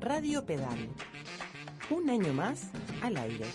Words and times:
Radio 0.00 0.44
Pedal. 0.44 0.88
Un 1.90 2.10
año 2.10 2.32
más 2.32 2.70
al 3.02 3.16
aire. 3.16 3.46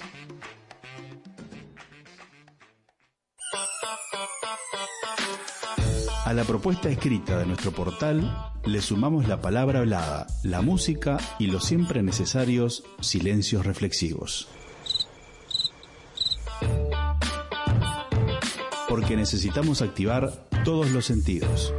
A 6.26 6.34
la 6.34 6.44
propuesta 6.44 6.90
escrita 6.90 7.40
de 7.40 7.46
nuestro 7.48 7.72
portal 7.72 8.52
le 8.64 8.82
sumamos 8.82 9.28
la 9.28 9.42
palabra 9.42 9.80
hablada, 9.80 10.28
la 10.44 10.62
música 10.62 11.18
y 11.40 11.48
los 11.48 11.64
siempre 11.64 12.04
necesarios 12.04 12.84
silencios 13.00 13.66
reflexivos. 13.66 14.48
Porque 18.88 19.16
necesitamos 19.16 19.82
activar 19.82 20.48
todos 20.64 20.92
los 20.92 21.06
sentidos. 21.06 21.74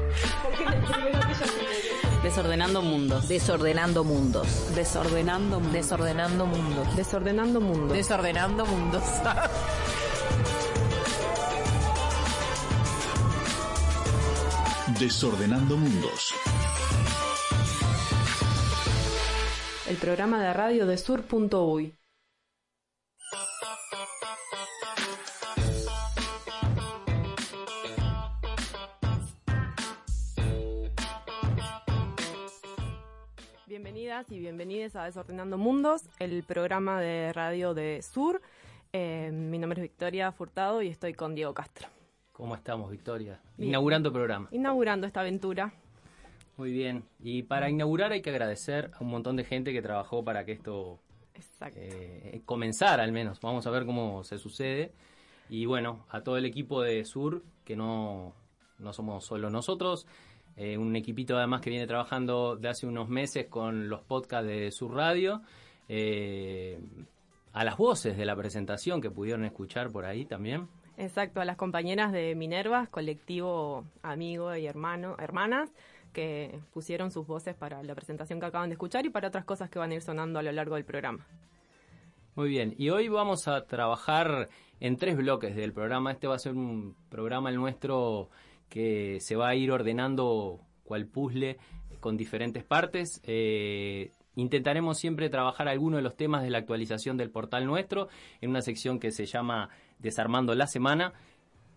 Desordenando 2.31 2.81
mundos. 2.81 3.27
Desordenando 3.27 4.05
mundos. 4.05 4.73
Desordenando 4.77 5.59
mundos. 5.59 5.73
Desordenando 5.73 6.47
mundos. 6.47 6.97
Desordenando 6.97 7.61
mundos. 7.61 7.93
Desordenando 7.93 8.67
mundos. 8.67 9.03
Desordenando 15.01 15.77
mundos. 15.77 16.33
El 19.89 19.97
programa 19.97 20.41
de 20.41 20.53
radio 20.53 20.87
de 20.87 20.99
sur.uy. 20.99 22.00
y 34.29 34.39
bienvenidos 34.39 34.97
a 34.97 35.05
Desordenando 35.05 35.57
Mundos, 35.57 36.03
el 36.19 36.43
programa 36.43 37.01
de 37.01 37.33
radio 37.33 37.73
de 37.73 38.03
Sur. 38.03 38.43
Eh, 38.93 39.31
mi 39.33 39.57
nombre 39.59 39.81
es 39.81 39.83
Victoria 39.83 40.31
Furtado 40.31 40.83
y 40.83 40.89
estoy 40.89 41.15
con 41.15 41.35
Diego 41.35 41.55
Castro. 41.55 41.89
¿Cómo 42.33 42.55
estamos, 42.55 42.91
Victoria? 42.91 43.41
Bien. 43.57 43.71
Inaugurando 43.71 44.13
programa. 44.13 44.49
Inaugurando 44.51 45.07
esta 45.07 45.21
aventura. 45.21 45.73
Muy 46.59 46.71
bien. 46.71 47.03
Y 47.19 47.45
para 47.45 47.71
inaugurar 47.71 48.13
hay 48.13 48.21
que 48.21 48.29
agradecer 48.29 48.91
a 48.95 49.03
un 49.03 49.09
montón 49.09 49.37
de 49.37 49.45
gente 49.45 49.73
que 49.73 49.81
trabajó 49.81 50.23
para 50.23 50.45
que 50.45 50.53
esto 50.53 50.99
Exacto. 51.35 51.79
eh, 51.81 52.43
comenzara 52.45 53.03
al 53.03 53.13
menos. 53.13 53.41
Vamos 53.41 53.67
a 53.67 53.71
ver 53.71 53.87
cómo 53.87 54.23
se 54.23 54.37
sucede. 54.39 54.93
Y 55.49 55.65
bueno, 55.65 56.05
a 56.11 56.21
todo 56.23 56.37
el 56.37 56.45
equipo 56.45 56.83
de 56.83 57.07
Sur, 57.07 57.43
que 57.65 57.75
no, 57.75 58.35
no 58.79 58.93
somos 58.93 59.25
solo 59.25 59.49
nosotros, 59.49 60.07
eh, 60.63 60.77
un 60.77 60.95
equipito 60.95 61.39
además 61.39 61.63
que 61.63 61.71
viene 61.71 61.87
trabajando 61.87 62.55
de 62.55 62.69
hace 62.69 62.87
unos 62.87 63.09
meses 63.09 63.47
con 63.47 63.89
los 63.89 64.03
podcasts 64.03 64.47
de 64.47 64.71
Sur 64.71 64.95
Radio. 64.95 65.41
eh, 65.89 66.79
a 67.53 67.65
las 67.65 67.77
voces 67.77 68.17
de 68.17 68.25
la 68.25 68.37
presentación 68.37 69.01
que 69.01 69.11
pudieron 69.11 69.45
escuchar 69.45 69.91
por 69.91 70.05
ahí 70.05 70.25
también. 70.25 70.69
Exacto, 70.99 71.41
a 71.41 71.45
las 71.45 71.57
compañeras 71.57 72.13
de 72.13 72.35
Minervas, 72.35 72.89
colectivo 72.91 73.85
amigo 74.03 74.55
y 74.55 74.67
hermano, 74.67 75.17
hermanas, 75.19 75.73
que 76.13 76.61
pusieron 76.73 77.11
sus 77.11 77.27
voces 77.27 77.55
para 77.55 77.83
la 77.83 77.95
presentación 77.95 78.39
que 78.39 78.47
acaban 78.47 78.69
de 78.69 78.75
escuchar 78.75 79.07
y 79.07 79.11
para 79.11 79.29
otras 79.29 79.45
cosas 79.45 79.71
que 79.71 79.79
van 79.79 79.91
a 79.91 79.95
ir 79.95 80.03
sonando 80.03 80.39
a 80.39 80.43
lo 80.43 80.53
largo 80.53 80.75
del 80.75 80.85
programa. 80.85 81.27
Muy 82.37 82.51
bien, 82.51 82.75
y 82.79 82.91
hoy 82.91 83.09
vamos 83.09 83.49
a 83.49 83.65
trabajar 83.65 84.49
en 84.79 84.97
tres 84.97 85.17
bloques 85.17 85.57
del 85.57 85.73
programa. 85.73 86.13
Este 86.13 86.27
va 86.27 86.37
a 86.37 86.39
ser 86.39 86.53
un 86.53 86.95
programa 87.09 87.51
el 87.51 87.57
nuestro 87.57 88.29
que 88.71 89.19
se 89.21 89.37
va 89.37 89.49
a 89.49 89.55
ir 89.55 89.71
ordenando 89.71 90.61
cual 90.85 91.07
puzzle 91.07 91.59
con 92.01 92.17
diferentes 92.17 92.65
partes. 92.65 93.21
Eh, 93.25 94.13
intentaremos 94.37 94.99
siempre 94.99 95.29
trabajar 95.29 95.69
algunos 95.69 95.99
de 95.99 96.03
los 96.03 96.17
temas 96.17 96.43
de 96.43 96.51
la 96.51 96.59
actualización 96.59 97.19
del 97.19 97.31
portal 97.31 97.67
nuestro 97.67 98.09
en 98.41 98.51
una 98.51 98.63
sección 98.63 98.99
que 98.99 99.11
se 99.11 99.27
llama 99.27 99.69
Desarmando 99.99 100.55
la 100.55 100.67
Semana. 100.67 101.13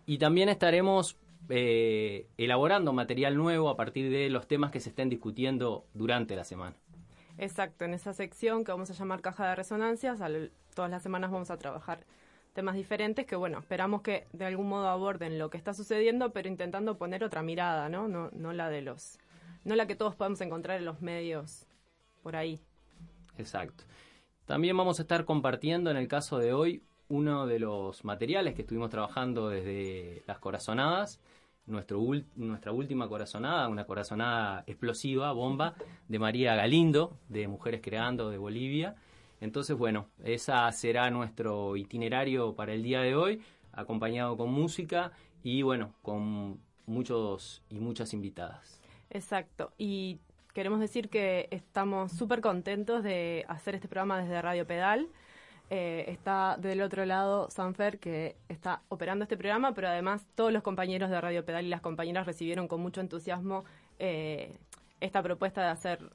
Y 0.06 0.18
también 0.18 0.48
estaremos 0.48 1.18
eh, 1.50 2.26
elaborando 2.38 2.92
material 2.92 3.36
nuevo 3.36 3.68
a 3.68 3.76
partir 3.76 4.10
de 4.10 4.30
los 4.30 4.46
temas 4.46 4.70
que 4.70 4.80
se 4.80 4.88
estén 4.88 5.10
discutiendo 5.10 5.84
durante 5.92 6.36
la 6.36 6.44
semana. 6.44 6.76
Exacto, 7.36 7.84
en 7.84 7.94
esa 7.94 8.12
sección 8.12 8.64
que 8.64 8.70
vamos 8.70 8.90
a 8.90 8.94
llamar 8.94 9.20
caja 9.20 9.48
de 9.48 9.56
resonancias, 9.56 10.20
todas 10.74 10.90
las 10.90 11.02
semanas 11.02 11.32
vamos 11.32 11.50
a 11.50 11.58
trabajar 11.58 12.06
temas 12.54 12.76
diferentes 12.76 13.26
que, 13.26 13.36
bueno, 13.36 13.58
esperamos 13.58 14.00
que 14.00 14.26
de 14.32 14.46
algún 14.46 14.68
modo 14.68 14.88
aborden 14.88 15.38
lo 15.38 15.50
que 15.50 15.58
está 15.58 15.74
sucediendo, 15.74 16.32
pero 16.32 16.48
intentando 16.48 16.96
poner 16.96 17.22
otra 17.24 17.42
mirada, 17.42 17.88
¿no? 17.88 18.08
No, 18.08 18.30
no 18.32 18.52
la 18.52 18.70
de 18.70 18.80
los, 18.80 19.18
no 19.64 19.74
la 19.74 19.86
que 19.86 19.96
todos 19.96 20.14
podemos 20.14 20.40
encontrar 20.40 20.78
en 20.78 20.86
los 20.86 21.02
medios 21.02 21.66
por 22.22 22.36
ahí. 22.36 22.60
Exacto. 23.36 23.84
También 24.46 24.76
vamos 24.76 24.98
a 24.98 25.02
estar 25.02 25.24
compartiendo 25.24 25.90
en 25.90 25.96
el 25.96 26.08
caso 26.08 26.38
de 26.38 26.52
hoy 26.52 26.82
uno 27.08 27.46
de 27.46 27.58
los 27.58 28.04
materiales 28.04 28.54
que 28.54 28.62
estuvimos 28.62 28.90
trabajando 28.90 29.48
desde 29.48 30.22
las 30.26 30.38
corazonadas, 30.38 31.20
nuestro 31.66 32.00
nuestra 32.36 32.72
última 32.72 33.08
corazonada, 33.08 33.68
una 33.68 33.84
corazonada 33.84 34.64
explosiva, 34.66 35.32
bomba, 35.32 35.74
de 36.08 36.18
María 36.18 36.54
Galindo, 36.54 37.18
de 37.28 37.48
Mujeres 37.48 37.80
Creando 37.82 38.30
de 38.30 38.38
Bolivia. 38.38 38.96
Entonces, 39.40 39.76
bueno, 39.76 40.08
esa 40.22 40.70
será 40.72 41.10
nuestro 41.10 41.76
itinerario 41.76 42.54
para 42.54 42.72
el 42.72 42.82
día 42.82 43.00
de 43.00 43.14
hoy, 43.14 43.42
acompañado 43.72 44.36
con 44.36 44.50
música 44.50 45.12
y, 45.42 45.62
bueno, 45.62 45.92
con 46.02 46.60
muchos 46.86 47.62
y 47.68 47.80
muchas 47.80 48.12
invitadas. 48.12 48.80
Exacto. 49.10 49.72
Y 49.78 50.18
queremos 50.52 50.80
decir 50.80 51.08
que 51.08 51.48
estamos 51.50 52.12
súper 52.12 52.40
contentos 52.40 53.02
de 53.02 53.44
hacer 53.48 53.74
este 53.74 53.88
programa 53.88 54.20
desde 54.20 54.40
Radio 54.40 54.66
Pedal. 54.66 55.08
Eh, 55.70 56.04
está 56.08 56.56
del 56.58 56.82
otro 56.82 57.04
lado 57.06 57.50
Sanfer, 57.50 57.98
que 57.98 58.36
está 58.48 58.82
operando 58.88 59.24
este 59.24 59.36
programa, 59.36 59.74
pero 59.74 59.88
además 59.88 60.26
todos 60.34 60.52
los 60.52 60.62
compañeros 60.62 61.10
de 61.10 61.20
Radio 61.20 61.44
Pedal 61.44 61.64
y 61.64 61.68
las 61.68 61.80
compañeras 61.80 62.26
recibieron 62.26 62.68
con 62.68 62.80
mucho 62.80 63.00
entusiasmo 63.00 63.64
eh, 63.98 64.58
esta 65.00 65.22
propuesta 65.22 65.62
de 65.62 65.68
hacer 65.68 66.10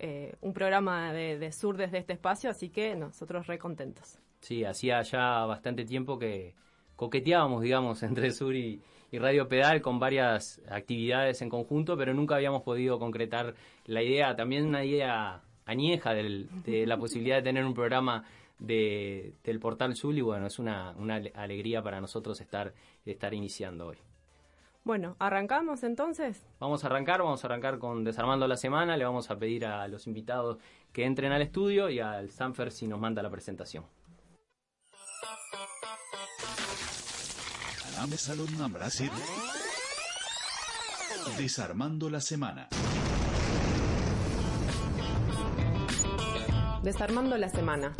eh, 0.00 0.34
un 0.40 0.52
programa 0.52 1.12
de, 1.12 1.38
de 1.38 1.52
Sur 1.52 1.76
desde 1.76 1.98
este 1.98 2.14
espacio, 2.14 2.50
así 2.50 2.70
que 2.70 2.96
nosotros 2.96 3.46
re 3.46 3.58
contentos. 3.58 4.18
Sí, 4.40 4.64
hacía 4.64 5.02
ya 5.02 5.44
bastante 5.44 5.84
tiempo 5.84 6.18
que 6.18 6.54
coqueteábamos, 6.96 7.62
digamos, 7.62 8.02
entre 8.02 8.30
Sur 8.32 8.54
y, 8.56 8.80
y 9.12 9.18
Radio 9.18 9.46
Pedal 9.48 9.80
con 9.80 9.98
varias 9.98 10.60
actividades 10.68 11.42
en 11.42 11.48
conjunto, 11.48 11.96
pero 11.96 12.14
nunca 12.14 12.36
habíamos 12.36 12.62
podido 12.62 12.98
concretar 12.98 13.54
la 13.86 14.02
idea, 14.02 14.34
también 14.36 14.66
una 14.66 14.84
idea 14.84 15.42
añeja 15.66 16.14
del- 16.14 16.48
de 16.64 16.86
la 16.86 16.96
posibilidad 16.98 17.36
de 17.36 17.42
tener 17.42 17.64
un 17.64 17.74
programa 17.74 18.24
de, 18.58 19.32
del 19.44 19.58
portal 19.60 19.96
Zul 19.96 20.18
y 20.18 20.20
bueno, 20.20 20.46
es 20.46 20.58
una, 20.58 20.92
una 20.98 21.14
ale- 21.16 21.32
alegría 21.34 21.82
para 21.82 22.00
nosotros 22.00 22.40
estar, 22.40 22.74
estar 23.06 23.32
iniciando 23.34 23.86
hoy. 23.88 23.96
Bueno, 24.82 25.16
¿arrancamos 25.18 25.82
entonces? 25.82 26.42
Vamos 26.58 26.84
a 26.84 26.86
arrancar, 26.86 27.22
vamos 27.22 27.44
a 27.44 27.46
arrancar 27.46 27.78
con 27.78 28.02
Desarmando 28.02 28.48
la 28.48 28.56
Semana, 28.56 28.96
le 28.96 29.04
vamos 29.04 29.30
a 29.30 29.38
pedir 29.38 29.66
a 29.66 29.86
los 29.88 30.06
invitados 30.06 30.58
que 30.92 31.04
entren 31.04 31.32
al 31.32 31.42
estudio 31.42 31.90
y 31.90 32.00
al 32.00 32.30
Sanfer 32.30 32.72
si 32.72 32.88
nos 32.88 32.98
manda 32.98 33.22
la 33.22 33.30
presentación. 33.30 33.84
Desarmando 41.36 42.08
la 42.08 42.20
semana. 42.20 42.68
Desarmando 46.82 47.36
la 47.36 47.48
semana. 47.50 47.92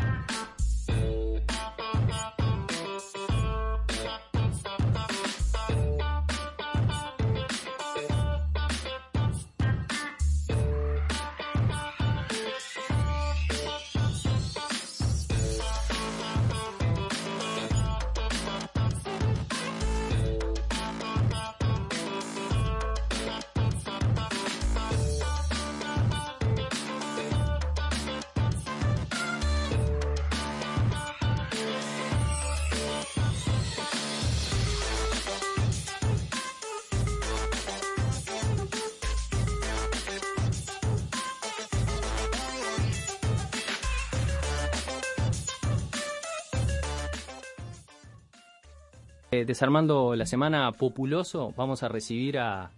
Desarmando 49.45 50.15
la 50.16 50.27
semana 50.27 50.71
populoso, 50.72 51.53
vamos 51.57 51.83
a 51.83 51.89
recibir 51.89 52.39
a, 52.39 52.71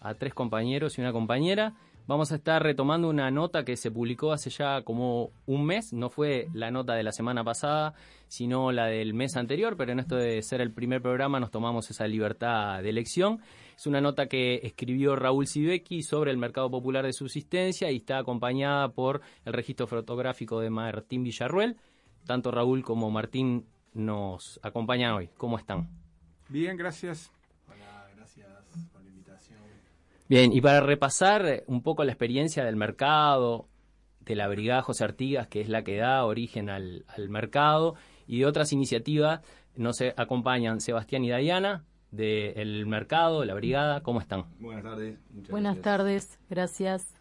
a 0.00 0.14
tres 0.14 0.34
compañeros 0.34 0.98
y 0.98 1.00
una 1.00 1.12
compañera. 1.12 1.74
vamos 2.06 2.32
a 2.32 2.36
estar 2.36 2.60
retomando 2.60 3.08
una 3.08 3.30
nota 3.30 3.64
que 3.64 3.76
se 3.76 3.90
publicó 3.90 4.32
hace 4.32 4.50
ya 4.50 4.82
como 4.82 5.30
un 5.46 5.64
mes, 5.64 5.92
no 5.92 6.10
fue 6.10 6.48
la 6.52 6.72
nota 6.72 6.94
de 6.94 7.04
la 7.04 7.12
semana 7.12 7.44
pasada, 7.44 7.94
sino 8.26 8.72
la 8.72 8.86
del 8.86 9.14
mes 9.14 9.36
anterior, 9.36 9.76
pero 9.76 9.92
en 9.92 10.00
esto 10.00 10.16
de 10.16 10.42
ser 10.42 10.60
el 10.60 10.72
primer 10.72 11.02
programa 11.02 11.38
nos 11.38 11.52
tomamos 11.52 11.88
esa 11.88 12.08
libertad 12.08 12.82
de 12.82 12.88
elección. 12.88 13.40
Es 13.76 13.86
una 13.86 14.00
nota 14.00 14.26
que 14.26 14.56
escribió 14.64 15.14
Raúl 15.14 15.46
Sibeki 15.46 16.02
sobre 16.02 16.32
el 16.32 16.36
mercado 16.36 16.68
popular 16.68 17.06
de 17.06 17.12
subsistencia 17.12 17.90
y 17.92 17.96
está 17.98 18.18
acompañada 18.18 18.88
por 18.88 19.20
el 19.44 19.52
registro 19.52 19.86
fotográfico 19.86 20.58
de 20.60 20.70
Martín 20.70 21.22
Villarruel. 21.22 21.76
Tanto 22.26 22.50
Raúl 22.50 22.82
como 22.82 23.10
Martín 23.10 23.66
nos 23.94 24.58
acompañan 24.62 25.14
hoy. 25.14 25.30
¿Cómo 25.36 25.58
están? 25.58 25.99
Bien, 26.50 26.76
gracias. 26.76 27.30
Bien, 30.28 30.52
y 30.52 30.60
para 30.60 30.80
repasar 30.80 31.64
un 31.66 31.82
poco 31.82 32.04
la 32.04 32.12
experiencia 32.12 32.64
del 32.64 32.76
mercado, 32.76 33.66
de 34.20 34.36
la 34.36 34.46
Brigada 34.46 34.80
José 34.80 35.02
Artigas, 35.02 35.48
que 35.48 35.60
es 35.60 35.68
la 35.68 35.82
que 35.82 35.96
da 35.96 36.24
origen 36.24 36.70
al, 36.70 37.04
mercado, 37.28 37.96
y 38.28 38.38
de 38.38 38.46
otras 38.46 38.72
iniciativas, 38.72 39.40
nos 39.74 40.00
acompañan 40.16 40.80
Sebastián 40.80 41.24
y 41.24 41.30
Dayana 41.30 41.84
del 42.12 42.86
mercado, 42.86 43.44
la 43.44 43.54
brigada, 43.54 44.02
¿cómo 44.02 44.20
están? 44.20 44.44
Buenas 44.60 44.84
tardes. 44.84 45.18
Buenas 45.48 45.80
tardes, 45.80 46.38
gracias. 46.48 47.19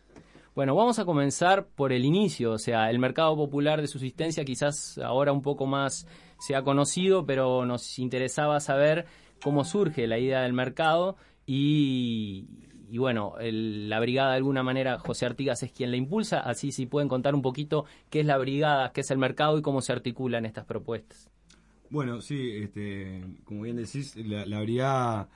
Bueno, 0.59 0.75
vamos 0.75 0.99
a 0.99 1.05
comenzar 1.05 1.67
por 1.67 1.93
el 1.93 2.03
inicio, 2.03 2.51
o 2.51 2.57
sea, 2.57 2.89
el 2.89 2.99
mercado 2.99 3.33
popular 3.37 3.79
de 3.79 3.87
subsistencia 3.87 4.43
quizás 4.43 4.97
ahora 4.97 5.31
un 5.31 5.41
poco 5.41 5.65
más 5.65 6.05
se 6.37 6.53
ha 6.53 6.63
conocido, 6.63 7.25
pero 7.25 7.65
nos 7.65 7.97
interesaba 7.97 8.59
saber 8.59 9.05
cómo 9.41 9.63
surge 9.63 10.05
la 10.05 10.19
idea 10.19 10.41
del 10.41 10.51
mercado 10.51 11.15
y, 11.45 12.45
bueno, 12.89 13.35
la 13.39 14.01
brigada 14.01 14.31
de 14.31 14.35
alguna 14.35 14.61
manera, 14.61 14.99
José 14.99 15.27
Artigas 15.27 15.63
es 15.63 15.71
quien 15.71 15.91
la 15.91 15.95
impulsa, 15.95 16.41
así 16.41 16.73
si 16.73 16.87
pueden 16.87 17.07
contar 17.07 17.35
un 17.35 17.41
poquito 17.41 17.85
qué 18.09 18.19
es 18.19 18.25
la 18.25 18.37
brigada, 18.37 18.91
qué 18.91 18.99
es 18.99 19.11
el 19.11 19.17
mercado 19.17 19.57
y 19.59 19.61
cómo 19.61 19.79
se 19.79 19.93
articulan 19.93 20.45
estas 20.45 20.65
propuestas. 20.65 21.31
Bueno, 21.89 22.19
sí, 22.19 22.57
este, 22.57 23.23
como 23.45 23.61
bien 23.61 23.77
decís, 23.77 24.13
la, 24.17 24.59
brigada 24.59 25.29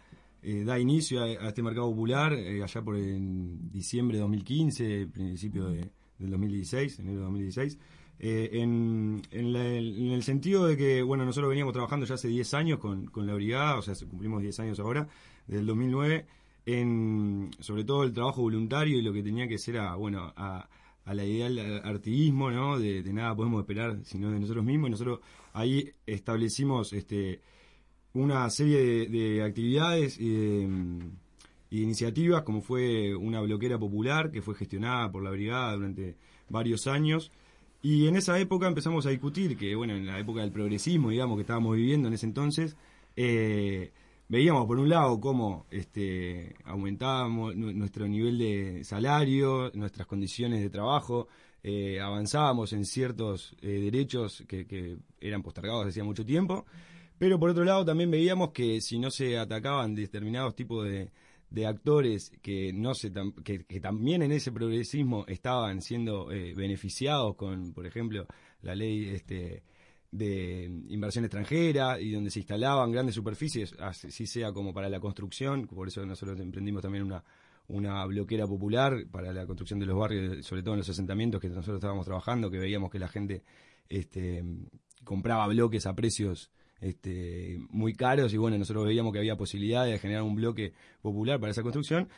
eh, 0.43 0.63
da 0.63 0.79
inicio 0.79 1.23
a, 1.23 1.29
este 1.47 1.63
mercado 1.63 1.89
popular 1.89 2.33
eh, 2.33 2.63
allá 2.63 2.81
por 2.81 2.97
en 2.97 3.71
diciembre 3.71 4.17
de 4.17 4.21
2015, 4.21 5.07
principio 5.07 5.69
de, 5.69 5.89
del 6.19 6.29
2016, 6.31 6.99
enero 6.99 7.17
de 7.17 7.23
2016. 7.23 7.79
Eh, 8.19 8.49
en, 8.53 9.21
el 9.31 10.23
sentido 10.23 10.67
de 10.67 10.77
que, 10.77 11.01
bueno, 11.01 11.25
nosotros 11.25 11.49
veníamos 11.49 11.73
trabajando 11.73 12.05
ya 12.05 12.15
hace 12.15 12.27
10 12.27 12.53
años 12.53 12.79
con, 12.79 13.07
con 13.07 13.25
la 13.27 13.33
brigada, 13.33 13.77
o 13.77 13.81
sea, 13.81 13.95
cumplimos 14.07 14.41
10 14.41 14.59
años 14.61 14.79
ahora, 14.79 15.07
desde 15.47 15.61
el 15.61 15.65
2009 15.67 16.25
en 16.65 17.51
sobre 17.59 17.83
todo 17.83 18.03
el 18.03 18.13
trabajo 18.13 18.41
voluntario 18.41 18.97
y 18.97 19.01
lo 19.01 19.13
que 19.13 19.23
tenía 19.23 19.47
que 19.47 19.57
ser 19.57 19.77
a, 19.77 19.95
bueno, 19.95 20.33
a, 20.35 20.67
la 21.05 21.25
idea 21.25 21.49
del 21.49 21.81
artiguismo, 21.83 22.49
¿no? 22.49 22.79
De, 22.79 23.03
nada 23.11 23.35
podemos 23.35 23.59
esperar 23.61 23.99
sino 24.03 24.31
de 24.31 24.39
nosotros 24.39 24.63
mismos. 24.63 24.87
Y 24.87 24.91
nosotros 24.91 25.19
ahí 25.51 25.91
establecimos 26.05 26.93
este, 26.93 27.41
una 28.13 28.50
serie 28.50 29.07
de, 29.07 29.44
actividades 29.44 30.19
y 30.19 30.30
de, 30.30 31.00
iniciativas, 31.71 32.44
como 32.44 32.62
fue 32.62 33.15
una 33.15 33.42
bloquera 33.42 33.80
popular 33.80 34.31
que 34.31 34.42
fue 34.42 34.56
gestionada 34.56 35.12
por 35.12 35.24
la 35.24 35.31
brigada 35.31 35.74
durante 35.74 36.15
varios 36.50 36.88
años. 36.88 37.31
Y 37.81 38.07
en 38.07 38.15
esa 38.15 38.39
época 38.39 38.68
empezamos 38.68 39.06
a 39.06 39.10
discutir 39.10 39.57
que, 39.57 39.75
bueno, 39.75 39.95
en 39.95 40.06
la 40.06 40.19
época 40.19 40.42
del 40.42 40.51
progresismo, 40.51 41.10
digamos, 41.10 41.36
que 41.38 41.42
estábamos 41.42 41.75
viviendo 41.75 42.07
en 42.07 42.13
ese 42.13 42.25
entonces, 42.25 42.77
eh, 43.15 43.92
veíamos 44.30 44.65
por 44.65 44.80
un 44.80 44.89
lado 44.89 45.19
cómo 45.19 45.65
este, 45.69 46.56
aumentábamos 46.63 47.56
nuestro 47.56 48.07
nivel 48.07 48.38
de 48.38 48.83
salario, 48.83 49.71
nuestras 49.74 50.07
condiciones 50.07 50.62
de 50.62 50.69
trabajo, 50.69 51.27
eh, 51.62 52.00
avanzábamos 52.01 52.74
en 52.74 52.86
ciertos 52.86 53.56
eh, 53.62 53.80
derechos 53.80 54.44
que, 54.48 54.98
eran 55.21 55.42
postergados 55.42 55.88
hacía 55.88 56.04
mucho 56.04 56.25
tiempo, 56.25 56.65
pero 57.18 57.39
por 57.39 57.50
otro 57.50 57.63
lado 57.63 57.86
también 57.86 58.12
veíamos 58.12 58.51
que 58.51 58.81
si 58.81 59.00
no 59.00 59.12
se 59.12 59.38
atacaban 59.38 59.95
determinados 59.95 60.56
tipos 60.56 60.86
de, 60.86 61.12
actores 61.65 62.31
que 62.42 62.74
no 62.74 62.95
se 62.95 63.12
que, 63.44 63.80
también 63.80 64.24
en 64.24 64.31
ese 64.31 64.51
progresismo 64.51 65.24
estaban 65.27 65.81
siendo 65.81 66.31
eh, 66.31 66.56
beneficiados 66.56 67.36
con 67.36 67.74
por 67.74 67.86
ejemplo 67.86 68.25
la 68.63 68.74
ley 68.74 69.10
este 69.10 69.63
de 70.13 70.65
inversión 70.89 71.25
extranjera 71.25 72.00
y 72.00 72.12
donde 72.12 72.30
se 72.30 72.39
instalaban 72.39 72.92
grandes 72.92 73.15
superficies, 73.15 73.74
así 73.80 74.27
sea 74.27 74.51
como 74.51 74.71
para 74.71 74.88
la 74.88 75.00
construcción, 75.00 75.65
por 75.65 75.88
eso 75.88 76.06
nosotros 76.06 76.39
emprendimos 76.39 76.83
también 76.83 77.04
una, 77.04 77.24
una 77.68 78.06
bloquera 78.06 78.45
popular 78.45 79.07
para 79.10 79.33
la 79.33 79.48
construcción 79.48 79.80
de 79.80 79.88
los 79.88 79.98
barrios, 79.98 80.45
sobre 80.45 80.62
todo 80.62 80.75
en 80.75 80.80
los 80.80 80.89
asentamientos 80.89 81.42
que 81.42 81.50
nosotros 81.50 81.77
estábamos 81.77 82.06
trabajando, 82.06 82.51
que 82.51 82.60
veíamos 82.60 82.92
que 82.92 83.00
la 83.00 83.07
gente 83.07 83.44
este, 83.89 84.44
compraba 85.04 85.48
bloques 85.48 85.88
a 85.88 85.95
precios 85.95 86.51
este, 86.83 87.59
muy 87.69 87.94
caros 87.94 88.33
y 88.33 88.38
bueno, 88.38 88.57
nosotros 88.57 88.85
veíamos 88.85 89.13
que 89.13 89.19
había 89.19 89.38
posibilidad 89.38 89.85
de 89.85 89.97
generar 90.00 90.24
un 90.24 90.35
bloque 90.35 90.74
popular 91.01 91.39
para 91.39 91.51
esa 91.51 91.63
construcción. 91.63 92.09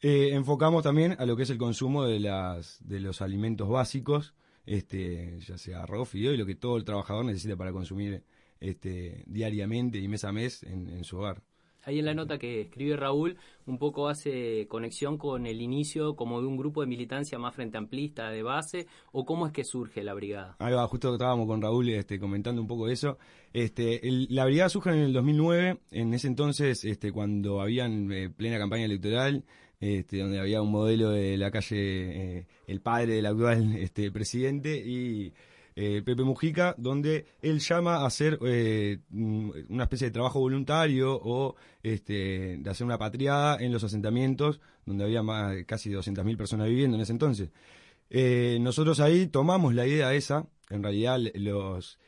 Eh, 0.00 0.30
enfocamos 0.32 0.84
también 0.84 1.16
a 1.18 1.26
lo 1.26 1.36
que 1.36 1.42
es 1.42 1.50
el 1.50 1.58
consumo 1.58 2.04
de, 2.04 2.20
las, 2.20 2.78
de 2.86 3.00
los 3.00 3.20
alimentos 3.20 3.68
básicos, 3.68 4.34
este, 4.64 5.40
ya 5.40 5.58
sea 5.58 5.82
arroz, 5.82 6.08
fideo 6.08 6.32
y 6.32 6.36
lo 6.36 6.46
que 6.46 6.54
todo 6.54 6.76
el 6.76 6.84
trabajador 6.84 7.24
necesita 7.24 7.56
para 7.56 7.72
consumir 7.72 8.22
este, 8.60 9.24
diariamente 9.26 9.98
y 9.98 10.06
mes 10.06 10.24
a 10.24 10.32
mes 10.32 10.62
en, 10.62 11.02
su 11.02 11.18
hogar. 11.18 11.42
Ahí 11.84 11.98
en 11.98 12.04
la 12.04 12.14
nota 12.14 12.38
que 12.38 12.60
escribe 12.60 12.96
Raúl, 12.96 13.36
un 13.66 13.78
poco 13.78 14.08
hace 14.08 14.66
conexión 14.68 15.18
con 15.18 15.46
el 15.46 15.60
inicio 15.60 16.14
como 16.14 16.40
de 16.40 16.46
un 16.46 16.56
grupo 16.56 16.80
de 16.80 16.86
militancia 16.86 17.38
más 17.38 17.54
frente 17.54 17.76
amplista 17.76 18.30
de 18.30 18.42
base, 18.42 18.86
o 19.10 19.24
cómo 19.24 19.46
es 19.46 19.52
que 19.52 19.64
surge 19.64 20.04
la 20.04 20.14
brigada. 20.14 20.56
Ahí 20.60 20.72
va, 20.72 20.86
justo 20.86 21.12
estábamos 21.12 21.46
con 21.46 21.60
Raúl 21.60 21.88
este, 21.88 22.20
comentando 22.20 22.62
un 22.62 22.68
poco 22.68 22.88
eso. 22.88 23.18
Este, 23.52 24.00
la 24.28 24.44
brigada 24.44 24.68
surge 24.68 24.90
en 24.90 24.98
el 24.98 25.12
2009, 25.12 25.80
en 25.90 26.14
ese 26.14 26.28
entonces, 26.28 26.84
este, 26.84 27.10
cuando 27.10 27.60
habían 27.60 28.10
eh, 28.12 28.30
plena 28.30 28.58
campaña 28.58 28.84
electoral, 28.84 29.44
este, 29.80 30.18
donde 30.18 30.38
había 30.38 30.62
un 30.62 30.70
modelo 30.70 31.10
de 31.10 31.36
la 31.36 31.50
calle, 31.50 32.38
eh, 32.38 32.46
el 32.68 32.80
padre 32.80 33.14
del 33.14 33.26
actual 33.26 33.74
este, 33.76 34.12
presidente, 34.12 34.76
y 34.78 35.32
eh, 35.76 36.02
Pepe 36.04 36.22
Mujica, 36.22 36.74
donde 36.78 37.26
él 37.40 37.60
llama 37.60 37.96
a 37.96 38.06
hacer 38.06 38.38
eh, 38.44 38.98
una 39.10 39.84
especie 39.84 40.08
de 40.08 40.12
trabajo 40.12 40.40
voluntario 40.40 41.18
o 41.22 41.56
este, 41.82 42.58
de 42.58 42.70
hacer 42.70 42.84
una 42.84 42.98
patriada 42.98 43.56
en 43.60 43.72
los 43.72 43.84
asentamientos, 43.84 44.60
donde 44.86 45.04
había 45.04 45.22
más, 45.22 45.56
casi 45.66 45.90
200.000 45.90 46.36
personas 46.36 46.68
viviendo 46.68 46.96
en 46.96 47.02
ese 47.02 47.12
entonces. 47.12 47.50
nosotros 48.60 49.00
ahí 49.00 49.26
tomamos 49.26 49.74
la 49.74 49.86
idea 49.86 50.12
esa, 50.14 50.46
en 50.70 50.82
realidad 50.82 51.18
los 51.34 51.98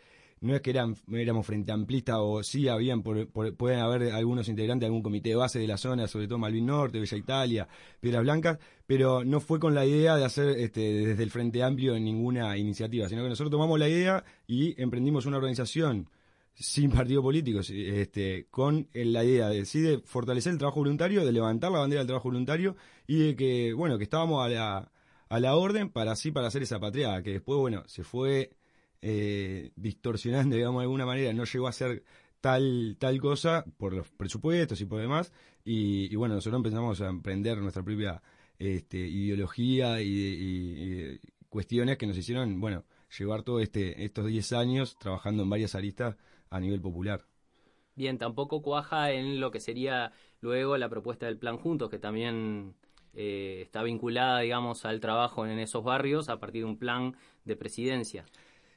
no 0.41 0.55
es 0.55 0.61
que 0.61 0.71
eran, 0.71 0.97
éramos 1.13 1.47
frente 1.47 1.73
amplista 1.73 2.21
o 2.21 2.43
sí 2.43 2.69
habían, 2.69 3.03
pueden 3.03 3.79
haber 3.79 4.13
algunos 4.13 4.49
integrantes 4.49 4.81
de 4.83 4.87
algún 4.87 5.03
comité 5.03 5.31
de 5.31 5.37
base 5.37 5.59
de 5.59 5.67
la 5.67 5.79
zona, 5.79 6.07
sobre 6.07 6.29
todo 6.29 6.39
Malvin 6.39 6.67
Norte, 6.67 7.01
Bella 7.01 7.17
Italia, 7.17 7.69
Piedras 8.01 8.23
Blancas, 8.23 8.59
pero 8.87 9.25
no 9.25 9.41
fue 9.41 9.59
con 9.59 9.75
la 9.75 9.87
idea 9.87 10.17
de 10.17 10.25
hacer 10.25 10.59
este, 10.59 10.81
desde 10.81 11.23
el 11.23 11.31
Frente 11.31 11.63
Amplio 11.63 11.99
ninguna 11.99 12.57
iniciativa, 12.59 13.09
sino 13.09 13.23
que 13.23 13.31
nosotros 13.31 13.51
tomamos 13.51 13.79
la 13.79 13.89
idea 13.89 14.25
y 14.47 14.81
emprendimos 14.81 15.27
una 15.27 15.39
organización 15.39 16.09
sin 16.55 16.91
partido 16.91 17.23
político, 17.23 17.61
este, 17.61 18.47
con 18.51 18.89
la 18.93 19.25
idea 19.25 19.49
de, 19.49 19.65
de 19.65 20.01
fortalecer 20.05 20.53
el 20.53 20.59
trabajo 20.59 20.81
voluntario, 20.81 21.25
de 21.25 21.33
levantar 21.33 21.73
la 21.73 21.81
bandera 21.81 22.01
del 22.01 22.07
trabajo 22.07 22.29
voluntario 22.29 22.77
y 23.07 23.19
de 23.19 23.37
que, 23.37 23.73
bueno, 23.73 23.99
que 23.99 24.05
estábamos 24.05 24.45
a 24.45 24.49
la, 24.49 24.93
a 25.29 25.41
la 25.41 25.57
orden 25.57 25.91
para 25.91 26.13
así, 26.13 26.31
para 26.31 26.47
hacer 26.47 26.63
esa 26.63 26.79
patriada, 26.79 27.23
que 27.23 27.33
después, 27.33 27.59
bueno, 27.59 27.83
se 27.87 28.05
fue 28.05 28.51
eh, 29.07 29.71
distorsionando, 29.77 30.57
digamos, 30.57 30.81
de 30.81 30.85
alguna 30.85 31.05
manera, 31.05 31.31
no 31.35 31.45
llegó 31.45 31.69
a 31.69 31.73
ser 31.73 32.05
tal, 32.41 32.97
tal 32.99 33.21
cosa 33.21 33.63
por 33.77 33.93
los 33.93 34.11
presupuestos 34.13 34.81
y 34.81 34.87
por 34.87 34.99
demás. 34.99 35.31
Y, 35.63 36.17
bueno, 36.17 36.37
nosotros 36.37 36.59
empezamos 36.59 37.03
a 37.03 37.09
emprender 37.09 37.59
nuestra 37.59 37.83
propia 37.83 38.23
este, 38.59 38.97
ideología 38.97 40.01
y, 40.01 41.21
cuestiones 41.51 41.99
que 41.99 42.07
nos 42.07 42.17
hicieron, 42.17 42.59
bueno, 42.63 42.85
llevar 43.19 43.43
todo 43.43 43.61
este, 43.61 44.07
estos 44.07 44.27
10 44.27 44.55
años 44.55 44.97
trabajando 44.97 45.43
en 45.43 45.51
varias 45.51 45.75
aristas 45.75 46.17
a 46.49 46.59
nivel 46.59 46.81
popular. 46.81 47.27
Bien, 47.95 48.17
tampoco 48.17 48.63
cuaja 48.63 49.13
en 49.13 49.39
lo 49.39 49.51
que 49.51 49.61
sería 49.61 50.13
luego 50.41 50.79
la 50.79 50.89
propuesta 50.89 51.27
del 51.27 51.37
plan 51.37 51.59
Juntos, 51.59 51.91
que 51.91 51.99
también 51.99 52.75
eh, 53.13 53.61
está 53.65 53.83
vinculada, 53.83 54.41
digamos, 54.41 54.87
al 54.87 54.99
trabajo 55.01 55.47
en 55.47 55.59
esos 55.59 55.85
barrios 55.85 56.31
a 56.31 56.41
partir 56.41 56.63
de 56.63 56.71
un 56.71 56.79
plan 56.79 57.15
de 57.45 57.55
presidencia. 57.55 58.25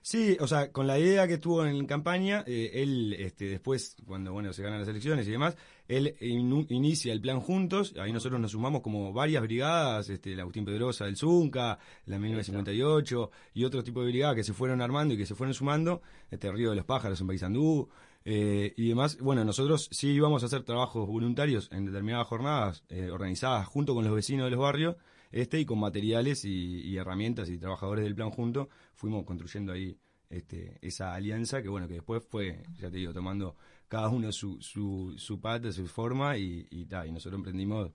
Sí, 0.10 0.38
o 0.40 0.48
sea, 0.48 0.72
con 0.72 0.88
la 0.88 0.98
idea 0.98 1.28
que 1.28 1.34
estuvo 1.34 1.66
en 1.66 1.86
campaña, 1.86 2.42
eh, 2.48 2.72
él 2.76 3.14
este, 3.20 3.44
después, 3.44 3.98
cuando 4.06 4.32
bueno 4.32 4.54
se 4.54 4.64
ganan 4.64 4.80
las 4.80 4.88
elecciones 4.88 5.28
y 5.28 5.32
demás, 5.32 5.58
él 5.90 6.16
inicia 6.22 7.12
el 7.12 7.20
plan 7.20 7.42
Juntos, 7.42 7.94
ahí 8.00 8.14
nosotros 8.14 8.40
nos 8.40 8.52
sumamos 8.52 8.82
como 8.82 9.12
varias 9.12 9.44
brigadas, 9.44 10.08
este, 10.08 10.34
la 10.34 10.44
Agustín 10.44 10.64
Pedrosa 10.64 11.04
del 11.04 11.18
Zunca, 11.18 11.78
la 12.06 12.20
1958 12.20 13.32
y 13.54 13.66
otro 13.66 13.84
tipo 13.84 14.00
de 14.00 14.08
brigadas 14.08 14.38
que 14.38 14.46
se 14.46 14.54
fueron 14.54 14.82
armando 14.82 15.14
y 15.14 15.18
que 15.18 15.26
se 15.26 15.36
fueron 15.36 15.54
sumando, 15.54 16.02
este 16.32 16.50
Río 16.54 16.70
de 16.70 16.78
los 16.78 16.86
Pájaros 16.86 17.20
en 17.20 17.28
Paysandú 17.28 17.90
eh, 18.24 18.74
y 18.78 18.88
demás. 18.88 19.18
Bueno, 19.20 19.44
nosotros 19.44 19.90
sí 19.92 20.12
íbamos 20.12 20.42
a 20.42 20.46
hacer 20.46 20.64
trabajos 20.64 21.06
voluntarios 21.06 21.68
en 21.74 21.86
determinadas 21.86 22.28
jornadas 22.28 22.82
eh, 22.88 23.12
organizadas 23.12 23.68
junto 23.68 23.94
con 23.94 24.06
los 24.06 24.16
vecinos 24.16 24.46
de 24.46 24.52
los 24.52 24.60
barrios 24.62 24.96
este 25.32 25.60
y 25.60 25.66
con 25.66 25.80
materiales 25.80 26.46
y, 26.46 26.96
herramientas 26.98 27.50
y 27.50 27.58
trabajadores 27.58 28.04
del 28.04 28.16
plan 28.16 28.30
junto 28.30 28.70
fuimos 28.96 29.24
construyendo 29.26 29.74
ahí 29.74 29.98
este, 30.30 30.78
esa 30.82 31.14
alianza 31.14 31.62
que 31.62 31.70
bueno 31.70 31.88
que 31.88 31.96
después 31.96 32.24
fue 32.24 32.64
ya 32.80 32.90
te 32.90 32.98
digo 32.98 33.14
tomando 33.14 33.56
cada 33.88 34.10
uno 34.10 34.32
su, 34.32 34.62
su, 34.62 35.14
su 35.18 35.40
pata 35.40 35.72
su 35.72 35.88
forma 35.88 36.38
y, 36.38 36.68
y, 36.70 36.82
y 36.82 37.12
nosotros 37.12 37.40
emprendimos 37.40 37.92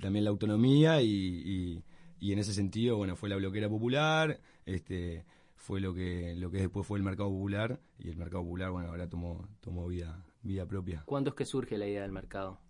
también 0.00 0.24
la 0.24 0.30
autonomía 0.30 1.00
y, 1.02 1.82
y, 2.20 2.32
en 2.32 2.38
ese 2.38 2.54
sentido 2.54 2.96
bueno 2.96 3.16
fue 3.16 3.28
la 3.28 3.36
bloquera 3.36 3.68
popular 3.68 4.40
este 4.64 5.24
fue 5.54 5.80
lo 5.80 5.94
que 5.94 6.34
lo 6.36 6.50
que 6.50 6.58
después 6.58 6.86
fue 6.86 6.98
el 6.98 7.04
mercado 7.04 7.30
popular 7.30 7.80
y 7.98 8.08
el 8.08 8.16
mercado 8.16 8.42
popular 8.42 8.70
bueno 8.70 8.88
ahora 8.88 9.08
tomó 9.08 9.48
tomó 9.60 9.86
vida 9.86 10.24
vida 10.42 10.66
propia 10.66 11.02
¿cuándo 11.06 11.30
es 11.30 11.36
que 11.36 11.44
surge 11.44 11.78
la 11.78 11.86
idea 11.86 12.02
del 12.02 12.12
mercado? 12.12 12.60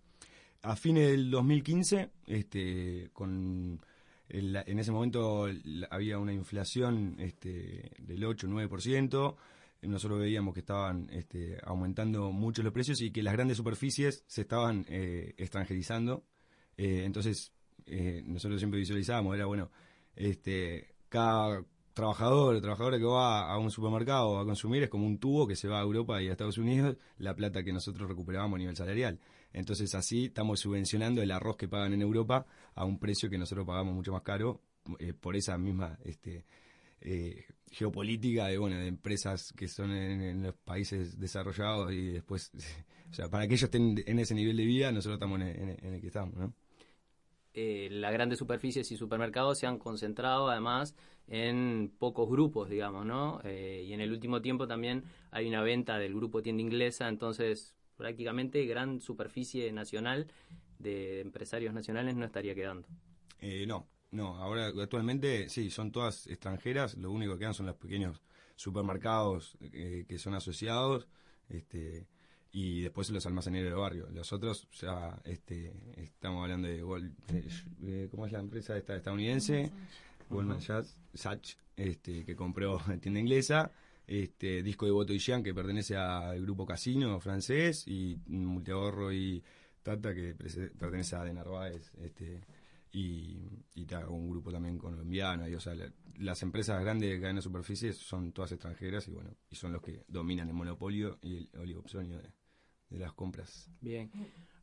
a 0.61 0.75
fines 0.75 1.09
del 1.09 1.29
2015 1.31 2.09
este 2.27 3.09
con 3.13 3.79
en 4.29 4.79
ese 4.79 4.91
momento 4.91 5.47
había 5.89 6.17
una 6.17 6.33
inflación 6.33 7.15
este, 7.19 7.91
del 7.99 8.23
8-9%. 8.23 9.35
Nosotros 9.83 10.19
veíamos 10.19 10.53
que 10.53 10.61
estaban 10.61 11.09
este, 11.11 11.57
aumentando 11.63 12.31
mucho 12.31 12.63
los 12.63 12.73
precios 12.73 13.01
y 13.01 13.11
que 13.11 13.23
las 13.23 13.33
grandes 13.33 13.57
superficies 13.57 14.23
se 14.27 14.41
estaban 14.41 14.85
eh, 14.89 15.33
extranjerizando. 15.37 16.25
Eh, 16.75 17.03
entonces, 17.05 17.53
eh, 17.85 18.21
nosotros 18.25 18.59
siempre 18.59 18.79
visualizábamos, 18.79 19.35
era 19.35 19.45
bueno, 19.45 19.71
este, 20.15 20.95
cada 21.09 21.63
trabajador 21.93 22.55
o 22.55 22.61
trabajadora 22.61 22.97
que 22.97 23.05
va 23.05 23.51
a 23.51 23.57
un 23.57 23.71
supermercado 23.71 24.39
a 24.39 24.45
consumir 24.45 24.83
es 24.83 24.89
como 24.89 25.07
un 25.07 25.17
tubo 25.17 25.47
que 25.47 25.55
se 25.55 25.67
va 25.67 25.79
a 25.79 25.83
Europa 25.83 26.21
y 26.21 26.27
a 26.27 26.31
Estados 26.31 26.57
Unidos, 26.57 26.97
la 27.17 27.35
plata 27.35 27.63
que 27.63 27.73
nosotros 27.73 28.07
recuperábamos 28.07 28.57
a 28.57 28.59
nivel 28.59 28.75
salarial. 28.75 29.19
Entonces 29.53 29.95
así 29.95 30.25
estamos 30.25 30.59
subvencionando 30.59 31.21
el 31.21 31.31
arroz 31.31 31.57
que 31.57 31.67
pagan 31.67 31.93
en 31.93 32.01
Europa 32.01 32.45
a 32.75 32.85
un 32.85 32.99
precio 32.99 33.29
que 33.29 33.37
nosotros 33.37 33.65
pagamos 33.65 33.93
mucho 33.93 34.11
más 34.11 34.21
caro 34.21 34.61
eh, 34.99 35.13
por 35.13 35.35
esa 35.35 35.57
misma 35.57 35.97
este, 36.03 36.45
eh, 37.01 37.45
geopolítica 37.71 38.47
de 38.47 38.57
bueno 38.57 38.77
de 38.77 38.87
empresas 38.87 39.53
que 39.53 39.67
son 39.67 39.91
en, 39.91 40.43
los 40.43 40.55
países 40.55 41.19
desarrollados 41.19 41.91
y 41.91 42.07
después, 42.07 42.51
o 43.11 43.13
sea, 43.13 43.29
para 43.29 43.47
que 43.47 43.55
ellos 43.55 43.63
estén 43.63 44.01
en 44.05 44.19
ese 44.19 44.35
nivel 44.35 44.55
de 44.57 44.65
vida, 44.65 44.91
nosotros 44.91 45.15
estamos 45.15 45.41
en, 45.41 45.69
el 45.69 46.01
que 46.01 46.07
estamos, 46.07 46.35
¿no? 46.35 46.53
Eh, 47.53 47.87
las 47.89 48.13
grandes 48.13 48.37
superficies 48.37 48.91
y 48.91 48.97
supermercados 48.97 49.57
se 49.57 49.65
han 49.65 49.79
concentrado 49.79 50.47
además 50.47 50.95
en 51.27 51.91
pocos 51.97 52.29
grupos, 52.29 52.69
digamos, 52.69 53.05
¿no? 53.05 53.41
y 53.43 53.91
en 53.91 53.99
el 53.99 54.11
último 54.13 54.41
tiempo 54.41 54.67
también 54.67 55.03
hay 55.31 55.47
una 55.47 55.61
venta 55.61 55.97
del 55.97 56.13
grupo 56.13 56.41
tienda 56.43 56.61
inglesa, 56.61 57.09
entonces 57.09 57.75
prácticamente 57.97 58.65
gran 58.65 59.01
superficie 59.01 59.71
nacional 59.71 60.27
de 60.79 61.21
empresarios 61.21 61.73
nacionales 61.73 62.15
no 62.15 62.25
estaría 62.25 62.55
quedando. 62.55 62.87
Eh, 63.39 63.65
no, 63.67 63.87
no, 64.11 64.37
ahora 64.37 64.67
actualmente 64.67 65.49
sí, 65.49 65.69
son 65.69 65.91
todas 65.91 66.27
extranjeras, 66.27 66.95
lo 66.95 67.11
único 67.11 67.33
que 67.33 67.39
quedan 67.39 67.53
son 67.53 67.65
los 67.65 67.75
pequeños 67.75 68.21
supermercados 68.55 69.57
eh, 69.61 70.05
que 70.07 70.17
son 70.17 70.33
asociados 70.33 71.07
este, 71.49 72.07
y 72.51 72.81
después 72.81 73.09
los 73.09 73.25
almaceneros 73.25 73.69
del 73.69 73.79
barrio. 73.79 74.09
Los 74.11 74.31
otros 74.33 74.67
ya 74.71 75.19
este, 75.25 75.73
estamos 75.97 76.43
hablando 76.43 76.67
de, 76.67 78.09
¿cómo 78.09 78.25
es 78.25 78.31
la 78.31 78.39
empresa 78.39 78.77
esta 78.77 78.95
estadounidense? 78.95 79.71
Goldman 80.29 80.61
Sachs, 80.61 81.57
este, 81.75 82.25
que 82.25 82.35
compró 82.35 82.79
tienda 83.01 83.19
inglesa 83.19 83.71
este 84.07 84.63
disco 84.63 84.85
de 84.85 84.93
Boto 84.93 85.13
y 85.13 85.19
Jean 85.19 85.43
que 85.43 85.53
pertenece 85.53 85.97
al 85.97 86.41
grupo 86.41 86.65
Casino 86.65 87.19
francés 87.19 87.85
y 87.87 88.17
Multiahorro 88.27 89.11
y 89.11 89.43
Tata 89.83 90.15
que 90.15 90.33
pertenece 90.33 91.15
a 91.17 91.23
De 91.23 91.33
Narváez 91.33 91.91
este 92.01 92.41
y, 92.93 93.65
y 93.75 93.87
un 94.07 94.29
grupo 94.29 94.51
también 94.51 94.77
colombiano 94.77 95.47
y 95.47 95.53
o 95.55 95.59
sea 95.59 95.75
las 96.19 96.41
empresas 96.41 96.81
grandes 96.81 97.09
de 97.09 97.19
cadena 97.19 97.41
superficie 97.41 97.91
son 97.91 98.31
todas 98.31 98.53
extranjeras 98.53 99.07
y 99.09 99.11
bueno 99.11 99.29
y 99.49 99.55
son 99.55 99.73
los 99.73 99.81
que 99.81 100.03
dominan 100.07 100.47
el 100.47 100.53
monopolio 100.53 101.19
y 101.21 101.37
el 101.37 101.59
oligopsonio 101.59 102.17
de, 102.17 102.99
las 102.99 103.11
compras. 103.11 103.69
Bien. 103.81 104.09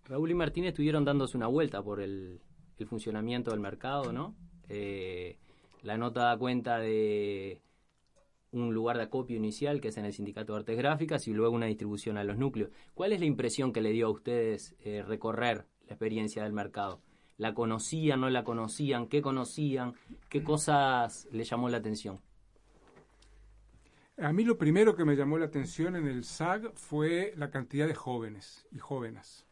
Raúl 0.06 0.30
y 0.30 0.34
Martínez 0.34 0.70
estuvieron 0.70 1.04
dándose 1.04 1.36
una 1.36 1.46
vuelta 1.46 1.82
por 1.82 2.00
el, 2.00 2.40
el 2.78 2.86
funcionamiento 2.86 3.50
del 3.50 3.60
mercado 3.60 4.10
no 4.10 4.34
eh, 4.70 5.38
la 5.82 5.98
nota 5.98 6.24
da 6.24 6.38
cuenta 6.38 6.78
de 6.78 7.60
un 8.54 8.73
lugar 8.73 8.96
de 8.96 9.04
acopio 9.04 9.37
inicial 9.37 9.80
que 9.80 9.88
es 9.88 9.96
en 9.96 10.04
el 10.04 10.12
Sindicato 10.12 10.52
de 10.52 10.61
Artes 10.61 10.78
Gráficas 10.78 11.26
y 11.28 11.32
luego 11.32 11.54
una 11.54 11.66
distribución 11.66 12.16
a 12.16 12.25
los 12.25 12.38
núcleos. 12.38 12.70
¿Cuál 12.94 13.12
es 13.12 13.20
la 13.20 13.26
impresión 13.26 13.73
que 13.73 13.80
le 13.80 13.92
dio 13.92 14.06
a 14.06 14.11
ustedes 14.11 14.76
eh, 14.80 15.02
recorrer 15.02 15.66
la 15.87 15.94
experiencia 15.94 16.44
del 16.44 16.52
mercado? 16.52 17.00
¿La 17.37 17.52
conocían, 17.52 18.20
no 18.20 18.30
la 18.30 18.44
conocían? 18.44 19.08
¿Qué 19.08 19.20
conocían? 19.20 19.94
¿Qué 20.28 20.44
cosas 20.44 21.26
le 21.32 21.44
llamó 21.44 21.68
la 21.68 21.78
atención? 21.78 22.20
A 24.16 24.32
mí 24.32 24.44
lo 24.44 24.56
primero 24.56 24.94
que 24.94 25.04
me 25.04 25.16
llamó 25.16 25.38
la 25.38 25.46
atención 25.46 25.96
en 25.96 26.06
el 26.06 26.23
SAG 26.23 26.73
fue 26.75 27.34
la 27.37 27.50
cantidad 27.50 27.88
de 27.88 27.96
jóvenes 27.96 28.64
y 28.70 28.78
jóvenes, 28.78 29.44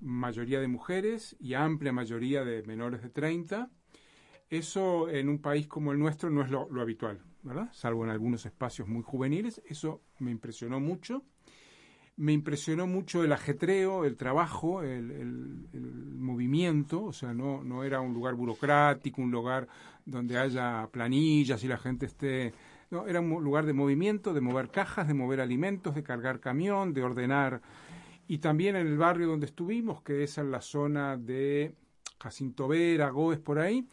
mayoría 0.00 0.60
de 0.60 0.68
mujeres 0.68 1.36
y 1.38 1.52
amplia 1.52 1.92
mayoría 1.92 2.42
de 2.42 2.62
menores 2.62 3.02
de 3.02 3.10
30. 3.10 3.70
Eso 4.48 5.10
en 5.10 5.28
un 5.28 5.42
país 5.42 5.66
como 5.66 5.92
el 5.92 5.98
nuestro 5.98 6.30
no 6.30 6.42
es 6.42 6.50
lo 6.50 6.80
habitual. 6.80 7.20
Salvo 7.72 8.04
en 8.04 8.10
algunos 8.10 8.44
espacios 8.46 8.88
muy 8.88 9.02
juveniles. 9.02 9.62
Eso 9.66 10.02
me 10.18 10.30
impresionó 10.30 10.80
mucho. 10.80 11.22
Me 12.16 12.32
impresionó 12.32 12.86
mucho 12.86 13.22
el 13.22 13.32
ajetreo, 13.32 14.04
el 14.04 14.16
trabajo, 14.16 14.82
el, 14.82 15.68
movimiento, 16.18 17.04
o 17.04 17.12
sea, 17.12 17.32
no, 17.32 17.62
no 17.62 17.84
era 17.84 18.00
un 18.00 18.12
lugar 18.12 18.34
burocrático, 18.34 19.22
un 19.22 19.30
lugar 19.30 19.68
donde 20.04 20.36
haya 20.36 20.88
planillas 20.90 21.62
y 21.62 21.68
la 21.68 21.78
gente 21.78 22.06
esté... 22.06 22.52
No, 22.90 23.06
era 23.06 23.20
un 23.20 23.44
lugar 23.44 23.66
de 23.66 23.72
movimiento, 23.72 24.32
de 24.32 24.40
mover 24.40 24.70
cajas, 24.70 25.06
de 25.06 25.14
mover 25.14 25.40
alimentos, 25.40 25.94
de 25.94 26.02
cargar 26.02 26.40
camión, 26.40 26.92
de 26.92 27.02
ordenar. 27.02 27.60
Y 28.26 28.38
también 28.38 28.76
en 28.76 28.86
el 28.86 28.98
barrio 28.98 29.28
donde 29.28 29.46
estuvimos, 29.46 30.02
que 30.02 30.22
es 30.22 30.38
en 30.38 30.50
la 30.50 30.60
zona 30.60 31.16
de 31.16 31.74
Jacinto 32.20 32.66
Vera, 32.66 33.10
Goes, 33.10 33.38
por 33.38 33.58
ahí, 33.58 33.86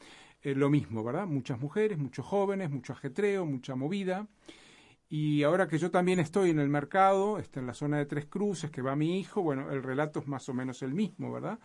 eh, 0.46 0.54
lo 0.54 0.70
mismo, 0.70 1.04
¿verdad? 1.04 1.26
Muchas 1.26 1.60
mujeres, 1.60 1.98
muchos 1.98 2.24
jóvenes, 2.24 2.70
mucho 2.70 2.94
ajetreo, 2.94 3.48
mucha 3.48 3.76
movida. 3.76 4.28
Y 5.10 5.42
ahora 5.42 5.68
que 5.68 5.80
yo 5.80 5.90
también 5.90 6.20
estoy 6.20 6.52
en 6.52 6.60
el 6.60 6.70
mercado, 6.70 7.40
está 7.40 7.60
en 7.60 7.66
la 7.66 7.74
zona 7.74 7.98
de 7.98 8.06
Tres 8.06 8.28
Cruces, 8.28 8.70
que 8.70 8.84
va 8.84 8.96
mi 8.96 9.20
hijo, 9.20 9.42
bueno, 9.42 9.72
el 9.72 9.82
relato 9.82 10.20
es 10.20 10.28
más 10.28 10.48
o 10.48 10.54
menos 10.54 10.84
el 10.84 10.94
mismo, 10.94 11.32
¿verdad? 11.32 11.58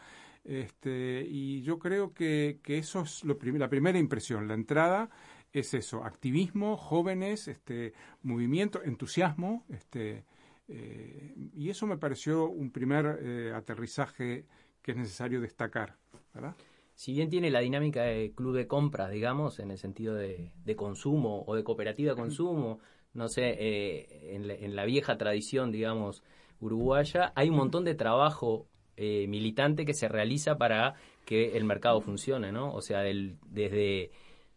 Este, 0.45 1.27
y 1.29 1.61
yo 1.61 1.79
creo 1.79 2.15
que, 2.15 2.59
eso 2.65 3.03
es 3.03 3.23
lo 3.23 3.37
la 3.43 3.69
primera 3.69 3.99
impresión, 3.99 4.49
la 4.49 4.55
entrada 4.55 5.11
es 5.53 5.75
eso, 5.75 6.03
activismo, 6.03 6.79
jóvenes, 6.79 7.49
este, 7.49 7.93
movimiento, 8.23 8.83
entusiasmo, 8.83 9.67
este, 9.69 10.25
eh, 10.69 11.35
y 11.37 11.69
eso 11.69 11.87
me 11.87 11.99
pareció 11.99 12.49
un 12.49 12.71
primer 12.71 13.19
eh, 13.21 13.53
aterrizaje 13.55 14.47
que 14.81 14.93
es 14.93 14.97
necesario 14.97 15.39
destacar, 15.39 15.99
¿verdad? 16.33 16.57
Si 17.01 17.15
bien 17.15 17.31
tiene 17.31 17.51
la 17.51 17.61
dinámica 17.61 18.03
de 18.03 18.35
club 18.35 18.55
de 18.55 18.67
compras, 18.67 19.11
digamos, 19.11 19.59
en 19.59 19.71
el 19.71 19.79
sentido 19.79 20.15
de, 20.15 20.53
consumo 20.77 21.45
o 21.47 21.55
de 21.55 21.65
cooperativa 21.65 22.11
de 22.11 22.21
consumo, 22.21 22.81
no 23.15 23.27
sé, 23.29 23.57
eh, 23.59 24.35
en, 24.35 24.77
la, 24.77 24.85
vieja 24.85 25.17
tradición, 25.17 25.73
digamos, 25.73 26.23
uruguaya, 26.61 27.33
hay 27.37 27.49
un 27.49 27.57
montón 27.57 27.87
de 27.87 27.95
trabajo 27.95 28.69
eh, 28.99 29.27
militante 29.29 29.87
que 29.87 29.95
se 29.95 30.09
realiza 30.09 30.59
para 30.59 30.93
que 31.25 31.57
el 31.57 31.65
mercado 31.65 32.03
funcione, 32.03 32.53
¿no? 32.53 32.75
O 32.75 32.83
sea, 32.83 33.01
desde, 33.01 34.11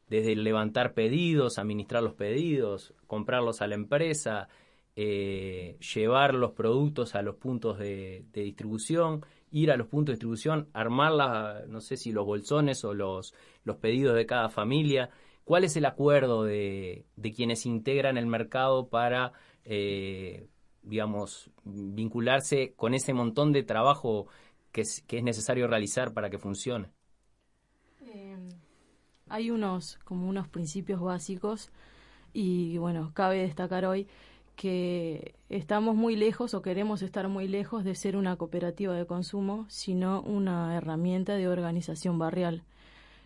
desde 0.09 0.35
levantar 0.35 0.93
pedidos, 0.93 1.57
administrar 1.57 2.03
los 2.03 2.15
pedidos, 2.15 2.93
comprarlos 3.07 3.61
a 3.61 3.67
la 3.67 3.75
empresa, 3.75 4.49
eh, 4.97 5.77
llevar 5.95 6.33
los 6.33 6.51
productos 6.51 7.15
a 7.15 7.21
los 7.21 7.35
puntos 7.35 7.79
de 7.79 8.25
distribución 8.33 9.23
ir 9.53 9.71
a 9.71 9.77
los 9.77 9.87
puntos 9.87 10.07
de 10.07 10.15
distribución, 10.15 10.67
armar 10.73 11.67
no 11.67 11.79
sé 11.79 11.95
si 11.95 12.11
los 12.11 12.25
bolsones 12.25 12.83
o 12.83 12.93
los, 12.95 13.35
los 13.63 13.77
pedidos 13.77 14.15
de 14.15 14.25
cada 14.25 14.49
familia. 14.49 15.11
¿Cuál 15.43 15.63
es 15.63 15.77
el 15.77 15.85
acuerdo 15.85 16.43
de, 16.43 17.05
de 17.15 17.33
quienes 17.33 17.67
integran 17.67 18.17
el 18.17 18.25
mercado 18.25 18.87
para, 18.89 19.33
eh, 19.63 20.47
digamos, 20.81 21.51
vincularse 21.63 22.73
con 22.75 22.95
ese 22.95 23.13
montón 23.13 23.51
de 23.51 23.61
trabajo 23.61 24.27
que 24.71 24.81
es, 24.81 25.03
que 25.03 25.19
es 25.19 25.23
necesario 25.23 25.67
realizar 25.67 26.13
para 26.13 26.31
que 26.31 26.39
funcione? 26.39 26.89
Eh, 28.01 28.35
hay 29.29 29.51
unos, 29.51 29.99
como 30.03 30.27
unos 30.27 30.47
principios 30.47 30.99
básicos 30.99 31.71
y, 32.33 32.79
bueno, 32.79 33.11
cabe 33.13 33.37
destacar 33.43 33.85
hoy 33.85 34.07
que 34.55 35.35
estamos 35.49 35.95
muy 35.95 36.15
lejos 36.15 36.53
o 36.53 36.61
queremos 36.61 37.01
estar 37.01 37.27
muy 37.27 37.47
lejos 37.47 37.83
de 37.83 37.95
ser 37.95 38.15
una 38.15 38.35
cooperativa 38.35 38.93
de 38.93 39.05
consumo, 39.05 39.65
sino 39.69 40.21
una 40.21 40.75
herramienta 40.75 41.35
de 41.35 41.47
organización 41.47 42.19
barrial. 42.19 42.63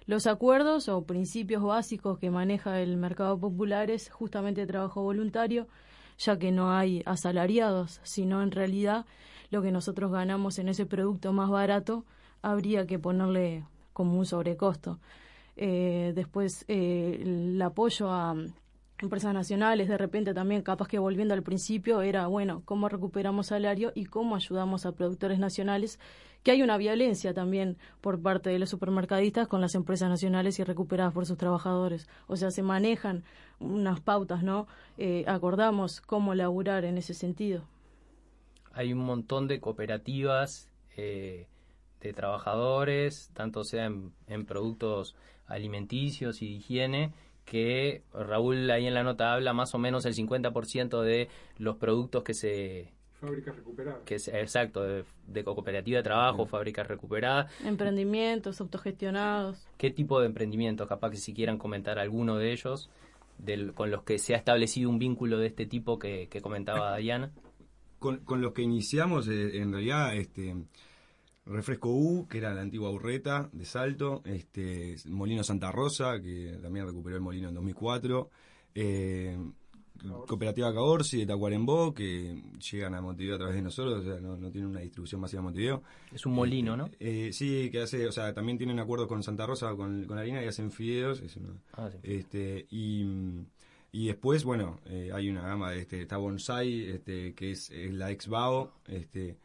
Los 0.06 0.26
acuerdos 0.26 0.88
o 0.88 1.04
principios 1.04 1.62
básicos 1.64 2.18
que 2.18 2.32
maneja 2.32 2.80
el 2.80 2.96
mercado 2.98 3.38
popular 3.38 3.92
es 3.92 4.10
justamente 4.10 4.66
trabajo 4.66 5.04
voluntario, 5.04 5.68
ya 6.18 6.40
que 6.40 6.52
no 6.52 6.72
hay 6.72 7.04
asalariados, 7.06 8.00
sino 8.04 8.42
en 8.42 8.52
realidad 8.52 9.06
lo 9.52 9.62
que 9.62 9.72
nosotros 9.72 10.12
ganamos 10.12 10.60
en 10.60 10.70
ese 10.70 10.86
producto 10.86 11.34
más 11.34 11.50
barato 11.50 12.06
habría 12.42 12.88
que 12.88 13.00
ponerle 13.00 13.66
como 13.94 14.18
un 14.18 14.26
sobrecosto. 14.26 15.00
eh, 15.58 16.14
después 16.16 16.66
eh, 16.68 17.20
el 17.22 17.62
apoyo 17.62 18.12
a 18.12 18.36
empresas 19.00 19.34
nacionales, 19.34 19.88
de 19.88 19.98
repente 19.98 20.34
también, 20.34 20.62
capaz 20.62 20.88
que 20.88 21.00
volviendo 21.00 21.34
al 21.34 21.44
principio, 21.44 22.02
era, 22.02 22.28
bueno, 22.28 22.62
cómo 22.66 22.90
recuperamos 22.90 23.48
salario 23.48 23.92
y 23.96 24.06
cómo 24.06 24.36
ayudamos 24.36 24.86
a 24.86 24.94
productores 24.94 25.40
nacionales, 25.40 26.00
que 26.44 26.52
hay 26.52 26.62
una 26.62 26.78
violencia 26.78 27.34
también 27.34 27.78
por 28.02 28.22
parte 28.22 28.50
de 28.50 28.60
los 28.60 28.70
supermercadistas 28.70 29.48
con 29.48 29.62
las 29.62 29.76
empresas 29.76 30.10
nacionales 30.10 30.60
y 30.60 30.64
recuperadas 30.64 31.14
por 31.14 31.26
sus 31.26 31.38
trabajadores. 31.38 32.08
O 32.28 32.36
sea, 32.36 32.52
se 32.52 32.64
manejan 32.64 33.24
unas 33.60 34.00
pautas, 34.00 34.44
¿no? 34.44 34.68
Eh, 34.98 35.26
acordamos 35.28 36.02
cómo 36.02 36.34
laburar 36.34 36.86
en 36.86 36.98
ese 36.98 37.14
sentido. 37.14 37.64
Hay 38.72 38.94
un 38.94 39.00
montón 39.00 39.48
de 39.48 39.60
cooperativas 39.60 40.70
eh, 40.96 41.48
de 42.00 42.14
trabajadores, 42.14 43.32
tanto 43.34 43.64
sea 43.64 43.86
en, 43.86 44.14
en 44.28 44.46
productos 44.46 45.16
alimenticios 45.48 46.42
y 46.42 46.48
de 46.48 46.52
higiene, 46.54 47.14
que 47.48 48.04
Raúl 48.14 48.70
ahí 48.70 48.88
en 48.88 48.94
la 48.94 49.04
nota 49.04 49.34
habla 49.34 49.54
más 49.54 49.74
o 49.74 49.80
menos 49.80 50.06
el 50.06 50.14
50% 50.14 51.02
de 51.02 51.30
los 51.58 51.78
productos 51.78 52.24
que 52.24 52.34
se... 52.34 52.94
Fábricas 53.22 53.56
recuperadas. 53.56 54.02
Que 54.04 54.16
es, 54.16 54.28
exacto, 54.28 54.84
de, 54.84 55.44
cooperativa 55.44 55.98
de 55.98 56.04
trabajo, 56.04 56.46
fábricas 56.46 56.86
recuperadas. 56.88 57.52
Emprendimientos 57.64 58.60
autogestionados. 58.60 59.66
¿Qué 59.78 59.90
tipo 59.90 60.20
de 60.20 60.28
emprendimientos? 60.28 60.88
Capaz 60.88 61.12
que 61.12 61.18
si 61.18 61.34
quieran 61.34 61.58
comentar 61.58 61.98
alguno 61.98 62.36
de 62.36 62.52
ellos, 62.52 62.92
del, 63.38 63.74
con 63.74 63.92
los 63.92 64.04
que 64.04 64.20
se 64.20 64.36
ha 64.36 64.38
establecido 64.38 64.90
un 64.90 65.00
vínculo 65.00 65.40
de 65.40 65.48
este 65.48 65.66
tipo 65.66 65.98
que, 65.98 66.28
que 66.28 66.42
comentaba 66.42 66.98
Diana. 66.98 67.32
Con, 67.98 68.18
con 68.18 68.42
los 68.42 68.54
que 68.54 68.62
iniciamos, 68.62 69.30
eh, 69.30 69.58
en 69.58 69.72
realidad, 69.72 70.16
este 70.16 70.54
Refresco 71.48 71.90
U, 71.90 72.28
que 72.28 72.40
era 72.40 72.54
la 72.54 72.62
antigua 72.62 72.92
Urreta 72.92 73.50
de 73.52 73.66
Salto, 73.66 74.22
este, 74.26 74.96
Molino 75.06 75.44
Santa 75.44 75.72
Rosa, 75.72 76.22
que 76.22 76.60
también 76.62 76.86
recuperó 76.86 77.16
el 77.16 77.22
molino 77.22 77.50
en 77.50 77.56
2004, 77.56 78.30
eh, 78.76 79.38
Cooperativa 80.28 80.74
Caorsi 80.74 81.20
de 81.20 81.26
Tacuarembó, 81.26 81.94
que 81.94 82.42
llegan 82.72 82.94
a 82.94 83.02
Montevideo 83.02 83.36
a 83.36 83.40
través 83.40 83.56
de 83.56 83.62
nosotros, 83.62 84.00
o 84.00 84.04
sea, 84.04 84.20
no, 84.20 84.38
no 84.38 84.52
tienen 84.52 84.70
una 84.70 84.82
distribución 84.82 85.22
masiva 85.22 85.40
en 85.40 85.46
Montevideo. 85.46 85.84
Es 86.14 86.26
un 86.26 86.34
molino, 86.34 86.78
¿no? 86.78 86.90
Eh, 87.00 87.32
sí, 87.34 87.70
que 87.72 87.82
hace, 87.82 88.08
o 88.08 88.12
sea, 88.12 88.34
también 88.34 88.58
tienen 88.58 88.80
acuerdos 88.80 89.08
con 89.08 89.24
Santa 89.24 89.46
Rosa, 89.46 89.76
con, 89.76 90.06
con 90.06 90.18
harina 90.18 90.44
y 90.44 90.48
hacen 90.48 90.72
fideos. 90.72 91.24
Ah, 91.74 91.90
este, 92.04 92.68
y, 92.70 93.06
y 93.92 94.08
después, 94.08 94.44
bueno, 94.44 94.80
eh, 94.86 95.10
hay 95.14 95.30
una 95.30 95.42
gama 95.42 95.72
de 95.72 95.80
este, 95.80 96.02
está 96.02 96.18
Bonsai, 96.18 96.90
este, 96.92 97.34
que 97.34 97.52
es, 97.52 97.72
la 97.72 98.12
ex 98.12 98.28
Bao, 98.28 98.74
este, 98.88 99.38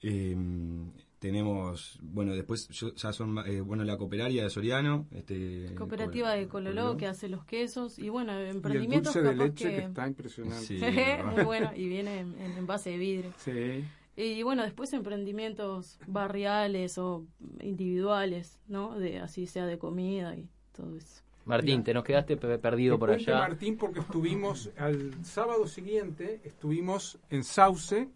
em, 0.00 0.90
tenemos, 1.24 1.98
bueno, 2.02 2.34
después 2.34 2.68
ya 2.68 3.10
son, 3.14 3.38
eh, 3.46 3.62
bueno, 3.62 3.82
la 3.82 3.96
cooperaria 3.96 4.42
de 4.42 4.50
Soriano. 4.50 5.06
Este, 5.10 5.74
Cooperativa 5.74 6.32
de 6.32 6.48
Cololó, 6.48 6.98
que 6.98 7.06
hace 7.06 7.30
los 7.30 7.46
quesos. 7.46 7.98
Y 7.98 8.10
bueno, 8.10 8.38
emprendimientos. 8.38 9.16
Y 9.16 9.20
el 9.20 9.24
dulce 9.24 9.38
de 9.38 9.48
leche 9.48 9.68
que... 9.70 9.86
está 9.86 10.06
impresionante. 10.06 10.66
Sí, 10.66 10.78
Muy 11.34 11.44
bueno, 11.44 11.70
y 11.74 11.88
viene 11.88 12.18
en, 12.18 12.38
en 12.38 12.66
base 12.66 12.90
de 12.90 12.98
vidrio. 12.98 13.32
Sí. 13.38 13.86
Y 14.16 14.42
bueno, 14.42 14.64
después 14.64 14.92
emprendimientos 14.92 15.98
barriales 16.06 16.98
o 16.98 17.24
individuales, 17.62 18.60
¿no? 18.68 18.98
De 18.98 19.20
así 19.20 19.46
sea 19.46 19.64
de 19.64 19.78
comida 19.78 20.36
y 20.36 20.50
todo 20.76 20.94
eso. 20.94 21.22
Martín, 21.46 21.84
te 21.84 21.94
nos 21.94 22.04
quedaste 22.04 22.36
perdido 22.36 22.98
por 22.98 23.10
allá. 23.10 23.38
Martín, 23.38 23.78
porque 23.78 24.00
estuvimos 24.00 24.70
al 24.76 25.24
sábado 25.24 25.66
siguiente, 25.66 26.40
estuvimos 26.44 27.18
en 27.30 27.44
Sauce, 27.44 28.08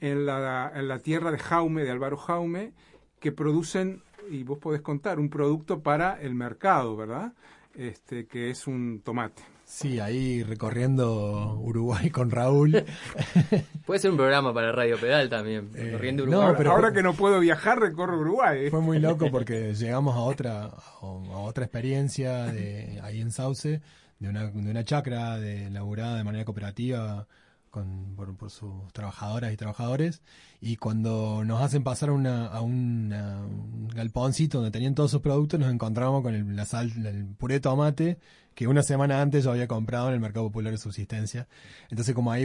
en 0.00 0.26
la, 0.26 0.72
en 0.74 0.88
la 0.88 0.98
tierra 0.98 1.30
de 1.30 1.38
Jaume, 1.38 1.84
de 1.84 1.90
Álvaro 1.90 2.16
Jaume, 2.16 2.72
que 3.20 3.32
producen, 3.32 4.02
y 4.30 4.42
vos 4.42 4.58
podés 4.58 4.80
contar, 4.80 5.18
un 5.18 5.30
producto 5.30 5.80
para 5.82 6.20
el 6.20 6.34
mercado, 6.34 6.96
¿verdad? 6.96 7.32
Este, 7.74 8.26
que 8.26 8.50
es 8.50 8.66
un 8.66 9.00
tomate. 9.04 9.42
Sí, 9.64 10.00
ahí 10.00 10.42
recorriendo 10.42 11.56
Uruguay 11.60 12.10
con 12.10 12.32
Raúl. 12.32 12.84
Puede 13.86 14.00
ser 14.00 14.10
un 14.10 14.16
programa 14.16 14.52
para 14.52 14.72
Radio 14.72 14.98
Pedal 14.98 15.28
también, 15.28 15.70
eh, 15.76 15.84
recorriendo 15.84 16.24
Uruguay. 16.24 16.54
pero 16.56 16.72
ahora 16.72 16.92
que 16.92 17.04
no 17.04 17.14
puedo 17.14 17.38
viajar, 17.38 17.78
recorro 17.78 18.18
Uruguay. 18.18 18.68
Fue 18.68 18.80
muy 18.80 18.98
loco 18.98 19.30
porque 19.30 19.72
llegamos 19.74 20.16
a 20.16 20.20
otra, 20.20 20.64
a 20.64 21.38
otra 21.38 21.64
experiencia 21.64 22.46
de 22.46 23.00
ahí 23.04 23.20
en 23.20 23.30
Sauce, 23.30 23.80
de 24.18 24.28
una, 24.28 24.50
de 24.50 24.70
una 24.70 24.82
chacra 24.82 25.38
de 25.38 25.70
laburada 25.70 26.16
de 26.16 26.24
manera 26.24 26.44
cooperativa 26.44 27.28
con, 27.70 28.14
por, 28.16 28.50
sus 28.50 28.92
trabajadoras 28.92 29.52
y 29.52 29.56
trabajadores. 29.56 30.22
Y 30.60 30.76
cuando 30.76 31.44
nos 31.44 31.62
hacen 31.62 31.82
pasar 31.82 32.10
una, 32.10 32.46
a 32.46 32.60
un 32.60 33.88
galponcito 33.94 34.58
donde 34.58 34.70
tenían 34.70 34.94
todos 34.94 35.10
sus 35.10 35.20
productos 35.20 35.60
nos 35.60 35.72
encontramos 35.72 36.22
con 36.22 36.34
el, 36.34 36.56
la 36.56 36.64
sal, 36.66 36.92
el 37.06 37.26
puré 37.36 37.54
de 37.54 37.60
tomate 37.60 38.18
que 38.54 38.66
una 38.66 38.82
semana 38.82 39.22
antes 39.22 39.44
yo 39.44 39.52
había 39.52 39.68
comprado 39.68 40.08
en 40.08 40.14
el 40.14 40.20
mercado 40.20 40.46
popular 40.46 40.72
de 40.72 40.78
subsistencia. 40.78 41.48
Entonces 41.88 42.14
como 42.14 42.32
ahí 42.32 42.44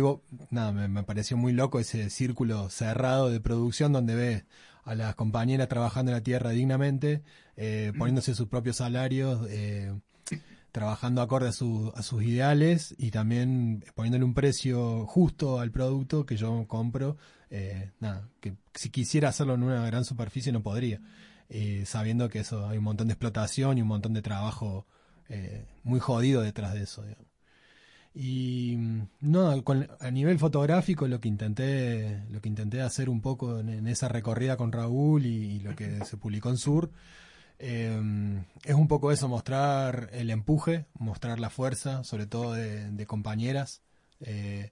nada 0.50 0.72
me, 0.72 1.04
pareció 1.04 1.38
muy 1.38 1.54
loco 1.54 1.80
ese 1.80 2.10
círculo 2.10 2.70
cerrado 2.70 3.30
de 3.30 3.40
producción 3.40 3.92
donde 3.92 4.16
ves 4.16 4.46
a 4.84 4.96
las 4.96 5.16
compañeras 5.16 5.68
trabajando 5.68 6.12
en 6.12 6.18
la 6.18 6.24
tierra 6.24 6.52
dignamente 6.52 7.24
eh, 7.58 7.92
poniéndose 7.98 8.36
sus 8.36 8.48
propios 8.48 8.78
salarios 8.78 9.48
eh, 9.50 9.94
trabajando 10.76 11.22
acorde 11.22 11.48
a, 11.48 11.52
a 11.52 12.04
sus 12.04 12.24
ideales 12.24 12.94
y 12.98 13.10
también 13.10 13.82
poniéndole 13.96 14.26
un 14.26 14.34
precio 14.34 15.06
justo 15.06 15.62
al 15.62 15.72
producto 15.72 16.26
que 16.26 16.36
yo 16.36 16.68
compro. 16.68 17.16
Eh, 17.50 17.92
nada, 18.02 18.28
que 18.42 18.58
si 18.74 18.90
quisiera 18.90 19.30
hacerlo 19.30 19.54
en 19.54 19.64
una 19.64 19.86
gran 19.86 20.04
superficie 20.04 20.52
no 20.52 20.64
podría, 20.64 21.00
eh, 21.48 21.84
sabiendo 21.86 22.28
que 22.28 22.40
eso 22.40 22.68
hay 22.68 22.78
un 22.78 22.84
montón 22.84 23.08
de 23.08 23.14
explotación 23.14 23.78
y 23.78 23.84
un 23.84 23.88
montón 23.88 24.12
de 24.12 24.22
trabajo 24.22 24.86
eh, 25.30 25.66
muy 25.84 26.02
jodido 26.02 26.42
detrás 26.42 26.74
de 26.74 26.84
eso. 26.84 27.06
Y 28.14 28.78
no, 29.22 29.64
a 30.02 30.12
nivel 30.12 30.40
fotográfico 30.40 31.08
lo 31.08 31.22
que 31.22 31.30
intenté, 31.30 32.22
lo 32.30 32.42
que 32.42 32.50
intenté 32.50 32.82
hacer 32.82 33.10
un 33.10 33.22
poco 33.22 33.62
en, 33.62 33.88
esa 33.88 34.10
recorrida 34.10 34.58
con 34.58 34.74
Raúl 34.74 35.26
y, 35.26 35.60
lo 35.60 35.74
que 35.74 36.04
se 36.04 36.18
publicó 36.18 36.50
en 36.50 36.58
Sur 36.58 36.92
eh, 37.60 38.44
es 38.64 38.76
un 38.76 38.88
poco 38.88 39.12
eso, 39.12 39.28
mostrar 39.28 40.10
el 40.14 40.30
empuje, 40.30 40.86
mostrar 40.98 41.40
la 41.40 41.50
fuerza, 41.50 42.04
sobre 42.04 42.28
todo 42.28 42.54
de, 42.54 43.06
compañeras, 43.08 43.82
eh, 44.22 44.72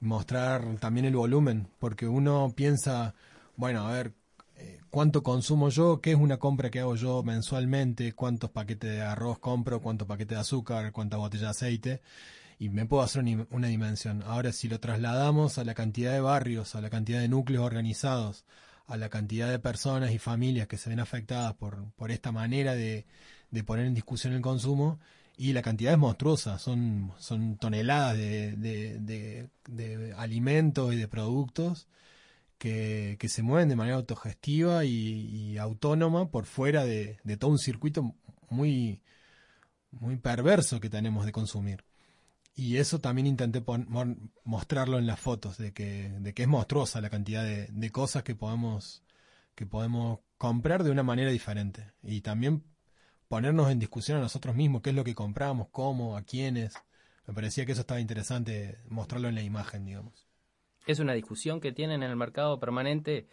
mostrar 0.00 0.76
también 0.78 1.06
el 1.06 1.16
volumen, 1.16 1.68
porque 1.78 2.08
uno 2.08 2.52
piensa, 2.56 3.14
bueno, 3.56 3.86
a 3.86 3.92
ver, 3.92 4.12
eh, 4.56 4.80
¿cuánto 4.90 5.22
consumo 5.22 5.68
yo? 5.68 6.00
¿Qué 6.00 6.12
es 6.12 6.16
una 6.16 6.38
compra 6.38 6.70
que 6.70 6.80
hago 6.80 6.96
yo 6.96 7.22
mensualmente? 7.22 8.12
¿Cuántos 8.12 8.50
paquetes 8.50 8.90
de 8.90 9.02
arroz 9.02 9.38
compro? 9.38 9.80
¿Cuántos 9.80 10.06
paquetes 10.06 10.36
de 10.36 10.40
azúcar? 10.40 10.92
¿Cuántas 10.92 11.18
botellas 11.18 11.42
de 11.42 11.50
aceite? 11.66 12.02
Y 12.58 12.68
me 12.68 12.86
puedo 12.86 13.02
hacer 13.02 13.24
una 13.50 13.66
dimensión. 13.68 14.22
Ahora, 14.26 14.52
si 14.52 14.68
lo 14.68 14.78
trasladamos 14.78 15.58
a 15.58 15.64
la 15.64 15.74
cantidad 15.74 16.12
de 16.12 16.20
barrios, 16.20 16.76
a 16.76 16.80
la 16.80 16.88
cantidad 16.88 17.20
de 17.20 17.28
núcleos 17.28 17.64
organizados, 17.64 18.44
a 18.86 18.96
la 18.96 19.08
cantidad 19.08 19.50
de 19.50 19.58
personas 19.58 20.12
y 20.12 20.18
familias 20.18 20.68
que 20.68 20.78
se 20.78 20.90
ven 20.90 21.00
afectadas 21.00 21.54
por, 21.54 21.92
por 21.92 22.10
esta 22.10 22.32
manera 22.32 22.74
de, 22.74 23.06
de 23.50 23.64
poner 23.64 23.86
en 23.86 23.94
discusión 23.94 24.34
el 24.34 24.42
consumo 24.42 24.98
y 25.36 25.52
la 25.52 25.62
cantidad 25.62 25.92
es 25.92 25.98
monstruosa, 25.98 26.58
son, 26.58 27.12
son 27.18 27.56
toneladas 27.56 28.16
de, 28.16 28.56
de, 28.56 30.14
alimentos 30.16 30.92
y 30.94 30.96
de 30.96 31.08
productos 31.08 31.88
que, 32.58 33.16
que, 33.18 33.28
se 33.28 33.42
mueven 33.42 33.68
de 33.68 33.76
manera 33.76 33.96
autogestiva 33.96 34.84
y, 34.84 35.58
autónoma 35.58 36.30
por 36.30 36.46
fuera 36.46 36.84
de, 36.84 37.18
de, 37.24 37.36
todo 37.36 37.50
un 37.50 37.58
circuito 37.58 38.14
muy, 38.48 39.02
muy 39.90 40.16
perverso 40.16 40.80
que 40.80 40.90
tenemos 40.90 41.26
de 41.26 41.32
consumir. 41.32 41.84
Y 42.54 42.76
eso 42.76 43.00
también 43.00 43.26
intenté 43.26 43.62
mostrarlo 44.44 44.98
en 44.98 45.06
las 45.06 45.18
fotos, 45.18 45.58
de 45.58 45.72
que, 45.72 46.10
de 46.20 46.34
que 46.34 46.42
es 46.42 46.48
monstruosa 46.48 47.00
la 47.00 47.10
cantidad 47.10 47.42
de, 47.42 47.66
de, 47.66 47.90
cosas 47.90 48.22
que 48.22 48.36
podemos, 48.36 49.02
que 49.56 49.66
podemos 49.66 50.20
comprar 50.38 50.84
de 50.84 50.92
una 50.92 51.02
manera 51.02 51.30
diferente. 51.30 51.92
Y 52.02 52.20
también 52.20 52.62
ponernos 53.26 53.70
en 53.70 53.80
discusión 53.80 54.18
a 54.18 54.20
nosotros 54.20 54.54
mismos, 54.54 54.82
qué 54.82 54.90
es 54.90 54.96
lo 54.96 55.02
que 55.02 55.16
compramos, 55.16 55.68
cómo, 55.72 56.16
a 56.16 56.22
quiénes. 56.22 56.74
Me 57.26 57.34
parecía 57.34 57.66
que 57.66 57.72
eso 57.72 57.80
estaba 57.80 58.00
interesante 58.00 58.78
mostrarlo 58.88 59.28
en 59.28 59.34
la 59.34 59.42
imagen, 59.42 59.84
digamos. 59.84 60.28
Es 60.86 61.00
una 61.00 61.14
discusión 61.14 61.60
que 61.60 61.72
tienen 61.72 62.02
en 62.04 62.10
el 62.10 62.16
mercado 62.16 62.60
permanente, 62.60 63.26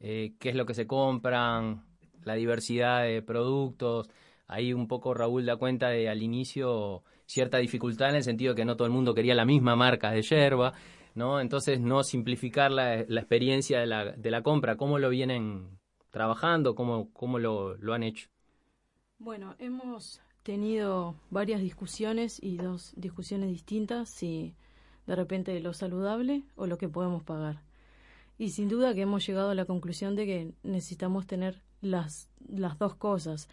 eh, 0.00 0.34
qué 0.40 0.48
es 0.48 0.56
lo 0.56 0.66
que 0.66 0.74
se 0.74 0.86
compran, 0.88 1.84
la 2.24 2.34
diversidad 2.34 3.04
de 3.04 3.22
productos. 3.22 4.08
Ahí 4.48 4.72
un 4.72 4.86
poco 4.86 5.14
Raúl 5.14 5.44
da 5.44 5.56
cuenta 5.56 5.88
de 5.88 6.08
al 6.08 6.22
inicio 6.22 7.02
cierta 7.26 7.58
dificultad 7.58 8.10
en 8.10 8.16
el 8.16 8.22
sentido 8.22 8.54
de 8.54 8.60
que 8.60 8.64
no 8.64 8.76
todo 8.76 8.86
el 8.86 8.92
mundo 8.92 9.14
quería 9.14 9.34
la 9.34 9.44
misma 9.44 9.74
marca 9.74 10.10
de 10.12 10.22
yerba, 10.22 10.72
¿no? 11.14 11.40
Entonces, 11.40 11.80
no 11.80 12.04
simplificar 12.04 12.70
la, 12.70 13.04
la 13.08 13.20
experiencia 13.20 13.80
de 13.80 13.86
la, 13.86 14.12
de 14.12 14.30
la, 14.30 14.42
compra, 14.42 14.76
¿cómo 14.76 14.98
lo 14.98 15.08
vienen 15.08 15.78
trabajando? 16.10 16.74
¿Cómo, 16.74 17.12
cómo 17.12 17.38
lo, 17.38 17.76
lo 17.76 17.94
han 17.94 18.02
hecho? 18.02 18.28
Bueno, 19.18 19.56
hemos 19.58 20.20
tenido 20.42 21.16
varias 21.30 21.60
discusiones 21.60 22.40
y 22.40 22.58
dos 22.58 22.92
discusiones 22.96 23.48
distintas, 23.48 24.10
si 24.10 24.54
de 25.06 25.16
repente 25.16 25.58
lo 25.60 25.72
saludable 25.72 26.44
o 26.54 26.66
lo 26.66 26.78
que 26.78 26.88
podemos 26.88 27.24
pagar. 27.24 27.62
Y 28.38 28.50
sin 28.50 28.68
duda 28.68 28.94
que 28.94 29.00
hemos 29.00 29.26
llegado 29.26 29.50
a 29.50 29.54
la 29.54 29.64
conclusión 29.64 30.14
de 30.14 30.26
que 30.26 30.52
necesitamos 30.62 31.26
tener 31.26 31.62
las, 31.80 32.28
las 32.46 32.78
dos 32.78 32.94
cosas. 32.94 33.48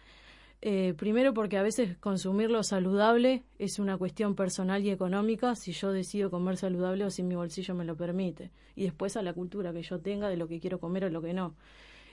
Eh, 0.66 0.94
primero 0.96 1.34
porque 1.34 1.58
a 1.58 1.62
veces 1.62 1.98
consumir 1.98 2.50
lo 2.50 2.62
saludable 2.62 3.44
es 3.58 3.78
una 3.78 3.98
cuestión 3.98 4.34
personal 4.34 4.82
y 4.82 4.88
económica, 4.88 5.56
si 5.56 5.72
yo 5.72 5.92
decido 5.92 6.30
comer 6.30 6.56
saludable 6.56 7.04
o 7.04 7.10
si 7.10 7.22
mi 7.22 7.34
bolsillo 7.34 7.74
me 7.74 7.84
lo 7.84 7.98
permite. 7.98 8.50
Y 8.74 8.84
después 8.84 9.18
a 9.18 9.22
la 9.22 9.34
cultura 9.34 9.74
que 9.74 9.82
yo 9.82 10.00
tenga 10.00 10.26
de 10.30 10.38
lo 10.38 10.48
que 10.48 10.60
quiero 10.60 10.80
comer 10.80 11.04
o 11.04 11.10
lo 11.10 11.20
que 11.20 11.34
no. 11.34 11.54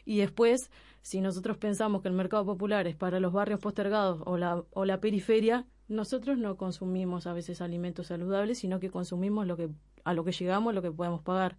Y 0.04 0.18
después, 0.18 0.70
si 1.02 1.22
nosotros 1.22 1.56
pensamos 1.56 2.02
que 2.02 2.10
el 2.10 2.14
mercado 2.14 2.46
popular 2.46 2.88
es 2.88 2.98
para 2.98 3.22
los 3.22 3.32
barrios 3.32 3.62
postergados 3.62 4.22
o 4.26 4.36
la, 4.38 4.62
o 4.72 4.84
la 4.84 5.00
periferia, 5.00 5.66
nosotros 5.88 6.38
no 6.38 6.58
consumimos 6.58 7.28
a 7.28 7.34
veces 7.34 7.62
alimentos 7.62 8.08
saludables, 8.08 8.60
sino 8.60 8.82
que 8.82 8.90
consumimos 8.90 9.48
lo 9.48 9.56
que, 9.56 9.70
a 10.04 10.14
lo 10.14 10.26
que 10.26 10.34
llegamos, 10.34 10.76
lo 10.76 10.82
que 10.82 10.92
podemos 10.92 11.22
pagar. 11.22 11.56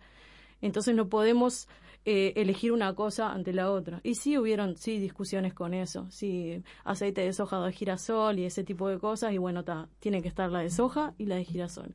Entonces 0.63 0.95
no 0.95 1.09
podemos 1.09 1.69
eh, 2.05 2.33
elegir 2.37 2.73
una 2.73 2.95
cosa 2.95 3.33
ante 3.33 3.53
la 3.53 3.71
otra. 3.71 4.01
Y 4.03 4.15
sí 4.15 4.39
hubieron, 4.39 4.77
sí, 4.77 4.99
discusiones 4.99 5.55
con 5.55 5.75
eso, 5.75 6.07
sí, 6.11 6.63
aceite 6.85 7.21
de 7.21 7.33
soja 7.33 7.65
de 7.65 7.73
girasol 7.73 8.39
y 8.39 8.45
ese 8.45 8.65
tipo 8.65 8.89
de 8.89 8.99
cosas, 8.99 9.33
y 9.33 9.39
bueno, 9.39 9.65
ta, 9.65 9.89
tiene 10.01 10.23
que 10.23 10.29
estar 10.29 10.51
la 10.51 10.61
de 10.61 10.71
soja 10.71 11.15
y 11.19 11.27
la 11.27 11.37
de 11.37 11.45
girasol. 11.45 11.95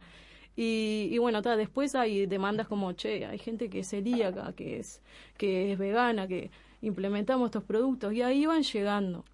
Y, 0.55 1.09
y 1.11 1.17
bueno, 1.17 1.41
ta, 1.41 1.57
después 1.57 1.95
hay 1.95 2.25
demandas 2.25 2.67
como, 2.67 2.93
che, 2.93 3.25
hay 3.25 3.37
gente 3.37 3.69
que 3.69 3.79
es 3.79 3.89
celíaca, 3.89 4.53
que 4.53 4.79
es, 4.79 5.01
que 5.37 5.71
es 5.73 5.77
vegana, 5.77 6.27
que 6.27 6.51
implementamos 6.81 7.47
estos 7.47 7.63
productos, 7.63 8.13
y 8.13 8.21
ahí 8.21 8.45
van 8.45 8.63
llegando 8.63 9.25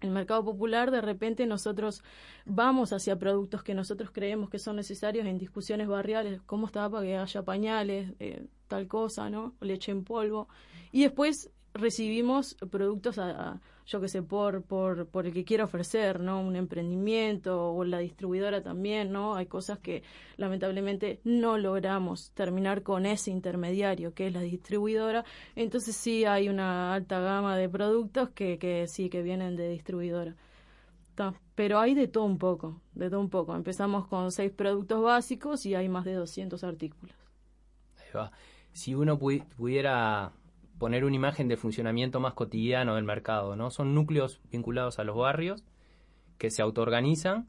el 0.00 0.10
mercado 0.10 0.44
popular, 0.44 0.90
de 0.90 1.00
repente 1.00 1.46
nosotros 1.46 2.02
vamos 2.44 2.92
hacia 2.92 3.18
productos 3.18 3.62
que 3.62 3.74
nosotros 3.74 4.10
creemos 4.12 4.50
que 4.50 4.58
son 4.58 4.76
necesarios 4.76 5.26
en 5.26 5.38
discusiones 5.38 5.88
barriales, 5.88 6.40
cómo 6.46 6.66
está 6.66 6.88
para 6.88 7.04
que 7.04 7.16
haya 7.16 7.42
pañales, 7.42 8.12
eh, 8.18 8.46
tal 8.68 8.88
cosa, 8.88 9.30
¿no? 9.30 9.54
Leche 9.60 9.92
en 9.92 10.04
polvo. 10.04 10.48
Y 10.92 11.02
después 11.02 11.50
recibimos 11.74 12.56
productos, 12.70 13.18
a, 13.18 13.60
yo 13.90 14.00
que 14.00 14.08
sé, 14.08 14.22
por, 14.22 14.62
por, 14.62 15.08
por 15.08 15.26
el 15.26 15.32
que 15.32 15.44
quiera 15.44 15.64
ofrecer, 15.64 16.20
¿no? 16.20 16.40
Un 16.40 16.54
emprendimiento 16.54 17.72
o 17.72 17.84
la 17.84 17.98
distribuidora 17.98 18.62
también, 18.62 19.10
¿no? 19.10 19.34
Hay 19.34 19.46
cosas 19.46 19.80
que 19.80 20.04
lamentablemente 20.36 21.20
no 21.24 21.58
logramos 21.58 22.30
terminar 22.30 22.84
con 22.84 23.04
ese 23.04 23.32
intermediario 23.32 24.14
que 24.14 24.28
es 24.28 24.32
la 24.32 24.42
distribuidora. 24.42 25.24
Entonces 25.56 25.96
sí 25.96 26.24
hay 26.24 26.48
una 26.48 26.94
alta 26.94 27.18
gama 27.18 27.56
de 27.56 27.68
productos 27.68 28.30
que, 28.30 28.58
que 28.58 28.86
sí, 28.86 29.10
que 29.10 29.22
vienen 29.22 29.56
de 29.56 29.68
distribuidora. 29.70 30.36
Pero 31.56 31.80
hay 31.80 31.94
de 31.94 32.06
todo 32.06 32.24
un 32.24 32.38
poco, 32.38 32.80
de 32.94 33.10
todo 33.10 33.20
un 33.20 33.28
poco. 33.28 33.56
Empezamos 33.56 34.06
con 34.06 34.30
seis 34.30 34.52
productos 34.52 35.02
básicos 35.02 35.66
y 35.66 35.74
hay 35.74 35.88
más 35.88 36.04
de 36.04 36.14
200 36.14 36.62
artículos. 36.62 37.14
Ahí 37.98 38.08
va. 38.14 38.30
Si 38.72 38.94
uno 38.94 39.18
pudiera 39.18 40.32
poner 40.80 41.04
una 41.04 41.14
imagen 41.14 41.46
de 41.46 41.58
funcionamiento 41.58 42.20
más 42.20 42.32
cotidiano 42.32 42.94
del 42.94 43.04
mercado, 43.04 43.54
¿no? 43.54 43.70
Son 43.70 43.94
núcleos 43.94 44.40
vinculados 44.50 44.98
a 44.98 45.04
los 45.04 45.14
barrios 45.14 45.62
que 46.38 46.50
se 46.50 46.62
autoorganizan 46.62 47.46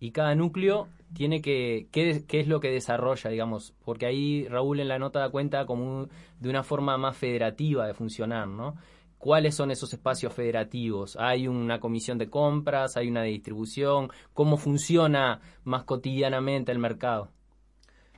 y 0.00 0.10
cada 0.10 0.34
núcleo 0.34 0.88
tiene 1.14 1.40
que, 1.40 1.86
¿qué, 1.92 2.24
es 2.28 2.48
lo 2.48 2.58
que 2.58 2.72
desarrolla, 2.72 3.30
digamos? 3.30 3.74
Porque 3.84 4.06
ahí 4.06 4.48
Raúl 4.48 4.80
en 4.80 4.88
la 4.88 4.98
nota 4.98 5.20
da 5.20 5.30
cuenta 5.30 5.66
como 5.66 6.08
de 6.40 6.50
una 6.50 6.64
forma 6.64 6.98
más 6.98 7.16
federativa 7.16 7.86
de 7.86 7.94
funcionar, 7.94 8.48
¿no? 8.48 8.74
¿Cuáles 9.18 9.54
son 9.54 9.70
esos 9.70 9.92
espacios 9.94 10.34
federativos? 10.34 11.16
¿Hay 11.16 11.46
una 11.46 11.78
comisión 11.78 12.18
de 12.18 12.28
compras? 12.28 12.96
¿Hay 12.96 13.08
una 13.08 13.22
de 13.22 13.28
distribución? 13.28 14.10
¿Cómo 14.32 14.56
funciona 14.56 15.40
más 15.62 15.84
cotidianamente 15.84 16.72
el 16.72 16.80
mercado? 16.80 17.30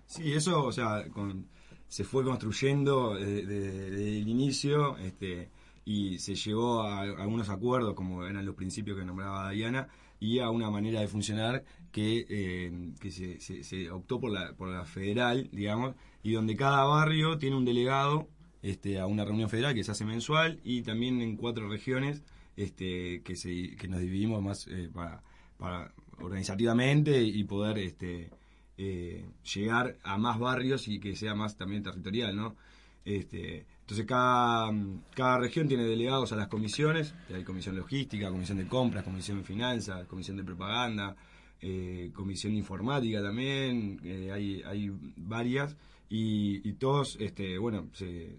Sí, 0.07 0.33
eso, 0.33 0.65
o 0.65 0.73
sea, 0.73 1.05
con, 1.13 1.47
se 1.89 2.05
fue 2.05 2.25
construyendo 2.25 3.15
desde, 3.15 4.19
el 4.19 4.29
inicio 4.29 4.97
este, 4.99 5.51
y 5.85 6.19
se 6.19 6.35
llegó 6.35 6.83
a, 6.83 7.01
algunos 7.03 7.49
acuerdos, 7.49 7.95
como 7.95 8.27
eran 8.27 8.45
los 8.45 8.55
principios 8.55 8.99
que 8.99 9.05
nombraba 9.05 9.51
Diana, 9.51 9.89
y 10.19 10.39
a 10.39 10.51
una 10.51 10.71
manera 10.71 11.01
de 11.01 11.09
funcionar 11.09 11.65
que, 11.93 12.27
eh, 12.29 12.93
que 13.01 13.11
se, 13.11 13.41
se, 13.41 13.91
optó 13.91 14.19
por 14.19 14.31
la, 14.31 14.55
por 14.55 14.69
la 14.69 14.85
federal, 14.85 15.49
digamos, 15.53 15.95
y 16.23 16.33
donde 16.33 16.57
cada 16.57 16.85
barrio 16.85 17.39
tiene 17.39 17.57
un 17.57 17.65
delegado 17.65 18.29
este, 18.63 18.99
a 18.99 19.07
una 19.07 19.25
reunión 19.25 19.49
federal 19.49 19.75
que 19.75 19.85
se 19.85 19.93
hace 19.93 20.05
mensual 20.05 20.61
y 20.65 20.83
también 20.83 21.21
en 21.21 21.37
cuatro 21.37 21.69
regiones 21.69 22.23
este, 22.57 23.23
que, 23.23 23.37
se, 23.37 23.77
que 23.77 23.89
nos 23.89 24.01
dividimos 24.01 24.43
más 24.43 24.67
eh, 24.67 24.91
para, 24.93 25.23
para 25.59 25.93
organizativamente 26.19 27.23
y 27.23 27.45
poder 27.45 27.79
este, 27.79 28.31
eh, 28.79 29.25
llegar 29.55 29.97
a 30.03 30.19
más 30.19 30.39
barrios 30.39 30.89
y 30.89 31.01
que 31.01 31.17
sea 31.17 31.35
más 31.35 31.57
también 31.57 31.83
territorial, 31.83 32.37
¿no? 32.37 32.57
Este, 33.05 33.65
entonces 33.81 34.05
cada, 34.05 34.73
cada 35.15 35.39
región 35.39 35.69
tiene 35.69 35.85
delegados 35.85 36.33
a 36.33 36.37
las 36.37 36.49
comisiones, 36.49 37.15
hay 37.33 37.45
comisión 37.45 37.77
logística, 37.77 38.31
comisión 38.31 38.59
de 38.59 38.67
compras, 38.67 39.05
comisión 39.05 39.39
de 39.39 39.45
finanzas, 39.45 40.07
comisión 40.07 40.37
de 40.37 40.43
propaganda, 40.43 41.15
eh, 41.61 42.11
comisión 42.13 42.55
informática 42.55 43.23
también, 43.23 44.01
eh, 44.05 44.31
hay, 44.33 44.63
hay 44.67 44.93
varias 45.17 45.77
y, 46.09 46.73
todos, 46.75 47.17
este, 47.21 47.59
bueno, 47.59 47.89
se, 47.93 48.39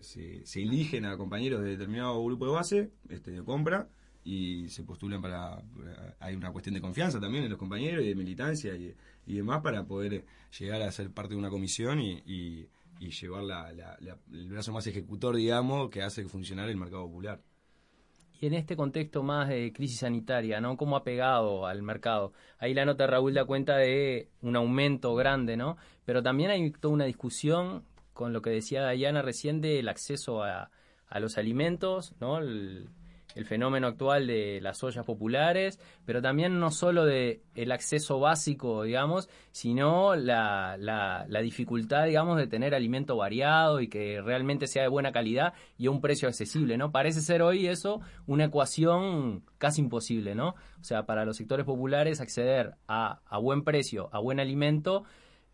eligen 0.55 1.05
a 1.05 1.17
compañeros 1.17 1.61
de 1.61 1.71
determinado 1.71 2.23
grupo 2.23 2.45
de 2.45 2.51
base, 2.51 2.91
este, 3.09 3.31
de 3.31 3.43
compra 3.43 3.87
y 4.23 4.67
se 4.69 4.83
postulan 4.83 5.21
para, 5.21 5.63
hay 6.19 6.35
una 6.35 6.51
cuestión 6.51 6.75
de 6.75 6.81
confianza 6.81 7.19
también 7.19 7.45
en 7.45 7.49
los 7.49 7.59
compañeros 7.59 8.03
y 8.03 8.09
de 8.09 8.15
militancia 8.15 8.73
y 9.27 9.35
demás 9.35 9.61
para 9.61 9.85
poder 9.85 10.25
llegar 10.57 10.81
a 10.81 10.91
ser 10.91 11.11
parte 11.11 11.33
de 11.33 11.39
una 11.39 11.49
comisión 11.49 11.99
y, 11.99 12.23
y, 12.25 12.69
llevar 12.99 13.43
el 14.31 14.49
brazo 14.49 14.71
más 14.71 14.87
ejecutor, 14.87 15.35
digamos, 15.35 15.89
que 15.91 16.01
hace 16.01 16.23
funcionar 16.25 16.67
el 16.69 16.77
mercado 16.77 17.05
popular. 17.05 17.39
Y 18.39 18.47
en 18.47 18.53
este 18.53 18.75
contexto 18.75 19.21
más 19.21 19.49
de 19.49 19.73
crisis 19.73 19.99
sanitaria, 19.99 20.61
¿no? 20.61 20.77
¿Cómo 20.77 20.95
ha 20.95 21.03
pegado 21.03 21.65
al 21.67 21.83
mercado? 21.83 22.33
Ahí 22.57 22.73
la 22.73 22.85
nota 22.85 23.05
Raúl 23.05 23.33
da 23.33 23.45
cuenta 23.45 23.77
de 23.77 24.29
un 24.41 24.55
aumento 24.55 25.13
grande, 25.15 25.57
¿no? 25.57 25.77
Pero 26.05 26.23
también 26.23 26.49
hay 26.51 26.71
toda 26.71 26.93
una 26.93 27.05
discusión 27.05 27.83
con 28.13 28.33
lo 28.33 28.41
que 28.41 28.49
decía 28.49 28.81
Dayana 28.81 29.21
recién 29.21 29.61
del 29.61 29.89
acceso 29.89 30.43
a, 30.43 30.71
a 31.07 31.19
los 31.19 31.37
alimentos, 31.37 32.15
¿no? 32.19 32.39
El 33.35 33.45
fenómeno 33.45 33.87
actual 33.87 34.25
de 34.27 34.59
las 34.61 34.83
ollas 34.83 35.05
populares, 35.05 35.79
pero 36.05 36.21
también 36.21 36.59
no 36.59 36.71
solo 36.71 37.05
de 37.05 37.41
el 37.55 37.71
acceso 37.71 38.19
básico, 38.19 38.83
digamos, 38.83 39.29
sino 39.51 40.15
la, 40.15 40.75
la, 40.77 41.41
dificultad, 41.41 42.05
digamos, 42.05 42.37
de 42.37 42.47
tener 42.47 42.73
alimento 42.73 43.15
variado 43.15 43.79
y 43.79 43.89
que 43.89 44.21
realmente 44.21 44.67
sea 44.67 44.83
de 44.83 44.89
buena 44.89 45.11
calidad 45.11 45.53
y 45.77 45.87
a 45.87 45.91
un 45.91 46.01
precio 46.01 46.27
accesible, 46.27 46.77
¿no? 46.77 46.91
Parece 46.91 47.21
ser 47.21 47.41
hoy 47.41 47.67
eso 47.67 48.01
una 48.25 48.45
ecuación 48.45 49.43
casi 49.57 49.81
imposible, 49.81 50.33
¿no? 50.33 50.55
O 50.79 50.83
sea, 50.83 51.05
para 51.05 51.25
los 51.25 51.37
sectores 51.37 51.65
populares 51.65 52.21
acceder 52.21 52.75
a, 52.87 53.21
a 53.27 53.37
buen 53.37 53.63
precio, 53.63 54.09
a 54.13 54.19
buen 54.19 54.39
alimento, 54.39 55.03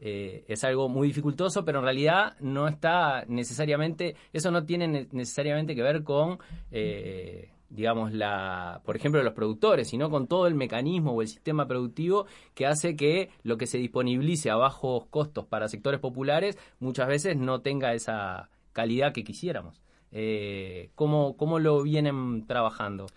eh, 0.06 0.44
es 0.50 0.66
algo 0.66 0.90
muy 0.90 1.08
dificultoso, 1.08 1.64
pero 1.64 1.80
en 1.80 1.86
realidad 1.86 2.36
no 2.42 2.68
está 2.68 3.24
necesariamente, 3.30 4.18
eso 4.34 4.52
no 4.52 4.66
tiene 4.66 5.08
necesariamente 5.14 5.76
que 5.76 5.82
ver 5.82 6.04
con 6.04 6.40
eh, 6.72 7.53
digamos, 7.74 8.14
la, 8.14 8.82
por 8.86 8.96
ejemplo, 8.96 9.24
los 9.24 9.34
productores, 9.34 9.90
sino 9.90 10.10
con 10.10 10.28
todo 10.28 10.46
el 10.46 10.54
mecanismo 10.54 11.12
o 11.12 11.22
el 11.22 11.28
sistema 11.28 11.68
productivo 11.68 12.28
que 12.54 12.68
hace 12.68 12.96
que 12.96 13.30
lo 13.42 13.58
que 13.58 13.66
se 13.66 13.80
disponibilice 13.80 14.52
a 14.52 14.56
bajos 14.56 15.08
costos 15.08 15.46
para 15.48 15.68
sectores 15.68 16.00
populares 16.00 16.58
muchas 16.80 17.08
veces 17.08 17.36
no 17.36 17.62
tenga 17.62 17.94
esa 17.94 18.50
calidad 18.74 19.12
que 19.12 19.24
quisiéramos. 19.24 19.82
Eh, 20.12 20.92
¿cómo, 20.94 21.36
¿Cómo 21.36 21.58
lo 21.58 21.82
vienen 21.82 22.46
trabajando? 22.46 23.08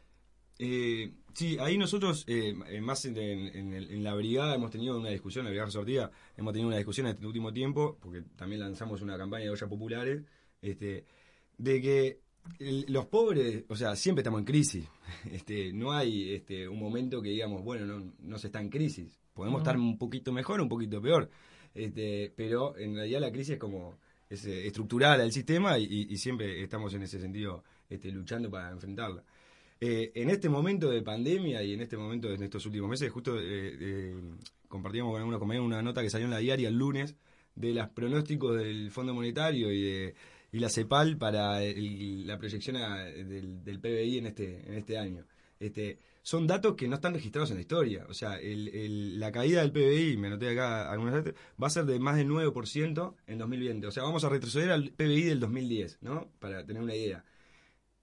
Eh, 0.59 1.13
sí, 1.35 1.59
ahí 1.61 1.77
nosotros, 1.77 2.25
eh, 2.27 2.55
más 2.81 3.05
en, 3.05 4.03
la 4.03 4.15
brigada, 4.15 4.55
hemos 4.55 4.71
tenido 4.71 4.99
una 4.99 5.11
discusión, 5.11 5.43
en 5.43 5.47
la 5.47 5.51
brigada 5.51 5.71
sortida, 5.71 6.11
hemos 6.35 6.55
tenido 6.55 6.69
una 6.69 6.79
discusión 6.79 7.09
en 7.09 7.15
este 7.15 7.27
último 7.27 7.53
tiempo, 7.53 7.99
porque 8.01 8.23
también 8.37 8.63
lanzamos 8.63 9.03
una 9.03 9.19
campaña 9.19 9.45
de 9.45 9.51
ollas 9.51 9.69
populares, 9.69 10.25
este, 10.63 11.05
de 11.59 11.83
que 11.83 12.26
los 12.59 13.07
pobres, 13.07 13.65
o 13.69 13.77
sea, 13.77 13.97
siempre 13.97 14.21
estamos 14.21 14.41
en 14.41 14.47
crisis. 14.47 14.89
Este, 15.31 15.73
no 15.73 15.93
hay 15.93 16.35
este, 16.35 16.69
un 16.69 16.79
momento 16.79 17.23
que 17.23 17.31
digamos, 17.31 17.63
bueno, 17.63 17.87
no, 17.87 18.13
no 18.19 18.39
se 18.39 18.49
está 18.49 18.61
en 18.61 18.69
crisis. 18.69 19.19
Podemos 19.35 19.61
estar 19.61 19.77
un 19.77 19.99
poquito 19.99 20.33
mejor, 20.33 20.61
un 20.61 20.69
poquito 20.69 21.01
peor. 21.01 21.31
Este, 21.75 22.33
pero 22.35 22.77
en 22.77 22.95
realidad 22.95 23.21
la 23.21 23.31
crisis 23.31 23.55
es 23.55 23.59
como 23.59 23.99
es 24.31 24.47
eh, 24.47 24.67
estructural 24.67 25.21
al 25.21 25.31
sistema 25.31 25.79
y, 25.79 26.17
siempre 26.17 26.63
estamos 26.63 26.93
en 26.95 27.03
ese 27.03 27.21
sentido 27.21 27.63
este, 27.89 28.11
luchando 28.11 28.51
para 28.51 28.71
enfrentarla. 28.71 29.23
Eh, 29.79 30.11
en 30.15 30.31
este 30.31 30.49
momento 30.49 30.89
de 30.89 31.03
pandemia 31.03 31.63
y 31.63 31.75
en 31.75 31.83
este 31.83 31.97
momento 31.97 32.33
en 32.33 32.43
estos 32.43 32.65
últimos 32.67 32.89
meses, 32.89 33.13
justo 33.13 33.37
eh, 33.39 34.15
compartíamos 34.69 35.13
con 35.13 35.21
algunos 35.21 35.39
compañeros 35.39 35.67
una 35.67 35.83
nota 35.83 36.03
que 36.03 36.11
salió 36.11 36.25
en 36.25 36.31
la 36.31 36.39
diaria 36.39 36.69
el 36.69 36.77
lunes 36.77 37.15
de 37.55 37.75
los 37.75 37.89
pronósticos 37.91 38.57
del 38.57 38.91
Fondo 38.91 39.15
Monetario 39.15 39.71
y 39.71 39.83
de 39.83 40.15
y 40.53 40.59
la 40.59 40.69
CEPAL 40.69 41.17
para 41.19 41.61
la 41.61 42.39
proyección 42.39 42.77
del, 42.77 43.81
PBI 43.81 44.19
en 44.19 44.27
este, 44.27 44.67
en 44.67 44.75
este 44.75 44.99
año. 44.99 45.25
Este, 45.59 45.99
son 46.23 46.47
datos 46.47 46.75
que 46.75 46.89
no 46.89 46.97
están 46.97 47.15
registrados 47.15 47.51
en 47.51 47.57
la 47.57 47.63
historia. 47.63 48.05
O 48.09 48.15
sea, 48.15 48.39
la 48.43 49.33
caída 49.33 49.63
del 49.63 49.73
PBI, 49.73 50.17
me 50.17 50.29
noté 50.29 50.51
acá 50.51 50.91
algunas 50.91 51.15
veces, 51.15 51.35
va 51.63 51.69
a 51.69 51.71
ser 51.71 51.85
de 51.85 51.99
más 51.99 52.17
del 52.17 52.29
9% 52.29 53.15
en 53.27 53.39
2020. 53.39 53.87
O 53.87 53.91
sea, 53.91 54.03
vamos 54.03 54.25
a 54.25 54.29
retroceder 54.29 54.71
al 54.71 54.91
PBI 54.91 55.23
del 55.23 55.41
2010, 55.41 55.99
¿no? 56.03 56.29
Para 56.39 56.65
tener 56.65 56.83
una 56.83 56.95
idea. 56.95 57.25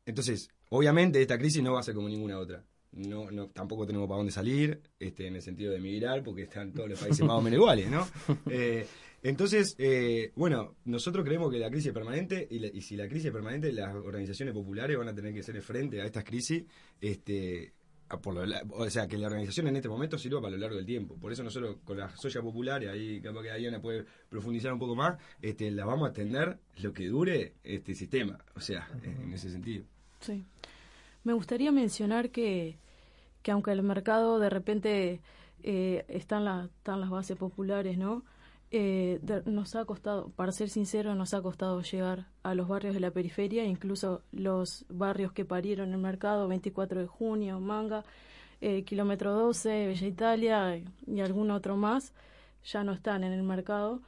Entonces, 0.05 0.49
obviamente 0.69 1.21
esta 1.21 1.37
crisis 1.37 1.61
no 1.61 1.73
va 1.73 1.81
a 1.81 1.83
ser 1.83 1.95
como 1.95 2.09
ninguna 2.09 2.39
otra. 2.39 2.63
no, 2.91 3.31
no, 3.31 3.47
tampoco 3.47 3.85
tenemos 3.85 4.07
para 4.07 4.17
dónde 4.17 4.31
salir, 4.31 4.81
este, 4.99 5.27
en 5.27 5.35
el 5.35 5.41
sentido 5.41 5.71
de 5.71 5.77
emigrar, 5.77 6.23
porque 6.23 6.43
están 6.43 6.71
todos 6.73 6.89
los 6.89 6.99
países 6.99 7.25
más 7.25 7.37
o 7.37 7.41
menos 7.41 7.57
iguales, 7.57 7.89
¿no? 7.89 8.07
Eh, 8.49 8.87
entonces, 9.23 9.75
eh, 9.79 10.31
bueno, 10.35 10.75
nosotros 10.85 11.23
creemos 11.25 11.49
que 11.49 11.57
la 11.57 11.69
crisis 11.69 11.87
es 11.87 11.93
permanente 11.93 12.45
y, 12.49 12.65
y, 12.65 12.81
si 12.81 12.97
la 12.97 13.07
crisis 13.07 13.27
es 13.27 13.31
permanente, 13.31 13.71
las 13.71 13.95
organizaciones 13.95 14.53
populares 14.53 14.97
van 14.97 15.07
a 15.07 15.15
tener 15.15 15.33
que 15.33 15.39
hacer 15.39 15.61
frente 15.61 16.01
a 16.01 16.05
estas 16.05 16.25
crisis, 16.25 16.65
este, 16.99 17.73
por 18.21 18.33
lo, 18.33 18.43
o 18.71 18.89
sea, 18.89 19.07
que 19.07 19.17
la 19.17 19.27
organización 19.27 19.67
en 19.67 19.77
este 19.77 19.89
momento 19.89 20.17
sirva 20.17 20.41
para 20.41 20.51
lo 20.51 20.57
largo 20.57 20.75
del 20.75 20.85
tiempo. 20.85 21.15
Por 21.15 21.31
eso 21.31 21.41
nosotros 21.41 21.77
con 21.83 21.97
las 21.97 22.19
socias 22.19 22.43
populares, 22.43 22.89
ahí 22.89 23.21
capaz 23.21 23.43
que 23.43 23.57
Diana 23.57 23.81
puede 23.81 24.05
profundizar 24.29 24.73
un 24.73 24.79
poco 24.79 24.95
más, 24.95 25.17
este, 25.41 25.71
la 25.71 25.85
vamos 25.85 26.07
a 26.07 26.11
atender 26.11 26.59
lo 26.81 26.93
que 26.93 27.07
dure 27.07 27.53
este 27.63 27.95
sistema, 27.95 28.43
o 28.55 28.59
sea, 28.59 28.89
en 29.03 29.33
ese 29.33 29.49
sentido. 29.49 29.85
Sí. 30.19 30.45
Me 31.23 31.33
gustaría 31.33 31.71
mencionar 31.71 32.29
que, 32.29 32.77
que 33.41 33.51
aunque 33.51 33.71
el 33.71 33.83
mercado 33.83 34.39
de 34.39 34.49
repente 34.49 35.21
eh, 35.63 36.05
están, 36.09 36.43
la, 36.43 36.69
están 36.77 36.99
las 36.99 37.09
bases 37.09 37.37
populares, 37.37 37.97
¿no? 37.97 38.23
Eh, 38.75 39.19
nos 39.45 39.75
ha 39.75 39.85
costado, 39.85 40.29
para 40.29 40.51
ser 40.51 40.67
sincero, 40.67 41.13
nos 41.13 41.35
ha 41.35 41.43
costado 41.43 41.79
llegar 41.83 42.25
a 42.41 42.55
los 42.55 42.67
barrios 42.67 42.95
de 42.95 43.01
la 43.01 43.11
periferia, 43.11 43.63
incluso 43.65 44.23
los 44.31 44.87
barrios 44.89 45.31
que 45.31 45.45
parieron 45.45 45.91
el 45.91 45.99
mercado, 45.99 46.47
24 46.47 47.01
de 47.01 47.05
junio, 47.05 47.59
Manga, 47.59 48.03
eh, 48.61 48.83
Kilómetro 48.83 49.31
12, 49.31 49.85
Bella 49.85 50.07
Italia 50.07 50.83
y 51.05 51.19
algún 51.21 51.51
otro 51.51 51.77
más, 51.77 52.13
ya 52.63 52.83
no 52.83 52.93
están 52.93 53.23
en 53.23 53.33
el 53.33 53.43
mercado. 53.43 54.01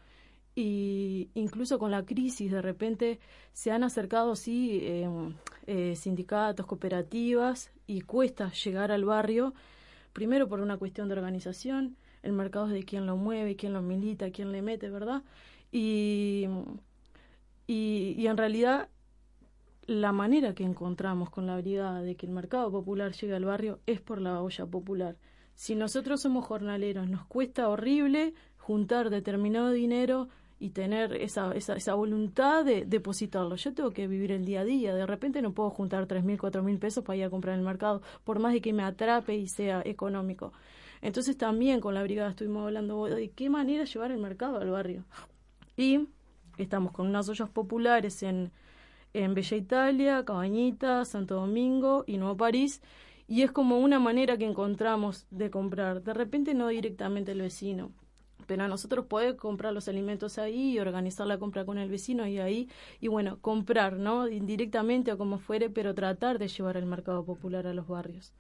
Y 0.56 1.30
incluso 1.36 1.78
con 1.78 1.92
la 1.92 2.04
crisis, 2.04 2.52
de 2.52 2.64
repente 2.64 3.20
se 3.54 3.70
han 3.70 3.84
acercado, 3.84 4.36
sí, 4.36 4.80
em, 4.82 5.36
eh, 5.68 5.96
sindicatos, 5.96 6.66
cooperativas, 6.66 7.72
y 7.86 8.02
cuesta 8.02 8.52
llegar 8.52 8.92
al 8.92 9.06
barrio, 9.06 9.54
primero 10.12 10.48
por 10.50 10.60
una 10.60 10.78
cuestión 10.78 11.08
de 11.08 11.14
organización, 11.14 11.98
el 12.26 12.34
mercado 12.34 12.68
es 12.68 12.74
de 12.74 12.84
quién 12.84 13.06
lo 13.06 13.16
mueve, 13.18 13.56
quién 13.56 13.74
lo 13.74 13.82
milita, 13.82 14.32
quién 14.32 14.52
le 14.52 14.62
mete, 14.62 14.90
¿verdad? 14.90 15.22
Y, 15.72 16.48
y, 17.68 18.26
en 18.26 18.38
realidad 18.38 18.90
la 19.86 20.12
manera 20.12 20.56
que 20.56 20.64
encontramos 20.64 21.30
con 21.30 21.46
la 21.46 21.58
brigada 21.58 22.02
de 22.02 22.16
que 22.16 22.26
el 22.26 22.32
mercado 22.32 22.72
popular 22.72 23.12
llegue 23.12 23.36
al 23.36 23.46
barrio 23.46 23.80
es 23.86 24.02
por 24.02 24.20
la 24.20 24.42
olla 24.42 24.66
popular. 24.66 25.16
Si 25.54 25.76
nosotros 25.76 26.22
somos 26.22 26.46
jornaleros, 26.46 27.08
nos 27.08 27.26
cuesta 27.28 27.70
horrible 27.70 28.34
juntar 28.58 29.12
determinado 29.12 29.72
dinero 29.72 30.28
y 30.60 30.72
tener 30.72 31.14
esa, 31.14 31.54
esa, 31.54 31.76
esa 31.76 31.94
voluntad 31.94 32.66
de 32.66 32.86
depositarlo. 32.86 33.56
Yo 33.56 33.74
tengo 33.74 33.92
que 33.92 34.08
vivir 34.08 34.32
el 34.32 34.46
día 34.46 34.62
a 34.62 34.66
día. 34.66 34.96
De 34.96 35.06
repente 35.06 35.42
no 35.42 35.54
puedo 35.54 35.70
juntar 35.70 36.08
tres 36.08 36.24
mil, 36.24 36.40
cuatro 36.40 36.64
mil 36.64 36.80
pesos 36.80 37.04
para 37.04 37.18
ir 37.18 37.26
a 37.26 37.30
comprar 37.30 37.54
en 37.54 37.60
el 37.60 37.66
mercado, 37.66 38.02
por 38.24 38.40
más 38.40 38.54
de 38.54 38.62
que 38.62 38.74
me 38.74 38.84
atrape 38.84 39.36
y 39.36 39.48
sea 39.48 39.82
económico. 39.86 40.54
Entonces 41.02 41.38
también 41.38 41.82
con 41.82 41.94
la 41.94 42.04
brigada 42.04 42.30
estuvimos 42.30 42.66
hablando 42.66 43.06
de 43.06 43.30
qué 43.30 43.50
manera 43.50 43.84
llevar 43.84 44.12
el 44.12 44.20
mercado 44.20 44.58
al 44.58 44.70
barrio. 44.70 45.04
Y 45.78 46.08
estamos 46.58 46.92
con 46.92 47.08
unas 47.08 47.28
ollas 47.30 47.50
populares 47.50 48.24
en, 48.24 48.52
en 49.14 49.34
Bella 49.34 49.58
Italia, 49.58 50.26
Cabañita, 50.26 51.06
Santo 51.06 51.36
Domingo 51.36 52.04
y 52.08 52.18
Nuevo 52.18 52.38
París. 52.38 52.82
Y 53.28 53.42
es 53.42 53.52
como 53.52 53.80
una 53.80 54.00
manera 54.00 54.38
que 54.38 54.46
encontramos 54.46 55.26
de 55.32 55.50
comprar. 55.50 56.04
De 56.04 56.14
repente 56.14 56.54
no 56.54 56.68
directamente 56.68 57.32
el 57.32 57.42
vecino, 57.42 57.92
pero 58.46 58.64
a 58.64 58.68
nosotros 58.68 59.08
poder 59.08 59.36
comprar 59.36 59.74
los 59.74 59.88
alimentos 59.88 60.38
ahí 60.38 60.74
y 60.74 60.80
organizar 60.80 61.26
la 61.26 61.40
compra 61.40 61.66
con 61.66 61.80
el 61.80 61.90
vecino 61.90 62.28
y 62.28 62.40
ahí, 62.40 62.70
y 63.02 63.08
bueno, 63.08 63.40
comprar, 63.42 63.98
¿no? 63.98 64.28
Indirectamente 64.28 65.12
o 65.12 65.18
como 65.18 65.40
fuere, 65.40 65.72
pero 65.72 65.96
tratar 65.96 66.38
de 66.38 66.48
llevar 66.48 66.78
el 66.78 66.86
mercado 66.86 67.26
popular 67.26 67.66
a 67.66 67.74
los 67.74 67.88
barrios 67.88 68.34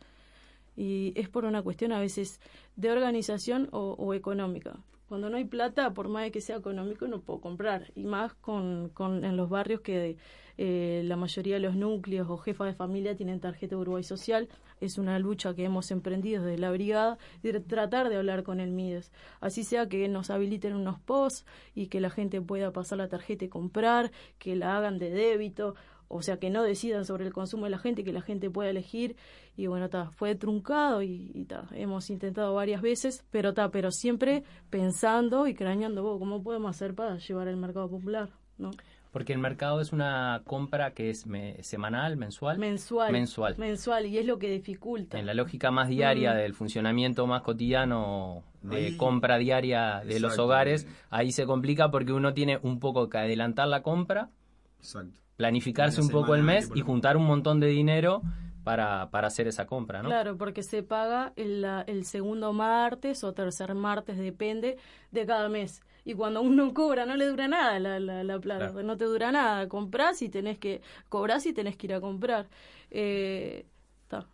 y 0.75 1.13
es 1.15 1.29
por 1.29 1.45
una 1.45 1.61
cuestión 1.61 1.91
a 1.91 1.99
veces 1.99 2.39
de 2.75 2.91
organización 2.91 3.69
o, 3.71 4.13
económica. 4.13 4.77
Cuando 5.07 5.29
no 5.29 5.37
hay 5.37 5.45
plata, 5.45 5.93
por 5.93 6.09
más 6.09 6.23
de 6.23 6.31
que 6.31 6.41
sea 6.41 6.57
económico, 6.57 7.07
no 7.07 7.21
puedo 7.21 7.39
comprar. 7.39 7.91
Y 7.95 8.05
más 8.05 8.33
con, 8.33 8.89
con 8.89 9.23
en 9.23 9.37
los 9.37 9.49
barrios 9.49 9.81
que 9.81 10.17
eh, 10.57 11.03
la 11.05 11.17
mayoría 11.17 11.55
de 11.55 11.59
los 11.59 11.75
núcleos 11.75 12.29
o 12.29 12.37
jefas 12.37 12.67
de 12.67 12.73
familia 12.73 13.15
tienen 13.15 13.39
tarjeta 13.39 13.77
Uruguay 13.77 14.03
Social. 14.03 14.47
Es 14.81 14.97
una 14.97 15.19
lucha 15.19 15.53
que 15.53 15.65
hemos 15.65 15.91
emprendido 15.91 16.43
desde 16.43 16.57
la 16.57 16.71
brigada 16.71 17.17
de 17.43 17.59
tratar 17.59 18.09
de 18.09 18.17
hablar 18.17 18.43
con 18.43 18.59
el 18.59 18.71
MIDES. 18.71 19.11
Así 19.41 19.63
sea 19.63 19.87
que 19.87 20.07
nos 20.07 20.29
habiliten 20.29 20.73
unos 20.73 20.99
posts 20.99 21.45
y 21.73 21.87
que 21.87 22.01
la 22.01 22.09
gente 22.09 22.41
pueda 22.41 22.71
pasar 22.71 22.97
la 22.97 23.07
tarjeta 23.07 23.45
y 23.45 23.49
comprar, 23.49 24.11
que 24.39 24.55
la 24.55 24.77
hagan 24.77 24.97
de 24.97 25.11
débito 25.11 25.75
o 26.07 26.21
sea, 26.21 26.37
que 26.37 26.49
no 26.49 26.63
decidan 26.63 27.05
sobre 27.05 27.25
el 27.25 27.33
consumo 27.33 27.65
de 27.65 27.71
la 27.71 27.79
gente, 27.79 28.03
que 28.03 28.13
la 28.13 28.21
gente 28.21 28.49
pueda 28.49 28.69
elegir. 28.69 29.15
Y 29.57 29.67
bueno, 29.67 29.89
ta, 29.89 30.11
fue 30.11 30.35
truncado 30.35 31.01
y, 31.01 31.45
ta, 31.47 31.67
hemos 31.71 32.09
intentado 32.09 32.53
varias 32.53 32.81
veces, 32.81 33.25
pero 33.31 33.53
ta, 33.53 33.69
pero 33.69 33.91
siempre 33.91 34.43
pensando 34.69 35.47
y 35.47 35.53
crañando, 35.53 36.03
¿cómo 36.19 36.43
podemos 36.43 36.75
hacer 36.75 36.93
para 36.93 37.17
llevar 37.17 37.47
el 37.47 37.57
mercado 37.57 37.89
popular? 37.89 38.29
¿no? 38.57 38.71
Porque 39.11 39.31
el 39.31 39.39
mercado 39.39 39.79
es 39.79 39.93
una 39.93 40.41
compra 40.45 40.91
que 40.91 41.09
es 41.09 41.25
semanal, 41.61 42.17
mensual. 42.17 42.59
Mensual. 42.59 43.13
Mensual. 43.13 43.55
Mensual, 43.57 44.05
y 44.07 44.17
es 44.17 44.25
lo 44.25 44.37
que 44.37 44.49
dificulta. 44.49 45.17
En 45.17 45.25
la 45.25 45.33
lógica 45.33 45.71
más 45.71 45.87
diaria 45.87 46.33
mm. 46.33 46.37
del 46.37 46.53
funcionamiento 46.53 47.25
más 47.25 47.41
cotidiano 47.41 48.43
de 48.61 48.97
compra 48.97 49.37
diaria 49.37 50.01
de 50.05 50.19
los 50.19 50.37
hogares, 50.37 50.85
ahí 51.09 51.31
se 51.31 51.45
complica 51.45 51.91
porque 51.91 52.11
uno 52.11 52.33
tiene 52.33 52.59
un 52.61 52.79
poco 52.79 53.07
que 53.09 53.17
adelantar 53.17 53.69
la 53.69 53.83
compra. 53.83 54.31
Exacto 54.79 55.24
planificarse 55.35 56.01
un 56.01 56.09
poco 56.09 56.35
el 56.35 56.43
mes 56.43 56.71
y 56.75 56.81
juntar 56.81 57.17
un 57.17 57.25
montón 57.25 57.59
de 57.59 57.67
dinero 57.67 58.21
para, 58.63 59.11
para 59.11 59.27
hacer 59.27 59.47
esa 59.47 59.67
compra, 59.67 60.01
¿no? 60.01 60.09
Claro, 60.09 60.37
porque 60.37 60.63
se 60.63 60.81
paga 60.81 61.33
el, 61.35 61.63
el 61.85 62.05
segundo 62.05 62.51
martes 62.51 63.23
o 63.23 63.33
tercer 63.33 63.75
martes, 63.75 64.17
depende 64.17 64.77
de 65.11 65.25
cada 65.25 65.49
mes. 65.49 65.81
Y 66.03 66.13
cuando 66.13 66.41
uno 66.41 66.73
cobra, 66.73 67.05
no 67.05 67.15
le 67.15 67.27
dura 67.27 67.47
nada 67.47 67.79
la, 67.79 67.99
la, 67.99 68.39
plata, 68.39 68.71
no 68.83 68.97
te 68.97 69.05
dura 69.05 69.31
nada. 69.31 69.67
Comprás 69.67 70.21
y 70.21 70.29
tenés 70.29 70.57
que, 70.57 70.81
cobrás 71.09 71.45
y 71.45 71.53
tenés 71.53 71.77
que 71.77 71.87
ir 71.87 71.93
a 71.93 72.01
comprar. 72.01 72.47
Eh, 72.91 73.65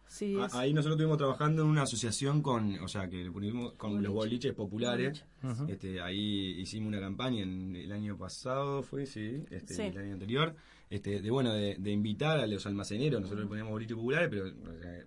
sí, 0.07 0.37
Ahí 0.53 0.73
nosotros 0.73 0.95
estuvimos 0.95 1.17
trabajando 1.17 1.63
en 1.63 1.69
una 1.69 1.83
asociación 1.83 2.41
con, 2.41 2.79
o 2.79 2.87
sea, 2.87 3.09
que 3.09 3.29
con 3.77 4.03
los 4.03 4.13
boliches 4.13 4.53
populares. 4.53 5.25
este, 5.67 6.01
ahí 6.01 6.59
hicimos 6.59 6.89
una 6.89 6.99
campaña 6.99 7.43
en 7.43 7.75
el 7.75 7.91
año 7.91 8.17
pasado, 8.17 8.83
fue, 8.83 9.05
sí, 9.05 9.43
este, 9.49 9.87
el 9.87 9.97
año 9.97 10.13
anterior 10.13 10.55
este, 10.91 11.21
de 11.21 11.31
bueno 11.31 11.53
de, 11.53 11.91
invitar 11.91 12.37
a 12.37 12.45
los 12.45 12.65
almaceneros, 12.65 13.21
nosotros 13.21 13.45
le 13.45 13.49
poníamos 13.49 13.71
boliches 13.71 13.95
populares, 13.95 14.27
pero 14.29 14.53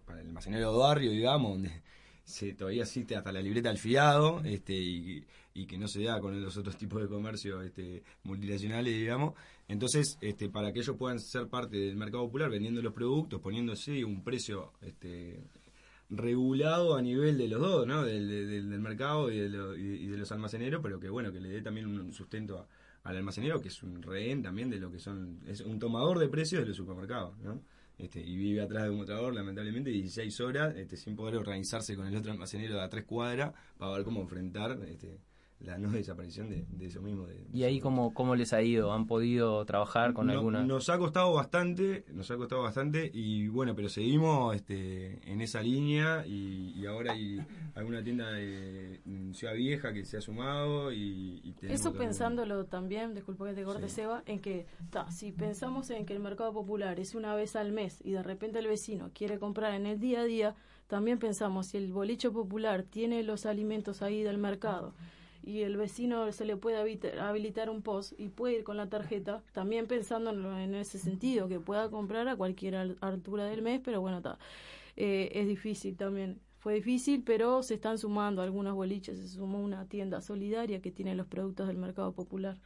para 0.07 0.23
el 0.23 0.29
almacenero 0.29 0.73
de 0.73 0.79
barrio, 0.79 1.11
digamos, 1.11 1.51
donde 1.53 1.83
se 2.25 2.55
todavía 2.55 2.85
existe 2.85 3.15
hasta 3.15 3.31
la 3.31 3.43
libreta 3.43 3.69
al 3.69 3.77
fiado, 3.77 4.41
este, 4.45 4.73
y, 4.73 5.27
que 5.69 5.77
no 5.77 5.87
se 5.87 6.03
da 6.03 6.21
con 6.21 6.43
los 6.43 6.57
otros 6.57 6.79
tipos 6.79 7.03
de 7.03 7.09
comercio 7.09 7.61
este, 7.61 8.03
multinacionales, 8.23 8.95
digamos. 8.95 9.35
Entonces, 9.69 10.17
este, 10.23 10.49
para 10.49 10.73
que 10.73 10.81
ellos 10.81 10.97
puedan 10.97 11.21
ser 11.21 11.49
parte 11.49 11.77
del 11.77 11.97
mercado 11.97 12.25
popular, 12.25 12.51
vendiendo 12.51 12.81
los 12.81 12.95
productos, 12.95 13.41
poniéndose 13.41 14.05
un 14.05 14.25
precio 14.25 14.73
este, 14.81 15.45
regulado 16.09 16.97
a 16.97 17.03
nivel 17.03 17.37
de 17.37 17.49
los 17.49 17.61
dos, 17.61 17.87
¿no? 17.87 18.03
Del, 18.05 18.27
del, 18.27 18.81
mercado 18.81 19.31
y 19.31 19.39
de, 19.39 19.49
y 19.79 20.07
de, 20.07 20.17
los 20.17 20.33
almaceneros, 20.33 20.81
pero 20.83 20.99
que 20.99 21.11
bueno, 21.11 21.31
que 21.31 21.41
le 21.41 21.51
dé 21.51 21.63
también 21.63 21.87
un 21.87 22.13
sustento 22.13 22.59
a, 22.59 22.67
al 23.05 23.17
almacenero, 23.17 23.61
que 23.61 23.69
es 23.69 23.83
un 23.83 24.03
rehén 24.03 24.43
también 24.43 24.71
de 24.71 24.79
lo 24.79 24.91
que 24.91 24.99
son, 24.99 25.41
es 25.47 25.61
un 25.61 25.79
tomador 25.79 26.19
de 26.19 26.29
precios 26.29 26.63
de 26.63 26.69
los 26.69 26.77
supermercados, 26.77 27.39
¿no? 27.39 27.63
Este, 27.99 28.21
y 28.21 28.37
vive 28.37 28.61
atrás 28.61 28.85
de 28.85 28.91
un 28.91 28.97
mostrador, 28.97 29.35
lamentablemente, 29.35 29.91
16 29.91 30.41
horas, 30.41 30.75
este, 30.77 30.97
sin 30.97 31.15
poder 31.15 31.37
organizarse 31.37 31.95
con 31.95 32.07
el 32.07 32.17
otro 32.17 32.33
almacenero 32.33 32.75
de 32.75 32.83
a 32.83 32.89
tres 32.89 33.05
cuadras 33.05 33.55
para 33.79 33.93
ver 33.93 34.05
cómo 34.05 34.21
enfrentar 34.21 34.81
este, 34.89 35.21
la 35.65 35.79
no 35.79 35.91
desaparición 35.91 36.51
de, 36.51 36.67
eso 36.87 37.01
mismo. 37.01 37.27
¿Y 37.53 37.63
ahí 37.65 37.81
cómo, 37.81 38.13
cómo 38.13 38.37
les 38.37 38.53
ha 38.53 38.63
ido? 38.63 38.93
¿Han 38.93 39.07
podido 39.07 39.65
trabajar 39.65 40.13
con 40.13 40.31
alguna...? 40.31 40.63
Nos 40.63 40.89
ha 40.91 40.99
costado 40.99 41.33
bastante, 41.33 42.05
nos 42.13 42.31
ha 42.31 42.37
costado 42.37 42.63
bastante 42.63 43.11
y 43.13 43.49
bueno, 43.49 43.75
pero 43.75 43.89
seguimos 43.89 44.55
este, 44.55 45.21
en 45.31 45.41
esa 45.41 45.63
línea 45.63 46.27
y, 46.27 46.85
ahora 46.87 47.13
hay 47.13 47.41
alguna 47.75 48.05
tienda 48.05 48.31
de 48.31 49.01
Ciudad 49.33 49.55
Vieja 49.55 49.95
que 49.95 50.05
se 50.05 50.19
ha 50.19 50.21
sumado 50.21 50.93
y... 50.93 51.55
Eso 51.63 51.95
pensándolo 51.95 52.67
también, 52.67 53.15
disculpa 53.15 53.47
que 53.47 53.55
te 53.55 53.65
corte 53.65 53.89
Seba, 53.89 54.23
en 54.27 54.41
que 54.41 54.67
si 55.11 55.33
pensamos 55.33 55.89
en 55.91 56.05
que 56.05 56.13
el 56.13 56.21
mercado 56.21 56.53
popular 56.53 57.01
es 57.01 57.15
una 57.15 57.35
vez 57.35 57.57
al 57.57 57.73
mes 57.73 58.01
y 58.05 58.13
de 58.13 58.23
repente 58.23 58.59
el 58.59 58.67
vecino 58.67 59.11
quiere 59.15 59.39
comprar 59.39 59.75
en 59.75 59.87
el 59.87 59.99
día 59.99 60.21
a 60.21 60.25
día, 60.25 60.55
también 60.87 61.19
pensamos 61.19 61.69
si 61.69 61.79
el 61.79 61.93
bolicho 61.93 62.33
popular 62.33 62.83
tiene 62.83 63.23
los 63.23 63.47
alimentos 63.47 64.03
ahí 64.03 64.23
del 64.23 64.37
mercado 64.37 64.95
y 65.47 65.63
el 65.63 65.77
vecino 65.77 66.31
se 66.33 66.45
le 66.45 66.57
puede 66.57 66.77
habilitar 67.21 67.71
un 67.71 67.83
post 67.83 68.19
y 68.19 68.29
puede 68.29 68.59
ir 68.59 68.65
con 68.65 68.77
la 68.77 68.89
tarjeta, 68.89 69.43
también 69.53 69.87
pensando 69.87 70.31
en 70.31 70.75
ese 70.75 70.99
sentido, 70.99 71.49
que 71.49 71.61
pueda 71.61 71.91
comprar 71.91 72.29
a 72.29 72.37
cualquier 72.37 72.97
altura 73.01 73.45
del 73.45 73.63
mes, 73.63 73.81
pero 73.85 74.01
bueno, 74.01 74.19
está 74.19 74.39
eh, 74.97 75.31
es 75.33 75.47
difícil 75.47 75.97
también. 75.97 76.41
Fue 76.59 76.75
difícil, 76.75 77.23
pero 77.25 77.63
se 77.63 77.75
están 77.75 77.99
sumando 77.99 78.41
algunos 78.41 78.75
boliches, 78.75 79.19
se 79.19 79.29
sumó 79.29 79.61
una 79.61 79.87
tienda 79.87 80.23
solidaria 80.23 80.81
que 80.81 80.91
tiene 80.91 81.15
los 81.15 81.27
productos 81.27 81.69
del 81.69 81.77
mercado 81.77 82.13
popular. 82.13 82.57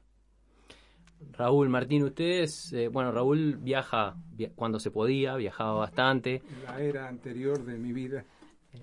Raúl, 1.32 1.68
Martín, 1.68 2.04
ustedes, 2.04 2.72
eh, 2.72 2.86
bueno, 2.86 3.10
Raúl 3.10 3.56
viaja 3.56 4.16
cuando 4.54 4.78
se 4.78 4.92
podía, 4.92 5.34
viajaba 5.34 5.72
bastante. 5.72 6.42
La 6.64 6.80
era 6.80 7.08
anterior 7.08 7.64
de 7.64 7.76
mi 7.76 7.92
vida. 7.92 8.24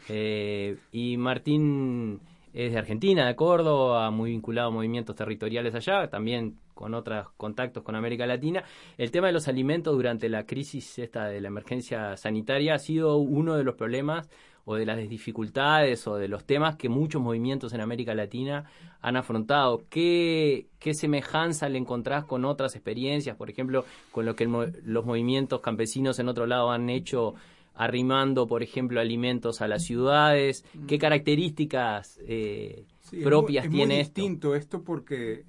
Eh, 0.10 0.77
y 0.91 1.15
Martín 1.15 2.19
es 2.55 2.71
de 2.71 2.79
Argentina, 2.79 3.27
de 3.27 3.35
Córdoba, 3.35 4.09
muy 4.11 4.31
vinculado 4.31 4.69
a 4.69 4.71
movimientos 4.71 5.13
territoriales 5.13 5.75
allá, 5.75 6.07
también 6.07 6.55
con 6.73 6.93
otros 6.93 7.27
contactos 7.35 7.83
con 7.83 7.95
América 7.95 8.25
Latina. 8.25 8.63
El 8.97 9.11
tema 9.11 9.27
de 9.27 9.33
los 9.33 9.49
alimentos 9.49 9.93
durante 9.93 10.29
la 10.29 10.45
crisis 10.45 10.97
esta 10.99 11.27
de 11.27 11.41
la 11.41 11.49
emergencia 11.49 12.15
sanitaria 12.15 12.75
ha 12.75 12.79
sido 12.79 13.17
uno 13.17 13.57
de 13.57 13.65
los 13.65 13.75
problemas 13.75 14.29
o 14.63 14.75
de 14.75 14.85
las 14.85 14.97
dificultades 15.09 16.07
o 16.07 16.15
de 16.15 16.29
los 16.29 16.45
temas 16.45 16.77
que 16.77 16.87
muchos 16.87 17.21
movimientos 17.21 17.73
en 17.73 17.81
América 17.81 18.15
Latina 18.15 18.63
han 19.01 19.17
afrontado. 19.17 19.83
¿Qué, 19.89 20.67
qué 20.79 20.93
semejanza 20.93 21.67
le 21.67 21.77
encontrás 21.77 22.23
con 22.23 22.45
otras 22.45 22.75
experiencias, 22.75 23.35
por 23.35 23.49
ejemplo, 23.49 23.83
con 24.11 24.25
lo 24.25 24.35
que 24.35 24.45
los 24.47 25.05
movimientos 25.05 25.59
campesinos 25.59 26.19
en 26.19 26.29
otro 26.29 26.45
lado 26.45 26.71
han 26.71 26.89
hecho 26.89 27.35
arrimando, 27.75 28.47
por 28.47 28.63
ejemplo, 28.63 28.99
alimentos 28.99 29.61
a 29.61 29.67
las 29.67 29.83
ciudades? 29.83 30.65
¿Qué 30.88 30.97
características 30.97 32.19
eh, 32.27 32.85
propias 33.23 33.69
tiene 33.69 33.99
esto? 34.01 34.11
Es 34.11 34.15
distinto 34.15 34.55
esto 34.55 34.83
porque 34.83 35.45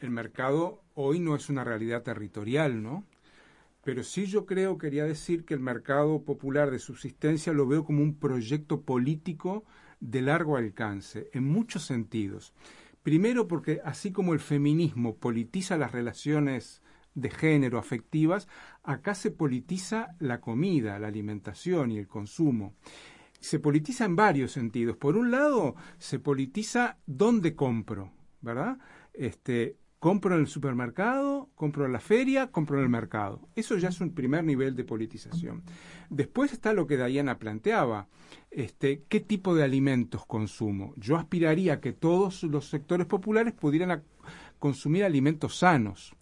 el 0.00 0.10
mercado 0.10 0.82
hoy 0.94 1.20
no 1.20 1.34
es 1.34 1.48
una 1.48 1.64
realidad 1.64 2.02
territorial, 2.02 2.82
¿no? 2.82 3.04
Pero 3.82 4.02
sí 4.02 4.26
yo 4.26 4.44
creo, 4.44 4.76
quería 4.76 5.04
decir 5.04 5.44
que 5.44 5.54
el 5.54 5.60
mercado 5.60 6.22
popular 6.22 6.70
de 6.70 6.78
subsistencia 6.78 7.52
lo 7.52 7.66
veo 7.66 7.84
como 7.84 8.02
un 8.02 8.14
proyecto 8.14 8.82
político 8.82 9.64
de 10.00 10.22
largo 10.22 10.56
alcance, 10.56 11.30
en 11.32 11.44
muchos 11.44 11.84
sentidos. 11.84 12.52
Primero 13.02 13.48
porque 13.48 13.80
así 13.84 14.12
como 14.12 14.34
el 14.34 14.40
feminismo 14.40 15.16
politiza 15.16 15.78
las 15.78 15.92
relaciones 15.92 16.82
de 17.20 17.30
género 17.30 17.78
afectivas, 17.78 18.48
acá 18.82 19.14
se 19.14 19.30
politiza 19.30 20.14
la 20.18 20.40
comida, 20.40 20.98
la 20.98 21.08
alimentación 21.08 21.92
y 21.92 21.98
el 21.98 22.08
consumo. 22.08 22.74
Se 23.40 23.58
politiza 23.58 24.04
en 24.04 24.16
varios 24.16 24.52
sentidos. 24.52 24.96
Por 24.96 25.16
un 25.16 25.30
lado, 25.30 25.74
se 25.98 26.18
politiza 26.18 26.98
dónde 27.06 27.54
compro, 27.54 28.12
¿verdad? 28.42 28.78
Este, 29.14 29.76
compro 30.00 30.34
en 30.34 30.40
el 30.40 30.46
supermercado, 30.46 31.50
compro 31.54 31.84
en 31.84 31.92
la 31.92 32.00
feria, 32.00 32.50
compro 32.50 32.78
en 32.78 32.84
el 32.84 32.88
mercado. 32.88 33.48
Eso 33.54 33.76
ya 33.76 33.90
es 33.90 34.00
un 34.00 34.14
primer 34.14 34.42
nivel 34.42 34.74
de 34.74 34.84
politización. 34.84 35.62
Después 36.08 36.52
está 36.52 36.72
lo 36.72 36.86
que 36.86 36.96
Diana 36.96 37.38
planteaba, 37.38 38.08
este, 38.50 39.04
qué 39.08 39.20
tipo 39.20 39.54
de 39.54 39.62
alimentos 39.62 40.24
consumo. 40.24 40.94
Yo 40.96 41.16
aspiraría 41.16 41.74
a 41.74 41.80
que 41.80 41.92
todos 41.92 42.42
los 42.44 42.68
sectores 42.68 43.06
populares 43.06 43.52
pudieran 43.52 44.02
consumir 44.58 45.04
alimentos 45.04 45.58
sanos. 45.58 46.16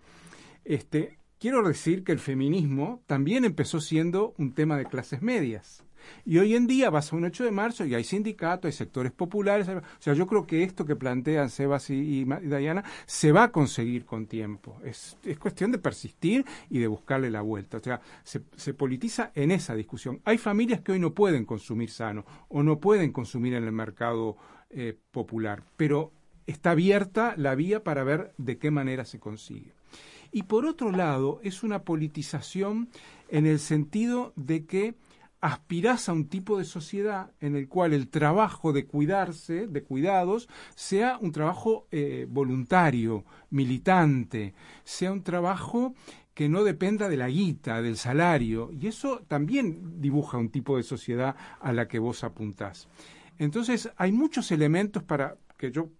Este, 0.68 1.18
quiero 1.38 1.66
decir 1.66 2.04
que 2.04 2.12
el 2.12 2.18
feminismo 2.18 3.02
también 3.06 3.46
empezó 3.46 3.80
siendo 3.80 4.34
un 4.36 4.52
tema 4.52 4.76
de 4.76 4.84
clases 4.84 5.22
medias. 5.22 5.82
Y 6.26 6.36
hoy 6.36 6.54
en 6.54 6.66
día 6.66 6.90
vas 6.90 7.10
a 7.10 7.16
un 7.16 7.24
8 7.24 7.44
de 7.44 7.50
marzo 7.50 7.86
y 7.86 7.94
hay 7.94 8.04
sindicatos, 8.04 8.66
hay 8.66 8.72
sectores 8.72 9.10
populares. 9.10 9.66
O 9.66 9.80
sea, 9.98 10.12
yo 10.12 10.26
creo 10.26 10.46
que 10.46 10.62
esto 10.62 10.84
que 10.84 10.94
plantean 10.94 11.48
Sebas 11.48 11.88
y, 11.88 12.24
Diana 12.24 12.84
se 13.06 13.32
va 13.32 13.44
a 13.44 13.50
conseguir 13.50 14.04
con 14.04 14.26
tiempo. 14.26 14.78
Es, 14.84 15.16
es, 15.24 15.38
cuestión 15.38 15.72
de 15.72 15.78
persistir 15.78 16.44
y 16.68 16.80
de 16.80 16.86
buscarle 16.86 17.30
la 17.30 17.40
vuelta. 17.40 17.78
O 17.78 17.80
sea, 17.80 18.02
se, 18.22 18.42
se 18.54 18.74
politiza 18.74 19.32
en 19.34 19.50
esa 19.50 19.74
discusión. 19.74 20.20
Hay 20.26 20.36
familias 20.36 20.82
que 20.82 20.92
hoy 20.92 20.98
no 20.98 21.14
pueden 21.14 21.46
consumir 21.46 21.88
sano 21.88 22.26
o 22.48 22.62
no 22.62 22.78
pueden 22.78 23.10
consumir 23.10 23.54
en 23.54 23.64
el 23.64 23.72
mercado 23.72 24.36
eh, 24.68 24.98
popular, 25.12 25.62
pero 25.78 26.12
está 26.46 26.72
abierta 26.72 27.32
la 27.38 27.54
vía 27.54 27.82
para 27.82 28.04
ver 28.04 28.34
de 28.36 28.58
qué 28.58 28.70
manera 28.70 29.06
se 29.06 29.18
consigue. 29.18 29.77
Y 30.32 30.44
por 30.44 30.66
otro 30.66 30.90
lado, 30.90 31.40
es 31.42 31.62
una 31.62 31.82
politización 31.82 32.88
en 33.28 33.46
el 33.46 33.58
sentido 33.58 34.32
de 34.36 34.66
que 34.66 34.94
aspirás 35.40 36.08
a 36.08 36.12
un 36.12 36.28
tipo 36.28 36.58
de 36.58 36.64
sociedad 36.64 37.30
en 37.40 37.54
el 37.54 37.68
cual 37.68 37.92
el 37.92 38.08
trabajo 38.08 38.72
de 38.72 38.86
cuidarse, 38.86 39.66
de 39.68 39.82
cuidados, 39.82 40.48
sea 40.74 41.18
un 41.20 41.32
trabajo 41.32 41.86
eh, 41.90 42.26
voluntario, 42.28 43.24
militante, 43.50 44.54
sea 44.84 45.12
un 45.12 45.22
trabajo 45.22 45.94
que 46.34 46.48
no 46.48 46.64
dependa 46.64 47.08
de 47.08 47.16
la 47.16 47.28
guita, 47.28 47.82
del 47.82 47.96
salario, 47.96 48.70
y 48.72 48.86
eso 48.86 49.22
también 49.26 50.00
dibuja 50.00 50.38
un 50.38 50.50
tipo 50.50 50.76
de 50.76 50.84
sociedad 50.84 51.36
a 51.60 51.72
la 51.72 51.88
que 51.88 51.98
vos 51.98 52.22
apuntás. 52.22 52.88
Entonces, 53.38 53.90
hay 53.96 54.12
muchos 54.12 54.50
elementos 54.52 55.02
para 55.02 55.36
que 55.56 55.72
yo 55.72 55.90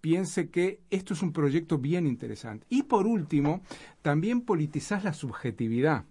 piense 0.00 0.50
que 0.50 0.80
esto 0.90 1.14
es 1.14 1.22
un 1.22 1.32
proyecto 1.32 1.78
bien 1.78 2.06
interesante. 2.06 2.66
Y 2.68 2.84
por 2.84 3.06
último, 3.06 3.62
también 4.02 4.42
politizás 4.42 5.04
la 5.04 5.12
subjetividad. 5.12 6.04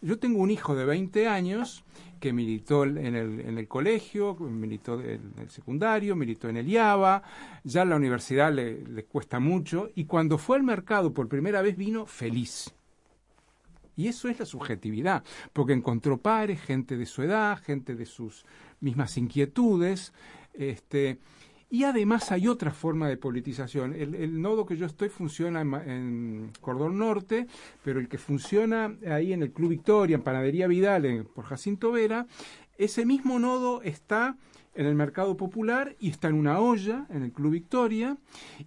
Yo 0.00 0.18
tengo 0.18 0.40
un 0.40 0.50
hijo 0.50 0.74
de 0.74 0.84
20 0.84 1.28
años 1.28 1.82
que 2.20 2.32
militó 2.32 2.84
en 2.84 3.14
el, 3.14 3.40
en 3.40 3.58
el 3.58 3.68
colegio, 3.68 4.34
militó 4.34 5.00
en 5.00 5.32
el 5.38 5.50
secundario, 5.50 6.14
militó 6.14 6.48
en 6.48 6.58
el 6.58 6.68
IABA, 6.68 7.22
ya 7.64 7.82
en 7.82 7.90
la 7.90 7.96
universidad 7.96 8.52
le, 8.52 8.82
le 8.82 9.04
cuesta 9.04 9.40
mucho, 9.40 9.90
y 9.94 10.04
cuando 10.04 10.36
fue 10.36 10.56
al 10.56 10.62
mercado 10.62 11.14
por 11.14 11.28
primera 11.28 11.62
vez 11.62 11.76
vino 11.76 12.06
feliz. 12.06 12.74
Y 13.96 14.08
eso 14.08 14.28
es 14.28 14.38
la 14.38 14.46
subjetividad, 14.46 15.24
porque 15.52 15.72
encontró 15.72 16.18
pares, 16.18 16.60
gente 16.60 16.96
de 16.96 17.06
su 17.06 17.22
edad, 17.22 17.58
gente 17.62 17.94
de 17.94 18.06
sus 18.06 18.44
mismas 18.80 19.16
inquietudes, 19.16 20.12
este, 20.52 21.18
y 21.74 21.82
además 21.82 22.30
hay 22.30 22.46
otra 22.46 22.70
forma 22.70 23.08
de 23.08 23.16
politización. 23.16 23.94
El, 23.94 24.40
nodo 24.40 24.64
que 24.64 24.76
yo 24.76 24.86
estoy 24.86 25.08
funciona 25.08 25.60
en, 25.60 26.52
Cordón 26.60 26.98
Norte, 26.98 27.48
pero 27.82 27.98
el 27.98 28.06
que 28.06 28.16
funciona 28.16 28.94
ahí 29.10 29.32
en 29.32 29.42
el 29.42 29.50
Club 29.50 29.70
Victoria, 29.70 30.14
en 30.14 30.22
Panadería 30.22 30.68
Vidal, 30.68 31.26
por 31.34 31.46
Jacinto 31.46 31.90
Vera, 31.90 32.28
ese 32.78 33.04
mismo 33.04 33.40
nodo 33.40 33.82
está 33.82 34.36
en 34.76 34.86
el 34.86 34.94
mercado 34.94 35.36
popular 35.36 35.96
y 35.98 36.10
está 36.10 36.28
en 36.28 36.36
una 36.36 36.60
olla 36.60 37.06
en 37.10 37.24
el 37.24 37.32
Club 37.32 37.50
Victoria 37.50 38.18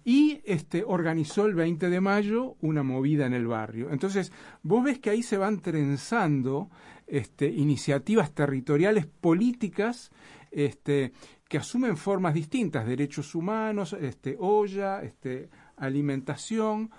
y 0.04 0.42
este 0.44 0.84
organizó 0.86 1.46
el 1.46 1.54
20 1.54 1.88
de 1.88 2.00
mayo 2.02 2.56
una 2.60 2.82
movida 2.82 3.24
en 3.24 3.32
el 3.32 3.46
barrio. 3.46 3.88
Entonces, 3.90 4.32
vos 4.62 4.84
ves 4.84 4.98
que 4.98 5.08
ahí 5.08 5.22
se 5.22 5.38
van 5.38 5.60
trenzando 5.60 6.68
este, 7.06 7.48
iniciativas 7.48 8.32
territoriales 8.32 9.06
políticas 9.06 10.10
este, 10.50 11.12
que 11.48 11.58
asumen 11.58 11.96
formas 11.96 12.34
distintas, 12.34 12.86
derechos 12.86 13.34
humanos, 13.34 13.94
este, 13.94 14.36
olla, 14.38 15.02
este, 15.02 15.48
alimentación. 15.76 16.90